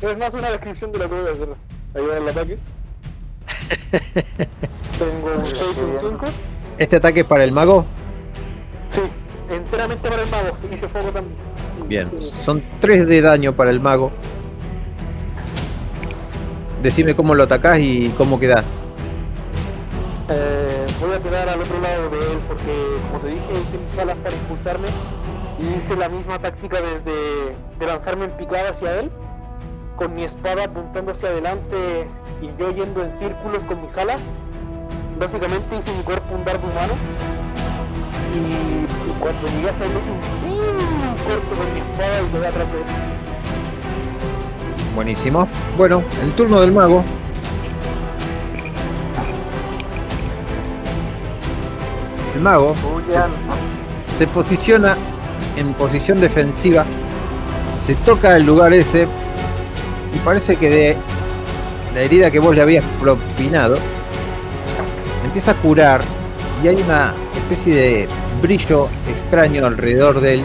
es 0.08 0.18
más 0.18 0.34
una 0.34 0.50
descripción 0.50 0.92
de 0.92 0.98
lo 0.98 1.08
que 1.08 1.14
voy 1.14 1.28
a 1.28 1.32
hacer. 1.32 1.48
Ayudar 1.94 2.18
al 2.18 2.28
ataque. 2.28 2.58
Tengo 4.98 5.34
un 5.38 5.46
6 5.46 5.60
y 5.76 5.80
un 5.80 5.98
5. 5.98 6.26
Este 6.78 6.96
ataque 6.96 7.20
es 7.20 7.26
para 7.26 7.44
el 7.44 7.52
mago. 7.52 7.84
Sí, 8.90 9.02
enteramente 9.50 10.08
para 10.08 10.22
el 10.22 10.30
mago. 10.30 10.56
Hice 10.70 10.88
fuego 10.88 11.10
también. 11.10 11.36
Bien, 11.88 12.10
son 12.44 12.62
3 12.80 13.06
de 13.06 13.20
daño 13.20 13.56
para 13.56 13.70
el 13.70 13.80
mago. 13.80 14.12
Decime 16.82 17.14
cómo 17.14 17.34
lo 17.34 17.42
atacás 17.42 17.78
y 17.80 18.10
cómo 18.16 18.38
quedás. 18.38 18.84
Eh, 20.32 20.86
voy 21.00 21.12
a 21.12 21.18
quedar 21.18 21.48
al 21.48 21.60
otro 21.60 21.80
lado 21.80 22.08
de 22.08 22.18
él 22.18 22.38
porque, 22.46 22.72
como 23.10 23.20
te 23.20 23.28
dije, 23.28 23.52
usé 23.66 23.78
mis 23.78 23.98
alas 23.98 24.16
para 24.18 24.36
impulsarme 24.36 24.86
y 25.58 25.76
hice 25.76 25.96
la 25.96 26.08
misma 26.08 26.38
táctica 26.38 26.80
desde 26.80 27.56
de 27.78 27.86
lanzarme 27.86 28.26
en 28.26 28.30
picada 28.32 28.70
hacia 28.70 29.00
él, 29.00 29.10
con 29.96 30.14
mi 30.14 30.22
espada 30.22 30.64
apuntando 30.64 31.10
hacia 31.10 31.30
adelante 31.30 32.06
y 32.40 32.50
yo 32.60 32.70
yendo 32.70 33.02
en 33.02 33.12
círculos 33.12 33.64
con 33.64 33.82
mis 33.82 33.98
alas. 33.98 34.20
Básicamente 35.18 35.76
hice 35.76 35.92
mi 35.92 36.02
cuerpo 36.04 36.32
un 36.32 36.44
dardo 36.44 36.64
humano 36.64 36.94
y 38.32 39.20
cuando 39.20 39.48
llegué 39.48 39.70
hacia 39.70 39.86
él 39.86 39.92
hice 40.00 40.10
un 40.12 40.20
corto 41.28 41.56
con 41.56 41.72
mi 41.72 41.80
espada 41.80 42.22
y 42.22 42.26
quedé 42.32 42.46
atrás 42.46 42.72
de 42.72 42.78
él. 42.78 42.84
Buenísimo. 44.94 45.48
Bueno, 45.76 46.04
el 46.22 46.32
turno 46.32 46.60
del 46.60 46.70
mago. 46.72 47.04
El 52.34 52.42
mago 52.42 52.74
se 54.18 54.26
posiciona 54.26 54.96
en 55.56 55.72
posición 55.74 56.20
defensiva, 56.20 56.84
se 57.80 57.94
toca 57.96 58.36
el 58.36 58.44
lugar 58.44 58.72
ese 58.72 59.08
y 60.14 60.18
parece 60.20 60.56
que 60.56 60.70
de 60.70 60.96
la 61.94 62.00
herida 62.02 62.30
que 62.30 62.38
vos 62.38 62.54
le 62.54 62.62
habías 62.62 62.84
propinado 63.00 63.76
empieza 65.24 65.52
a 65.52 65.54
curar 65.54 66.00
y 66.62 66.68
hay 66.68 66.76
una 66.76 67.14
especie 67.34 67.74
de 67.74 68.08
brillo 68.42 68.88
extraño 69.08 69.66
alrededor 69.66 70.20
de 70.20 70.34
él 70.34 70.44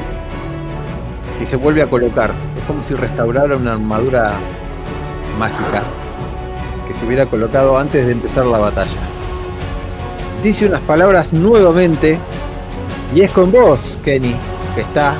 que 1.40 1.46
se 1.46 1.56
vuelve 1.56 1.82
a 1.82 1.90
colocar. 1.90 2.32
Es 2.56 2.64
como 2.64 2.82
si 2.82 2.94
restaurara 2.94 3.58
una 3.58 3.74
armadura 3.74 4.34
mágica 5.38 5.84
que 6.88 6.94
se 6.94 7.06
hubiera 7.06 7.26
colocado 7.26 7.78
antes 7.78 8.06
de 8.06 8.12
empezar 8.14 8.46
la 8.46 8.58
batalla. 8.58 9.15
Dice 10.46 10.68
unas 10.68 10.82
palabras 10.82 11.34
nuevamente 11.34 12.20
y 13.16 13.22
es 13.22 13.32
con 13.32 13.52
vos, 13.52 13.98
Kenny, 14.04 14.36
que 14.76 14.82
está 14.82 15.18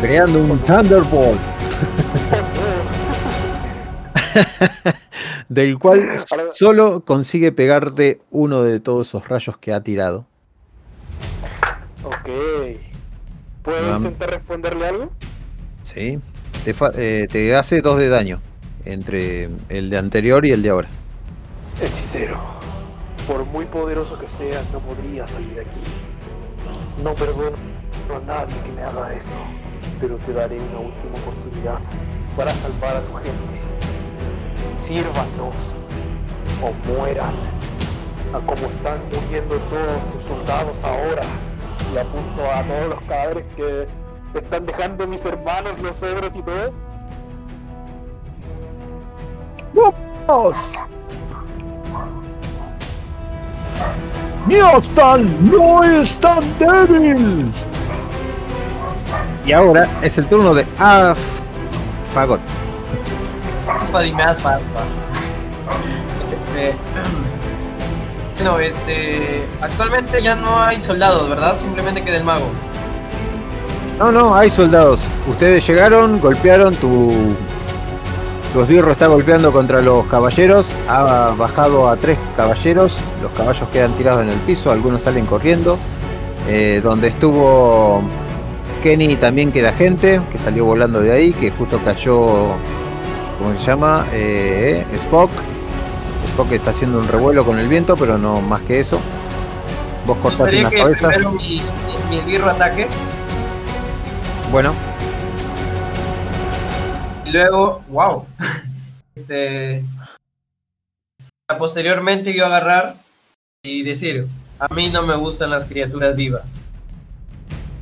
creando 0.00 0.40
un 0.40 0.58
Thunderbolt. 0.60 1.38
del 5.50 5.78
cual 5.78 6.14
solo 6.54 7.04
consigue 7.04 7.52
pegarte 7.52 8.22
uno 8.30 8.62
de 8.62 8.80
todos 8.80 9.08
esos 9.08 9.28
rayos 9.28 9.58
que 9.58 9.74
ha 9.74 9.82
tirado. 9.82 10.24
Ok. 12.02 12.30
¿Puedo 13.62 13.94
intentar 13.94 14.30
responderle 14.30 14.86
algo? 14.86 15.10
¿Sí? 15.82 16.18
Te, 16.64 16.74
eh, 16.94 17.28
te 17.30 17.54
hace 17.54 17.82
dos 17.82 17.98
de 17.98 18.08
daño 18.08 18.40
entre 18.86 19.50
el 19.68 19.90
de 19.90 19.98
anterior 19.98 20.46
y 20.46 20.52
el 20.52 20.62
de 20.62 20.70
ahora. 20.70 20.88
Hechicero, 21.82 22.59
por 23.30 23.46
muy 23.46 23.64
poderoso 23.64 24.18
que 24.18 24.28
seas, 24.28 24.68
no 24.72 24.80
podrías 24.80 25.30
salir 25.30 25.54
de 25.54 25.60
aquí. 25.60 25.80
No 27.04 27.14
perdono 27.14 27.56
a 28.12 28.18
nadie 28.26 28.56
que 28.64 28.72
me 28.72 28.82
haga 28.82 29.14
eso, 29.14 29.36
pero 30.00 30.16
te 30.16 30.32
daré 30.32 30.56
una 30.56 30.80
última 30.80 31.16
oportunidad 31.22 31.78
para 32.36 32.50
salvar 32.54 32.96
a 32.96 33.02
tu 33.02 33.14
gente. 33.14 33.60
Sírvanos 34.74 35.76
o 36.60 36.88
mueran, 36.88 37.34
a 38.34 38.40
como 38.40 38.68
están 38.68 38.98
muriendo 39.14 39.58
todos 39.58 40.12
tus 40.12 40.24
soldados 40.24 40.82
ahora. 40.82 41.22
Y 41.94 41.98
apunto 41.98 42.42
a 42.50 42.64
todos 42.64 42.88
los 42.88 43.02
cadáveres 43.02 43.44
que 43.54 43.86
están 44.34 44.66
dejando 44.66 45.06
mis 45.06 45.24
hermanos, 45.24 45.78
los 45.78 46.02
ogros 46.02 46.34
y 46.34 46.42
todo. 46.42 46.72
¡Vamos! 50.26 50.74
¡Miostan 54.46 55.50
no 55.50 55.82
es 55.84 56.18
tan 56.18 56.40
débil! 56.58 57.52
Y 59.46 59.52
ahora 59.52 59.88
es 60.02 60.18
el 60.18 60.26
turno 60.26 60.54
de 60.54 60.66
Af 60.78 61.18
Fagot. 62.14 62.40
Dime 64.02 64.22
alfa. 64.22 64.58
Este, 66.30 66.74
Bueno, 68.36 68.58
este. 68.58 69.44
Actualmente 69.60 70.22
ya 70.22 70.34
no 70.34 70.62
hay 70.62 70.80
soldados, 70.80 71.28
¿verdad? 71.28 71.58
Simplemente 71.58 72.02
queda 72.02 72.16
el 72.16 72.24
mago. 72.24 72.46
No, 73.98 74.10
no, 74.10 74.34
hay 74.34 74.48
soldados. 74.48 75.00
Ustedes 75.28 75.66
llegaron, 75.66 76.20
golpearon, 76.20 76.74
tu, 76.76 77.36
tu 78.52 78.62
esbirro 78.62 78.92
está 78.92 79.06
golpeando 79.06 79.52
contra 79.52 79.80
los 79.80 80.06
caballeros, 80.06 80.68
ha 80.88 81.34
bajado 81.36 81.88
a 81.88 81.96
tres 81.96 82.18
caballeros, 82.36 82.98
los 83.22 83.30
caballos 83.32 83.68
quedan 83.72 83.94
tirados 83.94 84.22
en 84.22 84.30
el 84.30 84.38
piso, 84.40 84.70
algunos 84.70 85.02
salen 85.02 85.26
corriendo. 85.26 85.78
Eh, 86.48 86.80
donde 86.82 87.08
estuvo 87.08 88.02
Kenny 88.82 89.16
también 89.16 89.52
queda 89.52 89.72
gente, 89.72 90.20
que 90.32 90.38
salió 90.38 90.64
volando 90.64 91.00
de 91.00 91.12
ahí, 91.12 91.32
que 91.32 91.50
justo 91.50 91.78
cayó, 91.84 92.48
¿cómo 93.38 93.56
se 93.56 93.64
llama? 93.64 94.06
Eh, 94.12 94.84
Spock. 94.94 95.30
Spock 96.30 96.52
está 96.52 96.70
haciendo 96.70 96.98
un 96.98 97.06
revuelo 97.06 97.44
con 97.44 97.58
el 97.58 97.68
viento, 97.68 97.96
pero 97.96 98.18
no 98.18 98.40
más 98.40 98.62
que 98.62 98.80
eso. 98.80 99.00
Vos 100.06 100.16
cortaste 100.22 100.60
una 100.60 100.70
que 100.70 100.78
cabeza. 100.78 101.08
primero 101.08 101.32
mi, 101.32 101.38
mi, 101.38 101.62
mi 102.08 102.18
esbirro 102.18 102.50
ataque 102.50 102.88
Bueno, 104.50 104.74
y 107.30 107.32
luego, 107.32 107.84
wow. 107.88 108.26
Este. 109.14 109.84
Posteriormente 111.58 112.32
yo 112.32 112.46
agarrar 112.46 112.94
y 113.62 113.82
decir, 113.82 114.26
a 114.58 114.72
mí 114.72 114.88
no 114.88 115.02
me 115.02 115.16
gustan 115.16 115.50
las 115.50 115.64
criaturas 115.64 116.16
vivas. 116.16 116.42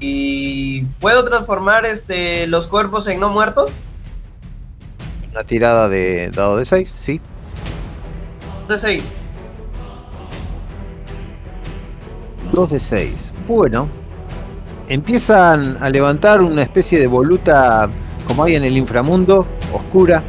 Y 0.00 0.84
puedo 1.00 1.24
transformar 1.24 1.84
este 1.86 2.46
los 2.46 2.66
cuerpos 2.66 3.06
en 3.08 3.20
no 3.20 3.28
muertos. 3.28 3.80
una 5.30 5.44
tirada 5.44 5.88
de 5.88 6.30
dado 6.30 6.56
de 6.56 6.64
6, 6.64 6.90
sí. 6.90 7.20
De 8.68 8.78
6. 8.78 9.12
2 12.52 12.70
de 12.70 12.80
6. 12.80 13.34
Bueno, 13.46 13.88
empiezan 14.88 15.76
a 15.80 15.90
levantar 15.90 16.40
una 16.40 16.62
especie 16.62 16.98
de 16.98 17.06
voluta 17.06 17.90
como 18.28 18.44
hay 18.44 18.54
en 18.54 18.64
el 18.64 18.76
inframundo, 18.76 19.46
oscura. 19.72 20.22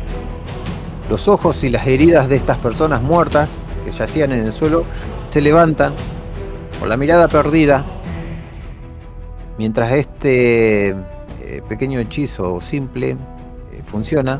Los 1.09 1.27
ojos 1.27 1.63
y 1.63 1.69
las 1.69 1.85
heridas 1.85 2.29
de 2.29 2.37
estas 2.37 2.57
personas 2.57 3.01
muertas 3.01 3.59
que 3.85 3.91
yacían 3.91 4.31
en 4.31 4.45
el 4.45 4.53
suelo 4.53 4.85
se 5.29 5.41
levantan 5.41 5.93
con 6.79 6.89
la 6.89 6.97
mirada 6.97 7.27
perdida. 7.27 7.85
Mientras 9.57 9.91
este 9.91 10.89
eh, 10.89 11.61
pequeño 11.67 11.99
hechizo 11.99 12.61
simple 12.61 13.11
eh, 13.71 13.81
funciona, 13.85 14.39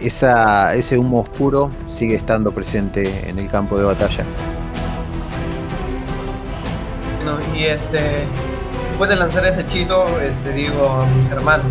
ese 0.00 0.98
humo 0.98 1.20
oscuro 1.20 1.70
sigue 1.86 2.16
estando 2.16 2.50
presente 2.52 3.28
en 3.28 3.38
el 3.38 3.48
campo 3.48 3.78
de 3.78 3.84
batalla. 3.84 4.24
Y 7.54 7.64
este. 7.64 8.24
De 9.02 9.16
lanzar 9.16 9.44
ese 9.44 9.62
hechizo, 9.62 10.04
este 10.20 10.52
digo 10.52 10.88
a 10.88 11.06
mis 11.06 11.26
hermanos. 11.28 11.66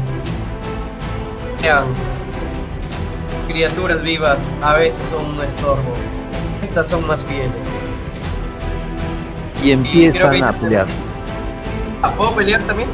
Las 1.61 3.43
criaturas 3.47 4.01
vivas 4.01 4.39
a 4.63 4.73
veces 4.73 5.07
son 5.07 5.25
un 5.25 5.41
estorbo. 5.41 5.93
Estas 6.61 6.88
son 6.88 7.05
más 7.05 7.23
fieles. 7.23 7.51
Y 9.63 9.71
empiezan 9.71 10.43
a 10.43 10.53
pelear. 10.53 10.88
Ah, 12.01 12.11
¿Puedo 12.17 12.33
pelear 12.33 12.61
también? 12.61 12.89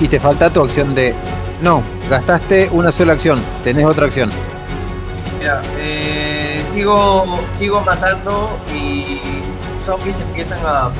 Y 0.00 0.08
te 0.08 0.18
falta 0.18 0.48
tu 0.48 0.62
acción 0.62 0.94
de... 0.94 1.14
No, 1.62 1.82
gastaste 2.08 2.70
una 2.72 2.90
sola 2.90 3.12
acción, 3.12 3.38
tenés 3.62 3.84
otra 3.84 4.06
acción. 4.06 4.30
Ya, 5.42 5.60
eh, 5.78 6.62
sigo, 6.66 7.40
sigo 7.52 7.82
matando 7.82 8.48
y 8.74 9.20
zombies 9.78 10.18
empiezan 10.20 10.58
a, 10.64 10.90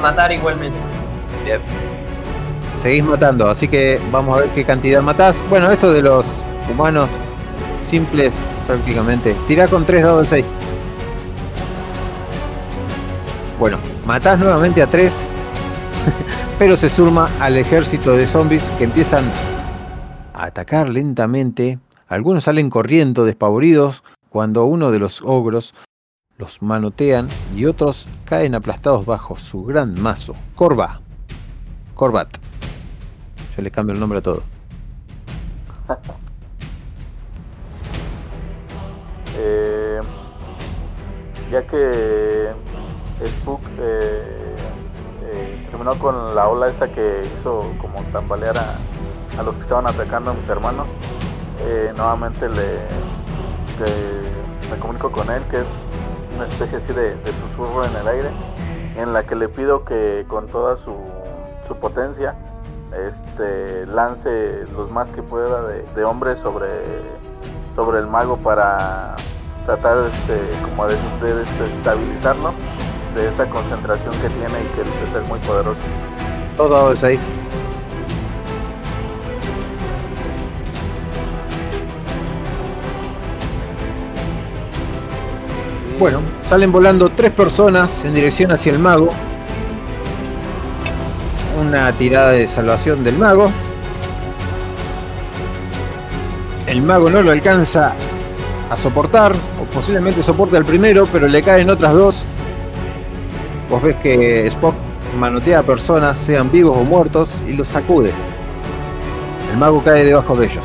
matar 0.00 0.32
igualmente. 0.32 0.78
Bien. 1.44 1.60
Seguís 2.80 3.04
matando, 3.04 3.46
así 3.46 3.68
que 3.68 4.00
vamos 4.10 4.38
a 4.38 4.40
ver 4.40 4.50
qué 4.52 4.64
cantidad 4.64 5.02
matás. 5.02 5.44
Bueno, 5.50 5.70
esto 5.70 5.92
de 5.92 6.00
los 6.00 6.42
humanos 6.70 7.20
simples 7.80 8.40
prácticamente. 8.66 9.36
Tirá 9.46 9.68
con 9.68 9.84
3 9.84 10.02
dados 10.02 10.30
de 10.30 10.42
6. 10.42 10.46
Bueno, 13.58 13.76
matás 14.06 14.40
nuevamente 14.40 14.80
a 14.80 14.88
3, 14.88 15.14
pero 16.58 16.74
se 16.74 16.88
suma 16.88 17.28
al 17.38 17.58
ejército 17.58 18.16
de 18.16 18.26
zombies 18.26 18.70
que 18.78 18.84
empiezan 18.84 19.24
a 20.32 20.46
atacar 20.46 20.88
lentamente. 20.88 21.78
Algunos 22.08 22.44
salen 22.44 22.70
corriendo 22.70 23.26
despavoridos 23.26 24.02
cuando 24.30 24.64
uno 24.64 24.90
de 24.90 25.00
los 25.00 25.20
ogros 25.20 25.74
los 26.38 26.62
manotean 26.62 27.28
y 27.54 27.66
otros 27.66 28.08
caen 28.24 28.54
aplastados 28.54 29.04
bajo 29.04 29.38
su 29.38 29.64
gran 29.64 30.00
mazo. 30.00 30.34
Corva. 30.54 31.02
Corbat. 31.94 32.38
Yo 33.56 33.62
le 33.62 33.70
cambio 33.70 33.94
el 33.94 34.00
nombre 34.00 34.18
a 34.18 34.22
todo. 34.22 34.42
Eh, 39.36 40.00
ya 41.50 41.66
que 41.66 42.50
Spook 43.24 43.60
eh, 43.78 44.56
eh, 45.24 45.66
terminó 45.70 45.94
con 45.98 46.34
la 46.34 46.48
ola 46.48 46.68
esta 46.68 46.90
que 46.90 47.22
hizo 47.36 47.72
como 47.80 48.02
tambalear 48.12 48.56
a, 48.58 48.74
a 49.38 49.42
los 49.42 49.54
que 49.54 49.60
estaban 49.62 49.86
atacando 49.86 50.32
a 50.32 50.34
mis 50.34 50.48
hermanos, 50.48 50.86
nuevamente 51.96 52.48
le, 52.48 52.56
le- 53.78 54.70
me 54.70 54.76
comunico 54.78 55.10
con 55.10 55.30
él, 55.30 55.42
que 55.50 55.58
es 55.60 55.66
una 56.36 56.46
especie 56.46 56.78
así 56.78 56.92
de, 56.92 57.14
de 57.16 57.32
susurro 57.48 57.84
en 57.84 57.96
el 57.96 58.08
aire, 58.08 58.30
en 58.96 59.12
la 59.12 59.24
que 59.24 59.34
le 59.36 59.48
pido 59.48 59.84
que 59.84 60.24
con 60.28 60.48
toda 60.48 60.76
su, 60.76 60.94
su 61.66 61.76
potencia 61.76 62.34
este, 63.08 63.86
lance 63.86 64.64
los 64.74 64.90
más 64.90 65.10
que 65.10 65.22
pueda 65.22 65.62
de, 65.62 65.82
de 65.94 66.04
hombres 66.04 66.38
sobre, 66.38 66.68
sobre 67.76 67.98
el 68.00 68.06
mago 68.06 68.36
para 68.38 69.14
tratar 69.66 69.98
este, 70.06 70.38
como 70.68 70.86
de, 70.86 70.96
de 71.22 71.34
desestabilizarlo 71.34 72.52
de 73.14 73.28
esa 73.28 73.48
concentración 73.48 74.12
que 74.20 74.28
tiene 74.28 74.60
y 74.62 74.66
que 74.76 74.84
dice 74.84 75.12
ser 75.12 75.22
muy 75.24 75.38
poderoso. 75.40 75.80
De 76.90 76.96
6. 76.96 77.20
Y- 77.20 77.40
Bueno, 85.98 86.20
salen 86.46 86.72
volando 86.72 87.10
tres 87.10 87.32
personas 87.32 88.04
en 88.04 88.14
dirección 88.14 88.52
hacia 88.52 88.72
el 88.72 88.78
mago. 88.78 89.10
Una 91.60 91.92
tirada 91.92 92.30
de 92.30 92.46
salvación 92.46 93.04
del 93.04 93.18
mago. 93.18 93.50
El 96.66 96.82
mago 96.82 97.10
no 97.10 97.22
lo 97.22 97.30
alcanza 97.32 97.94
a 98.70 98.76
soportar, 98.76 99.32
o 99.32 99.64
posiblemente 99.74 100.22
soporte 100.22 100.56
al 100.56 100.64
primero, 100.64 101.06
pero 101.12 101.28
le 101.28 101.42
caen 101.42 101.68
otras 101.68 101.92
dos. 101.92 102.24
Vos 103.68 103.82
ves 103.82 103.96
que 103.96 104.46
Spock 104.46 104.74
manotea 105.18 105.58
a 105.58 105.62
personas, 105.62 106.16
sean 106.16 106.50
vivos 106.50 106.76
o 106.76 106.82
muertos, 106.82 107.34
y 107.46 107.52
los 107.52 107.68
sacude. 107.68 108.12
El 109.52 109.58
mago 109.58 109.82
cae 109.84 110.04
debajo 110.04 110.34
de 110.36 110.46
ellos. 110.46 110.64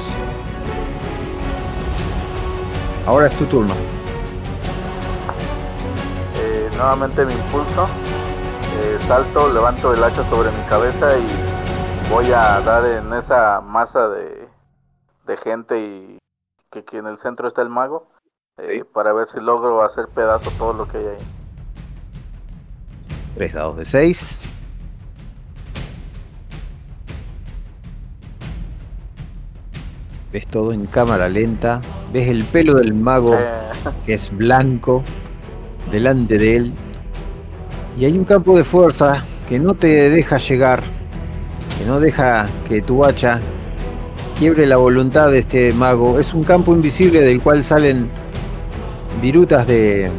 Ahora 3.05 3.27
es 3.27 3.33
tu 3.33 3.45
turno. 3.45 3.73
Eh, 6.39 6.69
nuevamente 6.77 7.25
me 7.25 7.33
impulso, 7.33 7.87
salto, 9.07 9.51
levanto 9.53 9.93
el 9.93 10.03
hacha 10.03 10.23
sobre 10.29 10.51
mi 10.51 10.63
cabeza 10.63 11.17
y 11.17 11.27
voy 12.11 12.31
a 12.31 12.59
dar 12.61 12.85
en 12.85 13.13
esa 13.13 13.61
masa 13.61 14.07
de, 14.09 14.47
de 15.27 15.37
gente 15.37 15.79
y 15.79 16.17
que, 16.71 16.83
que 16.83 16.97
en 16.97 17.07
el 17.07 17.17
centro 17.17 17.47
está 17.47 17.61
el 17.61 17.69
mago 17.69 18.07
eh, 18.57 18.83
para 18.93 19.13
ver 19.13 19.27
si 19.27 19.39
logro 19.39 19.83
hacer 19.83 20.07
pedazo 20.07 20.49
todo 20.57 20.73
lo 20.73 20.87
que 20.87 20.97
hay 20.97 21.05
ahí. 21.07 21.27
3 23.35 23.53
dados 23.53 23.77
de 23.77 23.85
6. 23.85 24.43
Ves 30.31 30.47
todo 30.47 30.73
en 30.73 30.85
cámara 30.85 31.29
lenta. 31.29 31.79
Ves 32.11 32.27
el 32.27 32.43
pelo 32.45 32.73
del 32.73 32.93
mago 32.93 33.35
Eh, 33.35 33.71
que 34.05 34.15
es 34.15 34.35
blanco 34.35 35.03
delante 35.91 36.37
de 36.37 36.55
él. 36.57 36.73
Y 37.97 38.05
hay 38.05 38.17
un 38.17 38.25
campo 38.25 38.57
de 38.57 38.63
fuerza 38.63 39.23
que 39.47 39.59
no 39.59 39.73
te 39.73 40.09
deja 40.09 40.37
llegar. 40.37 40.83
Que 41.77 41.85
no 41.85 41.99
deja 41.99 42.47
que 42.67 42.81
tu 42.81 43.05
hacha 43.05 43.39
quiebre 44.37 44.67
la 44.67 44.77
voluntad 44.77 45.31
de 45.31 45.39
este 45.39 45.73
mago. 45.73 46.19
Es 46.19 46.33
un 46.33 46.43
campo 46.43 46.73
invisible 46.73 47.21
del 47.21 47.41
cual 47.41 47.63
salen 47.63 48.09
virutas 49.21 49.65
de... 49.65 50.11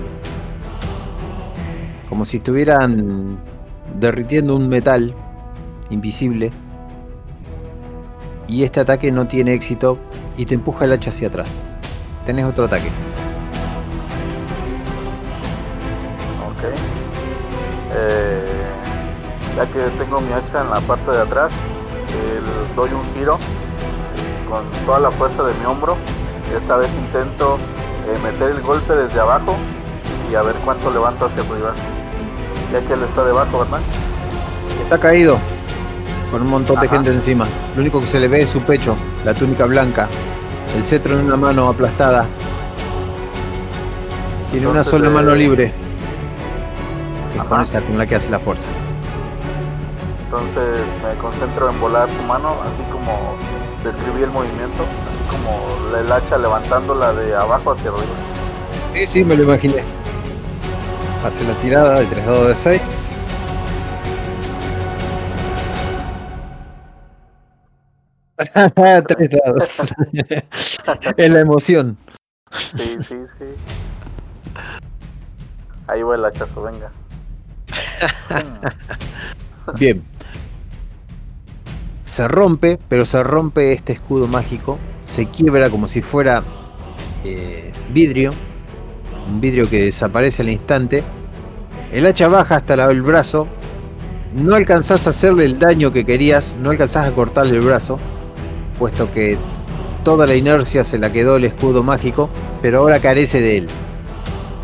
como 2.09 2.25
si 2.25 2.39
estuvieran 2.39 3.39
derritiendo 3.95 4.57
un 4.57 4.69
metal 4.69 5.15
invisible. 5.91 6.51
Y 8.49 8.63
este 8.63 8.81
ataque 8.81 9.13
no 9.13 9.27
tiene 9.27 9.53
éxito 9.53 9.99
y 10.39 10.47
te 10.47 10.55
empuja 10.55 10.85
el 10.87 10.93
hacha 10.93 11.11
hacia 11.11 11.29
atrás. 11.29 11.65
Tenés 12.25 12.47
otro 12.47 12.65
ataque. 12.65 12.89
Ya 19.57 19.67
que 19.67 19.79
tengo 19.99 20.21
mi 20.21 20.33
hacha 20.33 20.63
en 20.63 20.71
la 20.71 20.81
parte 20.81 21.11
de 21.11 21.23
atrás, 21.23 21.53
el- 22.13 22.75
doy 22.77 22.91
un 22.93 23.03
giro 23.15 23.35
eh, 23.37 24.49
con 24.51 24.65
toda 24.85 25.01
la 25.01 25.11
fuerza 25.11 25.43
de 25.43 25.55
mi 25.55 25.65
hombro. 25.67 25.97
Esta 26.57 26.77
vez 26.77 26.89
intento 26.99 27.59
eh, 28.07 28.19
meter 28.23 28.51
el 28.51 28.61
golpe 28.63 28.95
desde 28.95 29.19
abajo 29.21 29.57
y 30.31 30.35
a 30.35 30.43
ver 30.43 30.55
cuánto 30.65 30.91
levanto 30.91 31.27
hacia 31.27 31.41
arriba. 31.41 31.73
Ya 32.73 32.81
que 32.81 32.93
él 32.93 33.03
está 33.03 33.25
debajo, 33.25 33.61
¿verdad? 33.61 33.81
Está 34.83 34.99
caído. 34.99 35.39
Con 36.31 36.43
un 36.43 36.49
montón 36.51 36.81
de 36.81 36.89
gente 36.89 37.11
encima. 37.11 37.47
Lo 37.75 37.81
único 37.83 38.01
que 38.01 38.07
se 38.09 38.19
le 38.21 38.29
ve 38.29 38.43
es 38.43 38.51
su 38.51 38.61
pecho, 38.61 38.97
la 39.25 39.33
túnica 39.33 39.65
blanca, 39.65 40.09
el 40.77 40.85
cetro 40.85 41.15
en 41.19 41.25
una 41.27 41.37
mano 41.37 41.69
aplastada. 41.69 42.27
Tiene 44.51 44.67
una 44.67 44.85
sola 44.85 45.07
eh, 45.09 45.11
mano 45.11 45.35
libre. 45.35 45.73
Que 47.33 47.35
es 47.39 47.41
Ajá. 47.41 47.49
con 47.49 47.61
esa 47.61 47.81
con 47.81 47.99
la 47.99 48.07
que 48.07 48.17
hace 48.17 48.31
la 48.31 48.39
fuerza. 48.41 48.69
Entonces 50.27 50.81
me 51.05 51.15
concentro 51.21 51.71
en 51.71 51.81
volar 51.81 52.09
su 52.09 52.23
mano, 52.25 52.57
así 52.63 52.83
como 52.91 53.37
describí 53.85 54.25
el 54.25 54.31
movimiento, 54.31 54.83
así 54.83 55.37
como 55.37 55.97
el 55.97 56.11
hacha 56.11 56.37
levantándola 56.37 57.13
de 57.13 57.35
abajo 57.37 57.71
hacia 57.73 57.91
arriba. 57.91 58.07
Sí, 58.93 59.07
sí, 59.07 59.25
me 59.25 59.37
lo 59.37 59.45
imaginé. 59.45 59.85
Hace 61.25 61.45
la 61.45 61.55
tirada 61.55 62.01
de 62.01 62.07
3 62.07 62.27
dados 62.27 62.49
de 62.49 62.57
6. 62.57 63.13
Tres 69.07 69.31
dados. 69.31 69.93
es 71.17 71.33
la 71.33 71.41
emoción. 71.41 71.97
Sí, 72.51 72.97
sí, 73.01 73.19
sí. 73.39 73.45
Ahí 75.87 76.03
va 76.03 76.17
el 76.17 76.25
hachazo, 76.25 76.63
venga. 76.63 76.91
Mm, 79.69 79.79
Bien. 79.79 80.16
Se 82.07 82.29
rompe, 82.29 82.79
pero 82.89 83.05
se 83.05 83.23
rompe 83.23 83.73
este 83.73 83.93
escudo 83.93 84.29
mágico. 84.29 84.79
Se 85.03 85.27
quiebra 85.27 85.71
como 85.71 85.89
si 85.89 86.03
fuera 86.03 86.43
eh, 87.25 87.73
vidrio. 87.93 88.31
Un 89.29 89.41
vidrio 89.41 89.69
que 89.69 89.87
desaparece 89.87 90.43
al 90.43 90.51
instante. 90.51 91.03
El 91.93 92.07
hacha 92.07 92.29
baja 92.29 92.55
hasta 92.57 92.75
el 92.91 93.03
brazo. 93.03 93.49
No 94.37 94.55
alcanzás 94.55 95.09
a 95.09 95.11
hacerle 95.11 95.47
el 95.47 95.59
daño 95.59 95.93
que 95.93 96.05
querías. 96.05 96.55
No 96.63 96.71
alcanzás 96.71 97.09
a 97.09 97.13
cortarle 97.13 97.57
el 97.57 97.63
brazo. 97.63 97.99
Puesto 98.79 99.13
que 99.13 99.37
toda 100.05 100.29
la 100.29 100.37
inercia 100.37 100.85
se 100.85 100.99
la 100.99 101.13
quedó 101.13 101.37
el 101.37 101.45
escudo 101.45 101.83
mágico. 101.83 102.31
Pero 102.63 102.79
ahora 102.79 103.01
carece 103.01 103.41
de 103.41 103.59
él. 103.59 103.67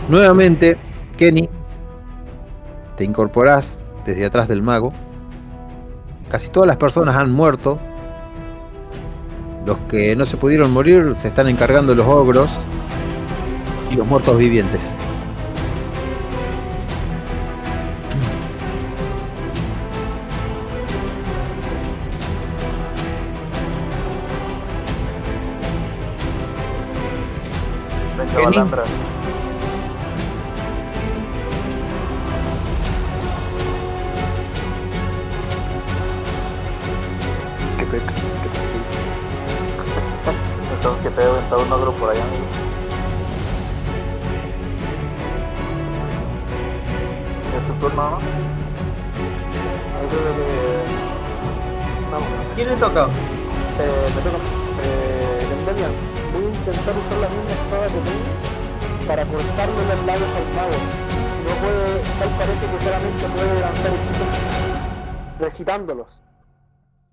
Nuevamente, 0.09 0.79
Kenny, 1.17 1.49
te 2.97 3.03
incorporás 3.03 3.81
desde 4.07 4.27
atrás 4.27 4.47
del 4.47 4.63
mago. 4.63 4.93
Casi 6.33 6.49
todas 6.49 6.67
las 6.67 6.79
personas 6.79 7.15
han 7.17 7.31
muerto. 7.31 7.79
Los 9.67 9.77
que 9.91 10.17
no 10.17 10.25
se 10.25 10.39
pudieron 10.39 10.73
morir 10.73 11.13
se 11.15 11.29
están 11.29 11.47
encargando 11.47 11.95
los 11.95 12.07
ogros 12.07 12.59
y 13.91 13.97
los 13.97 14.07
muertos 14.07 14.39
vivientes. 14.39 14.99
Venga, 28.17 29.02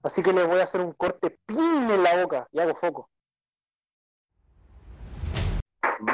Así 0.03 0.23
que 0.23 0.33
le 0.33 0.43
voy 0.43 0.59
a 0.59 0.63
hacer 0.63 0.81
un 0.81 0.93
corte 0.93 1.37
pin 1.45 1.89
en 1.91 2.03
la 2.03 2.21
boca 2.21 2.47
y 2.51 2.59
hago 2.59 2.75
foco. 2.75 3.09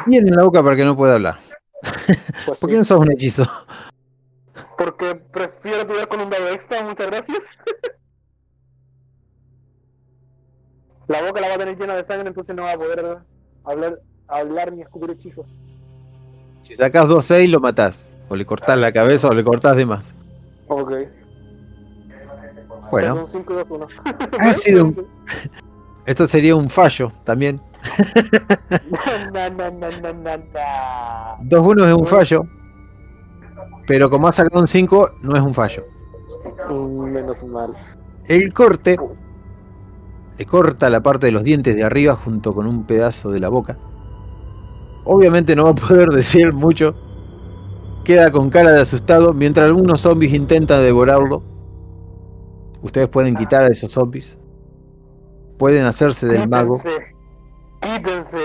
Bien 0.06 0.28
en 0.28 0.36
la 0.36 0.44
boca 0.44 0.64
para 0.64 0.76
que 0.76 0.84
no 0.84 0.96
pueda 0.96 1.16
hablar. 1.16 1.38
Pues 1.82 2.32
¿Por 2.46 2.58
sí. 2.58 2.68
qué 2.68 2.74
no 2.74 2.82
usas 2.82 3.00
un 3.00 3.12
hechizo? 3.12 3.44
Porque 4.78 5.16
prefiero 5.16 5.86
tirar 5.86 6.08
con 6.08 6.22
un 6.22 6.30
dado 6.30 6.50
extra, 6.50 6.84
muchas 6.84 7.08
gracias. 7.08 7.58
la 11.08 11.22
boca 11.22 11.42
la 11.42 11.50
va 11.50 11.56
a 11.56 11.58
tener 11.58 11.78
llena 11.78 11.96
de 11.96 12.04
sangre, 12.04 12.28
entonces 12.28 12.56
no 12.56 12.64
va 12.64 12.74
a 12.74 12.78
poder 12.78 13.20
hablar, 13.64 14.02
hablar 14.28 14.74
ni 14.74 14.82
escupir 14.82 15.12
hechizos. 15.12 15.46
Si 16.62 16.76
sacas 16.76 17.08
2-6 17.08 17.50
lo 17.50 17.60
matás. 17.60 18.12
O 18.28 18.36
le 18.36 18.46
cortás 18.46 18.78
la 18.78 18.92
cabeza 18.92 19.28
o 19.28 19.34
le 19.34 19.44
cortás 19.44 19.78
de 19.78 19.86
más. 19.86 20.16
Ok. 20.68 20.94
Bueno, 22.92 23.16
un 23.22 23.28
5 23.28 23.54
y 23.54 23.56
2 23.58 23.66
1. 23.70 23.88
Ha 24.40 24.54
sido 24.54 24.86
un- 24.86 25.08
esto 26.06 26.28
sería 26.28 26.56
un 26.56 26.70
fallo 26.70 27.12
también. 27.24 27.60
na, 29.34 29.50
na, 29.50 29.70
na, 29.72 29.90
na, 29.90 30.14
na, 30.14 30.38
na. 30.38 31.38
2-1 31.42 31.86
es 31.88 31.94
un 31.94 32.06
fallo. 32.08 32.46
Pero 33.88 34.10
como 34.10 34.28
ha 34.28 34.32
sacado 34.32 34.62
un 34.62 34.68
5, 34.68 35.12
no 35.22 35.36
es 35.36 35.42
un 35.42 35.54
fallo. 35.54 35.84
Mm, 36.70 37.00
Menos 37.12 37.44
mal. 37.44 37.74
El 38.28 38.54
corte 38.54 38.98
le 40.38 40.46
corta 40.46 40.90
la 40.90 41.02
parte 41.02 41.28
de 41.28 41.32
los 41.32 41.44
dientes 41.44 41.76
de 41.76 41.84
arriba 41.84 42.16
junto 42.16 42.54
con 42.54 42.68
un 42.68 42.84
pedazo 42.86 43.32
de 43.32 43.40
la 43.40 43.50
boca. 43.50 43.78
Obviamente 45.06 45.56
no 45.56 45.66
va 45.66 45.70
a 45.72 45.76
poder 45.76 46.10
decir 46.10 46.52
mucho. 46.54 46.96
Queda 48.04 48.32
con 48.32 48.50
cara 48.50 48.72
de 48.72 48.82
asustado 48.82 49.34
mientras 49.34 49.66
algunos 49.68 50.02
zombies 50.02 50.34
intentan 50.34 50.82
devorarlo. 50.82 51.42
Ustedes 52.86 53.10
pueden 53.10 53.36
quitar 53.36 53.64
a 53.64 53.70
esos 53.70 53.94
zombies. 53.94 54.38
Pueden 55.58 55.88
hacerse 55.88 56.28
del 56.28 56.48
mago. 56.48 56.78
Quítense. 56.78 57.16
Quítense. 57.82 58.40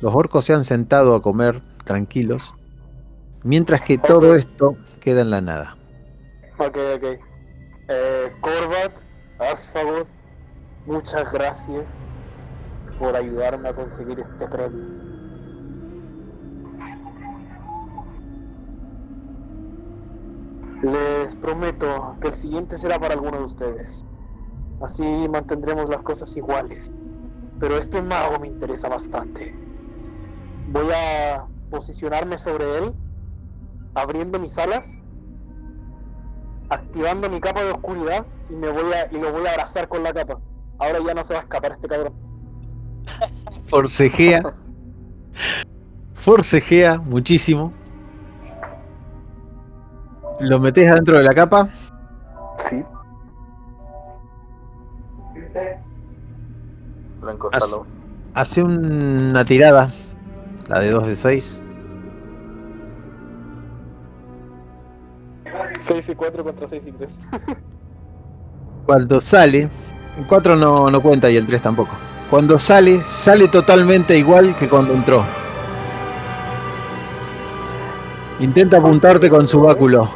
Los 0.00 0.14
orcos 0.14 0.44
se 0.44 0.52
han 0.52 0.64
sentado 0.64 1.16
a 1.16 1.20
comer 1.20 1.60
tranquilos. 1.84 2.54
Mientras 3.42 3.80
que 3.80 3.98
todo 3.98 4.36
esto 4.36 4.76
queda 5.00 5.22
en 5.22 5.30
la 5.30 5.40
nada. 5.40 5.76
Ok, 6.58 6.78
ok. 6.94 7.04
Eh, 7.88 8.32
Corvat, 8.40 8.92
Asfagot, 9.40 10.06
muchas 10.86 11.32
gracias 11.32 12.06
por 13.00 13.16
ayudarme 13.16 13.68
a 13.68 13.72
conseguir 13.72 14.20
este 14.20 14.46
premio. 14.46 15.11
Les 20.82 21.34
prometo 21.36 22.16
que 22.20 22.28
el 22.28 22.34
siguiente 22.34 22.76
será 22.76 22.98
para 22.98 23.14
alguno 23.14 23.38
de 23.38 23.44
ustedes. 23.44 24.04
Así 24.80 25.04
mantendremos 25.30 25.88
las 25.88 26.02
cosas 26.02 26.36
iguales. 26.36 26.90
Pero 27.60 27.78
este 27.78 28.02
mago 28.02 28.40
me 28.40 28.48
interesa 28.48 28.88
bastante. 28.88 29.54
Voy 30.68 30.88
a 30.92 31.46
posicionarme 31.70 32.36
sobre 32.38 32.78
él, 32.78 32.92
abriendo 33.94 34.38
mis 34.38 34.58
alas 34.58 35.02
activando 36.72 37.28
mi 37.28 37.40
capa 37.40 37.62
de 37.62 37.70
oscuridad 37.72 38.26
y 38.48 38.54
me 38.54 38.68
voy 38.70 38.92
a 38.92 39.08
y 39.10 39.20
lo 39.20 39.32
voy 39.32 39.46
a 39.46 39.50
abrazar 39.50 39.88
con 39.88 40.02
la 40.02 40.12
capa. 40.12 40.40
Ahora 40.78 40.98
ya 41.06 41.14
no 41.14 41.22
se 41.22 41.34
va 41.34 41.40
a 41.40 41.42
escapar 41.42 41.72
este 41.72 41.88
cabrón. 41.88 42.14
Forcejea. 43.64 44.54
Forcejea 46.14 46.98
muchísimo. 46.98 47.72
Lo 50.42 50.58
metes 50.58 50.90
adentro 50.90 51.18
de 51.18 51.22
la 51.24 51.34
capa. 51.34 51.68
Sí. 52.58 52.84
Lo 57.22 57.30
encostalo. 57.30 57.86
Hace 58.34 58.62
una 58.62 59.44
tirada. 59.44 59.90
La 60.68 60.80
de 60.80 60.90
2 60.90 61.06
de 61.06 61.16
6. 61.16 61.62
6 65.78 66.08
y 66.08 66.14
4 66.14 66.44
contra 66.44 66.66
6 66.66 66.86
y 66.86 66.92
3. 66.92 67.18
Cuando 68.86 69.20
sale. 69.20 69.70
El 70.18 70.26
4 70.26 70.56
no, 70.56 70.90
no 70.90 71.00
cuenta 71.00 71.30
y 71.30 71.36
el 71.36 71.46
3 71.46 71.62
tampoco. 71.62 71.92
Cuando 72.30 72.58
sale, 72.58 73.00
sale 73.04 73.46
totalmente 73.48 74.18
igual 74.18 74.56
que 74.56 74.68
cuando 74.68 74.92
entró. 74.92 75.24
Intenta 78.40 78.78
apuntarte 78.78 79.30
con 79.30 79.46
su 79.46 79.60
báculo. 79.60 80.08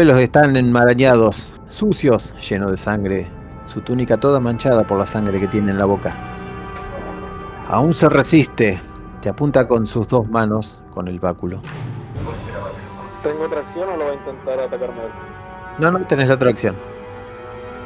Los 0.00 0.06
pelos 0.06 0.22
están 0.22 0.56
enmarañados, 0.56 1.52
sucios, 1.68 2.32
llenos 2.48 2.70
de 2.70 2.78
sangre. 2.78 3.28
Su 3.66 3.82
túnica 3.82 4.16
toda 4.16 4.40
manchada 4.40 4.82
por 4.82 4.98
la 4.98 5.04
sangre 5.04 5.38
que 5.38 5.46
tiene 5.46 5.72
en 5.72 5.78
la 5.78 5.84
boca. 5.84 6.14
Aún 7.68 7.92
se 7.92 8.08
resiste. 8.08 8.80
Te 9.20 9.28
apunta 9.28 9.68
con 9.68 9.86
sus 9.86 10.08
dos 10.08 10.26
manos 10.26 10.82
con 10.94 11.06
el 11.06 11.20
báculo. 11.20 11.60
¿Tengo 13.22 13.44
otra 13.44 13.60
acción 13.60 13.90
o 13.90 13.96
lo 13.98 14.06
va 14.06 14.10
a 14.12 14.14
intentar 14.14 14.60
atacarme? 14.60 15.02
No, 15.78 15.90
no 15.90 16.06
tenés 16.06 16.28
la 16.28 16.34
otra 16.36 16.48
acción. 16.48 16.74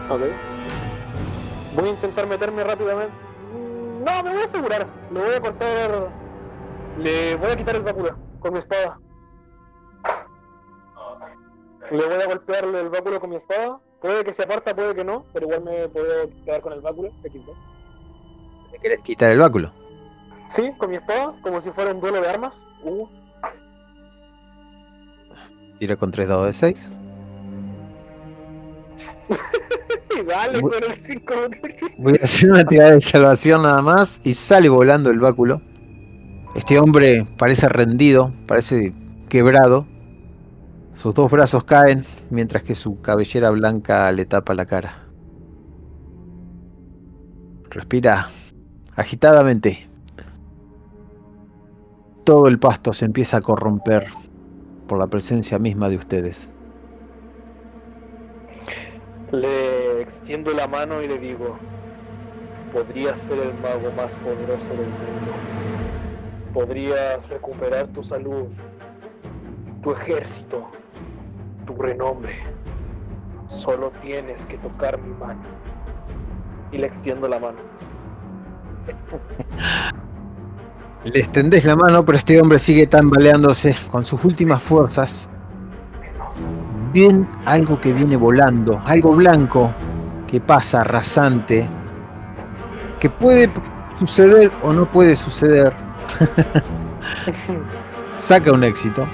Ok. 0.08 0.20
Voy 1.74 1.88
a 1.88 1.90
intentar 1.94 2.28
meterme 2.28 2.62
rápidamente. 2.62 3.12
Mm, 3.52 4.04
No, 4.04 4.22
me 4.22 4.30
voy 4.34 4.42
a 4.42 4.44
asegurar. 4.44 4.86
Le 5.12 5.20
voy 5.20 5.34
a 5.34 5.40
cortar. 5.40 6.10
Le 6.96 7.34
voy 7.34 7.50
a 7.50 7.56
quitar 7.56 7.74
el 7.74 7.82
báculo 7.82 8.16
con 8.38 8.52
mi 8.52 8.60
espada. 8.60 9.00
Le 11.96 12.04
voy 12.06 12.22
a 12.22 12.26
golpearle 12.26 12.80
el 12.80 12.88
báculo 12.88 13.20
con 13.20 13.30
mi 13.30 13.36
espada. 13.36 13.78
Puede 14.00 14.24
que 14.24 14.32
se 14.32 14.42
aparta, 14.42 14.74
puede 14.74 14.94
que 14.94 15.04
no, 15.04 15.24
pero 15.32 15.46
igual 15.46 15.62
me 15.64 15.88
puedo 15.88 16.28
quedar 16.44 16.60
con 16.60 16.72
el 16.72 16.80
báculo. 16.80 17.10
X2. 17.22 17.54
¿Te 18.72 18.78
querés 18.78 19.00
quitar 19.00 19.30
el 19.32 19.38
báculo? 19.38 19.70
Sí, 20.48 20.70
con 20.76 20.90
mi 20.90 20.96
espada, 20.96 21.34
como 21.42 21.60
si 21.60 21.70
fuera 21.70 21.92
un 21.92 22.00
duelo 22.00 22.20
de 22.20 22.28
armas. 22.28 22.66
Uh, 22.82 23.06
Tira 25.78 25.96
con 25.96 26.10
3 26.10 26.28
dados 26.28 26.46
de 26.46 26.52
6. 26.54 26.90
y 30.20 30.22
dale 30.26 30.60
Bu- 30.60 30.70
con 30.72 30.84
el 30.92 30.98
5. 30.98 31.34
Voy 31.98 32.18
a 32.20 32.24
hacer 32.24 32.50
una 32.50 32.64
tirada 32.64 32.90
de 32.92 33.00
salvación 33.00 33.62
nada 33.62 33.80
más 33.82 34.20
y 34.24 34.34
sale 34.34 34.68
volando 34.68 35.10
el 35.10 35.18
báculo. 35.20 35.60
Este 36.54 36.78
hombre 36.78 37.26
parece 37.38 37.68
rendido, 37.68 38.32
parece 38.46 38.92
quebrado. 39.28 39.86
Sus 40.94 41.12
dos 41.12 41.30
brazos 41.30 41.64
caen 41.64 42.04
mientras 42.30 42.62
que 42.62 42.74
su 42.74 43.00
cabellera 43.00 43.50
blanca 43.50 44.10
le 44.12 44.24
tapa 44.24 44.54
la 44.54 44.64
cara. 44.64 44.94
Respira 47.70 48.28
agitadamente. 48.94 49.88
Todo 52.24 52.46
el 52.46 52.58
pasto 52.58 52.92
se 52.92 53.04
empieza 53.04 53.38
a 53.38 53.40
corromper 53.42 54.06
por 54.86 54.98
la 54.98 55.08
presencia 55.08 55.58
misma 55.58 55.88
de 55.88 55.96
ustedes. 55.96 56.52
Le 59.32 60.00
extiendo 60.00 60.52
la 60.52 60.68
mano 60.68 61.02
y 61.02 61.08
le 61.08 61.18
digo, 61.18 61.58
podrías 62.72 63.18
ser 63.20 63.38
el 63.40 63.54
mago 63.54 63.90
más 63.96 64.14
poderoso 64.16 64.68
del 64.68 64.88
mundo. 64.88 65.32
Podrías 66.52 67.28
recuperar 67.28 67.88
tu 67.88 68.04
salud, 68.04 68.46
tu 69.84 69.92
ejército, 69.92 70.66
tu 71.66 71.74
renombre. 71.76 72.32
Solo 73.46 73.92
tienes 74.00 74.46
que 74.46 74.56
tocar 74.58 74.98
mi 74.98 75.14
mano. 75.14 75.42
Y 76.72 76.78
le 76.78 76.86
extiendo 76.86 77.28
la 77.28 77.38
mano. 77.38 77.58
Le 81.04 81.20
extendés 81.20 81.66
la 81.66 81.76
mano, 81.76 82.02
pero 82.02 82.16
este 82.16 82.40
hombre 82.40 82.58
sigue 82.58 82.86
tambaleándose 82.86 83.76
con 83.90 84.06
sus 84.06 84.24
últimas 84.24 84.62
fuerzas. 84.62 85.28
Ven 86.94 87.28
algo 87.44 87.78
que 87.78 87.92
viene 87.92 88.16
volando, 88.16 88.80
algo 88.86 89.14
blanco 89.14 89.70
que 90.26 90.40
pasa 90.40 90.82
rasante, 90.82 91.68
que 93.00 93.10
puede 93.10 93.52
suceder 93.98 94.50
o 94.62 94.72
no 94.72 94.88
puede 94.88 95.14
suceder. 95.14 95.74
Saca 98.16 98.50
un 98.50 98.64
éxito. 98.64 99.06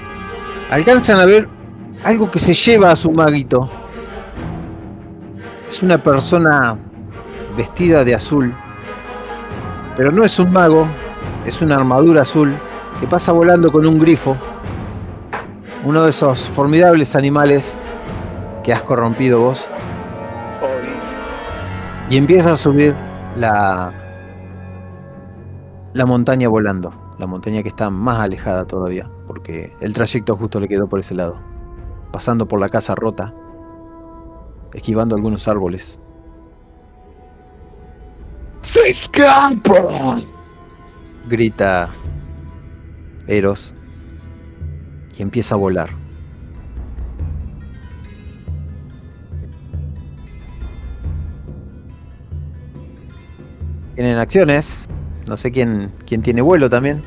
Alcanzan 0.71 1.19
a 1.19 1.25
ver 1.25 1.49
algo 2.05 2.31
que 2.31 2.39
se 2.39 2.53
lleva 2.53 2.91
a 2.91 2.95
su 2.95 3.11
maguito. 3.11 3.69
Es 5.67 5.83
una 5.83 6.01
persona 6.01 6.77
vestida 7.57 8.05
de 8.05 8.15
azul, 8.15 8.55
pero 9.97 10.11
no 10.11 10.23
es 10.23 10.39
un 10.39 10.49
mago, 10.51 10.87
es 11.45 11.61
una 11.61 11.75
armadura 11.75 12.21
azul 12.21 12.57
que 13.01 13.07
pasa 13.07 13.33
volando 13.33 13.69
con 13.69 13.85
un 13.85 13.99
grifo, 13.99 14.37
uno 15.83 16.03
de 16.03 16.11
esos 16.11 16.47
formidables 16.47 17.17
animales 17.17 17.77
que 18.63 18.71
has 18.71 18.81
corrompido 18.83 19.41
vos, 19.41 19.69
y 22.09 22.15
empieza 22.15 22.53
a 22.53 22.57
subir 22.57 22.95
la, 23.35 23.91
la 25.93 26.05
montaña 26.05 26.47
volando, 26.47 26.93
la 27.19 27.27
montaña 27.27 27.61
que 27.61 27.69
está 27.69 27.89
más 27.89 28.21
alejada 28.21 28.65
todavía, 28.65 29.09
porque 29.31 29.73
el 29.79 29.93
trayecto 29.93 30.35
justo 30.35 30.59
le 30.59 30.67
quedó 30.67 30.89
por 30.89 30.99
ese 30.99 31.15
lado, 31.15 31.39
pasando 32.11 32.45
por 32.45 32.59
la 32.59 32.67
casa 32.67 32.95
rota, 32.95 33.33
esquivando 34.73 35.15
algunos 35.15 35.47
árboles. 35.47 35.97
¡Se 38.59 38.81
escapa! 38.89 40.17
Grita 41.29 41.87
Eros 43.25 43.73
y 45.17 45.21
empieza 45.21 45.55
a 45.55 45.59
volar. 45.59 45.89
Tienen 53.95 54.17
acciones. 54.17 54.89
No 55.25 55.37
sé 55.37 55.51
quién, 55.51 55.93
quién 56.05 56.21
tiene 56.21 56.41
vuelo 56.41 56.69
también. 56.69 57.01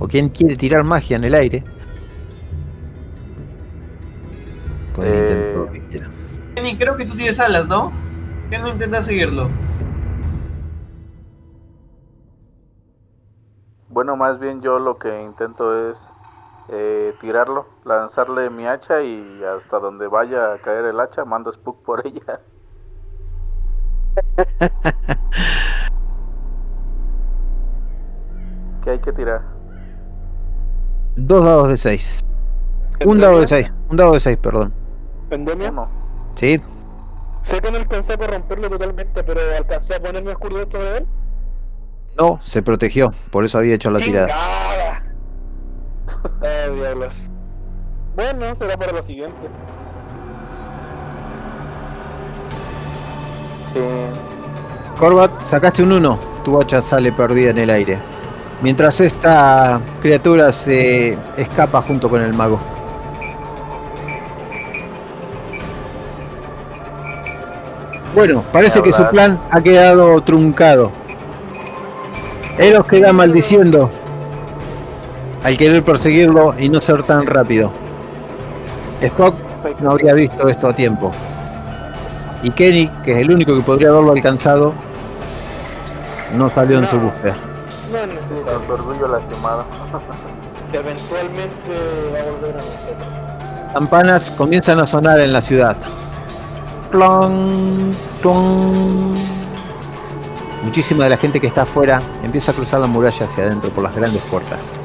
O 0.00 0.08
quién 0.08 0.30
quiere 0.30 0.56
tirar 0.56 0.82
magia 0.82 1.16
en 1.16 1.24
el 1.24 1.34
aire. 1.34 1.62
Pueden 4.94 5.14
Eh, 5.14 5.20
intentar 5.20 5.56
lo 5.56 5.70
que 5.70 5.80
quieran. 5.88 6.10
Kenny, 6.54 6.76
creo 6.76 6.96
que 6.96 7.04
tú 7.04 7.14
tienes 7.14 7.38
alas, 7.38 7.68
¿no? 7.68 7.92
¿Qué 8.50 8.58
no 8.58 8.68
intentas 8.68 9.06
seguirlo? 9.06 9.48
Bueno, 13.90 14.16
más 14.16 14.38
bien 14.38 14.62
yo 14.62 14.78
lo 14.78 14.98
que 14.98 15.22
intento 15.22 15.90
es 15.90 16.08
eh, 16.70 17.12
tirarlo, 17.20 17.66
lanzarle 17.84 18.48
mi 18.48 18.66
hacha 18.66 19.02
y 19.02 19.42
hasta 19.44 19.78
donde 19.78 20.06
vaya 20.06 20.54
a 20.54 20.58
caer 20.58 20.86
el 20.86 20.98
hacha 21.00 21.24
mando 21.24 21.52
Spook 21.52 21.82
por 21.82 22.06
ella. 22.06 22.40
¿Qué 28.82 28.90
hay 28.90 28.98
que 28.98 29.12
tirar? 29.12 29.59
Dos 31.22 31.44
dados 31.44 31.68
de 31.68 31.76
6. 31.76 32.24
Un 33.04 33.20
dado 33.20 33.40
de 33.40 33.48
6. 33.48 33.70
Un 33.90 33.96
dado 33.96 34.12
de 34.12 34.20
6, 34.20 34.38
perdón. 34.38 34.72
Endemia. 35.30 35.70
Uno. 35.70 35.88
¿Sí? 36.34 36.60
Sé 37.42 37.60
que 37.60 37.70
no 37.70 37.76
alcancé 37.76 38.14
a 38.14 38.18
corromperlo 38.18 38.70
totalmente, 38.70 39.22
pero 39.22 39.40
alcancé 39.56 39.96
a 39.96 40.00
ponerme 40.00 40.32
oscuridad 40.32 40.68
sobre 40.68 40.98
él. 40.98 41.06
No, 42.18 42.40
se 42.42 42.62
protegió. 42.62 43.12
Por 43.30 43.44
eso 43.44 43.58
había 43.58 43.74
hecho 43.74 43.90
la 43.90 43.98
tirada. 43.98 44.28
¡Chingada! 44.28 45.02
Ay, 46.40 46.74
diablos. 46.74 47.14
Bueno, 48.16 48.54
será 48.54 48.76
para 48.76 48.92
lo 48.92 49.02
siguiente. 49.02 49.48
Sí. 53.74 53.80
Corbat, 54.98 55.42
sacaste 55.42 55.82
un 55.82 55.92
1. 55.92 56.18
Tu 56.44 56.60
hacha 56.60 56.80
sale 56.82 57.12
perdida 57.12 57.50
en 57.50 57.58
el 57.58 57.70
aire. 57.70 58.00
Mientras 58.62 59.00
esta 59.00 59.80
criatura 60.02 60.52
se 60.52 61.16
escapa 61.36 61.80
junto 61.80 62.10
con 62.10 62.20
el 62.20 62.34
mago. 62.34 62.60
Bueno, 68.14 68.44
parece 68.52 68.82
que 68.82 68.92
su 68.92 69.06
plan 69.08 69.40
ha 69.50 69.62
quedado 69.62 70.20
truncado. 70.20 70.90
Eros 72.58 72.86
queda 72.86 73.12
maldiciendo 73.12 73.88
al 75.42 75.56
querer 75.56 75.82
perseguirlo 75.82 76.54
y 76.58 76.68
no 76.68 76.80
ser 76.82 77.02
tan 77.04 77.26
rápido. 77.26 77.72
Spock 79.00 79.34
no 79.80 79.92
habría 79.92 80.12
visto 80.12 80.48
esto 80.48 80.68
a 80.68 80.74
tiempo. 80.74 81.10
Y 82.42 82.50
Kenny, 82.50 82.88
que 83.04 83.12
es 83.12 83.18
el 83.18 83.30
único 83.30 83.54
que 83.54 83.62
podría 83.62 83.88
haberlo 83.88 84.12
alcanzado, 84.12 84.74
no 86.36 86.50
salió 86.50 86.78
en 86.78 86.90
su 86.90 86.98
búsqueda. 86.98 87.49
Necesario. 88.30 88.60
su 88.66 88.72
orgullo 88.72 89.08
lastimado. 89.08 89.64
Eventualmente 90.72 92.12
va 92.12 92.20
a 92.20 92.30
volver 92.30 92.56
a 92.56 92.62
nosotros. 92.62 93.72
Campanas 93.72 94.30
comienzan 94.30 94.78
a 94.80 94.86
sonar 94.86 95.20
en 95.20 95.32
la 95.32 95.40
ciudad. 95.40 95.76
Plon, 96.90 97.96
plon. 98.20 99.14
Muchísima 100.62 101.04
de 101.04 101.10
la 101.10 101.16
gente 101.16 101.40
que 101.40 101.46
está 101.46 101.62
afuera 101.62 102.02
empieza 102.22 102.52
a 102.52 102.54
cruzar 102.54 102.80
la 102.80 102.86
muralla 102.86 103.26
hacia 103.26 103.44
adentro 103.44 103.70
por 103.70 103.82
las 103.84 103.94
grandes 103.94 104.22
puertas. 104.24 104.78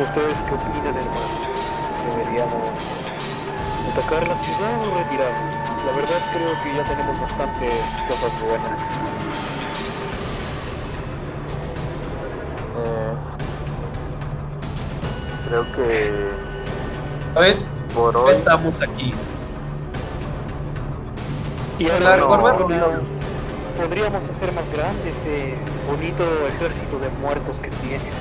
¿Ustedes 0.00 0.40
qué 0.42 0.54
opinan, 0.54 0.96
hermano? 0.96 1.28
¿Deberíamos 2.08 2.70
atacar 3.92 4.28
la 4.28 4.36
ciudad 4.36 4.74
o 4.86 4.98
retirarnos? 4.98 5.54
La 5.84 5.92
verdad 5.92 6.20
creo 6.32 6.52
que 6.62 6.76
ya 6.76 6.84
tenemos 6.84 7.20
bastantes 7.20 7.96
cosas 8.08 8.30
buenas. 8.40 9.27
Eh, 12.84 13.12
creo 15.48 15.72
que 15.72 16.30
¿Sabes? 17.34 17.70
por 17.94 18.14
Ya 18.14 18.20
hoy 18.20 18.34
estamos 18.34 18.80
aquí. 18.80 19.14
Y 21.78 21.88
ahora 21.90 22.18
Corbat. 22.20 22.56
podríamos, 22.58 23.08
podríamos 23.80 24.28
hacer 24.30 24.52
más 24.52 24.68
grande 24.70 25.10
ese 25.10 25.54
bonito 25.88 26.24
ejército 26.48 26.98
de 26.98 27.08
muertos 27.20 27.60
que 27.60 27.70
tienes. 27.70 28.14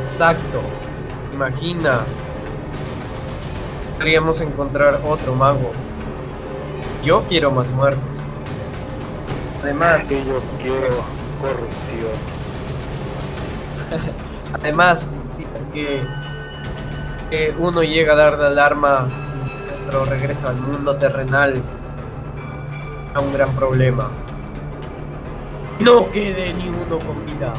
Exacto. 0.00 0.60
Imagina. 1.32 2.00
Podríamos 3.96 4.40
encontrar 4.40 5.00
otro 5.04 5.34
mago. 5.34 5.72
Yo 7.04 7.22
quiero 7.28 7.50
más 7.50 7.70
muertos. 7.70 8.00
Además, 9.62 10.04
Que 10.08 10.24
yo 10.24 10.40
quiero 10.62 10.88
corrupción. 11.42 12.12
además, 14.54 15.10
si 15.26 15.46
es 15.54 15.66
que 15.66 16.00
eh, 17.30 17.54
uno 17.58 17.82
llega 17.82 18.12
a 18.14 18.16
dar 18.16 18.38
la 18.38 18.48
alarma, 18.48 19.08
nuestro 19.66 20.04
regreso 20.04 20.48
al 20.48 20.56
mundo 20.56 20.96
terrenal 20.96 21.60
a 23.14 23.20
un 23.20 23.32
gran 23.32 23.50
problema. 23.54 24.08
No 25.78 26.10
quede 26.10 26.52
ni 26.54 26.68
uno 26.68 26.98
con 26.98 27.24
vida. 27.26 27.52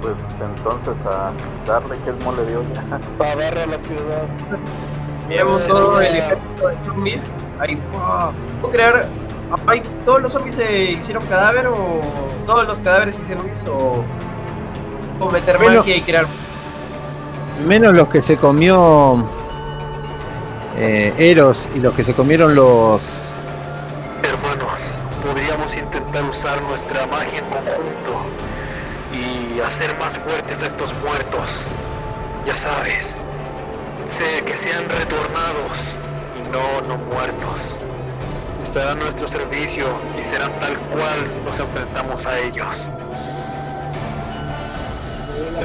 pues 0.00 0.14
entonces 0.40 0.96
a 1.06 1.32
darle 1.66 1.96
que 1.98 2.10
es 2.10 2.24
mole 2.24 2.42
de 2.44 2.56
olla. 2.56 2.82
Agarra 3.32 3.66
la 3.66 3.78
ciudad. 3.78 4.24
Veamos 5.28 5.62
Eh, 5.64 5.68
todo 5.68 6.00
el 6.00 6.16
ejército 6.16 6.68
de 6.68 6.76
zombies. 6.86 7.26
Ahí, 7.58 7.78
¡fua! 7.92 8.32
¿Puedo 8.60 8.72
crear? 8.72 9.06
Ay, 9.66 9.82
¿Todos 10.04 10.22
los 10.22 10.32
zombies 10.32 10.56
se 10.56 10.82
hicieron 10.92 11.24
cadáver 11.26 11.66
o 11.66 12.00
todos 12.46 12.66
los 12.66 12.80
cadáveres 12.80 13.16
se 13.16 13.22
hicieron 13.22 13.44
zombies 13.56 13.64
o, 13.68 14.04
o 15.24 15.30
meter 15.30 15.58
magia 15.58 15.96
y 15.96 16.02
crear? 16.02 16.26
Menos 17.66 17.94
los 17.94 18.08
que 18.08 18.22
se 18.22 18.36
comió 18.36 19.24
eh, 20.76 21.12
Eros 21.18 21.68
y 21.74 21.80
los 21.80 21.94
que 21.94 22.04
se 22.04 22.14
comieron 22.14 22.54
los... 22.54 23.24
Hermanos, 24.22 24.94
podríamos 25.22 25.76
intentar 25.76 26.24
usar 26.24 26.62
nuestra 26.62 27.06
magia 27.08 27.38
en 27.38 27.44
conjunto 27.46 28.22
y 29.12 29.60
hacer 29.60 29.96
más 29.98 30.16
fuertes 30.18 30.62
a 30.62 30.66
estos 30.66 30.94
muertos. 31.04 31.64
Ya 32.46 32.54
sabes, 32.54 33.16
sé 34.06 34.42
que 34.44 34.56
sean 34.56 34.88
retornados 34.88 35.96
y 36.38 36.48
no, 36.48 36.88
no 36.88 36.96
muertos. 37.04 37.79
Estarán 38.70 38.98
a 38.98 39.02
nuestro 39.02 39.26
servicio 39.26 39.84
y 40.22 40.24
serán 40.24 40.52
tal 40.60 40.78
cual 40.78 41.28
nos 41.44 41.58
enfrentamos 41.58 42.24
a 42.24 42.38
ellos. 42.38 42.88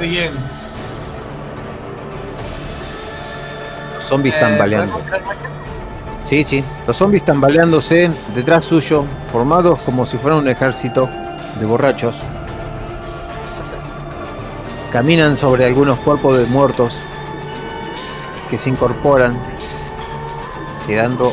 Bien. 0.00 0.32
Los 3.94 4.04
zombies 4.06 4.34
Eh, 4.34 4.40
tambaleando. 4.40 5.00
Sí, 6.24 6.42
sí. 6.42 6.64
Los 6.88 6.96
zombies 6.96 7.24
tambaleándose 7.24 8.10
detrás 8.34 8.64
suyo, 8.64 9.04
formados 9.30 9.78
como 9.82 10.04
si 10.04 10.16
fuera 10.18 10.38
un 10.38 10.48
ejército 10.48 11.08
de 11.60 11.64
borrachos. 11.64 12.24
Caminan 14.90 15.36
sobre 15.36 15.64
algunos 15.66 15.96
cuerpos 16.00 16.38
de 16.38 16.46
muertos 16.46 17.00
que 18.50 18.58
se 18.58 18.68
incorporan, 18.68 19.38
quedando 20.88 21.32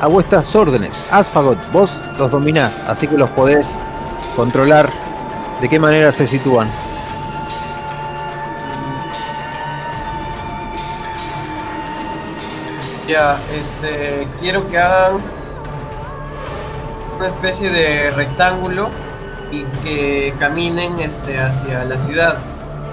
a 0.00 0.06
vuestras 0.06 0.54
órdenes. 0.54 1.02
Asfagot, 1.10 1.58
vos 1.72 2.00
los 2.18 2.30
dominás, 2.30 2.80
así 2.86 3.06
que 3.06 3.16
los 3.16 3.30
podés 3.30 3.76
controlar 4.36 4.88
de 5.60 5.68
qué 5.68 5.78
manera 5.78 6.10
se 6.12 6.26
sitúan. 6.26 6.68
Ya, 13.08 13.36
este, 13.52 14.26
quiero 14.40 14.66
que 14.68 14.78
hagan 14.78 15.20
una 17.18 17.28
especie 17.28 17.70
de 17.70 18.10
rectángulo 18.10 18.88
y 19.50 19.62
que 19.84 20.34
caminen 20.38 20.98
este, 20.98 21.38
hacia 21.38 21.84
la 21.84 21.98
ciudad. 21.98 22.38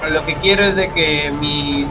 Pero 0.01 0.13
lo 0.13 0.25
que 0.25 0.35
quiero 0.35 0.63
es 0.63 0.75
de 0.75 0.89
que 0.89 1.31
mis 1.39 1.87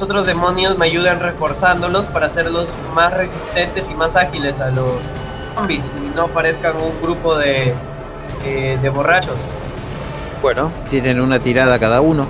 los 0.00 0.08
otros 0.08 0.24
demonios 0.24 0.78
me 0.78 0.86
ayuden 0.86 1.20
reforzándolos 1.20 2.06
para 2.06 2.28
hacerlos 2.28 2.68
más 2.94 3.12
resistentes 3.12 3.86
y 3.90 3.92
más 3.92 4.16
ágiles 4.16 4.58
a 4.58 4.70
los 4.70 4.92
zombies 5.54 5.84
y 5.84 6.16
no 6.16 6.26
parezcan 6.28 6.74
un 6.76 7.02
grupo 7.02 7.36
de, 7.36 7.74
eh, 8.46 8.78
de 8.80 8.88
borrachos. 8.88 9.36
Bueno, 10.40 10.72
tienen 10.88 11.20
una 11.20 11.38
tirada 11.38 11.78
cada 11.78 12.00
uno. 12.00 12.26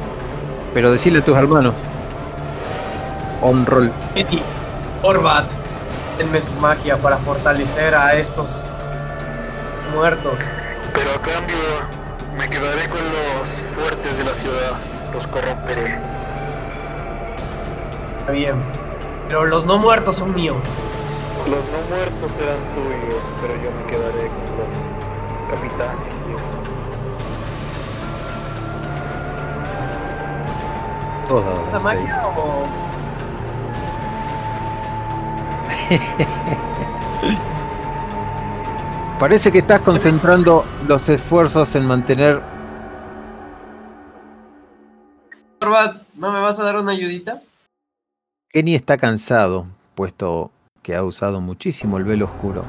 Pero 0.75 0.91
decirle 0.91 1.21
a 1.21 1.25
tus 1.25 1.37
hermanos. 1.37 1.75
On 3.41 3.65
roll. 3.65 3.93
Eti, 4.17 4.43
Orbat, 5.03 5.45
denme 6.19 6.43
su 6.43 6.55
magia 6.55 6.97
para 6.97 7.19
fortalecer 7.19 7.95
a 7.95 8.15
estos 8.15 8.51
muertos. 9.95 10.41
Pero 10.93 11.11
a 11.13 11.23
cambio, 11.23 11.57
me 12.37 12.51
quedaré 12.51 12.89
con 12.89 12.99
los 12.99 13.81
fuertes 13.81 14.19
de 14.19 14.25
la 14.25 14.33
ciudad. 14.33 14.73
Los 15.15 15.25
corromperé. 15.29 16.20
Está 18.21 18.33
bien. 18.33 18.57
Pero 19.29 19.45
los 19.47 19.65
no 19.67 19.79
muertos 19.79 20.17
son 20.17 20.35
míos. 20.35 20.57
Los 21.49 21.65
no 21.71 21.81
muertos 21.89 22.33
serán 22.33 22.59
tuyos, 22.75 23.23
pero 23.41 23.55
yo 23.63 23.71
me 23.71 23.87
quedaré 23.87 24.29
con 24.29 24.59
los 24.59 24.91
capitanes 25.51 26.21
y 26.29 26.33
eso. 26.41 26.57
Todos 31.29 31.69
¿Esa 31.69 31.79
magia 31.81 32.19
o.? 32.37 32.67
Parece 39.19 39.51
que 39.53 39.59
estás 39.59 39.83
concentrando 39.83 40.65
los 40.89 41.07
esfuerzos 41.09 41.75
en 41.75 41.87
mantener. 41.87 42.41
¿no 46.15 46.33
me 46.33 46.41
vas 46.41 46.59
a 46.59 46.65
dar 46.65 46.77
una 46.77 46.93
ayudita? 46.93 47.43
Kenny 48.52 48.74
está 48.74 48.97
cansado, 48.98 49.66
puesto 49.94 50.51
que 50.82 50.97
ha 50.97 51.05
usado 51.05 51.40
muchísimo 51.40 51.98
el 51.98 52.05
velo 52.05 52.24
oscuro. 52.24 52.64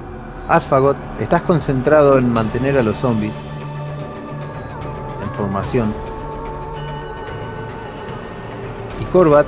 Asfagot, 0.47 0.95
estás 1.19 1.41
concentrado 1.41 2.19
en 2.19 2.31
mantener 2.31 2.77
a 2.77 2.83
los 2.83 2.97
zombies 2.97 3.33
en 5.23 5.29
formación. 5.31 5.91
Y 8.99 9.05
Corbat, 9.05 9.47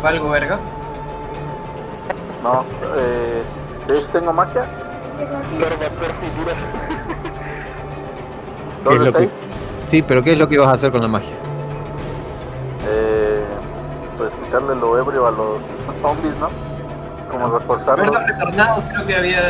¿Valgo 0.00 0.30
verga? 0.30 0.60
No, 2.40 2.64
eh, 2.98 3.42
tengo 4.12 4.32
magia. 4.32 4.68
Dura. 6.36 6.52
¿Qué 8.78 8.84
Dos 8.84 8.94
es 8.94 9.00
de 9.00 9.04
lo 9.06 9.12
que- 9.12 9.30
sí, 9.88 10.02
pero 10.02 10.22
¿qué 10.22 10.32
es 10.32 10.38
lo 10.38 10.46
que 10.46 10.58
vas 10.58 10.68
a 10.68 10.72
hacer 10.72 10.92
con 10.92 11.00
la 11.00 11.08
magia? 11.08 11.43
Quitarle 14.54 14.76
lo 14.76 14.98
ebrio 14.98 15.26
a 15.26 15.30
los 15.32 15.58
zombies, 16.00 16.34
¿no? 16.38 16.48
Como 17.28 17.58
reforzarlos. 17.58 18.10
Verga 18.10 18.26
retornados 18.26 18.84
creo 18.92 19.06
que 19.06 19.16
había 19.16 19.40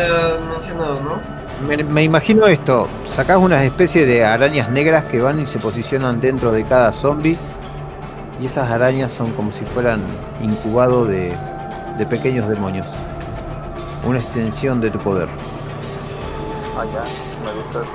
mencionado, 0.51 1.01
¿no? 1.03 1.67
Me, 1.69 1.77
me 1.85 2.03
imagino 2.05 2.47
esto, 2.47 2.89
sacás 3.07 3.37
unas 3.37 3.63
especies 3.65 4.07
de 4.07 4.25
arañas 4.25 4.71
negras 4.71 5.05
que 5.05 5.21
van 5.21 5.41
y 5.41 5.47
se 5.47 5.59
posicionan 5.59 6.21
dentro 6.21 6.53
de 6.53 6.65
cada 6.65 6.93
zombie 6.93 7.39
y 8.41 8.47
esas 8.47 8.71
arañas 8.71 9.13
son 9.13 9.31
como 9.33 9.53
si 9.53 9.65
fueran 9.67 10.03
incubado 10.43 11.05
de, 11.05 11.37
de 11.99 12.07
pequeños 12.07 12.49
demonios. 12.49 12.87
Una 14.07 14.19
extensión 14.19 14.81
de 14.81 14.91
tu 14.91 14.99
poder. 14.99 15.29
Ah, 16.79 16.85
ya, 16.93 17.03
me 17.45 17.53
gusta 17.63 17.83
eso. 17.83 17.93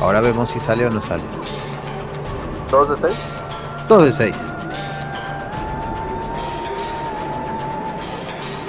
Ahora 0.00 0.20
vemos 0.20 0.50
si 0.50 0.60
sale 0.60 0.86
o 0.86 0.90
no 0.90 1.00
sale. 1.00 1.22
Dos 2.70 2.88
de 2.88 3.08
seis. 3.08 3.33
Dos 3.88 4.04
de 4.04 4.12
seis. 4.12 4.36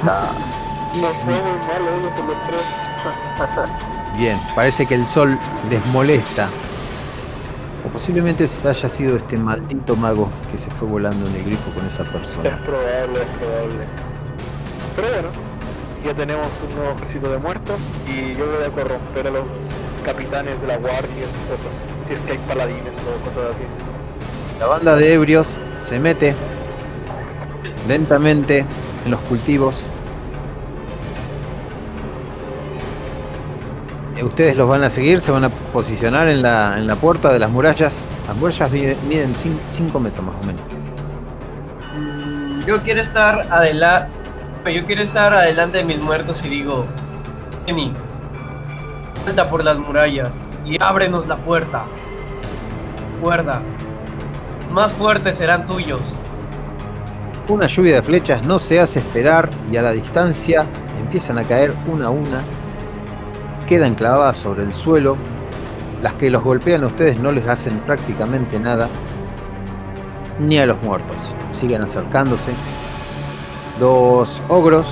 Ah, 0.08 0.32
Nos 0.96 1.16
fue 1.18 1.34
muy 1.34 1.58
mal 1.68 1.82
hoy 2.04 2.10
con 2.16 2.28
los 2.28 2.42
tres. 2.48 2.62
Bien, 4.18 4.40
parece 4.56 4.86
que 4.86 4.96
el 4.96 5.06
sol 5.06 5.38
les 5.70 5.86
molesta. 5.88 6.50
O 7.86 7.90
posiblemente 7.90 8.46
haya 8.66 8.90
sido 8.90 9.16
este 9.16 9.38
maldito 9.38 9.96
mago 9.96 10.30
que 10.52 10.58
se 10.58 10.70
fue 10.72 10.88
volando 10.88 11.28
en 11.30 11.36
el 11.36 11.44
grifo 11.44 11.72
con 11.74 11.86
esa 11.88 12.04
Es 12.04 12.10
persona. 12.10 12.62
probable, 12.64 13.22
es 13.22 13.28
probable. 13.40 13.86
Pero 14.96 15.08
bueno, 15.10 15.28
ya 16.04 16.14
tenemos 16.14 16.48
un 16.68 16.76
nuevo 16.76 16.96
ejército 16.98 17.30
de 17.32 17.38
muertos 17.38 17.82
y 18.08 18.36
yo 18.36 18.46
voy 18.46 18.64
a 18.66 18.70
corromper 18.72 19.28
a 19.28 19.32
los 19.32 19.44
capitanes 20.04 20.60
de 20.62 20.68
la 20.68 20.78
guardia 20.78 21.16
y 21.20 21.22
esas 21.24 21.42
cosas. 21.64 21.84
Si 22.08 22.14
es 22.14 22.24
que 22.24 22.34
hay 22.34 22.38
paladines 22.40 22.96
o 22.98 23.26
cosas 23.26 23.56
así. 23.56 23.64
La 24.60 24.68
banda 24.68 24.96
de 24.96 25.14
ebrios 25.14 25.60
se 25.84 26.00
mete 26.00 26.36
lentamente 27.88 28.66
en 29.06 29.12
los 29.12 29.20
cultivos. 29.22 29.90
Eh, 34.18 34.24
Ustedes 34.24 34.56
los 34.58 34.68
van 34.70 34.84
a 34.84 34.90
seguir, 34.90 35.20
se 35.22 35.32
van 35.32 35.44
a 35.44 35.50
posicionar 35.50 36.28
en 36.30 36.42
la, 36.42 36.78
en 36.78 36.88
la 36.88 36.96
puerta 36.96 37.32
de 37.34 37.40
las 37.40 37.50
murallas. 37.50 38.06
Las 38.28 38.36
murallas 38.38 38.72
mide- 38.72 38.98
miden 39.08 39.34
5 39.72 40.00
metros 40.00 40.26
más 40.26 40.36
o 40.42 40.46
menos. 40.46 40.62
Yo 42.66 42.82
quiero 42.82 43.02
estar 43.02 43.48
adelante. 43.52 44.10
Yo 44.74 44.84
quiero 44.86 45.04
estar 45.04 45.32
adelante 45.34 45.78
de 45.80 45.84
mis 45.84 46.00
muertos 46.00 46.44
y 46.44 46.50
digo, 46.50 46.86
Kenny, 47.68 47.92
salta 49.24 49.48
por 49.48 49.64
las 49.64 49.78
murallas 49.78 50.30
y 50.66 50.82
ábrenos 50.82 51.28
la 51.28 51.36
puerta. 51.36 51.84
Recuerda, 53.18 53.62
más 54.72 54.92
fuertes 54.94 55.38
serán 55.38 55.68
tuyos. 55.68 56.02
Una 57.48 57.68
lluvia 57.68 57.96
de 57.96 58.04
flechas 58.04 58.46
no 58.46 58.58
se 58.58 58.80
hace 58.80 59.00
esperar 59.00 59.50
y 59.72 59.78
a 59.78 59.82
la 59.82 59.92
distancia 59.92 60.66
empiezan 61.00 61.38
a 61.38 61.44
caer 61.44 61.74
una 61.88 62.08
a 62.08 62.10
una. 62.10 62.42
Quedan 63.68 63.96
clavadas 63.96 64.38
sobre 64.38 64.64
el 64.64 64.74
suelo. 64.74 65.18
Las 66.02 66.14
que 66.14 66.30
los 66.30 66.44
golpean 66.44 66.84
a 66.84 66.88
ustedes 66.88 67.20
no 67.20 67.32
les 67.32 67.48
hacen 67.48 67.80
prácticamente 67.80 68.60
nada. 68.60 68.90
Ni 70.40 70.58
a 70.60 70.66
los 70.66 70.82
muertos. 70.82 71.36
Siguen 71.52 71.84
acercándose. 71.84 72.52
Los 73.80 74.42
ogros, 74.50 74.88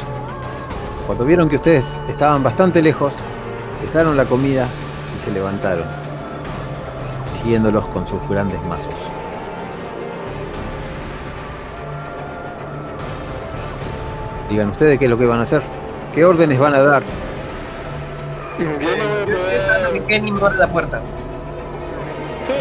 cuando 1.08 1.26
vieron 1.26 1.50
que 1.50 1.56
ustedes 1.56 2.00
estaban 2.08 2.44
bastante 2.44 2.82
lejos, 2.82 3.16
dejaron 3.82 4.16
la 4.16 4.26
comida 4.26 4.68
y 5.16 5.24
se 5.24 5.32
levantaron, 5.32 5.86
siguiéndolos 7.32 7.86
con 7.88 8.06
sus 8.08 8.20
grandes 8.30 8.62
mazos. 8.66 8.94
Digan 14.54 14.70
ustedes 14.70 15.00
qué 15.00 15.06
es 15.06 15.10
lo 15.10 15.18
que 15.18 15.26
van 15.26 15.40
a 15.40 15.42
hacer. 15.42 15.64
¿Qué 16.14 16.24
órdenes 16.24 16.60
van 16.60 16.76
a 16.76 16.80
dar? 16.84 17.02
Yo 18.60 18.66
no 18.66 18.78
voy 18.78 18.86
a 18.88 19.26
poder. 19.26 19.94
que 19.94 20.04
Kenny 20.06 20.32
la 20.60 20.68
puerta. 20.68 21.02
Sí. 22.44 22.54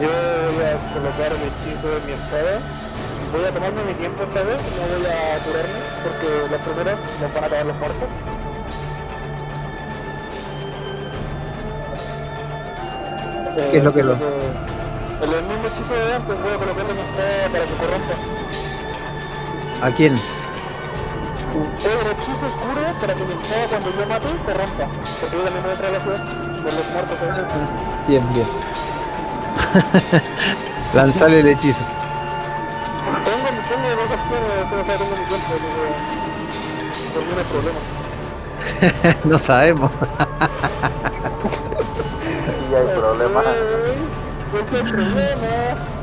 Yo 0.00 0.08
voy 0.54 0.64
a 0.64 0.94
colocar 0.94 1.26
el 1.26 1.42
hechizo 1.42 1.88
de 1.88 2.06
mi 2.06 2.12
espada. 2.12 2.60
Voy 3.32 3.44
a 3.44 3.50
tomarme 3.50 3.82
mi 3.82 3.94
tiempo 3.94 4.22
esta 4.22 4.42
vez, 4.44 4.62
no 4.62 4.96
voy 4.96 5.06
a 5.10 5.42
curarme, 5.42 5.80
porque 6.04 6.52
las 6.52 6.60
primeras 6.62 6.98
nos 7.20 7.34
van 7.34 7.44
a 7.44 7.48
caer 7.48 7.66
los 7.66 7.76
muertos. 7.78 8.08
¿Qué 13.72 13.78
es 13.78 13.84
lo 13.84 13.92
que 13.92 14.02
lo- 14.04 14.12
El, 14.14 15.32
el 15.32 15.42
mismo 15.44 15.66
hechizo 15.66 15.94
de 15.94 16.14
antes, 16.14 16.36
voy 16.42 16.52
a 16.52 16.58
colocarle 16.58 16.94
mi 16.94 17.00
espada 17.00 17.48
para 17.50 17.64
que 17.64 17.74
corrompa. 17.74 18.14
¿A 19.84 19.90
quién? 19.90 20.14
El 20.14 20.20
hechizo 22.10 22.46
oscuro 22.46 22.80
para 23.02 23.14
que 23.14 23.22
mi 23.22 23.34
espada 23.34 23.66
cuando 23.68 23.90
yo 23.90 24.06
mate 24.06 24.28
corrompa. 24.46 24.86
Porque 25.20 25.36
yo 25.36 25.42
también 25.42 25.62
voy 25.62 25.72
a 25.72 25.74
a 25.76 25.90
la 25.92 26.00
ciudad 26.00 26.24
por 26.64 26.72
los 26.72 26.88
muertos 26.88 27.20
a 27.20 27.24
veces. 27.26 27.44
Bien, 28.08 28.24
bien. 28.32 28.48
Lanzale 30.94 31.40
el 31.40 31.48
hechizo. 31.48 31.84
Tengo, 33.26 33.48
tengo 33.68 33.88
dos 34.00 34.10
acciones, 34.10 34.72
o 34.72 34.84
sea, 34.86 34.96
tengo 34.96 35.10
mi 35.10 35.16
tiempo, 35.26 35.52
mí 35.52 35.58
no 37.34 37.38
hay 37.38 37.44
problema. 37.52 37.80
no 39.24 39.38
sabemos. 39.38 39.90
y 42.70 42.74
hay 42.74 42.86
problema. 42.96 43.42
Ey, 43.42 44.08
Ese 44.62 44.76
es 44.76 44.80
el 44.80 44.90
problema. 44.90 45.93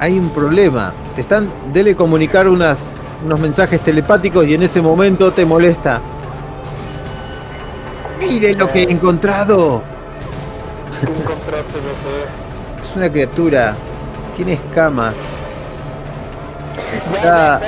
Hay 0.00 0.18
un 0.18 0.30
problema. 0.30 0.92
Te 1.14 1.22
están 1.22 1.50
dele 1.72 1.96
comunicar 1.96 2.46
unas, 2.48 2.96
unos 3.24 3.40
mensajes 3.40 3.80
telepáticos 3.80 4.46
y 4.46 4.54
en 4.54 4.62
ese 4.62 4.80
momento 4.80 5.32
te 5.32 5.44
molesta. 5.44 6.00
Mire 8.18 8.54
lo 8.54 8.70
que 8.70 8.84
he 8.84 8.92
encontrado. 8.92 9.82
¿Qué 11.00 11.10
encontraste, 11.10 11.74
bebé? 11.74 12.26
Es 12.80 12.96
una 12.96 13.10
criatura. 13.10 13.76
Tiene 14.36 14.52
escamas. 14.54 15.16
Ya, 17.12 17.56
Está. 17.56 17.60
sé, 17.60 17.66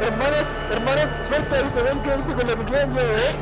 Hermanas, 0.00 0.44
hermanas, 0.72 1.08
suelta 1.28 1.56
y 1.60 1.70
se 1.70 1.82
ven 1.82 2.02
quedarse 2.02 2.32
con 2.32 2.46
la 2.46 2.56
pequeña, 2.56 3.00
¿eh? 3.00 3.34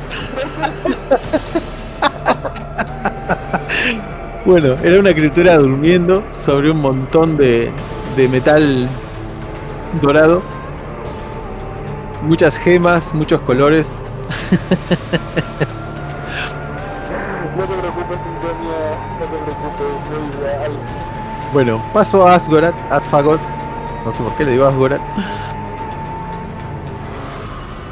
Bueno, 4.45 4.75
era 4.83 4.99
una 4.99 5.13
criatura 5.13 5.57
durmiendo 5.57 6.23
sobre 6.31 6.71
un 6.71 6.81
montón 6.81 7.37
de, 7.37 7.71
de 8.15 8.27
metal 8.29 8.89
dorado. 10.01 10.41
Muchas 12.23 12.57
gemas, 12.57 13.13
muchos 13.13 13.41
colores. 13.41 14.01
No 17.57 17.65
te 17.65 17.75
preocupes, 17.75 18.21
Sintonia, 18.21 18.79
no 19.19 19.25
te 19.25 19.37
preocupes, 19.43 19.87
igual. 20.37 20.71
Bueno, 21.53 21.83
paso 21.93 22.27
a 22.27 22.35
Asgorat, 22.35 22.75
Asfagot. 22.89 23.39
No 24.05 24.13
sé 24.13 24.23
por 24.23 24.33
qué 24.35 24.45
le 24.45 24.51
digo 24.51 24.65
Asgorat. 24.65 25.01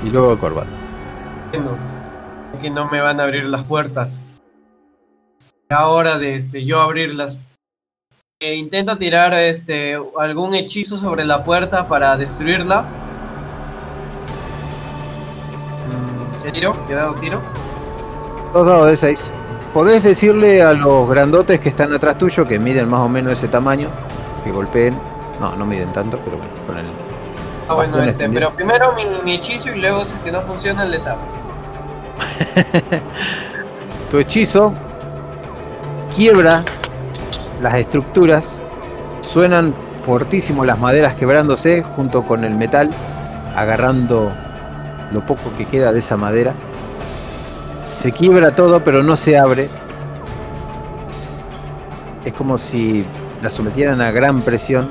Y 0.03 0.09
luego 0.09 0.31
a 0.31 0.39
Corbat. 0.39 0.67
Bueno, 1.51 1.71
que 2.61 2.69
no 2.69 2.89
me 2.89 3.01
van 3.01 3.19
a 3.19 3.23
abrir 3.23 3.45
las 3.45 3.63
puertas. 3.63 4.09
Ahora 5.69 6.17
de 6.17 6.35
este, 6.35 6.63
yo 6.63 6.79
abrirlas. 6.79 7.37
Eh, 8.39 8.55
intento 8.55 8.97
tirar 8.97 9.33
este 9.33 9.97
algún 10.17 10.55
hechizo 10.55 10.97
sobre 10.97 11.25
la 11.25 11.43
puerta 11.43 11.89
para 11.89 12.15
destruirla. 12.15 12.85
¿Qué 16.41 16.51
tiro? 16.53 16.73
¿Qué 16.87 16.93
dado 16.93 17.15
tiro? 17.15 17.41
Dos 18.53 18.65
dados 18.65 18.87
de 18.87 18.95
6. 18.95 19.33
Podés 19.73 20.03
decirle 20.03 20.61
a 20.61 20.71
los 20.71 21.09
grandotes 21.09 21.59
que 21.59 21.67
están 21.67 21.91
atrás 21.91 22.17
tuyo, 22.17 22.45
que 22.45 22.57
miden 22.59 22.87
más 22.87 23.01
o 23.01 23.09
menos 23.09 23.33
ese 23.33 23.49
tamaño, 23.49 23.89
que 24.45 24.51
golpeen. 24.51 24.97
No, 25.41 25.53
no 25.55 25.65
miden 25.65 25.91
tanto, 25.91 26.17
pero 26.23 26.37
bueno, 26.37 26.53
con 26.65 26.77
el. 26.77 26.85
Ah, 27.67 27.73
bueno, 27.73 27.97
este, 27.97 28.11
extendido. 28.11 28.39
pero 28.39 28.55
primero 28.55 28.93
mi, 28.93 29.03
mi 29.25 29.35
hechizo 29.35 29.69
y 29.69 29.81
luego 29.81 30.05
si 30.05 30.13
es 30.13 30.19
que 30.19 30.31
no 30.31 30.41
funciona 30.43 30.85
les 30.85 31.05
abro. 31.05 31.25
Tu 34.09 34.19
hechizo 34.19 34.73
quiebra 36.17 36.63
las 37.61 37.75
estructuras, 37.75 38.59
suenan 39.21 39.71
fortísimo 40.03 40.65
las 40.65 40.79
maderas 40.79 41.13
quebrándose 41.13 41.83
junto 41.83 42.23
con 42.23 42.43
el 42.43 42.55
metal, 42.55 42.89
agarrando 43.55 44.31
lo 45.11 45.23
poco 45.27 45.51
que 45.59 45.65
queda 45.65 45.93
de 45.93 45.99
esa 45.99 46.17
madera. 46.17 46.55
Se 47.91 48.11
quiebra 48.11 48.55
todo, 48.55 48.83
pero 48.83 49.03
no 49.03 49.15
se 49.15 49.37
abre. 49.37 49.69
Es 52.25 52.33
como 52.33 52.57
si 52.57 53.05
la 53.43 53.51
sometieran 53.51 54.01
a 54.01 54.09
gran 54.09 54.41
presión. 54.41 54.89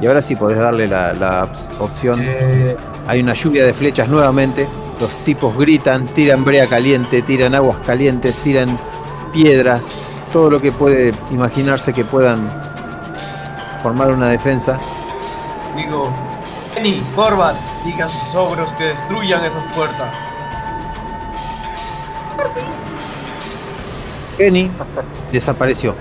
Y 0.00 0.06
ahora 0.06 0.22
sí 0.22 0.36
podés 0.36 0.58
darle 0.58 0.86
la, 0.86 1.48
opción. 1.80 2.20
Eh, 2.22 2.76
Hay 3.08 3.20
una 3.20 3.34
lluvia 3.34 3.66
de 3.66 3.74
flechas 3.74 4.08
nuevamente. 4.08 4.68
Los 5.00 5.10
tipos 5.24 5.56
gritan, 5.58 6.06
tiran 6.06 6.44
brea 6.44 6.68
caliente, 6.68 7.22
tiran 7.22 7.56
aguas 7.56 7.78
calientes, 7.84 8.36
tiran 8.42 8.78
piedras, 9.32 9.82
todo 10.32 10.50
lo 10.50 10.58
que 10.60 10.72
puede 10.72 11.14
imaginarse 11.30 11.92
que 11.92 12.04
puedan 12.04 12.38
formar 13.82 14.10
una 14.10 14.28
defensa. 14.28 14.78
digo, 15.76 16.10
Kenny, 16.74 17.02
Corbat, 17.14 17.54
diga 17.84 18.06
a 18.06 18.08
sus 18.08 18.34
ogros 18.34 18.72
que 18.72 18.84
destruyan 18.84 19.44
esas 19.44 19.64
puertas. 19.74 20.12
Kenny 24.38 24.70
desapareció. 25.30 25.94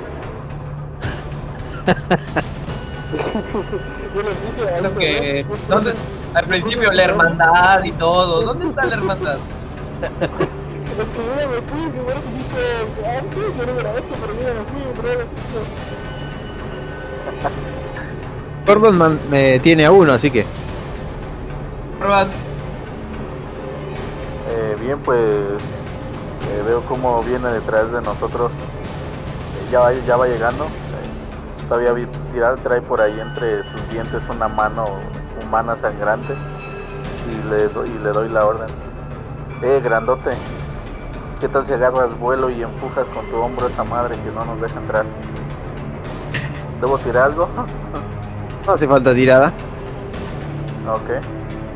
Creo 4.79 4.97
que. 4.97 5.45
¿dónde- 5.67 5.93
al 6.33 6.45
principio 6.45 6.91
la 6.93 7.03
hermandad 7.03 7.83
y 7.83 7.91
todo. 7.91 8.41
¿Dónde 8.43 8.67
está 8.69 8.85
la 8.85 8.95
hermandad? 8.95 9.37
Es 10.91 11.07
que 11.07 11.25
yo 11.25 11.35
ya 11.39 11.47
me 11.47 11.61
fui, 11.67 11.91
si 11.91 11.99
hubiera 11.99 12.21
dicho 12.21 12.59
antes, 13.19 13.57
yo 13.57 13.65
no 13.65 13.71
hubiera 13.73 13.91
hecho, 13.97 14.13
pero 14.21 14.33
mira, 14.35 14.53
me 14.53 14.63
fui, 14.71 14.81
pero 14.95 15.07
ahora 15.09 15.25
sí 15.29 15.35
que- 18.61 18.65
Corbin 18.65 18.97
man- 18.97 19.19
me 19.29 19.59
tiene 19.59 19.85
a 19.85 19.91
uno, 19.91 20.13
así 20.13 20.29
que 20.31 20.45
Corbat, 21.99 22.27
Eh, 24.53 24.75
bien, 24.79 24.99
pues 24.99 25.17
eh, 25.25 26.63
veo 26.67 26.81
cómo 26.85 27.21
viene 27.23 27.47
detrás 27.53 27.91
de 27.91 28.01
nosotros. 28.01 28.51
Eh, 28.51 29.71
ya, 29.71 29.79
va, 29.79 29.93
ya 29.93 30.17
va 30.17 30.27
llegando. 30.27 30.65
Eh, 30.65 31.67
todavía 31.69 31.93
vi 31.93 32.05
tirar, 32.33 32.59
trae 32.59 32.81
por 32.81 32.99
ahí 33.01 33.17
entre 33.19 33.63
sus 33.63 33.89
dientes 33.89 34.21
una 34.29 34.47
mano 34.49 34.85
humana 35.41 35.77
sangrante. 35.77 36.33
Y 37.31 37.47
le, 37.49 37.69
do- 37.69 37.85
y 37.85 37.97
le 37.97 38.09
doy 38.09 38.27
la 38.29 38.45
orden. 38.45 38.67
Eh, 39.61 39.79
grandote. 39.81 40.31
¿Qué 41.41 41.47
tal 41.47 41.65
si 41.65 41.73
agarras 41.73 42.15
vuelo 42.19 42.51
y 42.51 42.61
empujas 42.61 43.09
con 43.09 43.27
tu 43.31 43.37
hombro 43.37 43.67
esa 43.67 43.83
madre 43.83 44.15
que 44.15 44.29
no 44.29 44.45
nos 44.45 44.61
deja 44.61 44.79
entrar? 44.79 45.05
¿Debo 46.79 46.99
tirar 46.99 47.31
algo? 47.31 47.49
no 48.67 48.73
hace 48.73 48.87
falta 48.87 49.15
tirada. 49.15 49.47
Ok. 50.87 51.25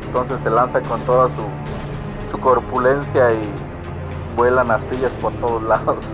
Entonces 0.04 0.40
se 0.40 0.50
lanza 0.50 0.80
con 0.82 1.00
toda 1.00 1.28
su, 1.30 2.30
su 2.30 2.38
corpulencia 2.38 3.32
y 3.32 3.40
vuelan 4.36 4.70
astillas 4.70 5.10
por 5.20 5.32
todos 5.32 5.60
lados. 5.64 6.04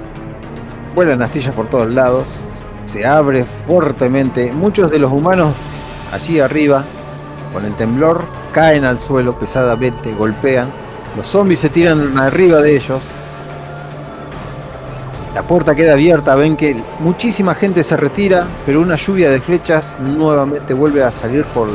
Vuelan 0.95 1.21
astillas 1.21 1.55
por 1.55 1.67
todos 1.67 1.93
lados. 1.93 2.43
Se 2.87 3.07
abre 3.07 3.45
fuertemente. 3.45 4.51
Muchos 4.51 4.91
de 4.91 4.99
los 4.99 5.13
humanos 5.13 5.57
allí 6.11 6.41
arriba, 6.41 6.85
con 7.53 7.67
el 7.67 7.77
temblor, 7.77 8.23
caen 8.55 8.87
al 8.87 8.99
suelo 8.99 9.39
pesadamente, 9.39 10.15
golpean. 10.15 10.73
Los 11.19 11.27
zombies 11.27 11.61
se 11.61 11.69
tiran 11.69 12.17
arriba 12.17 12.63
de 12.63 12.77
ellos. 12.77 13.03
La 15.35 15.43
puerta 15.43 15.75
queda 15.75 15.93
abierta, 15.95 16.35
ven 16.35 16.57
que 16.57 16.77
muchísima 17.01 17.55
gente 17.55 17.83
se 17.83 17.97
retira, 17.97 18.47
pero 18.67 18.83
una 18.83 18.97
lluvia 18.97 19.31
de 19.31 19.41
flechas 19.41 19.95
nuevamente 19.99 20.75
vuelve 20.75 21.03
a 21.03 21.11
salir 21.11 21.45
por 21.47 21.69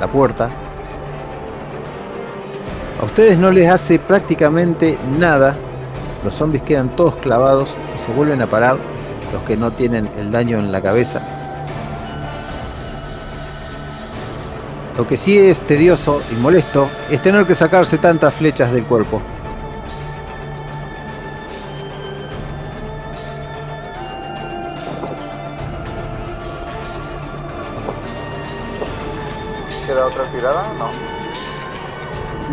la 0.00 0.08
puerta. 0.08 0.48
A 2.98 3.04
ustedes 3.04 3.36
no 3.36 3.50
les 3.50 3.68
hace 3.68 3.98
prácticamente 3.98 4.96
nada. 5.18 5.54
Los 6.24 6.34
zombies 6.34 6.62
quedan 6.62 6.88
todos 6.96 7.16
clavados 7.16 7.76
y 7.94 7.98
se 7.98 8.10
vuelven 8.12 8.40
a 8.40 8.46
parar 8.46 8.78
los 9.34 9.42
que 9.42 9.58
no 9.58 9.70
tienen 9.70 10.08
el 10.16 10.30
daño 10.30 10.58
en 10.58 10.72
la 10.72 10.80
cabeza. 10.80 11.20
Lo 14.96 15.06
que 15.06 15.18
sí 15.18 15.36
es 15.36 15.60
tedioso 15.62 16.22
y 16.32 16.36
molesto 16.36 16.88
es 17.10 17.20
tener 17.20 17.44
que 17.44 17.54
sacarse 17.54 17.98
tantas 17.98 18.32
flechas 18.32 18.72
del 18.72 18.84
cuerpo. 18.84 19.20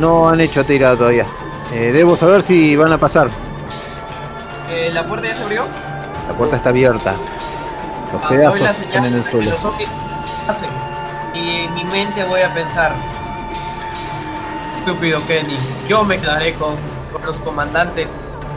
No 0.02 0.28
han 0.30 0.41
hecho 0.41 0.65
tirada 0.65 0.98
todavía. 0.98 1.26
Eh, 1.73 1.91
debo 1.94 2.18
saber 2.18 2.41
si 2.41 2.76
van 2.76 2.91
a 2.91 2.98
pasar. 2.98 3.30
eh, 4.69 4.90
¿la 4.94 5.06
puerta 5.06 5.28
ya 5.28 5.36
se 5.38 5.44
abrió? 5.44 5.65
La 6.28 6.34
puerta 6.34 6.56
está 6.57 6.69
abierta. 6.69 7.14
Los 8.11 8.22
Ah, 8.23 8.28
pedazos 8.30 8.61
están 8.80 9.06
en 9.06 9.14
el 9.14 9.26
suelo. 9.26 9.52
los. 9.52 9.61
Y 11.34 11.49
en 11.65 11.73
mi 11.76 11.84
mente 11.86 12.23
voy 12.26 12.41
a 12.41 12.53
pensar, 12.53 12.94
estúpido 14.78 15.26
Kenny, 15.28 15.57
yo 15.88 16.03
me 16.03 16.18
quedaré 16.19 16.53
con, 16.56 16.76
con 17.14 17.26
los 17.26 17.40
comandantes. 17.40 18.10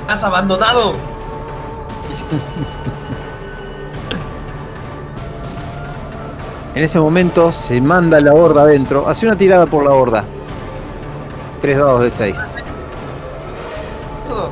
¡Has 0.09 0.25
abandonado! 0.25 0.95
En 6.75 6.83
ese 6.83 6.99
momento 6.99 7.53
se 7.53 7.81
manda 7.81 8.19
la 8.19 8.35
horda 8.35 8.63
adentro. 8.63 9.07
Hace 9.09 9.27
una 9.29 9.37
tirada 9.37 9.65
por 9.67 9.85
la 9.85 9.91
horda. 9.93 10.25
Tres 11.65 11.79
dados 11.79 12.03
de 12.03 12.11
6. 12.11 12.37
Todos. 14.27 14.51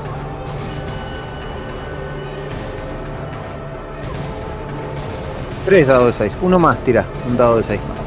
Tres 5.66 5.86
dados 5.86 6.06
de 6.06 6.12
6. 6.14 6.32
Uno 6.40 6.58
más 6.58 6.78
tira. 6.84 7.04
Un 7.28 7.36
dado 7.36 7.58
de 7.58 7.64
6 7.64 7.80
más. 7.80 7.98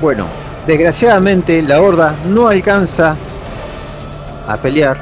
Bueno, 0.00 0.24
desgraciadamente 0.66 1.62
la 1.62 1.80
horda 1.80 2.16
no 2.26 2.48
alcanza 2.48 3.14
a 4.48 4.56
pelear. 4.56 4.98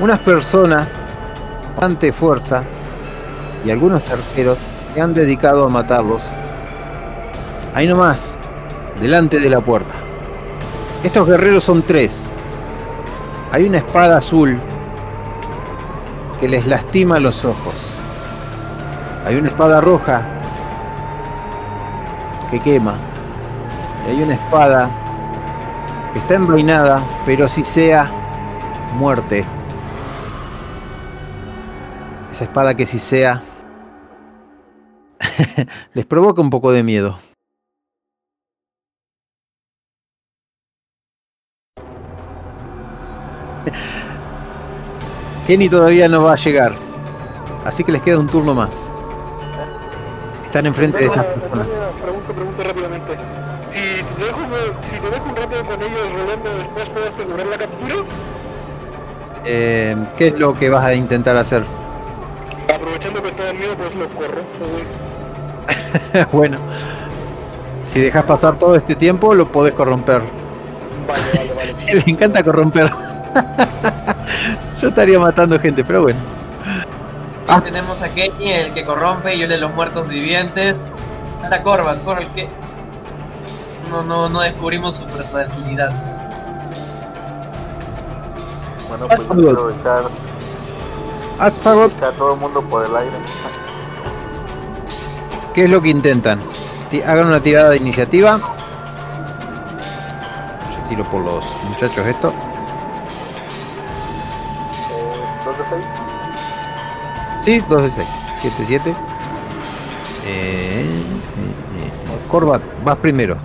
Unas 0.00 0.18
personas 0.18 0.88
bastante 1.76 2.12
fuerza 2.12 2.64
y 3.64 3.70
algunos 3.70 4.10
arqueros 4.10 4.58
se 4.92 5.00
han 5.00 5.14
dedicado 5.14 5.64
a 5.64 5.68
matarlos. 5.68 6.24
Ahí 7.72 7.86
nomás, 7.86 8.40
delante 9.00 9.38
de 9.38 9.50
la 9.50 9.60
puerta. 9.60 9.94
Estos 11.02 11.28
guerreros 11.28 11.64
son 11.64 11.82
tres. 11.82 12.32
Hay 13.52 13.64
una 13.64 13.78
espada 13.78 14.18
azul 14.18 14.58
que 16.40 16.48
les 16.48 16.66
lastima 16.66 17.18
los 17.20 17.44
ojos. 17.44 17.92
Hay 19.24 19.36
una 19.36 19.48
espada 19.48 19.80
roja 19.80 20.22
que 22.50 22.60
quema. 22.60 22.96
Y 24.06 24.10
hay 24.10 24.22
una 24.22 24.34
espada 24.34 24.90
que 26.12 26.18
está 26.18 26.34
envainada, 26.34 27.00
pero 27.24 27.48
si 27.48 27.64
sea 27.64 28.10
muerte. 28.94 29.44
Esa 32.30 32.44
espada 32.44 32.74
que 32.74 32.86
si 32.86 32.98
sea 32.98 33.42
les 35.94 36.06
provoca 36.06 36.40
un 36.40 36.50
poco 36.50 36.72
de 36.72 36.82
miedo. 36.82 37.18
Kenny 45.46 45.68
todavía 45.68 46.08
no 46.08 46.24
va 46.24 46.32
a 46.32 46.36
llegar, 46.36 46.74
así 47.64 47.84
que 47.84 47.92
les 47.92 48.02
queda 48.02 48.18
un 48.18 48.26
turno 48.26 48.52
más. 48.52 48.90
Están 50.42 50.66
enfrente 50.66 50.98
de 50.98 51.04
estas 51.04 51.24
personas. 51.24 51.66
Pregunto, 52.02 52.32
pregunto 52.32 52.62
rápidamente. 52.64 53.16
Si 53.66 53.78
te 53.78 54.24
dejo, 54.24 54.40
si 54.82 54.96
te 54.96 55.10
dejo 55.10 55.24
un 55.28 55.36
rato 55.36 55.56
con 55.64 55.82
ellos 55.82 56.12
rolando, 56.12 56.50
después 56.58 56.90
puedo 56.90 57.06
asegurar 57.06 57.46
la 57.46 57.58
captura. 57.58 57.94
Eh, 59.44 59.96
¿Qué 60.18 60.28
es 60.28 60.38
lo 60.38 60.52
que 60.52 60.68
vas 60.68 60.84
a 60.84 60.94
intentar 60.94 61.36
hacer? 61.36 61.62
Aprovechando 62.74 63.22
que 63.22 63.28
está 63.28 63.46
dormido, 63.46 63.76
pues 63.76 63.94
lo 63.94 64.08
corro. 64.08 64.42
bueno, 66.32 66.58
si 67.82 68.00
dejas 68.00 68.24
pasar 68.24 68.58
todo 68.58 68.74
este 68.74 68.96
tiempo, 68.96 69.32
lo 69.32 69.46
podés 69.46 69.74
corromper. 69.74 70.22
Vale, 71.06 71.22
vale, 71.54 71.74
vale. 71.76 71.94
Le 72.04 72.10
encanta 72.10 72.42
corromper. 72.42 72.90
Yo 74.80 74.88
estaría 74.88 75.18
matando 75.18 75.58
gente, 75.58 75.84
pero 75.84 76.02
bueno. 76.02 76.18
Ahí 77.48 77.60
tenemos 77.62 78.02
a 78.02 78.08
Kenny, 78.08 78.50
el 78.50 78.74
que 78.74 78.84
corrompe, 78.84 79.34
y 79.34 79.38
yo 79.38 79.48
de 79.48 79.58
los 79.58 79.72
muertos 79.74 80.08
vivientes. 80.08 80.76
Anda 81.42 81.62
Corvan, 81.62 81.98
por 82.00 82.20
el 82.20 82.26
que 82.28 82.48
no, 83.90 84.02
no, 84.02 84.28
no 84.28 84.40
descubrimos 84.40 84.96
su 84.96 85.04
personalidad. 85.04 85.90
Bueno, 88.88 89.06
pues 89.06 89.20
yo 89.20 89.30
Hazlo. 89.30 89.42
quiero 89.42 89.70
echar, 89.70 90.02
Asfagot, 91.38 91.92
echar 91.92 92.12
a 92.12 92.12
todo 92.12 92.34
el 92.34 92.40
mundo 92.40 92.62
por 92.62 92.84
el 92.84 92.96
aire. 92.96 93.16
¿qué 95.54 95.64
es 95.64 95.70
lo 95.70 95.80
que 95.80 95.88
intentan? 95.90 96.40
Hagan 97.06 97.26
una 97.26 97.40
tirada 97.40 97.70
de 97.70 97.76
iniciativa. 97.76 98.38
Yo 100.70 100.88
tiro 100.88 101.04
por 101.04 101.22
los 101.22 101.44
muchachos 101.68 102.06
esto. 102.06 102.32
Sí, 107.46 107.62
2 107.68 107.80
de 107.80 107.90
6. 107.90 108.08
7, 108.40 108.64
7. 108.66 108.90
Eh, 108.90 108.96
eh, 110.26 110.84
eh, 110.84 111.92
Corbat, 112.28 112.60
vas 112.84 112.96
primero. 112.96 113.36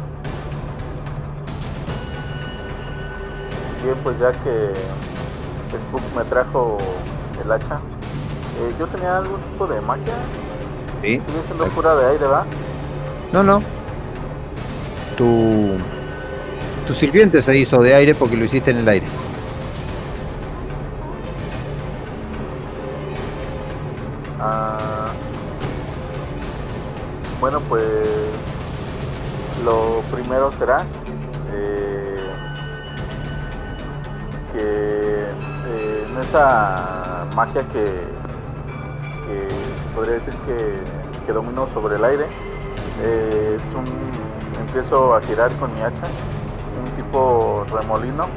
Bien, 3.84 3.96
pues 4.04 4.18
ya 4.20 4.32
que 4.32 4.74
Spook 5.78 6.02
me 6.18 6.24
trajo 6.24 6.80
el 7.44 7.52
hacha, 7.52 7.76
eh, 7.76 8.74
yo 8.80 8.88
tenía 8.88 9.18
algún 9.18 9.40
tipo 9.40 9.68
de 9.68 9.80
magia. 9.82 10.16
Sí. 11.04 11.22
Sigue 11.28 11.44
siendo 11.46 11.66
pura 11.68 11.94
de 11.94 12.10
aire, 12.10 12.26
¿va? 12.26 12.44
No, 13.32 13.44
no. 13.44 13.62
Tu, 15.16 15.78
tu 16.88 16.96
sirviente 16.96 17.40
se 17.44 17.56
hizo 17.56 17.78
de 17.78 17.94
aire 17.94 18.16
porque 18.16 18.36
lo 18.36 18.46
hiciste 18.46 18.72
en 18.72 18.78
el 18.78 18.90
aire. 18.90 19.06
Bueno, 27.42 27.60
pues 27.62 28.08
lo 29.66 30.02
primero 30.16 30.52
será 30.52 30.86
eh, 31.52 32.20
que 34.54 35.26
eh, 35.68 36.08
en 36.08 36.18
esa 36.20 37.28
magia 37.36 37.68
que, 37.70 38.06
se 39.26 39.96
podría 39.96 40.14
decir 40.14 40.36
que, 40.46 40.84
que 41.26 41.34
domino 41.34 41.66
sobre 41.68 41.96
el 41.96 42.06
aire, 42.06 42.28
eh, 43.02 43.58
es 43.58 43.76
un, 43.76 43.86
empiezo 44.62 45.16
a 45.16 45.22
girar 45.22 45.52
con 45.56 45.74
mi 45.74 45.82
hacha, 45.82 46.04
un 46.86 46.92
tipo 46.96 47.66
remolino, 47.72 48.28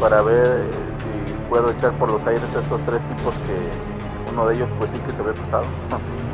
para 0.00 0.22
ver 0.22 0.70
si 0.98 1.34
puedo 1.50 1.70
echar 1.70 1.92
por 1.98 2.10
los 2.10 2.24
aires 2.26 2.44
a 2.56 2.60
estos 2.60 2.80
tres 2.86 3.02
tipos 3.02 3.34
que 3.46 4.32
uno 4.32 4.46
de 4.46 4.54
ellos 4.54 4.70
pues 4.78 4.90
sí 4.90 4.98
que 5.00 5.12
se 5.12 5.20
ve 5.20 5.34
pesado. 5.34 5.64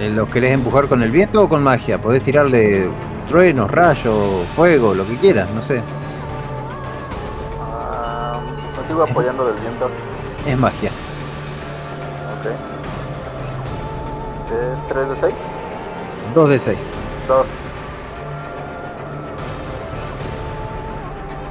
Eh, 0.00 0.10
¿Lo 0.10 0.28
querés 0.28 0.52
empujar 0.52 0.88
con 0.88 1.02
el 1.02 1.10
viento 1.10 1.42
o 1.44 1.48
con 1.48 1.62
magia? 1.62 2.00
Podés 2.00 2.22
tirarle 2.22 2.90
truenos, 3.28 3.70
rayos, 3.70 4.46
fuego, 4.56 4.92
lo 4.94 5.06
que 5.06 5.16
quieras, 5.16 5.48
no 5.50 5.62
sé. 5.62 5.82
Ah, 7.60 8.40
me 8.80 8.88
sigo 8.88 9.04
apoyando 9.04 9.46
del 9.46 9.60
viento. 9.60 9.88
Es 10.46 10.58
magia. 10.58 10.90
Ok. 12.40 12.50
¿Es 14.52 14.86
3 14.88 15.08
de 15.08 15.16
6? 15.16 15.34
2 16.34 16.48
de 16.48 16.58
6. 16.58 16.94
2. 17.28 17.46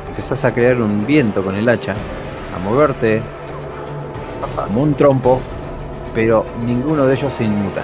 Empezás 0.09 0.45
a 0.45 0.53
crear 0.53 0.79
un 0.81 1.05
viento 1.05 1.43
con 1.43 1.55
el 1.55 1.67
hacha, 1.69 1.95
a 2.55 2.59
moverte 2.59 3.23
como 4.55 4.81
un 4.81 4.93
trompo, 4.93 5.41
pero 6.13 6.45
ninguno 6.65 7.05
de 7.05 7.15
ellos 7.15 7.33
se 7.33 7.45
inmuta. 7.45 7.83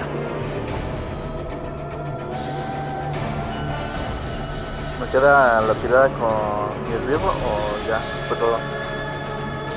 Queda 5.10 5.60
la 5.60 5.74
tirada 5.74 6.08
con 6.08 6.82
mi 6.84 6.94
esbirro 6.94 7.28
o 7.28 7.88
ya? 7.88 7.98
Fue 8.28 8.36
todo. 8.36 8.58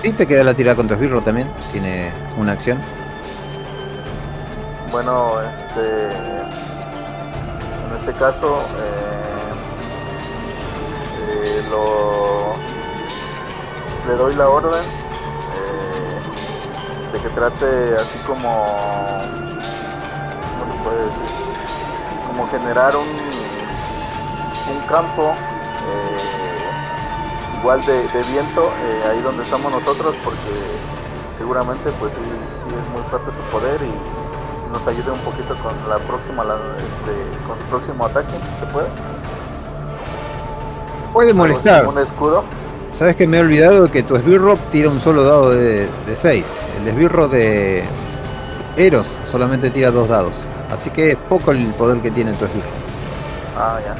Y 0.03 0.13
te 0.13 0.27
queda 0.27 0.43
la 0.43 0.53
tirada 0.53 0.75
contra 0.75 0.95
esbirro 0.95 1.21
también, 1.21 1.49
tiene 1.71 2.11
una 2.37 2.51
acción. 2.53 2.79
Bueno, 4.91 5.41
este. 5.41 6.07
En 6.07 7.99
este 7.99 8.13
caso, 8.13 8.61
eh, 8.77 9.53
eh, 11.29 11.63
lo. 11.69 12.53
Le 14.07 14.15
doy 14.17 14.35
la 14.35 14.49
orden 14.49 14.83
eh, 15.55 16.19
de 17.13 17.19
que 17.19 17.29
trate 17.29 17.97
así 17.97 18.19
como. 18.27 18.67
¿Cómo 20.59 20.73
se 20.73 20.83
puede 20.83 21.05
decir? 21.05 21.29
Como 22.27 22.47
generar 22.49 22.95
un. 22.95 23.22
Un 24.71 24.87
campo. 24.87 25.31
eh, 25.31 27.59
igual 27.59 27.81
de, 27.85 27.93
de 28.09 28.23
viento 28.31 28.71
eh, 28.83 29.03
ahí 29.11 29.21
donde 29.21 29.43
estamos 29.43 29.71
nosotros 29.71 30.15
porque 30.23 30.37
seguramente 31.37 31.89
pues 31.99 32.11
sí, 32.13 32.19
sí 32.19 32.75
es 32.75 32.93
muy 32.93 33.01
fuerte 33.09 33.31
su 33.31 33.57
poder 33.57 33.79
y 33.81 34.73
nos 34.73 34.85
ayude 34.87 35.11
un 35.11 35.19
poquito 35.19 35.55
con 35.63 35.73
la 35.89 35.97
próxima 35.99 36.43
la- 36.43 36.55
este, 36.55 37.47
con 37.47 37.57
su 37.59 37.65
próximo 37.67 38.05
ataque 38.05 38.33
se 38.59 38.65
puede 38.67 38.87
Puede 41.13 41.33
molestar. 41.33 41.87
un 41.87 41.97
escudo 41.99 42.43
Sabes 42.91 43.15
que 43.15 43.27
me 43.27 43.37
he 43.37 43.41
olvidado 43.41 43.89
que 43.89 44.03
tu 44.03 44.15
esbirro 44.15 44.55
tira 44.71 44.89
un 44.89 44.99
solo 44.99 45.23
dado 45.23 45.49
de 45.51 45.87
6. 46.13 46.45
El 46.81 46.87
esbirro 46.89 47.27
de 47.27 47.83
Eros 48.77 49.17
solamente 49.23 49.69
tira 49.71 49.89
dos 49.89 50.09
dados. 50.09 50.43
Así 50.71 50.89
que 50.91 51.11
es 51.11 51.17
poco 51.29 51.51
el 51.51 51.73
poder 51.75 52.01
que 52.01 52.11
tiene 52.11 52.33
tu 52.33 52.45
esbirro. 52.45 52.67
ah 53.57 53.79
ya 53.83 53.95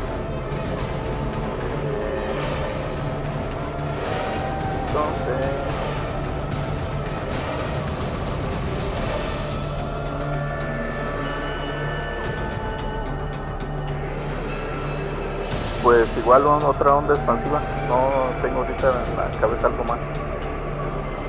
igual 16.38 16.64
otra 16.66 16.96
onda 16.96 17.14
expansiva 17.14 17.60
no 17.88 18.42
tengo 18.42 18.60
ahorita 18.62 18.88
en 18.88 19.18
la 19.18 19.40
cabeza 19.40 19.68
algo 19.68 19.84
más 19.84 20.00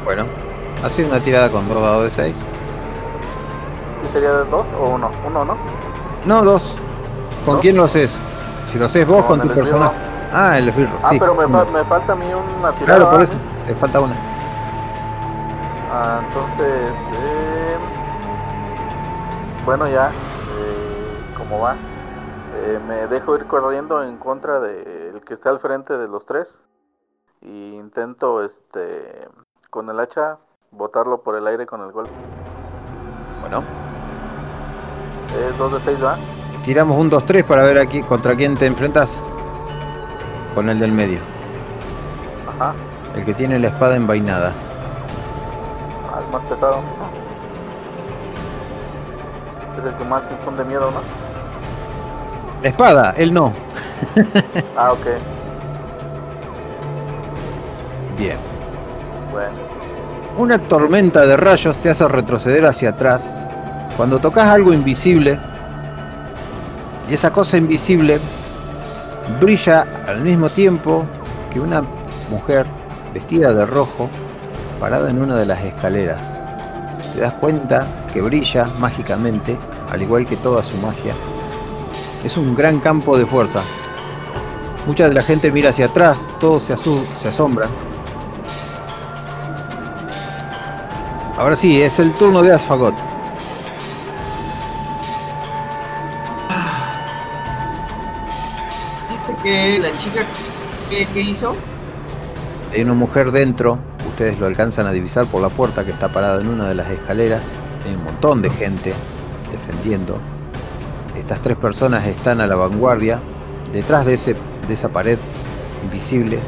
Bueno, 0.05 0.25
hace 0.85 1.05
una 1.05 1.21
tirada 1.21 1.51
con 1.51 1.69
dos 1.69 1.81
dados 1.83 2.05
de 2.05 2.11
6. 2.11 2.35
¿Sí 4.03 4.09
sería 4.13 4.33
de 4.33 4.45
dos 4.51 4.65
o 4.81 4.89
uno? 4.91 5.11
Uno, 5.27 5.45
¿no? 5.45 5.57
No, 6.27 6.43
dos. 6.43 6.77
¿Con 7.47 7.59
quién 7.61 7.77
lo 7.77 7.85
haces? 7.85 8.15
Si 8.67 8.79
lo 8.79 8.87
haces 8.87 9.07
vos 9.07 9.25
Con 9.25 9.39
con 9.41 9.49
tu 9.49 9.55
personaje. 9.55 9.95
Ah, 10.33 10.59
el 10.59 10.69
esbirro, 10.69 10.93
Ah, 11.03 11.09
sí. 11.11 11.19
pero 11.19 11.35
me, 11.35 11.45
uno. 11.47 11.65
fa- 11.65 11.71
me 11.73 11.85
falta 11.85 12.13
a 12.13 12.17
mí 12.17 12.27
una 12.27 12.73
tirada. 12.73 12.97
Claro, 12.99 13.11
por 13.11 13.23
eso. 13.23 13.33
Te 13.67 13.75
falta 13.75 14.01
una. 14.01 14.15
Ah, 15.93 16.21
entonces, 16.27 16.91
eh, 17.15 17.77
bueno, 19.65 19.87
ya, 19.89 20.09
eh, 20.09 21.35
como 21.39 21.61
va, 21.61 21.77
Eh, 22.67 22.81
me 22.87 23.07
dejo 23.07 23.35
ir 23.37 23.47
corriendo 23.47 24.03
en 24.03 24.17
contra 24.17 24.59
del 24.61 25.21
que 25.23 25.35
está 25.35 25.51
al 25.51 25.59
frente 25.59 25.97
de 25.99 26.09
los 26.09 26.25
tres. 26.25 26.61
Y 27.43 27.75
intento, 27.75 28.43
este, 28.43 29.29
con 29.71 29.91
el 29.91 30.01
hacha, 30.01 30.39
botarlo 30.71 31.23
por 31.23 31.37
el 31.37 31.47
aire 31.47 31.67
con 31.67 31.83
el 31.83 31.93
golpe. 31.93 32.13
Bueno, 33.43 33.63
Es 35.51 35.59
2 35.59 35.73
de 35.75 35.81
6, 35.81 36.05
¿va? 36.05 36.17
tiramos 36.65 36.97
un 36.99 37.11
2-3 37.11 37.45
para 37.45 37.63
ver 37.65 37.79
aquí 37.79 38.03
contra 38.03 38.35
quién 38.35 38.57
te 38.57 38.65
enfrentas. 38.67 39.23
Con 40.55 40.71
el 40.71 40.79
del 40.79 40.93
medio, 40.93 41.19
Ajá. 42.49 42.73
el 43.17 43.25
que 43.25 43.35
tiene 43.35 43.59
la 43.59 43.67
espada 43.67 43.97
envainada. 43.97 44.53
Al 46.17 46.27
más 46.31 46.43
pesado. 46.49 46.81
Es 49.77 49.85
el 49.85 49.95
que 49.97 50.05
más 50.05 50.31
infunde 50.31 50.65
miedo, 50.65 50.91
¿no? 50.93 51.24
La 52.65 52.71
espada, 52.71 53.15
él 53.19 53.31
no. 53.35 53.53
Ah, 54.75 54.91
ok. 54.93 55.07
Bien. 58.19 58.39
Bueno. 59.31 59.55
Una 60.39 60.59
tormenta 60.59 61.27
de 61.27 61.37
rayos 61.37 61.77
te 61.83 61.91
hace 61.91 62.09
retroceder 62.09 62.65
hacia 62.65 62.89
atrás 62.89 63.37
cuando 63.99 64.19
tocas 64.19 64.49
algo 64.49 64.73
invisible 64.73 65.39
y 67.07 67.13
esa 67.13 67.31
cosa 67.31 67.59
invisible 67.59 68.19
brilla 69.43 69.85
al 70.09 70.23
mismo 70.23 70.49
tiempo 70.49 71.05
que 71.53 71.61
una 71.61 71.83
mujer 72.31 72.65
vestida 73.13 73.53
de 73.53 73.67
rojo 73.67 74.09
parada 74.81 75.11
en 75.11 75.21
una 75.21 75.37
de 75.37 75.45
las 75.45 75.63
escaleras. 75.63 76.23
Te 77.13 77.21
das 77.21 77.35
cuenta 77.35 77.87
que 78.15 78.23
brilla 78.23 78.67
mágicamente, 78.79 79.59
al 79.91 80.01
igual 80.01 80.25
que 80.25 80.37
toda 80.39 80.63
su 80.63 80.79
magia. 80.79 81.13
Es 82.25 82.37
un 82.39 82.55
gran 82.55 82.81
campo 82.81 83.19
de 83.19 83.27
fuerza. 83.27 83.63
Mucha 84.87 85.09
de 85.09 85.15
la 85.15 85.23
gente 85.23 85.53
mira 85.53 85.71
hacia 85.71 85.87
atrás, 85.87 86.31
todos 86.41 86.63
se, 86.63 86.75
se 87.15 87.29
asombran. 87.29 87.69
Ahora 91.37 91.57
sí, 91.57 91.83
es 91.83 91.99
el 91.99 92.13
turno 92.13 92.43
de 92.43 92.53
Asfagot. 92.53 92.95
Dice 99.11 99.37
que 99.43 99.79
la 99.81 99.93
chica 99.99 100.23
que, 100.89 101.07
que 101.07 101.21
hizo 101.21 101.55
Hay 102.73 102.83
una 102.83 102.95
mujer 102.95 103.33
dentro, 103.33 103.79
ustedes 104.09 104.39
lo 104.39 104.47
alcanzan 104.47 104.87
a 104.87 104.93
divisar 104.93 105.27
por 105.27 105.43
la 105.43 105.49
puerta 105.49 105.85
que 105.85 105.91
está 105.91 106.13
parada 106.13 106.41
en 106.41 106.49
una 106.49 106.69
de 106.69 106.75
las 106.75 106.89
escaleras. 106.89 107.53
Hay 107.85 107.95
un 107.95 108.05
montón 108.05 108.41
de 108.41 108.51
gente 108.51 108.95
defendiendo. 109.51 110.19
Estas 111.25 111.41
tres 111.41 111.57
personas 111.57 112.07
están 112.07 112.43
a 112.43 112.47
la 112.47 112.55
vanguardia, 112.55 113.19
detrás 113.73 114.05
de, 114.05 114.13
ese, 114.13 114.37
de 114.69 114.75
esa 114.75 114.91
pared 114.91 115.19
invisible. 115.83 116.39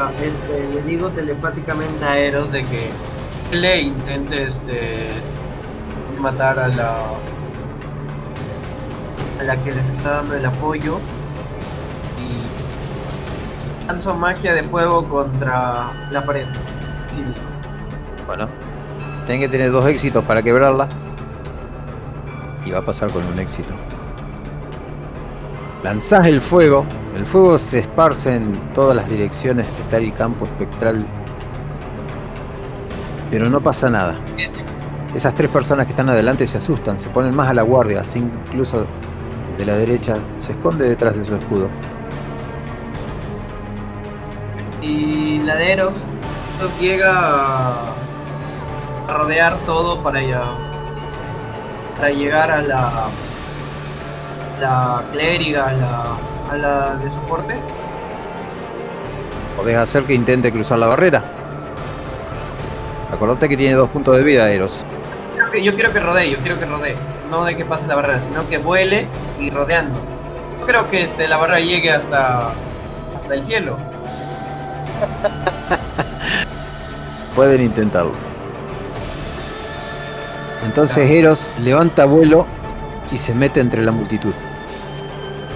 Ah, 0.00 0.10
este, 0.20 0.68
le 0.74 0.82
digo 0.82 1.08
telepáticamente 1.10 2.04
a 2.04 2.18
Eros 2.18 2.50
de 2.50 2.64
que 2.64 2.90
le 3.52 3.82
intente 3.82 4.42
este 4.42 5.06
matar 6.18 6.58
a 6.58 6.66
la 6.66 6.96
a 9.38 9.42
la 9.44 9.56
que 9.58 9.70
les 9.70 9.86
está 9.90 10.10
dando 10.10 10.34
el 10.34 10.44
apoyo 10.44 10.98
y 12.18 13.86
lanzo 13.86 14.12
magia 14.16 14.54
de 14.54 14.64
fuego 14.64 15.08
contra 15.08 15.92
la 16.10 16.26
pared. 16.26 16.46
Sí. 17.12 17.22
Bueno, 18.26 18.48
tienen 19.26 19.40
que 19.40 19.48
tener 19.48 19.70
dos 19.72 19.86
éxitos 19.86 20.24
para 20.24 20.42
quebrarla. 20.42 20.88
Y 22.64 22.70
va 22.70 22.78
a 22.78 22.84
pasar 22.84 23.10
con 23.10 23.24
un 23.26 23.38
éxito. 23.38 23.74
Lanzás 25.82 26.26
el 26.26 26.40
fuego, 26.40 26.84
el 27.16 27.26
fuego 27.26 27.58
se 27.58 27.80
esparce 27.80 28.36
en 28.36 28.52
todas 28.72 28.96
las 28.96 29.08
direcciones 29.08 29.66
que 29.66 29.82
está 29.82 29.98
el 29.98 30.12
campo 30.14 30.44
espectral. 30.46 31.06
Pero 33.30 33.50
no 33.50 33.60
pasa 33.60 33.90
nada. 33.90 34.16
Esas 35.14 35.34
tres 35.34 35.50
personas 35.50 35.86
que 35.86 35.92
están 35.92 36.08
adelante 36.08 36.46
se 36.46 36.58
asustan, 36.58 36.98
se 36.98 37.08
ponen 37.08 37.34
más 37.34 37.48
a 37.48 37.54
la 37.54 37.62
guardia, 37.62 38.00
así 38.00 38.18
incluso 38.18 38.86
el 39.50 39.56
de 39.56 39.66
la 39.66 39.76
derecha 39.76 40.16
se 40.38 40.52
esconde 40.52 40.88
detrás 40.88 41.16
de 41.16 41.24
su 41.24 41.34
escudo. 41.34 41.68
Y 44.82 45.40
la 45.42 45.56
de 45.56 45.72
Eros 45.72 46.04
llega 46.80 47.95
rodear 49.08 49.56
todo 49.66 50.02
para 50.02 50.20
para 51.96 52.10
llegar 52.10 52.50
a 52.50 52.62
la 52.62 53.08
la 54.60 55.02
clériga, 55.12 55.68
a 55.68 55.72
la, 55.72 56.04
a 56.50 56.56
la 56.56 56.96
de 56.96 57.10
soporte. 57.10 57.56
Podés 59.56 59.76
hacer 59.76 60.04
que 60.04 60.14
intente 60.14 60.52
cruzar 60.52 60.78
la 60.78 60.86
barrera. 60.86 61.24
Acordate 63.12 63.48
que 63.48 63.56
tiene 63.56 63.74
dos 63.74 63.88
puntos 63.88 64.16
de 64.16 64.22
vida, 64.22 64.48
Eros. 64.50 64.84
Yo 65.62 65.74
quiero 65.74 65.92
que 65.92 66.00
rodee, 66.00 66.30
yo 66.30 66.38
quiero 66.38 66.58
que 66.58 66.64
rodee. 66.66 66.96
No 67.30 67.44
de 67.44 67.56
que 67.56 67.64
pase 67.64 67.86
la 67.86 67.94
barrera, 67.94 68.20
sino 68.20 68.46
que 68.48 68.58
vuele 68.58 69.06
y 69.40 69.50
rodeando. 69.50 69.98
No 70.60 70.66
creo 70.66 70.90
que 70.90 71.04
este, 71.04 71.28
la 71.28 71.38
barrera 71.38 71.60
llegue 71.60 71.90
hasta, 71.90 72.50
hasta 73.16 73.34
el 73.34 73.44
cielo. 73.44 73.76
Pueden 77.34 77.62
intentarlo. 77.62 78.12
Entonces 80.66 81.10
Eros 81.10 81.50
levanta 81.62 82.04
vuelo 82.04 82.46
y 83.12 83.18
se 83.18 83.34
mete 83.34 83.60
entre 83.60 83.82
la 83.82 83.92
multitud. 83.92 84.34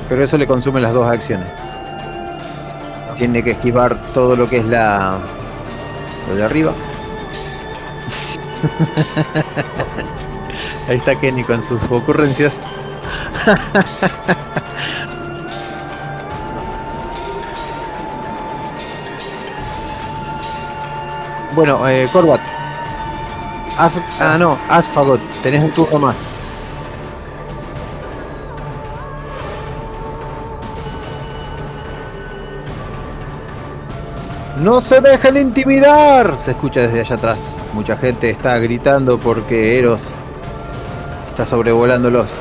Pero 0.09 0.25
eso 0.25 0.39
le 0.39 0.47
consume 0.47 0.81
las 0.81 0.95
dos 0.95 1.07
acciones. 1.07 1.49
Tiene 3.17 3.43
que 3.43 3.51
esquivar 3.51 4.01
todo 4.15 4.37
lo 4.37 4.49
que 4.49 4.59
es 4.59 4.65
la... 4.65 5.19
lo 6.29 6.37
de 6.37 6.45
arriba. 6.45 6.73
Ahí 10.89 10.97
está 10.97 11.21
Kenny 11.21 11.45
con 11.45 11.63
sus 11.63 11.83
ocurrencias. 11.91 12.63
Bueno, 21.53 21.87
eh, 21.89 22.09
Corbat. 22.13 22.50
Af- 23.85 24.03
ah, 24.21 24.37
no, 24.39 24.59
Asfagot, 24.69 25.21
tenés 25.43 25.63
un 25.65 25.71
turno 25.73 25.99
más. 25.99 26.29
¡No 34.59 34.81
se 34.81 35.01
dejen 35.01 35.37
intimidar! 35.37 36.39
Se 36.39 36.51
escucha 36.51 36.81
desde 36.83 37.01
allá 37.01 37.17
atrás. 37.17 37.55
Mucha 37.73 37.97
gente 37.97 38.29
está 38.31 38.59
gritando 38.59 39.19
porque 39.19 39.79
Eros 39.79 40.11
está 41.29 41.47
sobrevolándolos. 41.47 42.35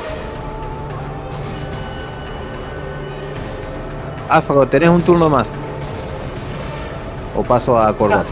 Asfagot, 4.28 4.68
tenés 4.70 4.90
un 4.90 5.02
turno 5.02 5.30
más. 5.30 5.60
O 7.34 7.42
paso 7.42 7.78
a 7.78 7.96
Corbat. 7.96 8.26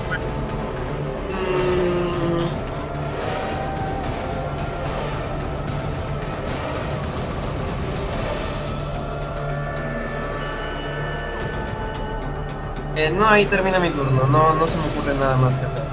Eh, 12.99 13.13
no, 13.17 13.29
ahí 13.29 13.47
termina 13.47 13.79
mi 13.79 13.91
turno. 13.91 14.27
No, 14.27 14.55
no 14.55 14.67
se 14.67 14.77
me 14.77 14.83
ocurre 14.89 15.15
nada 15.21 15.37
más 15.37 15.55
que 15.55 15.67
hacer. 15.67 15.85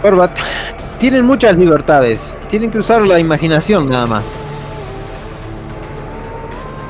Corbat, 0.00 0.30
tienen 1.00 1.26
muchas 1.26 1.56
libertades. 1.56 2.38
Tienen 2.48 2.70
que 2.70 2.78
usar 2.78 3.02
la 3.02 3.18
imaginación 3.18 3.88
nada 3.88 4.06
más. 4.06 4.36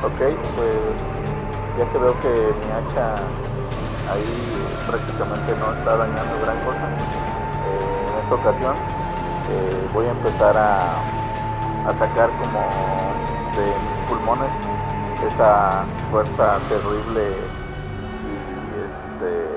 Ok, 0.03 0.19
pues 0.19 0.77
ya 1.79 1.91
que 1.91 1.97
veo 1.97 2.19
que 2.19 2.29
mi 2.29 2.71
hacha 2.71 3.15
ahí 4.13 4.85
prácticamente 4.87 5.55
no 5.57 5.73
está 5.73 5.97
dañando 5.97 6.39
gran 6.43 6.59
cosa, 6.59 6.85
eh, 7.65 8.05
en 8.11 8.21
esta 8.21 8.35
ocasión 8.35 8.75
eh, 8.75 9.87
voy 9.91 10.05
a 10.05 10.11
empezar 10.11 10.55
a, 10.55 10.97
a 11.89 11.93
sacar 11.97 12.29
como 12.37 12.59
de 13.55 13.65
mis 13.65 14.07
pulmones 14.07 14.51
esa 15.25 15.83
fuerza 16.11 16.59
terrible 16.69 17.52
este 19.23 19.53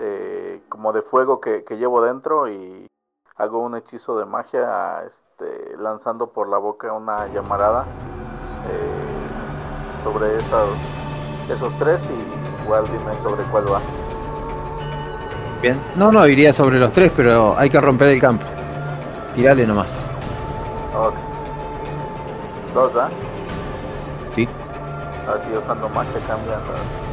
eh, 0.00 0.60
como 0.68 0.92
de 0.92 1.02
fuego 1.02 1.40
que, 1.40 1.64
que 1.64 1.76
llevo 1.76 2.02
dentro 2.02 2.48
y 2.48 2.86
hago 3.36 3.60
un 3.60 3.76
hechizo 3.76 4.18
de 4.18 4.26
magia 4.26 5.02
este, 5.06 5.76
lanzando 5.78 6.32
por 6.32 6.48
la 6.48 6.58
boca 6.58 6.92
una 6.92 7.26
llamarada 7.28 7.84
eh, 8.70 10.04
sobre 10.04 10.36
esos, 10.36 10.70
esos 11.50 11.78
tres 11.78 12.02
y 12.04 12.62
igual 12.64 12.84
dime 12.86 13.14
sobre 13.22 13.44
cuál 13.44 13.72
va. 13.72 13.80
Bien. 15.62 15.80
No, 15.96 16.08
no, 16.08 16.26
iría 16.26 16.52
sobre 16.52 16.78
los 16.78 16.92
tres, 16.92 17.10
pero 17.16 17.56
hay 17.56 17.70
que 17.70 17.80
romper 17.80 18.08
el 18.08 18.20
campo. 18.20 18.44
Tirale 19.34 19.66
nomás. 19.66 20.10
Ok. 20.94 21.14
Dos, 22.74 22.92
¿verdad? 22.92 23.10
¿Sí? 24.28 24.46
Así 25.26 25.56
usando 25.56 25.88
magia 25.88 26.20
cambian 26.26 26.60
las... 26.68 27.05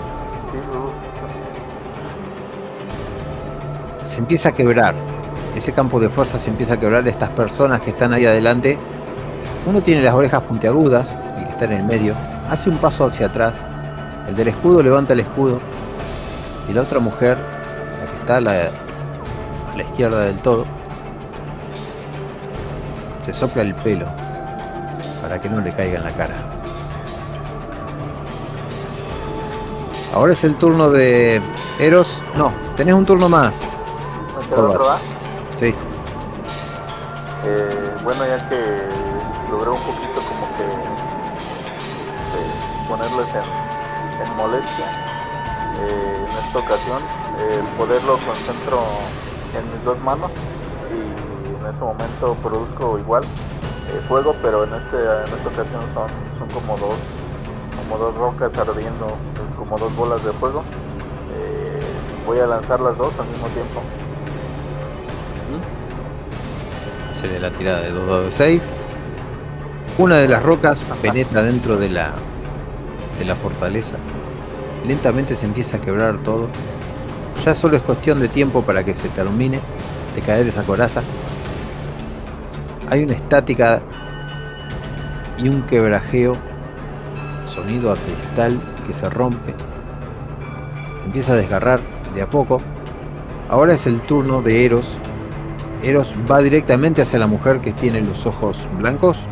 Se 4.02 4.20
empieza 4.20 4.50
a 4.50 4.52
quebrar. 4.52 4.96
Ese 5.56 5.72
campo 5.72 6.00
de 6.00 6.10
fuerza 6.10 6.40
se 6.40 6.50
empieza 6.50 6.76
a 6.76 6.80
quebrar. 6.80 7.08
Estas 7.08 7.30
personas 7.30 7.82
que 7.82 7.92
están 7.92 8.14
ahí 8.14 8.26
adelante. 8.26 8.78
Uno 9.66 9.82
tiene 9.82 10.02
las 10.04 10.14
orejas 10.14 10.42
puntiagudas, 10.44 11.18
el 11.38 11.46
que 11.46 11.50
está 11.52 11.66
en 11.66 11.72
el 11.72 11.84
medio. 11.84 12.16
Hace 12.50 12.70
un 12.70 12.78
paso 12.78 13.06
hacia 13.06 13.28
atrás. 13.28 13.66
El 14.28 14.36
del 14.36 14.50
escudo 14.50 14.84
levanta 14.84 15.14
el 15.14 15.22
escudo. 15.22 15.60
Y 16.70 16.74
la 16.74 16.82
otra 16.82 17.00
mujer, 17.00 17.38
la 18.00 18.12
que 18.12 18.18
está 18.18 18.38
a 18.38 18.42
la 18.42 19.84
izquierda 19.84 20.22
del 20.22 20.38
todo, 20.38 20.66
se 23.22 23.34
sopla 23.34 23.62
el 23.62 23.74
pelo 23.76 24.06
para 25.22 25.40
que 25.40 25.50
no 25.50 25.62
le 25.62 25.72
caiga 25.72 25.98
en 25.98 26.04
la 26.04 26.12
cara. 26.12 26.53
Ahora 30.14 30.34
es 30.34 30.44
el 30.44 30.56
turno 30.56 30.90
de 30.90 31.42
Eros. 31.80 32.22
No, 32.38 32.54
tenés 32.78 32.94
un 32.94 33.06
turno 33.06 33.28
más. 33.30 33.62
¿Me 34.40 34.46
queda 34.48 34.62
otro, 34.62 34.84
¿verdad? 34.84 35.00
Sí. 35.56 35.74
Eh, 37.46 37.96
bueno, 38.04 38.26
ya 38.26 38.48
que 38.48 38.90
logré 39.50 39.72
un 39.72 39.80
poquito 39.80 40.22
como 40.30 40.48
que 40.56 40.66
este, 42.20 42.88
ponerles 42.88 43.28
en, 43.34 44.28
en 44.28 44.36
molestia, 44.38 44.86
eh, 45.82 46.26
en 46.30 46.46
esta 46.46 46.60
ocasión 46.60 47.00
el 47.40 47.66
poder 47.76 48.04
lo 48.04 48.14
concentro 48.20 48.84
en 49.58 49.74
mis 49.74 49.84
dos 49.84 50.00
manos 50.00 50.30
y 50.92 51.60
en 51.60 51.66
ese 51.70 51.82
momento 51.82 52.36
produzco 52.44 53.00
igual 53.00 53.24
eh, 53.24 54.02
fuego, 54.08 54.36
pero 54.44 54.64
en 54.64 54.74
este 54.76 54.96
en 54.96 55.24
esta 55.24 55.50
ocasión 55.50 55.82
son, 55.94 56.10
son 56.38 56.62
como 56.62 56.78
dos 56.78 56.96
como 57.84 57.98
dos 57.98 58.16
rocas 58.16 58.58
ardiendo, 58.58 59.08
eh, 59.08 59.56
como 59.58 59.78
dos 59.78 59.96
bolas 59.96 60.24
de 60.24 60.32
fuego. 60.34 60.64
Eh, 61.36 61.80
voy 62.26 62.40
a 62.40 62.48
lanzar 62.48 62.80
las 62.80 62.98
dos 62.98 63.14
al 63.20 63.28
mismo 63.28 63.48
tiempo. 63.48 63.82
Hacerle 67.10 67.40
la 67.40 67.52
tirada 67.52 67.82
de 67.82 67.92
2 67.92 68.08
dados 68.08 68.26
de 68.26 68.32
6. 68.32 68.86
Una 69.98 70.18
de 70.18 70.28
las 70.28 70.42
rocas 70.42 70.84
penetra 71.02 71.44
dentro 71.44 71.78
de 71.78 71.90
la, 71.90 72.12
de 73.20 73.26
la 73.26 73.36
fortaleza. 73.36 73.98
Lentamente 74.86 75.36
se 75.36 75.46
empieza 75.46 75.78
a 75.78 75.82
quebrar 75.82 76.20
todo. 76.20 76.50
Ya 77.46 77.54
solo 77.54 77.78
es 77.78 77.84
cuestión 77.84 78.20
de 78.20 78.28
tiempo 78.28 78.64
para 78.64 78.84
que 78.84 78.96
se 78.96 79.10
termine 79.10 79.60
de 80.16 80.22
caer 80.22 80.48
esa 80.48 80.64
coraza. 80.64 81.04
Hay 82.90 83.04
una 83.04 83.14
estática 83.14 83.82
y 85.38 85.50
un 85.50 85.62
quebrajeo. 85.64 86.38
Sonido 87.54 87.92
a 87.92 87.96
cristal 87.96 88.60
que 88.88 88.94
se 88.94 89.08
rompe. 89.12 89.54
Se 90.98 91.06
empieza 91.06 91.34
a 91.34 91.36
desgarrar 91.36 91.82
de 92.16 92.24
a 92.24 92.28
poco. 92.28 92.60
Ahora 93.48 93.74
es 93.74 93.86
el 93.86 94.02
turno 94.02 94.42
de 94.42 94.66
Eros. 94.66 94.98
Eros 95.84 96.16
va 96.30 96.40
directamente 96.40 97.04
hacia 97.04 97.20
la 97.20 97.28
mujer 97.28 97.60
que 97.60 97.72
tiene 97.72 98.02
los 98.02 98.26
ojos 98.26 98.68
blancos. 98.80 99.28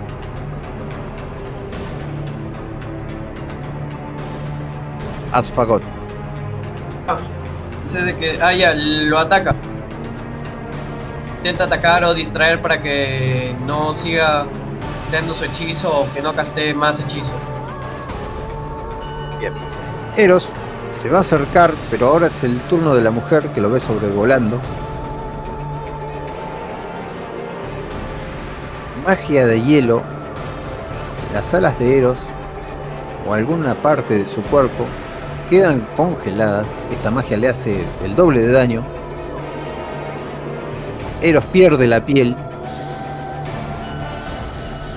Asfagot. 5.31 5.81
Sé 7.87 8.03
de 8.03 8.15
que. 8.15 8.39
Ah, 8.39 8.53
ya, 8.53 8.75
lo 8.75 9.17
ataca. 9.17 9.55
Intenta 11.37 11.63
atacar 11.63 12.03
o 12.03 12.13
distraer 12.13 12.61
para 12.61 12.83
que 12.83 13.55
no 13.65 13.95
siga 13.95 14.45
dando 15.11 15.33
su 15.33 15.43
hechizo 15.43 16.01
o 16.01 16.13
que 16.13 16.21
no 16.21 16.33
caste 16.33 16.71
más 16.75 16.99
hechizo. 16.99 17.33
Eros 20.17 20.53
se 20.91 21.09
va 21.09 21.17
a 21.17 21.21
acercar, 21.21 21.73
pero 21.89 22.07
ahora 22.07 22.27
es 22.27 22.43
el 22.43 22.59
turno 22.61 22.93
de 22.93 23.01
la 23.01 23.11
mujer 23.11 23.47
que 23.53 23.61
lo 23.61 23.69
ve 23.69 23.79
sobrevolando. 23.79 24.59
Magia 29.05 29.47
de 29.47 29.61
hielo. 29.61 30.03
Las 31.33 31.53
alas 31.53 31.79
de 31.79 31.97
Eros 31.97 32.27
o 33.25 33.33
alguna 33.33 33.73
parte 33.73 34.17
de 34.17 34.27
su 34.27 34.41
cuerpo 34.43 34.85
quedan 35.49 35.87
congeladas. 35.95 36.75
Esta 36.91 37.09
magia 37.09 37.37
le 37.37 37.47
hace 37.47 37.83
el 38.03 38.15
doble 38.15 38.41
de 38.41 38.51
daño. 38.51 38.83
Eros 41.21 41.45
pierde 41.45 41.87
la 41.87 42.05
piel. 42.05 42.35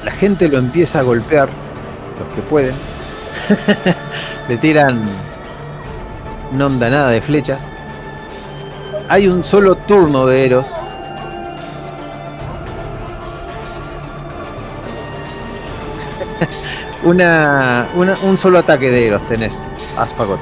La 0.04 0.10
gente 0.10 0.48
lo 0.48 0.58
empieza 0.58 1.00
a 1.00 1.02
golpear, 1.02 1.48
los 2.18 2.34
que 2.34 2.42
pueden. 2.42 2.74
Le 4.48 4.56
tiran 4.58 5.02
no 6.52 6.66
onda 6.66 6.90
nada 6.90 7.08
de 7.10 7.20
flechas. 7.20 7.70
Hay 9.08 9.28
un 9.28 9.44
solo 9.44 9.76
turno 9.76 10.26
de 10.26 10.46
Eros. 10.46 10.68
una, 17.02 17.86
una- 17.94 18.18
un 18.22 18.38
solo 18.38 18.58
ataque 18.58 18.90
de 18.90 19.06
Eros 19.08 19.22
tenés, 19.28 19.56
Asfagot. 19.96 20.40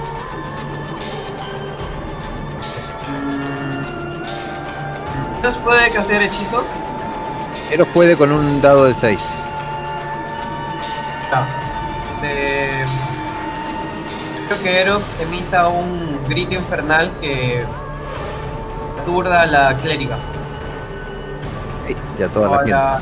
¿Eros 5.41 5.57
puede 5.59 5.91
castear 5.91 6.23
hechizos? 6.23 6.69
Eros 7.71 7.89
puede 7.89 8.17
con 8.17 8.33
un 8.33 8.61
dado 8.61 8.85
de 8.85 8.95
6. 8.95 9.19
Que 14.59 14.81
Eros 14.81 15.13
emita 15.21 15.69
un 15.69 16.19
grito 16.29 16.55
infernal 16.55 17.11
que 17.21 17.65
aturda 19.01 19.43
a 19.43 19.47
la 19.47 19.77
clériga. 19.79 20.17
Ya 22.19 22.29
toda 22.29 22.49
O 22.49 22.55
la 22.55 22.57
a 22.57 22.59
gente. 22.61 22.71
la, 22.73 23.01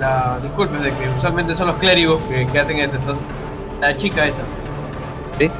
la- 0.00 0.38
disculpen, 0.42 0.82
de 0.82 0.90
que 0.92 1.08
usualmente 1.18 1.54
son 1.56 1.68
los 1.68 1.76
clérigos 1.76 2.20
que, 2.24 2.46
que 2.46 2.58
hacen 2.60 2.78
eso. 2.78 2.96
Entonces, 2.96 3.24
la 3.80 3.96
chica 3.96 4.26
esa. 4.26 4.38
¿Sí? 5.38 5.50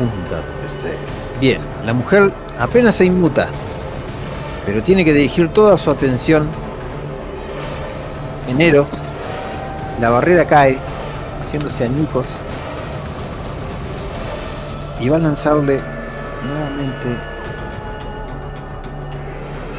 Un 0.00 0.24
dado 0.30 0.42
de 0.62 0.68
6. 0.68 1.26
Bien, 1.40 1.60
la 1.84 1.92
mujer 1.92 2.32
apenas 2.58 2.94
se 2.94 3.04
inmuta, 3.04 3.48
pero 4.64 4.82
tiene 4.82 5.04
que 5.04 5.12
dirigir 5.12 5.48
toda 5.52 5.76
su 5.76 5.90
atención 5.90 6.48
en 8.48 8.60
Eros. 8.60 8.88
La 10.00 10.10
barrera 10.10 10.44
cae, 10.46 10.78
haciéndose 11.48 11.84
añicos, 11.84 12.26
y 15.00 15.08
va 15.08 15.16
a 15.16 15.20
lanzarle 15.20 15.80
nuevamente 16.46 17.08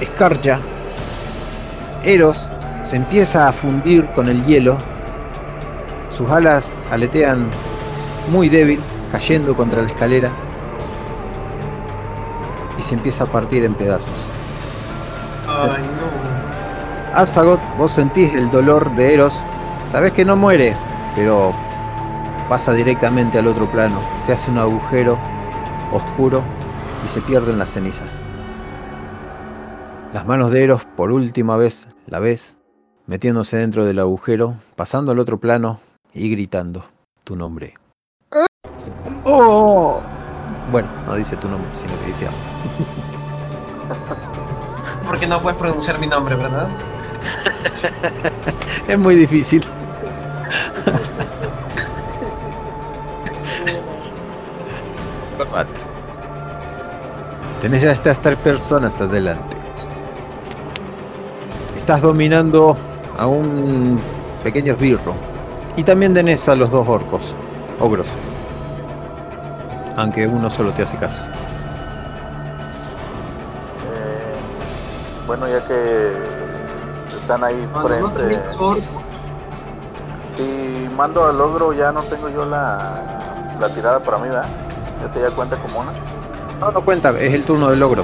escarcha. 0.01 0.59
Eros 2.03 2.49
se 2.81 2.95
empieza 2.95 3.47
a 3.47 3.53
fundir 3.53 4.07
con 4.15 4.29
el 4.29 4.43
hielo 4.45 4.77
sus 6.09 6.29
alas 6.31 6.81
aletean 6.91 7.49
muy 8.29 8.49
débil, 8.49 8.81
cayendo 9.11 9.55
contra 9.55 9.83
la 9.83 9.87
escalera. 9.87 10.29
Y 12.77 12.81
se 12.81 12.95
empieza 12.95 13.23
a 13.25 13.27
partir 13.27 13.63
en 13.63 13.73
pedazos. 13.73 14.09
Ay, 15.47 15.83
no. 15.83 17.17
Asfagot, 17.17 17.59
vos 17.77 17.91
sentís 17.91 18.35
el 18.35 18.51
dolor 18.51 18.93
de 18.95 19.13
Eros. 19.13 19.41
Sabés 19.89 20.11
que 20.11 20.25
no 20.25 20.35
muere, 20.35 20.75
pero 21.19 21.53
pasa 22.47 22.71
directamente 22.71 23.39
al 23.39 23.47
otro 23.47 23.69
plano. 23.69 23.99
Se 24.25 24.31
hace 24.31 24.49
un 24.49 24.57
agujero 24.57 25.19
oscuro 25.91 26.41
y 27.05 27.09
se 27.09 27.19
pierde 27.19 27.51
en 27.51 27.59
las 27.59 27.71
cenizas. 27.71 28.23
Las 30.13 30.25
manos 30.25 30.49
de 30.51 30.63
Eros, 30.63 30.85
por 30.95 31.11
última 31.11 31.57
vez, 31.57 31.89
la 32.07 32.19
ves, 32.19 32.55
metiéndose 33.05 33.57
dentro 33.57 33.83
del 33.83 33.99
agujero, 33.99 34.55
pasando 34.77 35.11
al 35.11 35.19
otro 35.19 35.39
plano 35.39 35.81
y 36.13 36.31
gritando 36.31 36.85
tu 37.25 37.35
nombre. 37.35 37.73
¡Oh! 39.25 39.99
Bueno, 40.71 40.87
no 41.05 41.15
dice 41.15 41.35
tu 41.35 41.49
nombre, 41.49 41.69
sino 41.73 41.99
que 41.99 42.07
dice 42.07 42.27
Porque 45.05 45.27
no 45.27 45.41
puedes 45.41 45.59
pronunciar 45.59 45.99
mi 45.99 46.07
nombre, 46.07 46.37
¿verdad? 46.37 46.69
Es 48.87 48.97
muy 48.97 49.15
difícil. 49.15 49.65
Corbat. 55.37 55.67
Tenés 57.61 57.81
ya 57.81 57.91
estas 57.91 58.21
tres 58.21 58.37
personas 58.39 58.99
adelante. 59.01 59.57
Estás 61.75 62.01
dominando 62.01 62.77
a 63.17 63.27
un 63.27 63.99
pequeño 64.43 64.73
esbirro. 64.73 65.13
Y 65.75 65.83
también 65.83 66.13
tenés 66.13 66.47
a 66.49 66.55
los 66.55 66.69
dos 66.71 66.87
orcos, 66.87 67.35
ogros. 67.79 68.07
Aunque 69.95 70.27
uno 70.27 70.49
solo 70.49 70.71
te 70.71 70.83
hace 70.83 70.97
caso. 70.97 71.21
Eh, 73.93 74.33
Bueno, 75.27 75.47
ya 75.47 75.65
que 75.65 76.11
están 77.21 77.43
ahí 77.43 77.67
Cuando 77.71 77.99
no 77.99 78.11
frente. 78.11 78.98
Orco, 81.01 81.13
Si 81.13 81.13
mando 81.13 81.25
al 81.25 81.37
logro, 81.37 81.73
ya 81.73 81.91
no 81.91 82.03
tengo 82.03 82.29
yo 82.29 82.45
la, 82.45 82.77
la 83.59 83.69
tirada 83.73 83.99
para 83.99 84.17
mí, 84.17 84.27
¿verdad? 84.29 84.45
Ese 85.05 85.21
ya 85.21 85.29
cuenta 85.31 85.55
como 85.57 85.79
una. 85.79 85.91
No, 86.59 86.71
no 86.71 86.81
cuenta, 86.83 87.09
es 87.19 87.33
el 87.33 87.43
turno 87.45 87.69
del 87.69 87.79
logro. 87.79 88.03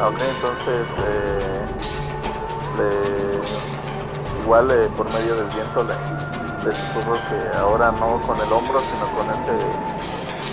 Ah, 0.00 0.08
Ok, 0.08 0.18
entonces 0.18 0.86
eh, 1.06 1.66
le- 2.78 4.42
igual 4.42 4.70
eh, 4.70 4.88
por 4.96 5.06
medio 5.12 5.34
del 5.36 5.46
viento 5.46 5.84
le, 5.84 5.94
le 6.64 6.72
susurro 6.76 7.14
que 7.28 7.58
ahora 7.58 7.90
no 7.92 8.20
con 8.26 8.36
el 8.40 8.52
hombro, 8.52 8.80
sino 8.80 9.04
con 9.16 9.28
ese 9.30 9.52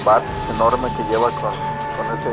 bat 0.06 0.24
enorme 0.54 0.88
que 0.98 1.04
lleva 1.10 1.30
con, 1.32 1.52
con 1.52 2.18
ese 2.18 2.32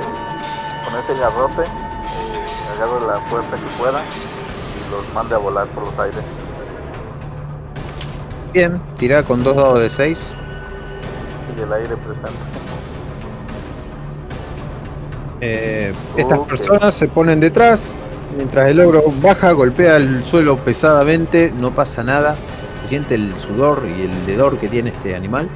con 0.85 0.95
ese 1.01 1.15
garrote, 1.21 1.63
eh, 1.63 2.77
agarre 2.77 3.07
la 3.07 3.21
fuerza 3.29 3.51
que 3.57 3.79
pueda 3.79 4.01
y 4.01 4.91
los 4.91 5.15
mande 5.15 5.35
a 5.35 5.39
volar 5.39 5.67
por 5.69 5.85
los 5.87 5.99
aires. 5.99 6.23
Bien, 8.55 8.81
tira 8.97 9.25
con 9.25 9.43
dos 9.43 9.57
dados 9.57 9.81
de 9.81 9.91
6. 9.91 10.37
Y 11.59 11.61
el 11.61 11.73
aire 11.73 11.97
presente. 11.97 12.39
Eh, 15.41 15.93
estas 16.17 16.39
personas 16.39 16.95
se 16.95 17.09
ponen 17.09 17.41
detrás, 17.41 17.97
mientras 18.37 18.71
el 18.71 18.79
ogro 18.79 19.03
baja, 19.21 19.51
golpea 19.51 19.97
el 19.97 20.25
suelo 20.25 20.57
pesadamente, 20.57 21.53
no 21.59 21.75
pasa 21.75 22.05
nada, 22.05 22.37
se 22.81 22.91
siente 22.91 23.17
el 23.17 23.35
sudor 23.41 23.83
y 23.89 24.03
el 24.03 24.31
hedor 24.31 24.57
que 24.59 24.69
tiene 24.69 24.91
este 24.91 25.17
animal. 25.17 25.49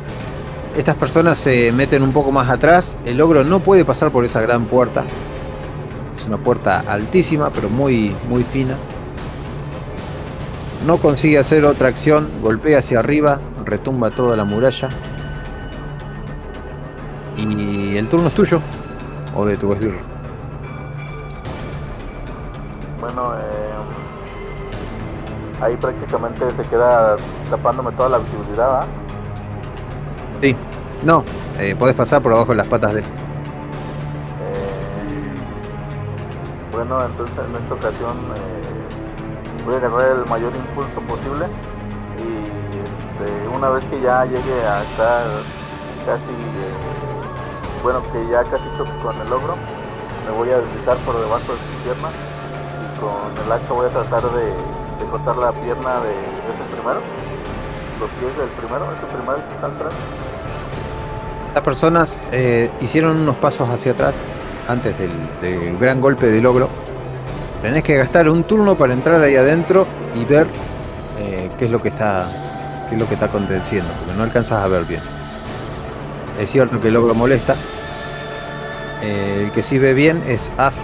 Estas 0.77 0.97
personas 0.97 1.39
se 1.39 1.71
meten 1.71 2.03
un 2.03 2.11
poco 2.11 2.33
más 2.33 2.51
atrás, 2.51 2.99
el 3.05 3.21
ogro 3.21 3.45
no 3.45 3.61
puede 3.61 3.85
pasar 3.85 4.11
por 4.11 4.25
esa 4.25 4.41
gran 4.41 4.67
puerta, 4.67 5.05
es 6.17 6.27
una 6.27 6.39
puerta 6.39 6.83
altísima 6.89 7.53
pero 7.53 7.71
muy, 7.71 8.17
muy 8.29 8.43
fina. 8.43 8.77
No 10.87 10.97
consigue 10.99 11.39
hacer 11.39 11.65
otra 11.65 11.89
acción, 11.89 12.29
golpea 12.41 12.79
hacia 12.79 13.01
arriba, 13.01 13.41
retumba 13.65 14.11
toda 14.11 14.37
la 14.37 14.45
muralla. 14.45 14.89
Y 17.37 17.97
el 17.97 18.09
turno 18.09 18.29
es 18.29 18.35
tuyo 18.35 18.61
o 19.35 19.45
de 19.45 19.57
tu 19.57 19.73
esbirro. 19.73 19.99
Bueno, 23.01 23.35
eh, 23.37 23.73
ahí 25.61 25.77
prácticamente 25.77 26.51
se 26.51 26.63
queda 26.63 27.17
tapándome 27.51 27.93
toda 27.93 28.09
la 28.11 28.19
visibilidad, 28.19 28.69
¿va? 28.69 28.87
Sí. 30.41 30.57
No, 31.05 31.25
eh, 31.61 31.77
podés 31.79 31.95
pasar 31.95 32.21
por 32.23 32.33
abajo 32.33 32.51
de 32.51 32.57
las 32.57 32.67
patas 32.67 32.93
de 32.93 33.01
él. 33.01 33.05
Eh, 33.05 33.09
bueno, 36.73 37.05
entonces 37.05 37.37
en 37.39 37.55
esta 37.55 37.75
ocasión 37.75 38.17
eh, 38.35 38.68
voy 39.69 39.75
a 39.75 39.79
agarrar 39.87 40.17
el 40.17 40.25
mayor 40.31 40.53
impulso 40.57 40.99
posible 41.03 41.47
y 42.17 42.41
este, 42.41 43.49
una 43.55 43.69
vez 43.69 43.85
que 43.85 44.01
ya 44.01 44.25
llegue 44.25 44.67
a 44.67 44.83
estar 44.83 45.27
casi, 46.07 46.33
eh, 46.33 47.83
bueno, 47.83 48.03
que 48.11 48.27
ya 48.29 48.45
casi 48.45 48.65
choque 48.79 48.93
con 49.03 49.15
el 49.21 49.31
ogro, 49.31 49.57
me 50.25 50.33
voy 50.39 50.51
a 50.53 50.59
deslizar 50.61 50.97
por 51.05 51.21
debajo 51.21 51.53
de 51.53 51.59
sus 51.59 51.83
piernas 51.85 52.13
y 52.81 52.99
con 52.99 53.45
el 53.45 53.53
hacha 53.53 53.73
voy 53.75 53.87
a 53.87 53.91
tratar 53.91 54.23
de, 54.23 54.47
de 54.47 55.11
cortar 55.11 55.37
la 55.37 55.53
pierna 55.53 56.01
de 56.01 56.13
ese 56.17 56.65
primero, 56.73 57.01
los 58.01 58.11
pies 58.13 58.39
del 58.39 58.49
primero, 58.57 58.87
ese 58.91 59.05
primero 59.15 59.37
que 59.37 59.55
está 59.55 59.67
atrás. 59.67 59.95
Estas 61.49 61.63
personas 61.63 62.21
eh, 62.33 62.71
hicieron 62.81 63.21
unos 63.21 63.37
pasos 63.37 63.69
hacia 63.69 63.93
atrás 63.93 64.19
antes 64.67 64.99
del, 64.99 65.13
del 65.43 65.77
gran 65.77 66.01
golpe 66.01 66.27
del 66.27 66.47
ogro. 66.47 66.71
Tenés 67.63 67.83
que 67.83 67.97
gastar 67.97 68.29
un 68.29 68.45
turno 68.45 68.77
para 68.77 68.93
entrar 68.93 69.21
ahí 69.21 69.35
adentro 69.35 69.87
y 70.15 70.25
ver 70.25 70.47
eh, 71.19 71.51
qué 71.59 71.65
es 71.65 71.71
lo 71.71 71.83
que 71.83 71.89
está 71.89 72.27
qué 72.89 72.95
es 72.95 73.01
lo 73.01 73.07
que 73.07 73.15
está 73.15 73.27
aconteciendo, 73.27 73.91
porque 73.99 74.17
no 74.17 74.23
alcanzas 74.23 74.63
a 74.63 74.69
ver 74.69 74.85
bien. 74.85 75.03
Es 76.39 76.51
cierto 76.51 76.81
que 76.81 76.89
el 76.89 76.97
ogro 76.97 77.15
molesta. 77.15 77.57
Eh, 79.03 79.43
el 79.45 79.53
que 79.53 79.63
sí 79.63 79.79
ve 79.79 79.93
bien 79.93 80.23
es 80.27 80.51
Af, 80.57 80.75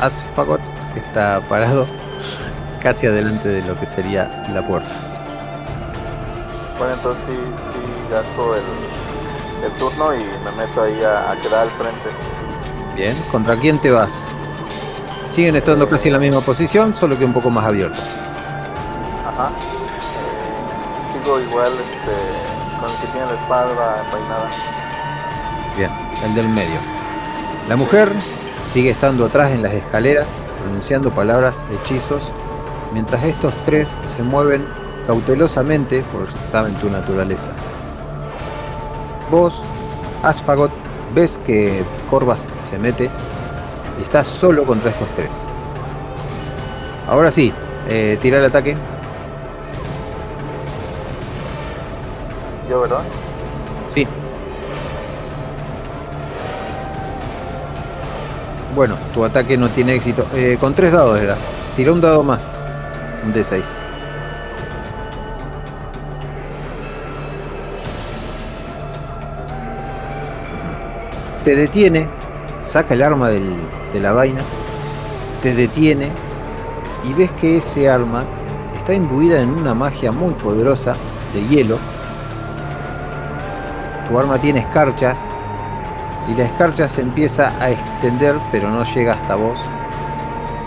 Asfagot, 0.00 0.60
que 0.92 1.00
está 1.00 1.40
parado 1.48 1.86
casi 2.82 3.06
adelante 3.06 3.48
de 3.48 3.62
lo 3.62 3.78
que 3.78 3.86
sería 3.86 4.44
la 4.52 4.66
puerta. 4.66 4.90
Bueno, 6.78 6.94
entonces 6.94 7.24
sí, 7.28 7.36
sí 7.72 8.12
gasto 8.12 8.56
el, 8.56 8.62
el 9.64 9.72
turno 9.78 10.14
y 10.14 10.18
me 10.18 10.52
meto 10.52 10.82
ahí 10.82 11.02
a, 11.02 11.30
a 11.30 11.36
quedar 11.36 11.62
al 11.62 11.70
frente. 11.70 12.10
Bien, 12.94 13.16
¿contra 13.30 13.56
quién 13.56 13.78
te 13.78 13.90
vas? 13.90 14.28
Siguen 15.34 15.56
estando 15.56 15.88
casi 15.88 16.10
en 16.10 16.12
la 16.12 16.20
misma 16.20 16.42
posición, 16.42 16.94
solo 16.94 17.18
que 17.18 17.24
un 17.24 17.32
poco 17.32 17.50
más 17.50 17.66
abiertos. 17.66 18.04
Ajá. 19.26 19.48
Eh, 19.48 21.12
sigo 21.12 21.40
igual 21.40 21.72
este, 21.72 22.80
con 22.80 22.88
el 22.88 22.96
que 23.00 23.06
tiene 23.08 23.26
la 23.26 23.34
espada 23.42 24.04
envainada. 24.04 24.48
Bien, 25.76 25.90
el 26.24 26.34
del 26.36 26.48
medio. 26.48 26.78
La 27.68 27.74
mujer 27.74 28.12
sigue 28.62 28.90
estando 28.90 29.26
atrás 29.26 29.50
en 29.50 29.64
las 29.64 29.72
escaleras, 29.72 30.28
pronunciando 30.62 31.10
palabras, 31.10 31.66
hechizos, 31.82 32.32
mientras 32.92 33.24
estos 33.24 33.52
tres 33.66 33.92
se 34.06 34.22
mueven 34.22 34.64
cautelosamente, 35.08 36.04
porque 36.12 36.38
saben 36.38 36.74
tu 36.74 36.88
naturaleza. 36.88 37.50
Vos, 39.32 39.60
Asfagot, 40.22 40.70
ves 41.12 41.40
que 41.44 41.84
Corvas 42.08 42.48
se 42.62 42.78
mete 42.78 43.10
y 43.98 44.02
estás 44.02 44.26
solo 44.26 44.64
contra 44.64 44.90
estos 44.90 45.08
tres. 45.10 45.30
Ahora 47.06 47.30
sí, 47.30 47.52
eh, 47.88 48.18
tira 48.20 48.38
el 48.38 48.46
ataque. 48.46 48.76
Yo, 52.68 52.80
¿verdad? 52.80 53.02
Sí. 53.86 54.06
Bueno, 58.74 58.96
tu 59.12 59.24
ataque 59.24 59.56
no 59.56 59.68
tiene 59.68 59.94
éxito. 59.94 60.26
Eh, 60.34 60.56
con 60.58 60.74
tres 60.74 60.92
dados 60.92 61.20
era. 61.20 61.36
Tira 61.76 61.92
un 61.92 62.00
dado 62.00 62.22
más. 62.22 62.52
Un 63.24 63.32
D6. 63.32 63.62
Te 71.44 71.54
detiene. 71.54 72.08
Saca 72.64 72.94
el 72.94 73.02
arma 73.02 73.28
del- 73.28 73.56
de 73.92 74.00
la 74.00 74.12
vaina. 74.12 74.40
Te 75.42 75.54
detiene. 75.54 76.08
Y 77.08 77.12
ves 77.12 77.30
que 77.32 77.58
ese 77.58 77.88
arma 77.90 78.24
está 78.74 78.94
imbuida 78.94 79.40
en 79.40 79.50
una 79.50 79.74
magia 79.74 80.10
muy 80.12 80.32
poderosa 80.34 80.96
de 81.32 81.46
hielo 81.48 81.78
tu 84.08 84.18
arma 84.18 84.38
tiene 84.38 84.60
escarchas 84.60 85.16
y 86.28 86.34
la 86.34 86.44
escarcha 86.44 86.86
se 86.88 87.00
empieza 87.00 87.48
a 87.62 87.70
extender 87.70 88.38
pero 88.52 88.68
no 88.70 88.84
llega 88.84 89.14
hasta 89.14 89.34
vos 89.34 89.58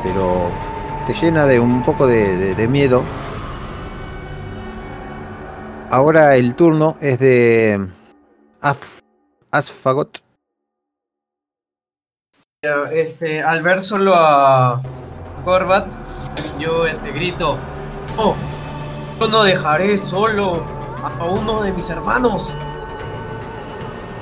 pero 0.02 0.50
te 1.06 1.14
llena 1.14 1.46
de 1.46 1.60
un 1.60 1.84
poco 1.84 2.08
de, 2.08 2.56
de- 2.56 2.68
miedo 2.68 3.04
ahora 5.90 6.36
el 6.36 6.56
turno 6.56 6.96
es 7.00 7.20
de 7.20 7.80
Af- 8.62 9.02
Asfagot 9.52 10.20
Este, 12.64 13.44
al 13.44 13.62
ver 13.62 13.84
solo 13.84 14.16
a 14.16 14.82
Corbat, 15.46 15.86
yo 16.58 16.88
este, 16.88 17.12
grito, 17.12 17.56
"Oh, 18.18 18.34
yo 19.20 19.28
no 19.28 19.44
dejaré 19.44 19.96
solo 20.00 20.64
a 21.04 21.24
uno 21.24 21.62
de 21.62 21.72
mis 21.72 21.88
hermanos. 21.92 22.50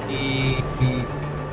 Y, 0.10 0.58
y 0.84 1.06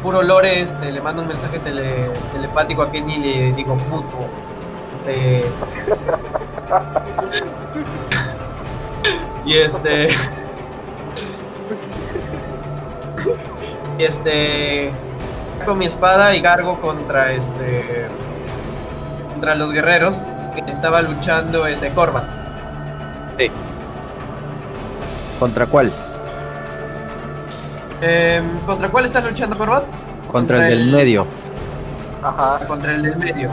puro 0.03 0.23
lore 0.23 0.63
este, 0.63 0.91
le 0.91 1.01
mando 1.01 1.23
un 1.23 1.29
mensaje 1.29 1.61
tele- 1.61 2.11
telepático 2.33 2.83
a 2.83 2.91
Kenny 2.91 3.15
y 3.15 3.19
le 3.19 3.53
digo, 3.53 3.77
puto. 3.77 4.27
Este... 5.07 5.45
y 9.47 9.55
este... 9.57 10.09
y 13.99 14.05
este 14.05 14.91
con 15.65 15.79
mi 15.79 15.87
espada 15.87 16.35
y 16.35 16.41
gargo 16.41 16.81
contra 16.81 17.33
este 17.33 18.07
contra 19.33 19.55
los 19.55 19.73
guerreros 19.73 20.23
que 20.55 20.71
estaba 20.71 21.03
luchando 21.03 21.67
este 21.67 21.91
Corban. 21.91 22.25
contra 25.39 25.67
cuál 25.67 25.93
Em, 28.01 28.59
¿Contra 28.67 28.89
cuál 28.89 29.05
está 29.07 29.21
luchando 29.21 29.57
Corban? 29.57 29.83
contra 30.31 30.69
el 30.69 30.79
del 30.79 30.93
medio 30.93 31.27
Ajá. 32.23 32.61
Contra 32.69 32.95
el 32.95 33.03
del 33.03 33.17
medio. 33.17 33.51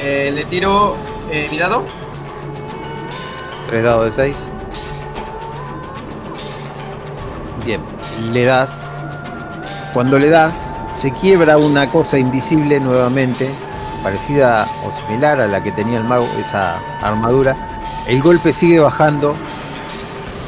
Eh, 0.00 0.32
le 0.34 0.44
tiro 0.46 0.96
eh, 1.30 1.46
mi 1.50 1.58
dado. 1.58 1.82
tres 3.68 3.82
dados 3.84 4.06
de 4.06 4.12
6 4.12 4.36
le 8.32 8.44
das 8.44 8.86
cuando 9.92 10.18
le 10.18 10.28
das 10.28 10.72
se 10.88 11.12
quiebra 11.12 11.58
una 11.58 11.90
cosa 11.90 12.18
invisible 12.18 12.80
nuevamente, 12.80 13.50
parecida 14.02 14.68
o 14.84 14.90
similar 14.90 15.40
a 15.40 15.46
la 15.46 15.62
que 15.62 15.72
tenía 15.72 15.98
el 15.98 16.04
mago, 16.04 16.26
esa 16.38 16.78
armadura. 17.00 17.56
El 18.08 18.22
golpe 18.22 18.52
sigue 18.52 18.80
bajando 18.80 19.34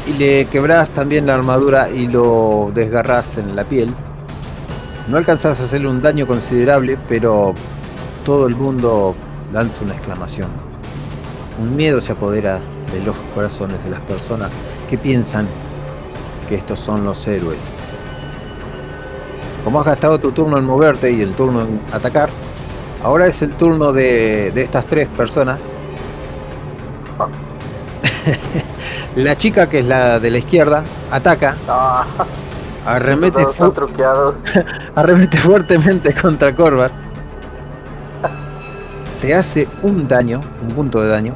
y 0.06 0.12
le 0.14 0.46
quebras 0.46 0.90
también 0.90 1.26
la 1.26 1.34
armadura 1.34 1.90
y 1.90 2.06
lo 2.06 2.70
desgarras 2.74 3.38
en 3.38 3.54
la 3.54 3.64
piel. 3.64 3.94
No 5.08 5.16
alcanzas 5.16 5.60
a 5.60 5.64
hacerle 5.64 5.88
un 5.88 6.02
daño 6.02 6.26
considerable, 6.26 6.98
pero 7.08 7.54
todo 8.24 8.46
el 8.46 8.56
mundo 8.56 9.14
lanza 9.52 9.84
una 9.84 9.94
exclamación. 9.94 10.48
Un 11.60 11.76
miedo 11.76 12.00
se 12.00 12.12
apodera 12.12 12.58
de 12.92 13.00
los 13.04 13.16
corazones 13.34 13.82
de 13.84 13.90
las 13.90 14.00
personas 14.00 14.52
que 14.88 14.98
piensan 14.98 15.46
que 16.46 16.56
estos 16.56 16.80
son 16.80 17.04
los 17.04 17.26
héroes. 17.26 17.76
Como 19.64 19.80
has 19.80 19.86
gastado 19.86 20.18
tu 20.18 20.32
turno 20.32 20.58
en 20.58 20.64
moverte 20.64 21.10
y 21.10 21.20
el 21.22 21.32
turno 21.34 21.62
en 21.62 21.80
atacar, 21.92 22.28
ahora 23.02 23.26
es 23.26 23.42
el 23.42 23.50
turno 23.50 23.92
de, 23.92 24.50
de 24.52 24.62
estas 24.62 24.86
tres 24.86 25.08
personas. 25.08 25.72
la 29.16 29.36
chica 29.36 29.68
que 29.68 29.80
es 29.80 29.86
la 29.86 30.18
de 30.20 30.30
la 30.30 30.38
izquierda 30.38 30.84
ataca, 31.10 31.56
Ah, 31.68 32.04
arremete, 32.86 33.42
fu- 33.52 33.64
arremete 34.94 35.36
fuertemente 35.38 36.14
contra 36.14 36.54
Corvat. 36.54 36.92
Te 39.20 39.34
hace 39.34 39.66
un 39.82 40.06
daño, 40.06 40.40
un 40.62 40.68
punto 40.68 41.00
de 41.00 41.08
daño. 41.08 41.34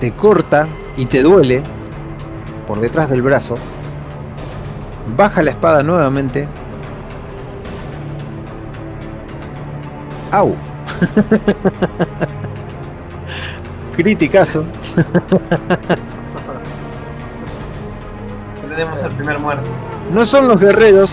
Te 0.00 0.12
corta 0.12 0.68
y 0.96 1.06
te 1.06 1.22
duele 1.22 1.62
por 2.66 2.80
detrás 2.80 3.08
del 3.08 3.22
brazo. 3.22 3.56
Baja 5.16 5.42
la 5.42 5.50
espada 5.50 5.82
nuevamente. 5.82 6.48
¡Au! 10.32 10.54
Criticazo. 13.96 14.64
Tenemos 18.68 19.02
al 19.02 19.10
primer 19.12 19.38
muerto. 19.38 19.64
No 20.10 20.26
son 20.26 20.48
los 20.48 20.60
guerreros, 20.60 21.12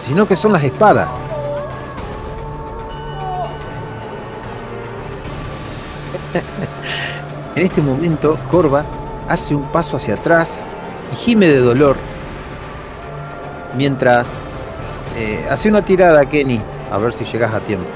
sino 0.00 0.26
que 0.26 0.36
son 0.36 0.52
las 0.52 0.64
espadas. 0.64 1.08
en 7.54 7.62
este 7.62 7.80
momento, 7.80 8.36
Corva 8.50 8.84
hace 9.28 9.54
un 9.54 9.70
paso 9.70 9.96
hacia 9.96 10.14
atrás 10.14 10.58
y 11.12 11.16
gime 11.16 11.48
de 11.48 11.58
dolor. 11.58 11.96
Mientras 13.76 14.36
eh, 15.16 15.44
hace 15.50 15.68
una 15.68 15.84
tirada 15.84 16.24
Kenny, 16.28 16.60
a 16.90 16.98
ver 16.98 17.12
si 17.12 17.24
llegas 17.24 17.52
a 17.52 17.60
tiempo. 17.60 17.88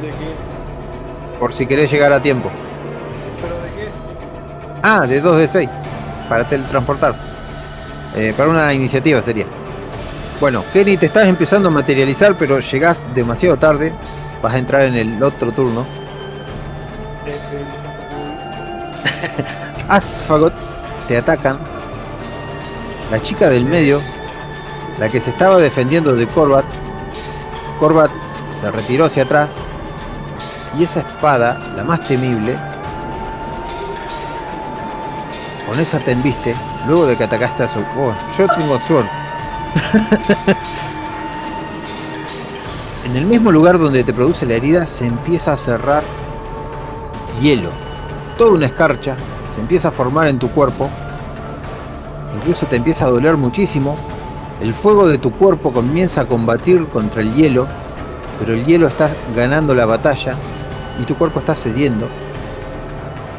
¿De 0.00 0.08
qué? 0.08 1.38
Por 1.38 1.52
si 1.52 1.66
querés 1.66 1.90
llegar 1.90 2.12
a 2.12 2.20
tiempo. 2.20 2.50
¿Pero 3.40 3.54
de 3.56 3.68
qué? 3.70 3.88
Ah, 4.82 5.06
de 5.06 5.20
2 5.20 5.36
de 5.38 5.48
6. 5.48 5.70
Para 6.28 6.44
teletransportar. 6.44 7.14
Eh, 8.16 8.32
para 8.36 8.48
una 8.48 8.72
iniciativa 8.72 9.20
sería. 9.22 9.46
Bueno, 10.40 10.64
Kenny, 10.72 10.96
te 10.96 11.06
estás 11.06 11.26
empezando 11.26 11.68
a 11.68 11.72
materializar, 11.72 12.36
pero 12.36 12.60
llegás 12.60 13.02
demasiado 13.14 13.56
tarde. 13.56 13.92
Vas 14.42 14.54
a 14.54 14.58
entrar 14.58 14.82
en 14.82 14.94
el 14.94 15.22
otro 15.22 15.52
turno. 15.52 15.86
Asfagot 19.94 20.52
te 21.06 21.16
atacan. 21.16 21.56
La 23.12 23.22
chica 23.22 23.48
del 23.48 23.64
medio, 23.64 24.00
la 24.98 25.08
que 25.08 25.20
se 25.20 25.30
estaba 25.30 25.58
defendiendo 25.58 26.14
de 26.14 26.26
Corvat. 26.26 26.64
Corvat 27.78 28.10
se 28.60 28.72
retiró 28.72 29.04
hacia 29.04 29.22
atrás. 29.22 29.58
Y 30.76 30.82
esa 30.82 30.98
espada, 30.98 31.60
la 31.76 31.84
más 31.84 32.00
temible, 32.08 32.56
con 35.68 35.78
esa 35.78 36.00
te 36.00 36.10
embiste 36.10 36.56
luego 36.88 37.06
de 37.06 37.16
que 37.16 37.22
atacaste 37.22 37.62
a 37.62 37.68
su. 37.68 37.78
Oh, 37.96 38.12
yo 38.36 38.48
tengo 38.48 38.80
suerte. 38.80 39.12
en 43.04 43.14
el 43.16 43.26
mismo 43.26 43.52
lugar 43.52 43.78
donde 43.78 44.02
te 44.02 44.12
produce 44.12 44.44
la 44.44 44.54
herida 44.54 44.88
se 44.88 45.06
empieza 45.06 45.52
a 45.52 45.56
cerrar 45.56 46.02
hielo. 47.40 47.70
Toda 48.36 48.50
una 48.50 48.66
escarcha 48.66 49.16
se 49.54 49.60
empieza 49.60 49.88
a 49.88 49.90
formar 49.92 50.28
en 50.28 50.38
tu 50.38 50.50
cuerpo. 50.50 50.88
Incluso 52.36 52.66
te 52.66 52.76
empieza 52.76 53.06
a 53.06 53.10
doler 53.10 53.36
muchísimo. 53.36 53.96
El 54.60 54.74
fuego 54.74 55.06
de 55.06 55.18
tu 55.18 55.32
cuerpo 55.32 55.72
comienza 55.72 56.22
a 56.22 56.26
combatir 56.26 56.86
contra 56.88 57.22
el 57.22 57.32
hielo, 57.34 57.66
pero 58.38 58.54
el 58.54 58.64
hielo 58.64 58.86
está 58.88 59.10
ganando 59.36 59.74
la 59.74 59.86
batalla 59.86 60.34
y 61.00 61.04
tu 61.04 61.16
cuerpo 61.16 61.40
está 61.40 61.54
cediendo. 61.54 62.08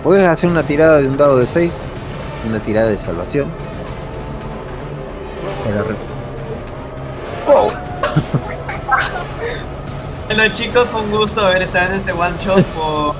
Puedes 0.03 0.25
hacer 0.25 0.49
una 0.49 0.63
tirada 0.63 0.97
de 0.99 1.07
un 1.07 1.17
dado 1.17 1.37
de 1.37 1.47
6 1.47 1.71
una 2.47 2.59
tirada 2.59 2.89
de 2.89 2.97
salvación. 2.99 3.47
Para 5.65 5.81
re- 5.81 5.95
Bueno 10.27 10.53
chicos, 10.53 10.87
fue 10.91 11.01
un 11.01 11.11
gusto 11.11 11.41
haber 11.41 11.63
estado 11.63 11.87
en 11.93 11.99
este 11.99 12.11
one 12.11 12.35
shot 12.39 12.63
por 12.67 13.15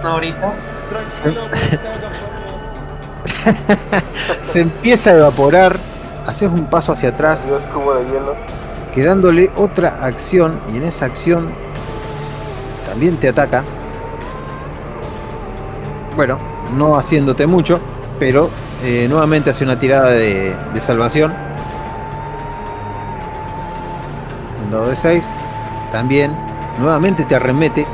una 0.00 0.14
horita. 0.14 0.52
Se 4.42 4.60
empieza 4.60 5.10
a 5.10 5.14
evaporar, 5.14 5.78
haces 6.26 6.48
un 6.48 6.66
paso 6.66 6.92
hacia 6.92 7.10
atrás, 7.10 7.44
Dios 7.46 7.62
cubo 7.72 7.94
de 7.94 8.04
hielo. 8.04 8.34
quedándole 8.94 9.50
otra 9.56 10.04
acción 10.04 10.60
y 10.72 10.76
en 10.78 10.84
esa 10.84 11.06
acción 11.06 11.54
también 12.86 13.16
te 13.18 13.28
ataca. 13.28 13.64
Bueno, 16.16 16.38
no 16.76 16.96
haciéndote 16.96 17.46
mucho, 17.46 17.80
pero 18.18 18.50
eh, 18.82 19.06
nuevamente 19.08 19.50
hace 19.50 19.64
una 19.64 19.78
tirada 19.78 20.10
de, 20.10 20.54
de 20.74 20.80
salvación. 20.80 21.32
Un 24.64 24.70
dado 24.70 24.88
de 24.88 24.96
6. 24.96 25.36
También, 25.92 26.36
nuevamente 26.78 27.24
te 27.24 27.36
arremete. 27.36 27.86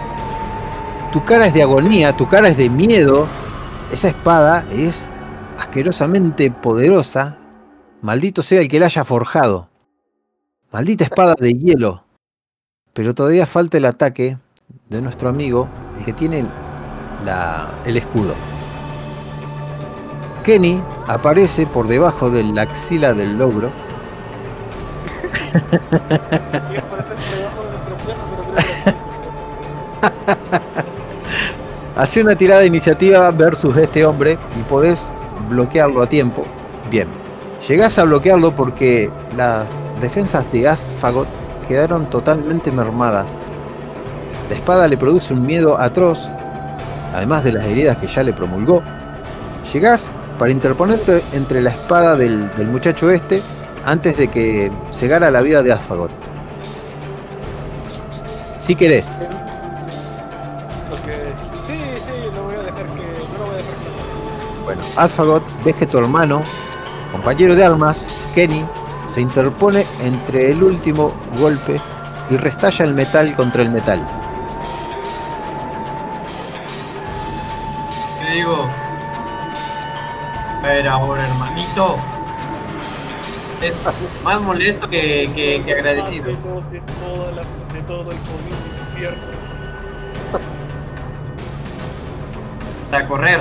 Tu 1.15 1.25
cara 1.25 1.47
es 1.47 1.55
de 1.55 1.63
agonía, 1.63 2.17
tu 2.17 2.29
cara 2.29 2.49
es 2.49 2.57
de 2.57 2.69
miedo. 2.69 3.29
Esa 3.93 4.09
espada 4.09 4.67
es 4.73 5.09
asquerosamente 5.61 6.51
poderosa. 6.51 7.39
Maldito 8.03 8.43
sea 8.43 8.61
el 8.61 8.69
que 8.69 8.81
la 8.81 8.87
haya 8.87 9.05
forjado. 9.05 9.69
Maldita 10.73 11.05
espada 11.05 11.37
de 11.39 11.53
hielo. 11.53 12.03
Pero 12.95 13.15
todavía 13.15 13.47
falta 13.47 13.77
el 13.79 13.85
ataque 13.85 14.39
de 14.89 15.01
nuestro 15.03 15.29
amigo, 15.29 15.69
el 15.97 16.05
que 16.05 16.13
tiene 16.15 16.45
la- 17.25 17.73
el 17.85 17.97
escudo. 17.97 18.35
Kenny 20.43 20.83
aparece 21.07 21.65
por 21.65 21.87
debajo 21.87 22.29
de 22.29 22.43
la 22.43 22.63
axila 22.63 23.15
del 23.15 23.39
logro. 23.39 23.71
Hace 31.97 32.23
una 32.23 32.35
tirada 32.35 32.63
de 32.63 32.67
iniciativa 32.67 33.31
versus 33.31 33.77
este 33.77 34.05
hombre 34.05 34.37
y 34.59 34.63
podés 34.65 35.13
bloquearlo 35.49 36.03
a 36.03 36.09
tiempo. 36.09 36.43
Bien. 36.91 37.07
Llegás 37.69 37.99
a 38.01 38.05
bloquearlo 38.05 38.51
porque 38.55 39.09
las 39.37 39.87
defensas 40.01 40.45
de 40.53 40.69
Asfagot 40.69 41.29
quedaron 41.69 42.11
totalmente 42.11 42.73
mermadas. 42.73 43.39
La 44.49 44.57
espada 44.57 44.89
le 44.89 44.99
produce 44.99 45.35
un 45.35 45.47
miedo 45.47 45.79
atroz, 45.79 46.29
además 47.15 47.45
de 47.45 47.53
las 47.53 47.65
heridas 47.65 47.97
que 47.99 48.09
ya 48.09 48.25
le 48.25 48.33
promulgó. 48.33 48.83
Llegás 49.73 50.19
para 50.37 50.51
interponerte 50.51 51.23
entre 51.33 51.63
la 51.63 51.71
espada 51.71 52.17
del, 52.17 52.51
del 52.57 52.67
muchacho 52.67 53.09
este 53.09 53.41
antes 53.85 54.17
de 54.17 54.27
que 54.27 54.71
cegara 54.91 55.31
la 55.31 55.43
vida 55.43 55.63
de 55.63 55.73
Asfagot. 55.73 56.11
Si 58.59 58.75
querés. 58.75 59.17
Bueno, 64.65 64.83
Asfagot 64.97 65.45
ves 65.63 65.77
que 65.77 65.87
tu 65.87 65.99
hermano, 65.99 66.43
compañero 67.13 67.55
de 67.55 67.65
armas, 67.65 68.07
Kenny, 68.35 68.65
se 69.07 69.21
interpone 69.21 69.87
entre 70.01 70.53
el 70.53 70.63
último 70.63 71.13
golpe 71.39 71.79
y 72.31 72.37
restalla 72.37 72.87
el 72.87 72.95
metal 72.95 73.37
contra 73.37 73.63
el 73.63 73.71
metal. 73.71 74.01
¿Qué 78.19 78.35
digo? 78.37 78.67
Pero 80.63 80.91
ahora, 80.91 81.27
hermanito. 81.29 81.97
Es 83.61 83.75
más 84.23 84.41
molesto 84.41 84.89
que, 84.89 85.31
que, 85.35 85.63
que 85.63 85.73
agradecido. 85.75 86.27
De 86.27 86.37
todos, 86.37 86.71
de, 86.71 86.81
toda 86.81 87.33
la, 87.33 87.43
de 87.73 87.83
todo 87.87 88.11
el 88.11 88.17
infierno. 88.91 89.23
Para 92.91 93.07
correr. 93.07 93.41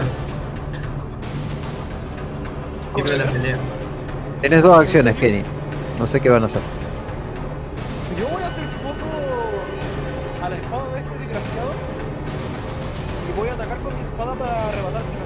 Siempre 2.93 3.17
la 3.17 3.25
pelea. 3.25 3.57
Tenés 4.41 4.61
dos 4.61 4.77
acciones, 4.77 5.15
Kenny. 5.15 5.43
No 5.97 6.05
sé 6.05 6.19
qué 6.19 6.30
van 6.30 6.43
a 6.43 6.45
hacer. 6.45 6.61
Yo 8.19 8.27
voy 8.27 8.43
a 8.43 8.47
hacer 8.47 8.65
foco 8.83 9.05
a 10.43 10.49
la 10.49 10.55
espada 10.55 10.93
de 10.93 10.99
este 10.99 11.17
desgraciado 11.17 11.72
y 13.27 13.31
voy 13.39 13.49
a 13.49 13.53
atacar 13.53 13.80
con 13.80 13.95
mi 13.97 14.03
espada 14.03 14.35
para 14.35 14.67
arrebatársela. 14.67 15.23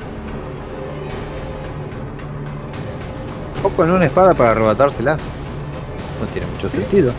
O 3.63 3.69
con 3.69 3.91
una 3.91 4.05
espada 4.05 4.33
para 4.33 4.51
arrebatársela. 4.51 5.17
No 6.21 6.27
tiene 6.27 6.47
mucho 6.47 6.69
sentido. 6.69 7.11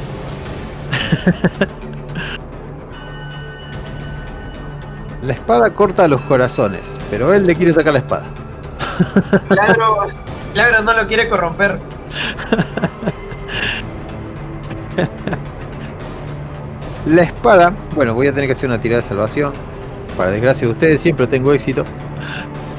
la 5.23 5.33
espada 5.33 5.75
corta 5.75 6.09
los 6.09 6.21
corazones, 6.23 6.97
pero 7.11 7.35
él 7.35 7.47
le 7.47 7.55
quiere 7.55 7.73
sacar 7.73 7.93
la 7.93 7.99
espada. 7.99 8.27
Claro, 9.49 10.07
claro, 10.67 10.83
no 10.83 10.93
lo 10.93 11.07
quiere 11.07 11.29
corromper. 11.29 11.79
La 17.07 17.23
espada, 17.23 17.73
bueno, 17.95 18.13
voy 18.15 18.27
a 18.27 18.33
tener 18.33 18.49
que 18.49 18.55
hacer 18.55 18.69
una 18.69 18.81
tirada 18.81 19.01
de 19.03 19.09
salvación. 19.09 19.53
Para 20.17 20.33
desgracia 20.33 20.67
de 20.67 20.73
ustedes, 20.73 21.01
siempre 21.01 21.29
tengo 21.29 21.53
éxito. 21.53 21.85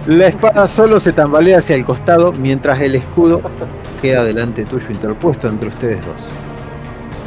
La 0.07 0.27
espada 0.27 0.67
solo 0.67 0.99
se 0.99 1.13
tambalea 1.13 1.59
hacia 1.59 1.75
el 1.77 1.85
costado 1.85 2.33
mientras 2.33 2.81
el 2.81 2.95
escudo 2.95 3.41
queda 4.01 4.25
delante 4.25 4.65
tuyo 4.65 4.87
interpuesto 4.89 5.47
entre 5.47 5.69
ustedes 5.69 6.05
dos. 6.05 6.21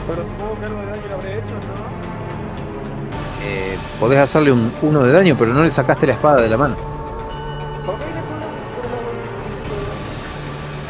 Pero 0.07 0.23
supongo 0.23 0.59
que 0.61 0.67
algo 0.67 0.81
de 0.81 0.87
daño 0.87 1.03
le 1.09 1.15
habré 1.15 1.39
hecho, 1.39 1.55
¿no? 1.55 1.73
Eh, 3.45 3.79
podés 3.99 4.19
hacerle 4.19 4.53
un 4.53 4.71
uno 4.83 5.03
de 5.03 5.13
daño, 5.13 5.35
pero 5.39 5.55
no 5.55 5.65
le 5.65 5.71
sacaste 5.71 6.07
la 6.07 6.13
espada 6.13 6.43
de 6.43 6.49
la 6.51 6.59
mano. 6.59 6.92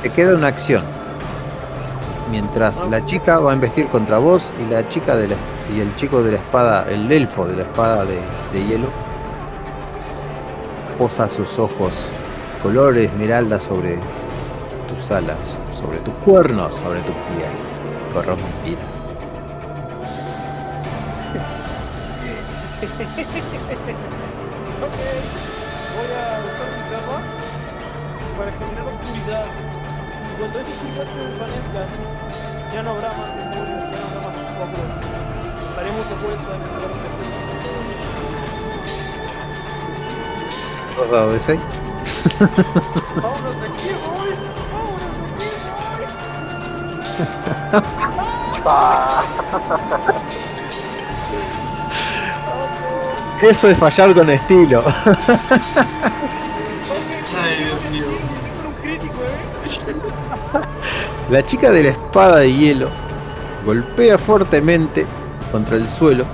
Te 0.03 0.11
queda 0.11 0.35
una 0.35 0.49
acción. 0.49 0.83
Mientras 2.31 2.89
la 2.89 3.05
chica 3.05 3.39
va 3.39 3.53
a 3.53 3.55
investir 3.55 3.87
contra 3.87 4.19
vos 4.19 4.51
y 4.59 4.73
la 4.73 4.89
chica 4.89 5.17
de 5.17 5.29
la, 5.29 5.37
y 5.73 5.79
el 5.79 5.95
chico 5.95 6.23
de 6.23 6.33
la 6.33 6.39
espada, 6.39 6.87
el 6.91 7.11
elfo 7.13 7.45
de 7.45 7.57
la 7.57 7.63
espada 7.63 8.05
de, 8.05 8.19
de 8.53 8.67
hielo, 8.67 8.89
posa 10.99 11.31
sus 11.31 11.59
ojos 11.59 12.11
color 12.63 12.97
esmeralda 12.97 13.61
sobre 13.61 13.99
tus 14.89 15.11
alas, 15.11 15.59
sobre 15.71 15.99
tus 15.99 16.15
cuernos, 16.25 16.75
sobre 16.75 17.01
tu 17.01 17.13
piel 17.13 18.13
corrompida. 18.13 18.83
Ok, 24.83 24.99
voy 25.95 26.11
a 26.11 26.43
usar 26.51 26.67
mi 26.77 26.83
capa 26.91 27.23
para 28.37 28.51
generar 28.59 28.87
oscuridad. 28.89 29.72
Cuando 30.43 30.59
esa 30.59 30.73
oscuridad 30.73 31.07
se 31.15 31.25
desvanezca, 31.25 31.87
ya 32.75 32.83
no 32.83 32.91
habrá 32.91 33.13
más 33.13 33.37
demonios, 33.37 33.91
ya 33.93 34.01
no 34.01 34.07
habrá 34.09 34.23
más 34.27 34.37
ogros. 34.59 34.99
Estaremos 35.69 36.09
de 36.09 36.15
vuelta 36.17 36.51
en 36.57 36.63
el 36.63 36.67
lugar 36.67 36.83
donde 36.91 37.09
fuimos. 37.15 37.39
¿Dos 40.97 41.09
dados 41.13 41.33
de 41.33 41.39
6? 41.39 41.61
¡Vámonos 43.23 43.55
de 43.61 43.67
aquí, 43.69 43.91
boys! 44.03 44.41
¡Vámonos 44.73 45.15
de 45.17 45.31
aquí, 45.31 45.47
boys! 53.39 53.49
Eso 53.49 53.69
es 53.69 53.79
fallar 53.79 54.13
con 54.13 54.29
estilo. 54.29 54.83
La 61.33 61.43
chica 61.43 61.71
de 61.71 61.83
la 61.83 61.89
espada 61.89 62.41
de 62.41 62.53
hielo 62.53 62.91
golpea 63.65 64.19
fuertemente 64.19 65.07
contra 65.51 65.77
el 65.77 65.89
suelo, 65.89 66.27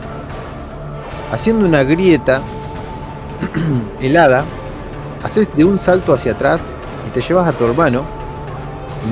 haciendo 1.30 1.66
una 1.66 1.84
grieta 1.84 2.42
helada. 4.00 4.42
Haces 5.22 5.48
de 5.56 5.62
un 5.62 5.78
salto 5.78 6.14
hacia 6.14 6.32
atrás 6.32 6.76
y 7.06 7.10
te 7.10 7.22
llevas 7.22 7.46
a 7.46 7.52
tu 7.52 7.64
hermano, 7.64 8.02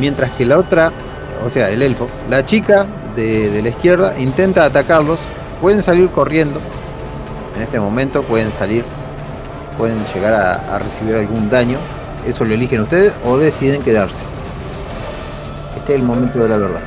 mientras 0.00 0.34
que 0.34 0.44
la 0.44 0.58
otra, 0.58 0.90
o 1.44 1.48
sea, 1.48 1.70
el 1.70 1.80
elfo, 1.82 2.08
la 2.28 2.44
chica 2.44 2.84
de, 3.14 3.60
la 3.62 3.68
izquierda 3.68 4.18
intenta 4.18 4.64
atacarlos. 4.64 5.20
Pueden 5.60 5.84
salir 5.84 6.10
corriendo. 6.10 6.58
En 7.54 7.62
este 7.62 7.78
momento 7.78 8.24
pueden 8.24 8.50
salir, 8.50 8.84
pueden 9.78 10.04
llegar 10.12 10.34
a, 10.34 10.74
a 10.74 10.80
recibir 10.80 11.14
algún 11.14 11.48
daño. 11.48 11.78
Eso 12.26 12.44
lo 12.44 12.54
eligen 12.54 12.80
ustedes 12.80 13.12
o 13.24 13.38
deciden 13.38 13.82
quedarse. 13.82 14.35
Este 15.86 15.94
es 15.94 16.00
el 16.00 16.06
momento 16.08 16.40
de 16.40 16.48
la 16.48 16.58
verdad. 16.58 16.80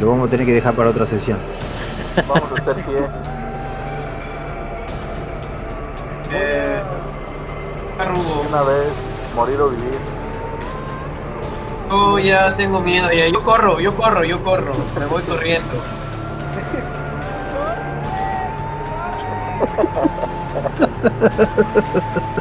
Lo 0.00 0.08
vamos 0.08 0.26
a 0.26 0.30
tener 0.32 0.44
que 0.44 0.54
dejar 0.54 0.74
para 0.74 0.90
otra 0.90 1.06
sesión. 1.06 1.38
Vamos 2.26 2.42
a 2.50 2.54
hacer 2.60 2.84
pie. 2.84 3.06
Eh, 6.32 6.82
Arrugo. 8.00 8.46
Una 8.48 8.62
vez, 8.62 8.88
morir 9.36 9.60
o 9.60 9.68
vivir. 9.68 9.98
Oh, 11.88 12.18
ya 12.18 12.52
tengo 12.56 12.80
miedo. 12.80 13.12
Ya, 13.12 13.28
yo 13.28 13.40
corro, 13.44 13.78
yo 13.78 13.94
corro, 13.94 14.24
yo 14.24 14.42
corro. 14.42 14.72
Me 14.98 15.06
voy 15.06 15.22
corriendo. 15.22 15.70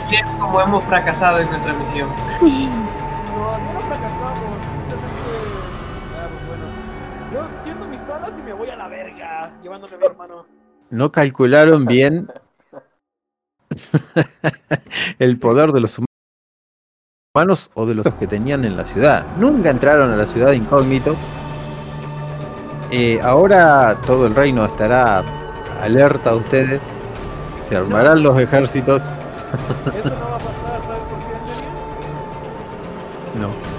Y 0.09 0.15
es 0.15 0.25
como 0.39 0.59
hemos 0.59 0.83
fracasado 0.85 1.39
en 1.39 1.49
nuestra 1.51 1.73
misión. 1.73 2.09
Yo 7.31 7.45
extiendo 7.45 7.87
mis 7.87 8.09
alas 8.09 8.37
y 8.37 8.43
me 8.43 8.51
voy 8.51 8.69
a 8.69 8.75
la 8.75 8.89
verga, 8.89 9.57
llevándome 9.61 9.95
a 9.95 9.97
mi 9.99 10.05
hermano. 10.05 10.45
No 10.89 11.11
calcularon 11.13 11.85
bien 11.85 12.27
el 15.19 15.39
poder 15.39 15.71
de 15.71 15.79
los 15.79 15.97
humanos 17.33 17.71
o 17.73 17.85
de 17.85 17.95
los 17.95 18.05
que 18.15 18.27
tenían 18.27 18.65
en 18.65 18.75
la 18.75 18.85
ciudad. 18.85 19.25
Nunca 19.37 19.69
entraron 19.69 20.11
a 20.11 20.17
la 20.17 20.27
ciudad 20.27 20.51
incógnito. 20.51 21.15
Eh, 22.91 23.21
ahora 23.21 23.97
todo 24.05 24.27
el 24.27 24.35
reino 24.35 24.65
estará 24.65 25.23
alerta 25.79 26.31
a 26.31 26.35
ustedes. 26.35 26.81
Se 27.61 27.77
armarán 27.77 28.23
los 28.23 28.37
ejércitos. 28.37 29.03
Eso 29.97 30.09
no 30.09 30.31
va 30.31 30.35
a 30.35 30.39
pasar, 30.39 30.81
¿sabes 30.83 31.03
por 31.03 31.19
qué? 33.33 33.39
No. 33.39 33.70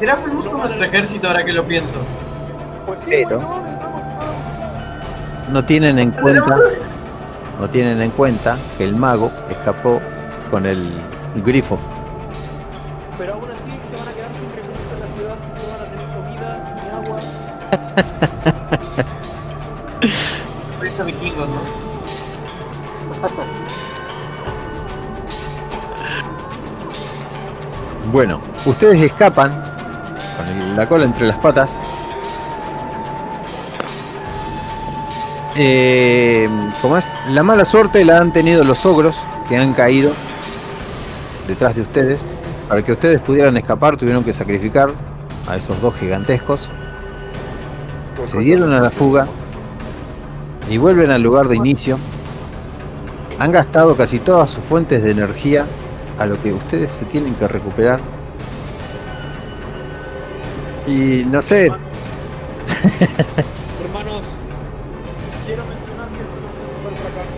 Será 0.00 0.16
pues 0.16 0.32
busco 0.34 0.56
nuestro 0.56 0.84
ejército 0.84 1.26
ahora 1.26 1.44
que 1.44 1.52
lo 1.52 1.64
pienso. 1.64 1.96
Pues 2.86 3.00
sí, 3.00 3.10
Pero- 3.10 3.40
bueno, 3.40 3.78
vamos. 3.80 4.02
No 5.50 5.64
tienen 5.64 5.98
en 5.98 6.10
cuenta. 6.12 6.56
No 7.58 7.68
tienen 7.68 8.00
en 8.00 8.10
cuenta 8.10 8.56
que 8.76 8.84
el 8.84 8.94
mago 8.94 9.32
escapó 9.50 10.00
con 10.50 10.64
el 10.66 10.92
grifo. 11.44 11.78
Pero 13.18 13.34
aún 13.34 13.50
así 13.50 13.70
se 13.90 13.96
van 13.96 14.08
a 14.08 14.12
quedar 14.12 14.32
sin 14.32 14.48
recursos 14.52 14.92
en 14.92 15.00
la 15.00 15.06
ciudad. 15.08 15.34
No 15.56 15.68
van 15.72 15.80
a 15.80 15.84
tener 15.84 16.06
comida 16.14 16.74
ni 16.82 16.88
agua. 16.90 17.18
Ahorita 20.78 21.02
vikingos, 21.02 21.48
¿no? 21.48 21.88
Bueno, 28.12 28.40
ustedes 28.64 29.02
escapan 29.02 29.62
con 29.62 29.67
la 30.78 30.88
cola 30.88 31.04
entre 31.04 31.26
las 31.26 31.36
patas. 31.38 31.80
Eh, 35.56 36.48
¿Cómo 36.80 36.96
es? 36.96 37.16
La 37.30 37.42
mala 37.42 37.64
suerte 37.64 38.04
la 38.04 38.18
han 38.18 38.32
tenido 38.32 38.62
los 38.62 38.86
ogros 38.86 39.16
que 39.48 39.56
han 39.56 39.74
caído 39.74 40.12
detrás 41.48 41.74
de 41.74 41.82
ustedes. 41.82 42.20
Para 42.68 42.84
que 42.84 42.92
ustedes 42.92 43.20
pudieran 43.20 43.56
escapar 43.56 43.96
tuvieron 43.96 44.22
que 44.22 44.32
sacrificar 44.32 44.90
a 45.48 45.56
esos 45.56 45.80
dos 45.80 45.96
gigantescos. 45.96 46.70
Se 48.22 48.38
dieron 48.38 48.72
a 48.72 48.78
la 48.78 48.90
fuga 48.90 49.26
y 50.70 50.78
vuelven 50.78 51.10
al 51.10 51.22
lugar 51.22 51.48
de 51.48 51.56
inicio. 51.56 51.98
Han 53.40 53.50
gastado 53.50 53.96
casi 53.96 54.20
todas 54.20 54.52
sus 54.52 54.62
fuentes 54.62 55.02
de 55.02 55.10
energía 55.10 55.66
a 56.20 56.26
lo 56.26 56.40
que 56.40 56.52
ustedes 56.52 56.92
se 56.92 57.04
tienen 57.04 57.34
que 57.34 57.48
recuperar. 57.48 57.98
Y 60.88 61.22
no 61.26 61.42
sé. 61.42 61.66
Hermanos, 63.84 64.36
quiero 65.44 65.66
mencionar 65.66 66.08
que 66.08 66.22
esto 66.22 66.36
no 66.40 66.48
fue 66.48 66.64
un 66.64 66.72
total 66.82 66.96
fracaso. 66.96 67.36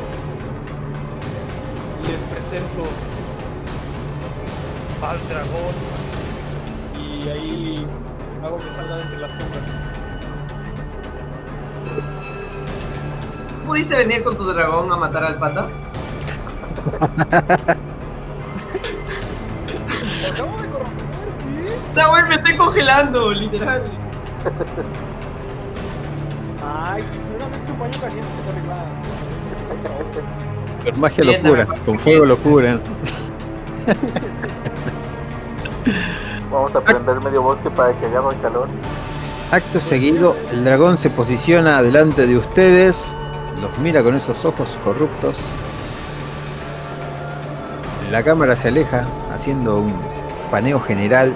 Les 2.06 2.22
presento 2.22 2.84
al 5.02 5.18
dragón 5.28 5.74
y 6.96 7.28
ahí 7.28 7.86
hago 8.44 8.58
que 8.58 8.72
salga 8.72 9.02
entre 9.02 9.18
las 9.18 9.32
sombras. 9.32 9.68
¿Pudiste 13.66 13.96
venir 13.96 14.22
con 14.22 14.36
tu 14.36 14.44
dragón 14.44 14.92
a 14.92 14.96
matar 14.96 15.24
al 15.24 15.38
pata? 15.38 15.66
Esta 21.90 22.06
güey 22.08 22.22
me 22.28 22.34
estoy 22.36 22.56
congelando, 22.56 23.30
literal. 23.32 23.82
Ay, 26.64 27.04
seguramente 27.10 27.72
un 27.72 27.78
baño 27.80 27.98
caliente 28.00 28.26
se 28.30 28.42
te 28.42 28.50
arregla. 28.50 28.76
Con 30.90 31.00
magia 31.00 31.24
Bien, 31.24 31.42
lo 31.42 31.48
cura, 31.50 31.64
dame- 31.64 31.80
con 31.84 31.98
fuego 31.98 32.24
lo 32.26 32.36
curan. 32.38 32.80
Vamos 36.50 36.74
a 36.74 36.80
prender 36.80 37.20
medio 37.22 37.42
bosque 37.42 37.70
para 37.70 37.92
que 37.98 38.06
agarre 38.06 38.34
el 38.34 38.40
calor. 38.40 38.68
Acto 39.50 39.80
seguido, 39.80 40.36
el 40.52 40.64
dragón 40.64 40.96
se 40.96 41.10
posiciona 41.10 41.82
delante 41.82 42.26
de 42.26 42.36
ustedes, 42.38 43.16
los 43.60 43.76
mira 43.78 44.02
con 44.02 44.14
esos 44.14 44.44
ojos 44.44 44.78
corruptos. 44.84 45.36
La 48.12 48.22
cámara 48.22 48.54
se 48.56 48.68
aleja, 48.68 49.06
haciendo 49.32 49.78
un 49.80 49.94
paneo 50.50 50.80
general 50.80 51.34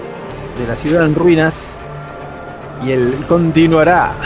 de 0.58 0.66
la 0.66 0.74
ciudad 0.76 1.04
en 1.04 1.14
ruinas. 1.14 1.76
Y 2.84 2.92
él 2.92 3.16
continuará. 3.28 4.12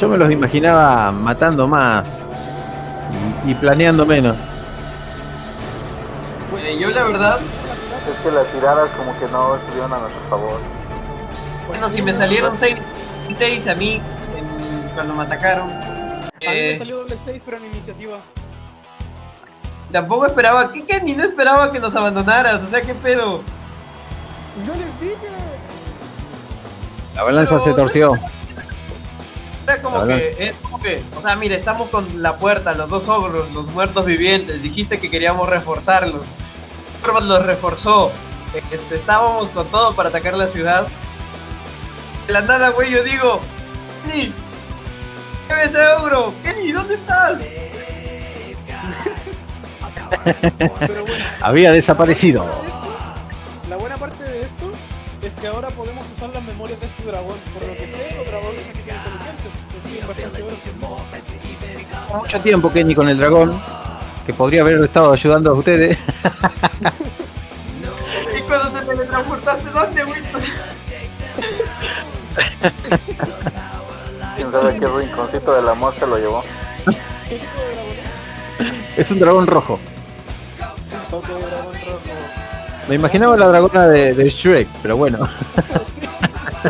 Yo 0.00 0.08
me 0.08 0.18
los 0.18 0.30
imaginaba 0.30 1.10
matando 1.10 1.66
más 1.66 2.28
y, 3.46 3.50
y 3.52 3.54
planeando 3.54 4.04
menos. 4.04 4.36
Eh, 6.62 6.78
yo 6.80 6.90
la 6.90 7.04
verdad, 7.04 7.38
Es 8.10 8.18
que 8.22 8.30
las 8.30 8.46
tiradas 8.48 8.90
como 8.90 9.18
que 9.18 9.26
no 9.28 9.54
estuvieron 9.56 9.92
a 9.94 9.98
nuestro 9.98 10.20
favor. 10.28 10.60
bueno, 11.68 11.88
si 11.88 12.02
me 12.02 12.12
salieron 12.12 12.56
6 12.58 12.76
6 13.36 13.66
a 13.68 13.74
mí 13.74 13.94
en- 14.36 14.88
cuando 14.94 15.14
me 15.14 15.22
atacaron. 15.24 15.70
A 16.46 16.50
mí 16.50 16.56
me 16.56 16.70
eh, 16.70 16.76
salió 16.76 16.98
doble 16.98 17.16
6, 17.24 17.42
pero 17.44 17.56
en 17.56 17.66
iniciativa. 17.66 18.18
tampoco 19.90 20.26
esperaba, 20.26 20.72
¿qué, 20.72 20.84
qué? 20.84 21.00
Ni 21.00 21.12
no 21.12 21.24
esperaba 21.24 21.72
que 21.72 21.80
nos 21.80 21.96
abandonaras, 21.96 22.62
o 22.62 22.68
sea, 22.68 22.80
¿qué 22.82 22.94
pedo? 22.94 23.40
Yo 24.66 24.74
les 24.74 25.00
dije. 25.00 25.32
La 27.14 27.22
balanza 27.24 27.58
se 27.58 27.72
torció. 27.72 28.14
Era 29.64 29.82
como 29.82 30.06
que, 30.06 30.36
es 30.38 30.54
como 30.62 30.80
que, 30.80 31.02
o 31.16 31.20
sea, 31.20 31.34
mira, 31.34 31.56
estamos 31.56 31.88
con 31.88 32.22
la 32.22 32.36
puerta, 32.36 32.74
los 32.74 32.88
dos 32.88 33.08
ogros, 33.08 33.50
los 33.52 33.66
muertos 33.68 34.04
vivientes, 34.04 34.62
dijiste 34.62 35.00
que 35.00 35.10
queríamos 35.10 35.48
reforzarlos. 35.48 36.22
Corvat 37.02 37.24
los 37.24 37.44
reforzó, 37.44 38.12
este, 38.70 38.94
estábamos 38.94 39.48
con 39.48 39.66
todo 39.66 39.96
para 39.96 40.10
atacar 40.10 40.34
la 40.34 40.46
ciudad. 40.46 40.86
De 42.28 42.32
la 42.32 42.42
nada, 42.42 42.68
güey, 42.70 42.90
yo 42.92 43.02
digo, 43.02 43.40
Kenny, 44.04 44.26
¿qué 44.26 44.32
ves 44.32 44.45
ese 45.50 45.86
ogro? 45.98 46.32
Kenny, 46.42 46.72
¿dónde 46.72 46.94
estás? 46.94 47.38
Pero 50.80 51.04
bueno, 51.08 51.24
Había 51.40 51.70
desaparecido. 51.72 52.44
la 53.68 53.76
buena 53.76 53.96
parte 53.96 54.24
de 54.24 54.42
esto 54.42 54.70
es 55.22 55.34
que 55.34 55.46
ahora 55.46 55.68
podemos 55.68 56.04
usar 56.16 56.30
las 56.30 56.42
memorias 56.44 56.80
de 56.80 56.86
este 56.86 57.02
dragón. 57.04 57.36
Por 57.54 57.62
lo 57.66 57.72
que 57.74 57.88
sé, 57.88 58.14
los 58.16 58.26
dragones 58.26 58.66
aquí 58.68 58.80
son 58.86 58.96
inteligentes. 58.96 59.52
Consiguen 59.72 60.06
bastante 60.08 60.42
oro. 60.42 60.56
Mucho 62.22 62.40
tiempo 62.40 62.72
Kenny 62.72 62.94
con 62.94 63.08
el 63.08 63.18
dragón, 63.18 63.60
que 64.24 64.32
podría 64.32 64.62
haber 64.62 64.82
estado 64.84 65.12
ayudando 65.12 65.50
a 65.50 65.54
ustedes. 65.54 65.98
Y 68.36 68.40
cuando 68.42 68.78
te 68.80 68.84
teletransportaste, 68.86 69.70
¿dónde, 69.70 70.04
güey? 70.04 70.20
Quién 74.50 74.62
sabe 74.62 74.78
qué 74.78 74.86
rinconcito 74.86 75.54
de 75.54 75.62
la 75.62 75.74
mosca 75.74 76.06
lo 76.06 76.16
llevó. 76.18 76.42
¿Qué 77.28 77.36
tipo 77.36 77.60
de 77.60 77.74
dragón 77.74 77.96
es? 78.96 79.10
Un 79.10 79.18
dragón 79.18 79.46
rojo. 79.46 79.78
Dragón 80.58 81.22
rojo. 81.24 81.72
Me 82.88 82.94
imaginaba 82.94 83.36
la 83.36 83.48
dragona 83.48 83.86
de, 83.88 84.14
de 84.14 84.30
Shrek, 84.30 84.68
pero 84.82 84.96
bueno. 84.96 85.18
Antes 85.18 85.42
de 86.62 86.68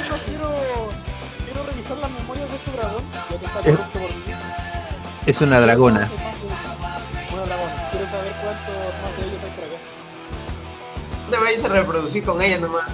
irnos, 0.00 0.20
quiero, 0.24 0.48
quiero 1.44 1.62
revisar 1.68 1.96
las 1.98 2.10
memorias 2.12 2.48
de 2.48 2.56
este 2.56 2.70
dragón. 2.70 3.02
Ya 3.12 3.26
que 3.38 3.46
está 3.46 3.60
Es- 3.60 3.78
por 3.88 4.00
mí. 4.02 4.08
Es 5.26 5.40
una 5.40 5.58
dragona. 5.60 6.00
Dragón. 6.00 6.16
Quiero 7.90 8.06
saber 8.06 8.32
cuántos 8.40 8.74
más 9.02 9.16
de 9.16 9.22
ellos 9.26 9.40
hay 9.42 9.50
por 9.50 9.64
acá. 9.64 9.78
A 11.66 11.68
reproducir 11.80 12.22
con 12.24 12.40
ella 12.40 12.58
nomás. 12.58 12.84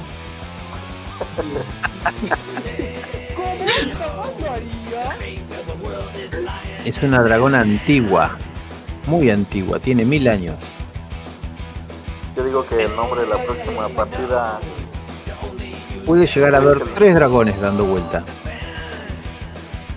Es 6.84 7.02
una 7.02 7.23
dragona 7.23 7.60
antigua. 7.60 8.36
Muy 9.07 9.31
antigua, 9.31 9.78
tiene 9.78 10.05
mil 10.05 10.28
años. 10.28 10.57
Yo 12.36 12.44
digo 12.44 12.66
que 12.66 12.84
el 12.84 12.97
nombre 12.97 13.20
de 13.20 13.28
la 13.28 13.42
próxima 13.44 13.89
partida 13.89 14.58
Puede 16.07 16.26
llegar 16.26 16.55
a 16.55 16.58
haber 16.58 16.81
tres 16.94 17.15
dragones 17.15 17.60
dando 17.60 17.84
vuelta. 17.84 18.24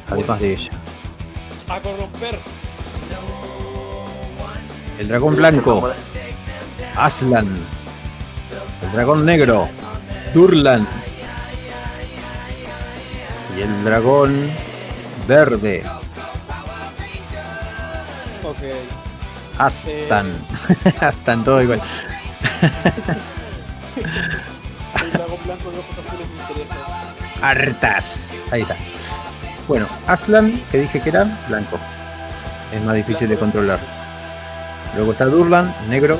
Además 0.09 0.39
de 0.39 0.53
ella. 0.53 0.71
A 1.67 1.79
corromper. 1.79 2.39
El 4.99 5.07
dragón 5.07 5.35
blanco, 5.35 5.89
Aslan. 6.95 7.47
El 8.83 8.91
dragón 8.91 9.25
negro, 9.25 9.67
Durlan. 10.33 10.87
Y 13.55 13.61
el 13.61 13.83
dragón 13.83 14.49
verde, 15.27 15.83
Ok. 18.43 18.57
Astan. 19.57 20.31
Astan 21.01 21.43
todo 21.43 21.61
igual. 21.63 21.81
El 25.01 25.11
dragón 25.11 25.39
blanco 25.45 25.71
de 25.71 25.79
ojos 25.79 25.97
azules 25.97 26.27
me 26.29 26.41
interesa. 26.41 26.75
Artas. 27.41 28.33
Ahí 28.51 28.61
está. 28.61 28.75
Bueno, 29.67 29.87
Aslan, 30.07 30.61
que 30.71 30.79
dije 30.79 31.01
que 31.01 31.09
era 31.09 31.25
blanco. 31.47 31.79
Es 32.71 32.81
más 32.83 32.95
difícil 32.95 33.29
de 33.29 33.37
controlar. 33.37 33.79
Luego 34.95 35.13
está 35.13 35.25
Durlan, 35.25 35.73
negro. 35.89 36.19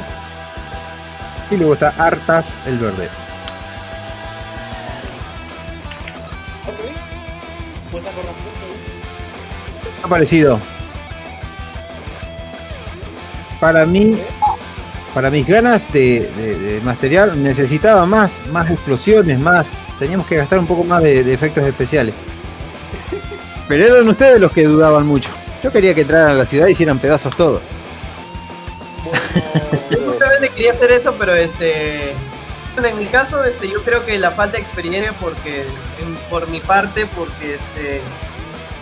Y 1.51 1.57
luego 1.57 1.73
está 1.73 1.93
Artas, 1.99 2.53
el 2.65 2.79
verde. 2.79 3.07
Ha 10.03 10.07
parecido. 10.07 10.59
Para 13.59 13.85
mí, 13.85 14.17
para 15.13 15.29
mis 15.31 15.47
ganas 15.47 15.81
de, 15.93 16.29
de, 16.37 16.55
de 16.57 16.81
masterear, 16.81 17.35
necesitaba 17.35 18.05
más, 18.05 18.41
más 18.51 18.69
explosiones, 18.69 19.39
más. 19.39 19.81
Teníamos 19.97 20.27
que 20.27 20.35
gastar 20.35 20.59
un 20.59 20.67
poco 20.67 20.83
más 20.83 21.01
de, 21.01 21.23
de 21.23 21.33
efectos 21.33 21.63
especiales. 21.63 22.13
Pero 23.67 23.85
eran 23.85 24.07
ustedes 24.07 24.39
los 24.39 24.51
que 24.51 24.65
dudaban 24.65 25.07
mucho. 25.07 25.29
Yo 25.63 25.71
quería 25.71 25.95
que 25.95 26.01
entraran 26.01 26.29
a 26.29 26.33
la 26.33 26.45
ciudad 26.45 26.67
y 26.67 26.73
hicieran 26.73 26.99
pedazos 26.99 27.35
todo. 27.35 27.61
Yo 29.89 29.97
justamente 30.05 30.49
quería 30.49 30.73
hacer 30.73 30.91
eso, 30.91 31.15
pero 31.17 31.33
este. 31.33 32.13
Bueno, 32.75 32.89
En 32.89 32.97
mi 32.99 33.05
caso, 33.05 33.43
este, 33.43 33.69
yo 33.69 33.81
creo 33.83 34.05
que 34.05 34.17
la 34.19 34.31
falta 34.31 34.57
de 34.57 34.63
experiencia, 34.63 35.13
porque 35.19 35.61
en- 35.99 36.15
por 36.29 36.47
mi 36.49 36.59
parte, 36.59 37.05
porque 37.07 37.55
este, 37.55 38.01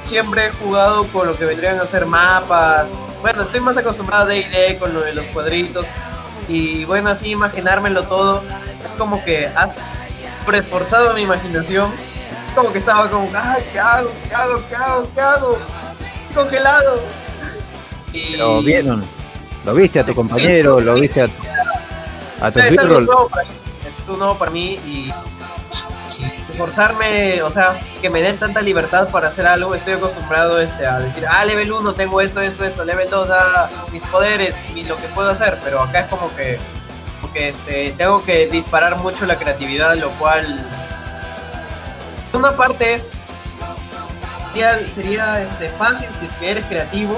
siempre 0.06 0.48
he 0.48 0.52
jugado 0.52 1.06
con 1.08 1.28
lo 1.28 1.38
que 1.38 1.46
vendrían 1.46 1.80
a 1.80 1.86
ser 1.86 2.06
mapas. 2.06 2.88
Bueno, 3.22 3.44
estoy 3.44 3.60
más 3.62 3.78
acostumbrado 3.78 4.24
a 4.24 4.26
D&D 4.28 4.78
con 4.80 4.94
lo 4.94 5.02
de 5.02 5.14
los 5.14 5.26
cuadritos 5.28 5.86
y 6.50 6.84
bueno, 6.86 7.10
así 7.10 7.30
imaginármelo 7.30 8.04
todo, 8.04 8.42
es 8.42 8.98
como 8.98 9.24
que 9.24 9.48
has 9.48 9.76
esforzado 10.54 11.14
mi 11.14 11.22
imaginación, 11.22 11.90
como 12.54 12.74
que 12.74 12.80
estaba 12.80 13.10
como, 13.10 13.30
ay, 13.34 13.64
¿qué 13.72 13.80
hago? 13.80 14.12
¿Qué 14.28 14.36
hago? 14.36 14.62
¿Qué 14.70 14.76
hago? 14.76 15.10
¿Qué 15.16 15.22
hago? 15.22 15.58
Congelado. 16.36 17.00
Y... 18.12 18.36
Lo 18.36 18.62
vieron. 18.62 19.04
Lo 19.66 19.74
viste 19.74 20.00
a 20.02 20.06
tu 20.06 20.14
compañero, 20.14 20.82
lo 20.82 20.96
viste 20.96 21.22
a, 21.22 21.28
a 22.42 22.52
tu 22.52 22.60
es 22.60 22.78
algo 22.78 23.30
Algo 24.06 24.18
nuevo 24.18 24.38
para 24.38 24.52
mí 24.52 24.80
y, 24.86 25.12
y 26.20 26.58
forzarme, 26.58 27.42
o 27.42 27.52
sea, 27.52 27.80
que 28.02 28.10
me 28.10 28.22
den 28.22 28.38
tanta 28.38 28.62
libertad 28.62 29.10
para 29.10 29.30
hacer 29.30 29.48
algo, 29.48 29.74
estoy 29.76 29.94
acostumbrado 29.94 30.60
este, 30.60 30.86
a 30.86 31.00
decir, 31.00 31.26
ah, 31.30 31.44
level 31.46 31.72
1 31.72 31.94
tengo 31.94 32.22
esto, 32.22 32.42
esto, 32.42 32.64
esto, 32.66 32.84
level 32.84 33.10
2, 33.10 33.30
ah, 33.32 33.70
mis 33.92 34.04
poderes, 34.04 34.56
y 34.76 34.84
lo 34.84 34.98
que 34.98 35.08
puedo 35.10 35.30
hacer, 35.30 35.58
pero 35.64 35.82
acá 35.82 36.02
es 36.02 36.08
como 36.08 36.34
que, 36.36 36.60
como 37.22 37.34
que 37.34 37.50
este, 37.50 37.94
tengo 37.98 38.24
que 38.24 38.48
disparar 38.48 38.98
mucho 38.98 39.26
la 39.26 39.38
creatividad, 39.38 39.96
lo 39.96 40.10
cual, 40.12 40.66
una 42.34 42.56
parte 42.56 42.96
es, 42.96 43.12
sería, 44.52 44.80
sería 44.94 45.42
este, 45.42 45.70
fácil 45.70 46.08
si 46.20 46.26
es 46.26 46.32
que 46.34 46.52
eres 46.52 46.66
creativo, 46.66 47.18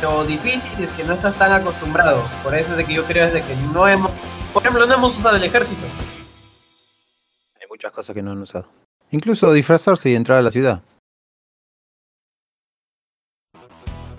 pero 0.00 0.24
difícil 0.24 0.70
si 0.76 0.84
es 0.84 0.90
que 0.90 1.04
no 1.04 1.14
estás 1.14 1.34
tan 1.36 1.52
acostumbrado. 1.52 2.22
Por 2.42 2.54
eso 2.54 2.72
es 2.72 2.76
de 2.76 2.84
que 2.84 2.94
yo 2.94 3.04
creo 3.04 3.26
es 3.26 3.32
de 3.32 3.42
que 3.42 3.54
no 3.72 3.86
hemos 3.86 4.12
Por 4.52 4.62
ejemplo, 4.62 4.86
no 4.86 4.94
hemos 4.94 5.16
usado 5.18 5.36
el 5.36 5.44
ejército. 5.44 5.86
Hay 7.60 7.66
muchas 7.68 7.92
cosas 7.92 8.14
que 8.14 8.22
no 8.22 8.32
han 8.32 8.42
usado. 8.42 8.66
Incluso 9.10 9.52
disfrazarse 9.52 10.10
y 10.10 10.14
entrar 10.14 10.38
a 10.38 10.42
la 10.42 10.50
ciudad. 10.50 10.82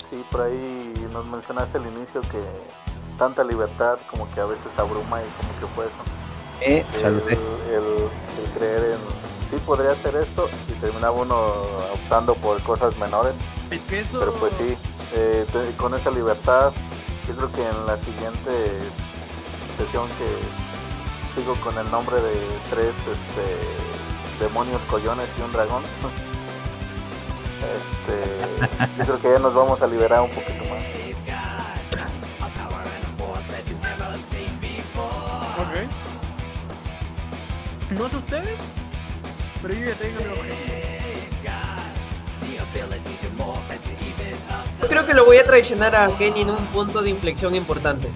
Sí, 0.09 0.23
por 0.31 0.41
ahí 0.41 0.93
nos 1.11 1.25
mencionaste 1.27 1.77
al 1.77 1.87
inicio 1.87 2.21
que 2.21 2.39
tanta 3.17 3.43
libertad 3.43 3.97
como 4.09 4.31
que 4.33 4.39
a 4.41 4.45
veces 4.45 4.65
abruma 4.77 5.21
y 5.21 5.25
como 5.37 5.59
que 5.59 5.67
fue 5.75 5.85
eso. 5.85 5.95
Eh, 6.61 6.85
ya 7.01 7.09
lo 7.09 7.19
sé. 7.25 7.33
El, 7.33 7.73
el- 7.73 8.09
el 8.43 8.51
creer 8.57 8.83
en 8.93 8.99
sí 9.49 9.63
podría 9.65 9.91
hacer 9.91 10.15
esto 10.15 10.47
y 10.69 10.71
terminaba 10.79 11.11
uno 11.13 11.35
optando 11.93 12.35
por 12.35 12.61
cosas 12.63 12.95
menores. 12.97 13.33
Es 13.71 13.81
que 13.81 13.99
eso. 14.01 14.19
Pero 14.19 14.33
pues 14.33 14.53
sí, 14.57 14.75
eh, 15.15 15.45
con 15.77 15.93
esa 15.95 16.11
libertad, 16.11 16.71
yo 17.27 17.35
creo 17.35 17.51
que 17.51 17.67
en 17.67 17.85
la 17.87 17.97
siguiente 17.97 18.51
sesión 19.77 20.07
que 20.17 20.27
sigo 21.35 21.55
con 21.55 21.77
el 21.77 21.89
nombre 21.91 22.15
de 22.15 22.33
tres 22.69 22.89
este, 22.89 24.43
demonios 24.43 24.81
collones 24.89 25.27
y 25.37 25.41
un 25.41 25.51
dragón, 25.51 25.83
este, 27.75 28.15
yo 28.97 29.05
creo 29.05 29.19
que 29.19 29.31
ya 29.31 29.39
nos 29.39 29.53
vamos 29.53 29.81
a 29.81 29.87
liberar 29.87 30.21
un 30.21 30.29
poquito 30.29 30.63
más. 30.65 30.83
Ok. 35.59 35.73
No 37.97 38.09
sé 38.09 38.17
ustedes, 38.17 38.59
pero 39.61 39.73
yo 39.73 39.85
ya 39.85 39.95
tengo 39.95 40.19
mi 40.19 40.25
objetivo. 40.27 40.83
Yo 44.81 44.87
creo 44.89 45.05
que 45.05 45.13
lo 45.13 45.25
voy 45.25 45.37
a 45.37 45.45
traicionar 45.45 45.95
a 45.95 46.09
Kenny 46.17 46.41
en 46.41 46.49
un 46.49 46.65
punto 46.67 47.01
de 47.01 47.09
inflexión 47.09 47.55
importante. 47.55 48.09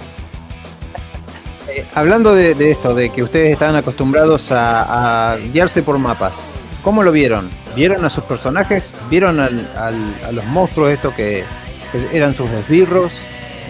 Eh, 1.70 1.86
hablando 1.96 2.34
de, 2.34 2.56
de 2.56 2.72
esto, 2.72 2.94
de 2.94 3.10
que 3.10 3.24
ustedes 3.24 3.52
están 3.54 3.76
acostumbrados 3.76 4.52
a, 4.52 5.32
a 5.34 5.38
guiarse 5.38 5.82
por 5.84 5.98
mapas, 5.98 6.38
¿cómo 6.84 7.04
lo 7.04 7.12
vieron? 7.12 7.50
¿Vieron 7.76 8.04
a 8.06 8.10
sus 8.10 8.24
personajes? 8.24 8.90
¿Vieron 9.10 9.40
al- 9.40 9.70
al- 9.78 10.16
a 10.28 10.32
los 10.32 10.46
monstruos 10.46 10.92
estos 10.92 11.14
que, 11.14 11.44
que 11.92 12.18
eran 12.18 12.36
sus 12.36 12.50
esbirros? 12.52 13.20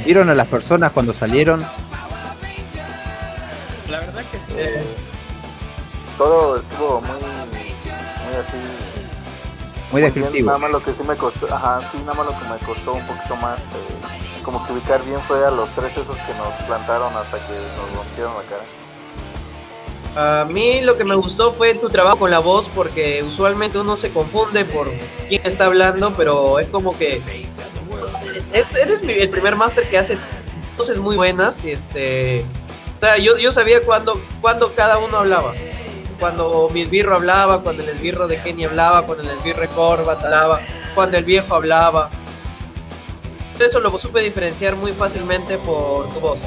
¿Vieron 0.05 0.29
a 0.29 0.35
las 0.35 0.47
personas 0.47 0.91
cuando 0.91 1.11
salieron? 1.13 1.61
La 3.89 3.99
verdad 3.99 4.21
que 4.31 4.37
sí. 4.37 4.53
Eh, 4.57 4.83
Todo 6.17 6.57
estuvo 6.59 7.01
muy, 7.01 7.09
muy 7.17 8.35
así. 8.37 8.57
Muy 9.91 10.01
descriptivo. 10.01 10.47
Nada 10.47 10.57
más 10.59 10.71
lo 10.71 10.83
que 10.83 10.91
sí 10.91 11.01
me 11.07 11.15
costó, 11.15 11.53
ajá, 11.53 11.79
sí, 11.91 11.97
nada 12.05 12.13
más 12.13 12.25
lo 12.27 12.31
que 12.37 12.45
me 12.49 12.57
costó 12.67 12.93
un 12.93 13.05
poquito 13.07 13.35
más, 13.37 13.57
eh, 13.57 13.63
como 14.47 14.65
que 14.65 14.71
ubicar 14.71 15.03
bien 15.03 15.19
fue 15.27 15.45
a 15.45 15.51
los 15.51 15.67
tres 15.75 15.91
esos 15.91 16.15
que 16.15 16.33
nos 16.35 16.53
plantaron 16.67 17.13
hasta 17.17 17.37
que 17.37 17.53
nos 17.53 17.97
rompieron 17.97 18.31
la 18.33 18.43
cara. 18.43 20.41
A 20.41 20.45
mí 20.45 20.79
lo 20.79 20.95
que 20.97 21.03
me 21.03 21.15
gustó 21.15 21.51
fue 21.51 21.73
tu 21.73 21.89
trabajo 21.89 22.19
con 22.19 22.31
la 22.31 22.39
voz 22.39 22.69
porque 22.73 23.23
usualmente 23.23 23.77
uno 23.77 23.97
se 23.97 24.09
confunde 24.11 24.63
por 24.63 24.87
quién 25.27 25.41
está 25.43 25.65
hablando, 25.65 26.13
pero 26.15 26.59
es 26.59 26.67
como 26.69 26.97
que 26.97 27.21
es- 28.53 28.73
eres 28.75 29.01
el 29.03 29.29
primer 29.29 29.57
máster 29.57 29.89
que 29.89 29.97
hace 29.97 30.17
voces 30.77 30.97
muy 30.97 31.17
buenas 31.17 31.61
y 31.65 31.71
este 31.71 32.45
o 32.97 32.99
sea, 33.01 33.17
yo, 33.17 33.37
yo 33.37 33.51
sabía 33.51 33.81
cuando, 33.83 34.17
cuando 34.39 34.73
cada 34.73 34.97
uno 34.97 35.17
hablaba. 35.17 35.51
Cuando 36.21 36.67
mi 36.73 36.83
esbirro 36.83 37.15
hablaba, 37.15 37.59
cuando 37.61 37.83
el 37.83 37.89
esbirro 37.89 38.29
de 38.29 38.41
Kenny 38.41 38.63
hablaba, 38.63 39.03
cuando 39.03 39.23
el 39.23 39.37
esbirro 39.37 39.59
de 39.61 39.67
Corbat 39.67 40.23
hablaba, 40.23 40.61
cuando 40.95 41.17
el 41.17 41.25
viejo 41.25 41.53
hablaba. 41.53 42.09
Eso 43.59 43.79
lo 43.79 43.97
supe 43.97 44.21
diferenciar 44.21 44.75
muy 44.75 44.91
fácilmente 44.91 45.57
por 45.57 46.09
tu 46.09 46.19
voz. 46.19 46.39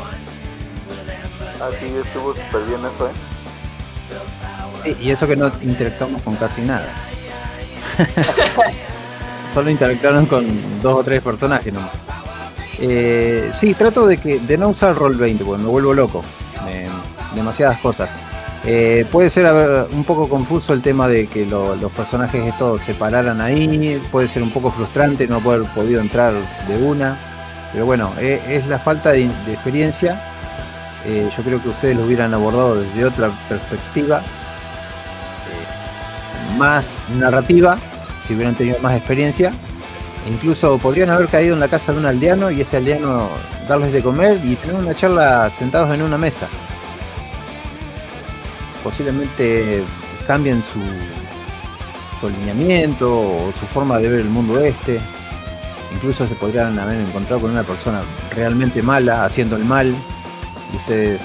Así 1.61 1.95
estuvo 2.03 2.35
súper 2.35 2.63
bien 2.67 2.81
eso, 2.81 3.09
¿eh? 3.09 3.13
Sí, 4.83 4.97
y 5.01 5.11
eso 5.11 5.27
que 5.27 5.37
no 5.37 5.51
interactuamos 5.61 6.23
con 6.23 6.37
casi 6.37 6.63
nada. 6.63 6.87
Solo 9.53 9.71
interactuaron 9.71 10.27
con 10.27 10.47
dos 10.81 10.95
o 10.95 11.05
tres 11.05 11.23
personajes 11.23 11.73
nomás. 11.73 11.91
Eh, 12.79 13.51
sí, 13.53 13.75
trato 13.75 14.07
de 14.07 14.17
que 14.17 14.39
de 14.39 14.57
no 14.57 14.69
usar 14.69 14.97
roll 14.97 15.17
20 15.17 15.45
porque 15.45 15.63
me 15.63 15.69
vuelvo 15.69 15.93
loco. 15.93 16.25
Eh, 16.69 16.89
demasiadas 17.35 17.79
cosas. 17.81 18.11
Eh, 18.67 19.07
puede 19.11 19.31
ser 19.31 19.47
un 19.91 20.05
poco 20.05 20.29
confuso 20.29 20.75
el 20.75 20.83
tema 20.83 21.09
de 21.09 21.27
que 21.27 21.47
lo- 21.47 21.77
los 21.77 21.91
personajes 21.93 22.45
estos 22.47 22.83
se 22.83 22.93
pararan 22.95 23.41
ahí. 23.41 24.01
Puede 24.13 24.29
ser 24.29 24.43
un 24.43 24.51
poco 24.51 24.71
frustrante 24.71 25.27
no 25.27 25.37
haber 25.37 25.63
podido 25.75 26.01
entrar 26.01 26.35
de 26.69 26.77
una. 26.83 27.17
Pero 27.73 27.87
bueno, 27.87 28.13
eh, 28.19 28.41
es 28.49 28.67
la 28.67 28.79
falta 28.79 29.13
de, 29.13 29.25
experiencia. 29.51 30.21
Eh, 31.07 31.31
yo 31.35 31.43
creo 31.43 31.63
que 31.63 31.69
ustedes 31.71 31.97
lo 31.97 32.05
hubieran 32.05 32.35
abordado 32.35 32.81
desde 32.83 33.05
otra 33.07 33.31
perspectiva 33.49 34.21
más 36.59 37.05
narrativa, 37.17 37.79
si 38.27 38.35
hubieran 38.35 38.55
tenido 38.55 38.79
más 38.81 38.95
experiencia. 38.97 39.53
Incluso 40.29 40.77
podrían 40.79 41.09
haber 41.11 41.29
caído 41.29 41.55
en 41.55 41.61
la 41.61 41.69
casa 41.69 41.93
de 41.93 41.99
un 41.99 42.07
aldeano 42.07 42.51
y 42.51 42.61
este 42.61 42.77
aldeano 42.77 43.29
darles 43.67 43.93
de 43.93 44.03
comer 44.03 44.39
y 44.45 44.57
tener 44.57 44.77
una 44.77 44.95
charla 44.95 45.49
sentados 45.51 45.95
en 45.95 46.03
una 46.03 46.19
mesa. 46.19 46.47
Posiblemente 48.83 49.83
cambien 50.27 50.63
su, 50.63 50.81
su 52.21 52.27
alineamiento 52.27 53.11
o 53.11 53.53
su 53.59 53.67
forma 53.67 53.99
de 53.99 54.09
ver 54.09 54.21
el 54.21 54.29
mundo 54.29 54.61
este. 54.61 55.01
Incluso 55.93 56.27
se 56.27 56.35
podrían 56.35 56.79
haber 56.79 57.01
encontrado 57.01 57.43
con 57.43 57.51
una 57.51 57.65
persona 57.65 58.03
realmente 58.35 58.83
mala, 58.83 59.25
haciendo 59.25 59.57
el 59.57 59.65
mal, 59.65 59.95
y 60.73 60.77
ustedes 60.77 61.21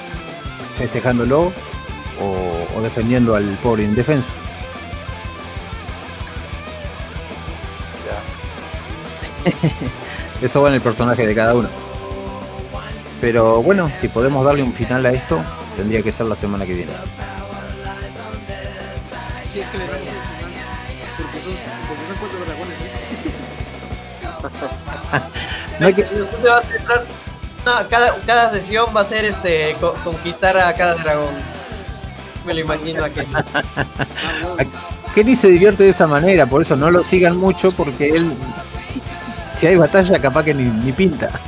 festejándolo 0.76 1.52
o, 2.20 2.76
o 2.76 2.82
defendiendo 2.82 3.36
al 3.36 3.44
pobre 3.62 3.84
indefenso. 3.84 4.32
Eso 10.42 10.62
va 10.62 10.68
en 10.68 10.74
el 10.74 10.80
personaje 10.80 11.26
de 11.26 11.34
cada 11.34 11.54
uno. 11.54 11.68
Pero 13.20 13.62
bueno, 13.62 13.90
si 13.98 14.08
podemos 14.08 14.44
darle 14.44 14.62
un 14.62 14.72
final 14.72 15.06
a 15.06 15.10
esto, 15.10 15.40
tendría 15.76 16.02
que 16.02 16.12
ser 16.12 16.26
la 16.26 16.36
semana 16.36 16.66
que 16.66 16.74
viene. 16.74 16.92
Si 19.56 19.60
es 19.62 19.68
que 19.68 19.78
le 19.78 19.86
damos 19.86 20.00
el 20.02 20.04
final. 20.12 20.52
Porque 21.16 21.38
son, 21.40 21.54
porque 21.88 22.04
son 22.06 22.16
cuatro 22.20 22.38
dragones, 22.44 22.76
¿eh? 22.82 22.90
No 25.80 25.86
hay 25.86 25.94
que, 25.94 26.02
Después 26.02 26.40
se 26.42 26.48
va 26.48 26.58
a 26.58 26.62
centrar- 26.62 27.04
no, 27.64 27.88
cada, 27.88 28.14
cada 28.26 28.50
sesión 28.52 28.86
va 28.94 29.00
a 29.00 29.04
ser 29.06 29.24
este 29.24 29.74
co- 29.80 29.94
conquistar 30.04 30.58
a 30.58 30.74
cada 30.74 30.94
dragón. 30.96 31.34
Me 32.46 32.52
lo 32.52 32.60
imagino 32.60 33.02
aquí. 33.02 33.20
Kenny 35.14 35.34
se 35.36 35.48
divierte 35.48 35.84
de 35.84 35.90
esa 35.90 36.06
manera, 36.06 36.44
por 36.44 36.60
eso 36.60 36.76
no 36.76 36.90
lo 36.90 37.02
sigan 37.02 37.38
mucho 37.38 37.72
porque 37.72 38.10
él, 38.10 38.30
si 39.54 39.66
hay 39.66 39.76
batalla, 39.76 40.18
capaz 40.20 40.44
que 40.44 40.52
ni, 40.52 40.64
ni 40.64 40.92
pinta. 40.92 41.30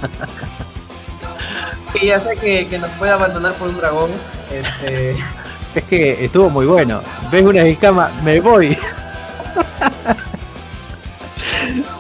Y 1.95 2.07
ya 2.09 2.21
sé 2.21 2.37
que, 2.37 2.67
que 2.69 2.79
nos 2.79 2.91
puede 2.93 3.13
abandonar 3.13 3.55
por 3.55 3.69
un 3.69 3.77
dragón. 3.79 4.11
Este, 4.53 5.17
Es 5.79 5.85
que 5.85 6.25
estuvo 6.25 6.51
muy 6.51 6.67
bueno. 6.67 7.01
Ves 7.31 7.47
una 7.47 7.63
escama, 7.63 8.11
me 8.25 8.41
voy. 8.41 8.77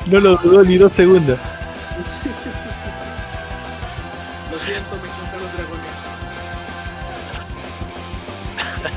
No 0.06 0.18
lo 0.18 0.36
dudó 0.38 0.64
ni 0.64 0.76
dos 0.78 0.92
segundos. 0.92 1.38
Lo 4.50 4.58
siento, 4.58 4.96
me 4.96 5.08
encantan 5.08 5.40
los 5.42 5.52
dragones. 5.56 5.86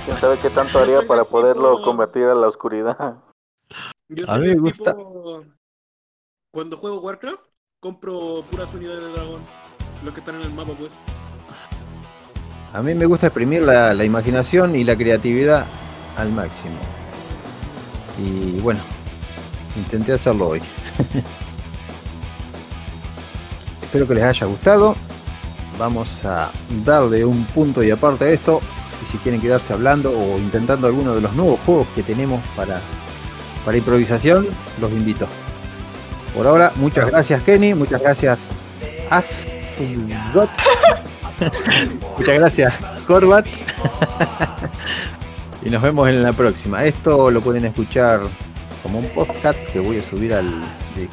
¿Quién 0.05 0.17
sabe 0.17 0.37
qué 0.41 0.49
tanto 0.49 0.79
haría 0.79 1.01
para 1.03 1.25
poderlo 1.25 1.73
tipo- 1.75 1.83
convertir 1.83 2.23
a 2.25 2.33
la 2.33 2.47
oscuridad? 2.47 3.17
Yo 4.09 4.25
A 4.27 4.39
mí 4.39 4.47
me 4.47 4.55
gusta. 4.55 4.93
tipo- 4.95 5.43
Cuando 6.51 6.75
juego 6.75 7.01
Warcraft, 7.01 7.41
compro 7.79 8.43
puras 8.49 8.73
unidades 8.73 9.01
de 9.03 9.11
dragón. 9.11 9.41
Los 10.03 10.11
que 10.15 10.21
están 10.21 10.35
en 10.37 10.41
el 10.41 10.53
mapa, 10.53 10.71
pues. 10.73 10.89
A 12.73 12.81
mí 12.81 12.93
me 12.95 13.05
gusta 13.05 13.27
exprimir 13.27 13.63
la, 13.63 13.93
la 13.93 14.05
imaginación 14.05 14.75
y 14.75 14.83
la 14.85 14.95
creatividad 14.95 15.65
al 16.15 16.31
máximo. 16.31 16.75
Y 18.17 18.59
bueno, 18.61 18.79
intenté 19.75 20.13
hacerlo 20.13 20.49
hoy. 20.49 20.61
Espero 23.81 24.07
que 24.07 24.15
les 24.15 24.23
haya 24.23 24.47
gustado. 24.47 24.95
Vamos 25.77 26.23
a 26.23 26.49
darle 26.85 27.25
un 27.25 27.43
punto 27.45 27.83
y 27.83 27.91
aparte 27.91 28.25
a 28.25 28.29
esto. 28.29 28.61
Y 29.03 29.11
si 29.11 29.17
quieren 29.17 29.41
quedarse 29.41 29.73
hablando 29.73 30.11
o 30.11 30.37
intentando 30.37 30.87
alguno 30.87 31.13
de 31.13 31.19
los 31.21 31.33
nuevos 31.33 31.59
juegos 31.65 31.87
que 31.93 32.03
tenemos 32.03 32.39
para, 32.55 32.79
para 33.65 33.77
improvisación, 33.77 34.47
los 34.79 34.91
invito. 34.91 35.27
Por 36.35 36.47
ahora, 36.47 36.71
muchas 36.75 37.07
gracias 37.07 37.41
Kenny, 37.41 37.73
muchas 37.73 38.01
gracias 38.01 38.47
Asfugot. 39.09 40.49
Muchas 42.17 42.39
gracias, 42.39 42.73
Corbat. 43.07 43.45
y 45.65 45.69
nos 45.69 45.81
vemos 45.81 46.09
en 46.09 46.23
la 46.23 46.33
próxima. 46.33 46.85
Esto 46.85 47.31
lo 47.31 47.41
pueden 47.41 47.65
escuchar 47.65 48.19
como 48.83 48.99
un 48.99 49.07
podcast 49.09 49.57
que 49.71 49.79
voy 49.79 49.99
a 49.99 50.09
subir 50.09 50.33
al, 50.33 50.61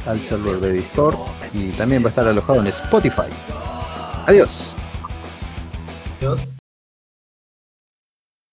al 0.06 0.20
server 0.20 0.56
de 0.60 0.72
Discord 0.72 1.16
y 1.52 1.70
también 1.70 2.02
va 2.02 2.06
a 2.06 2.10
estar 2.10 2.26
alojado 2.26 2.60
en 2.60 2.68
Spotify. 2.68 3.28
Adiós. 4.26 4.76
Dios. 6.20 6.57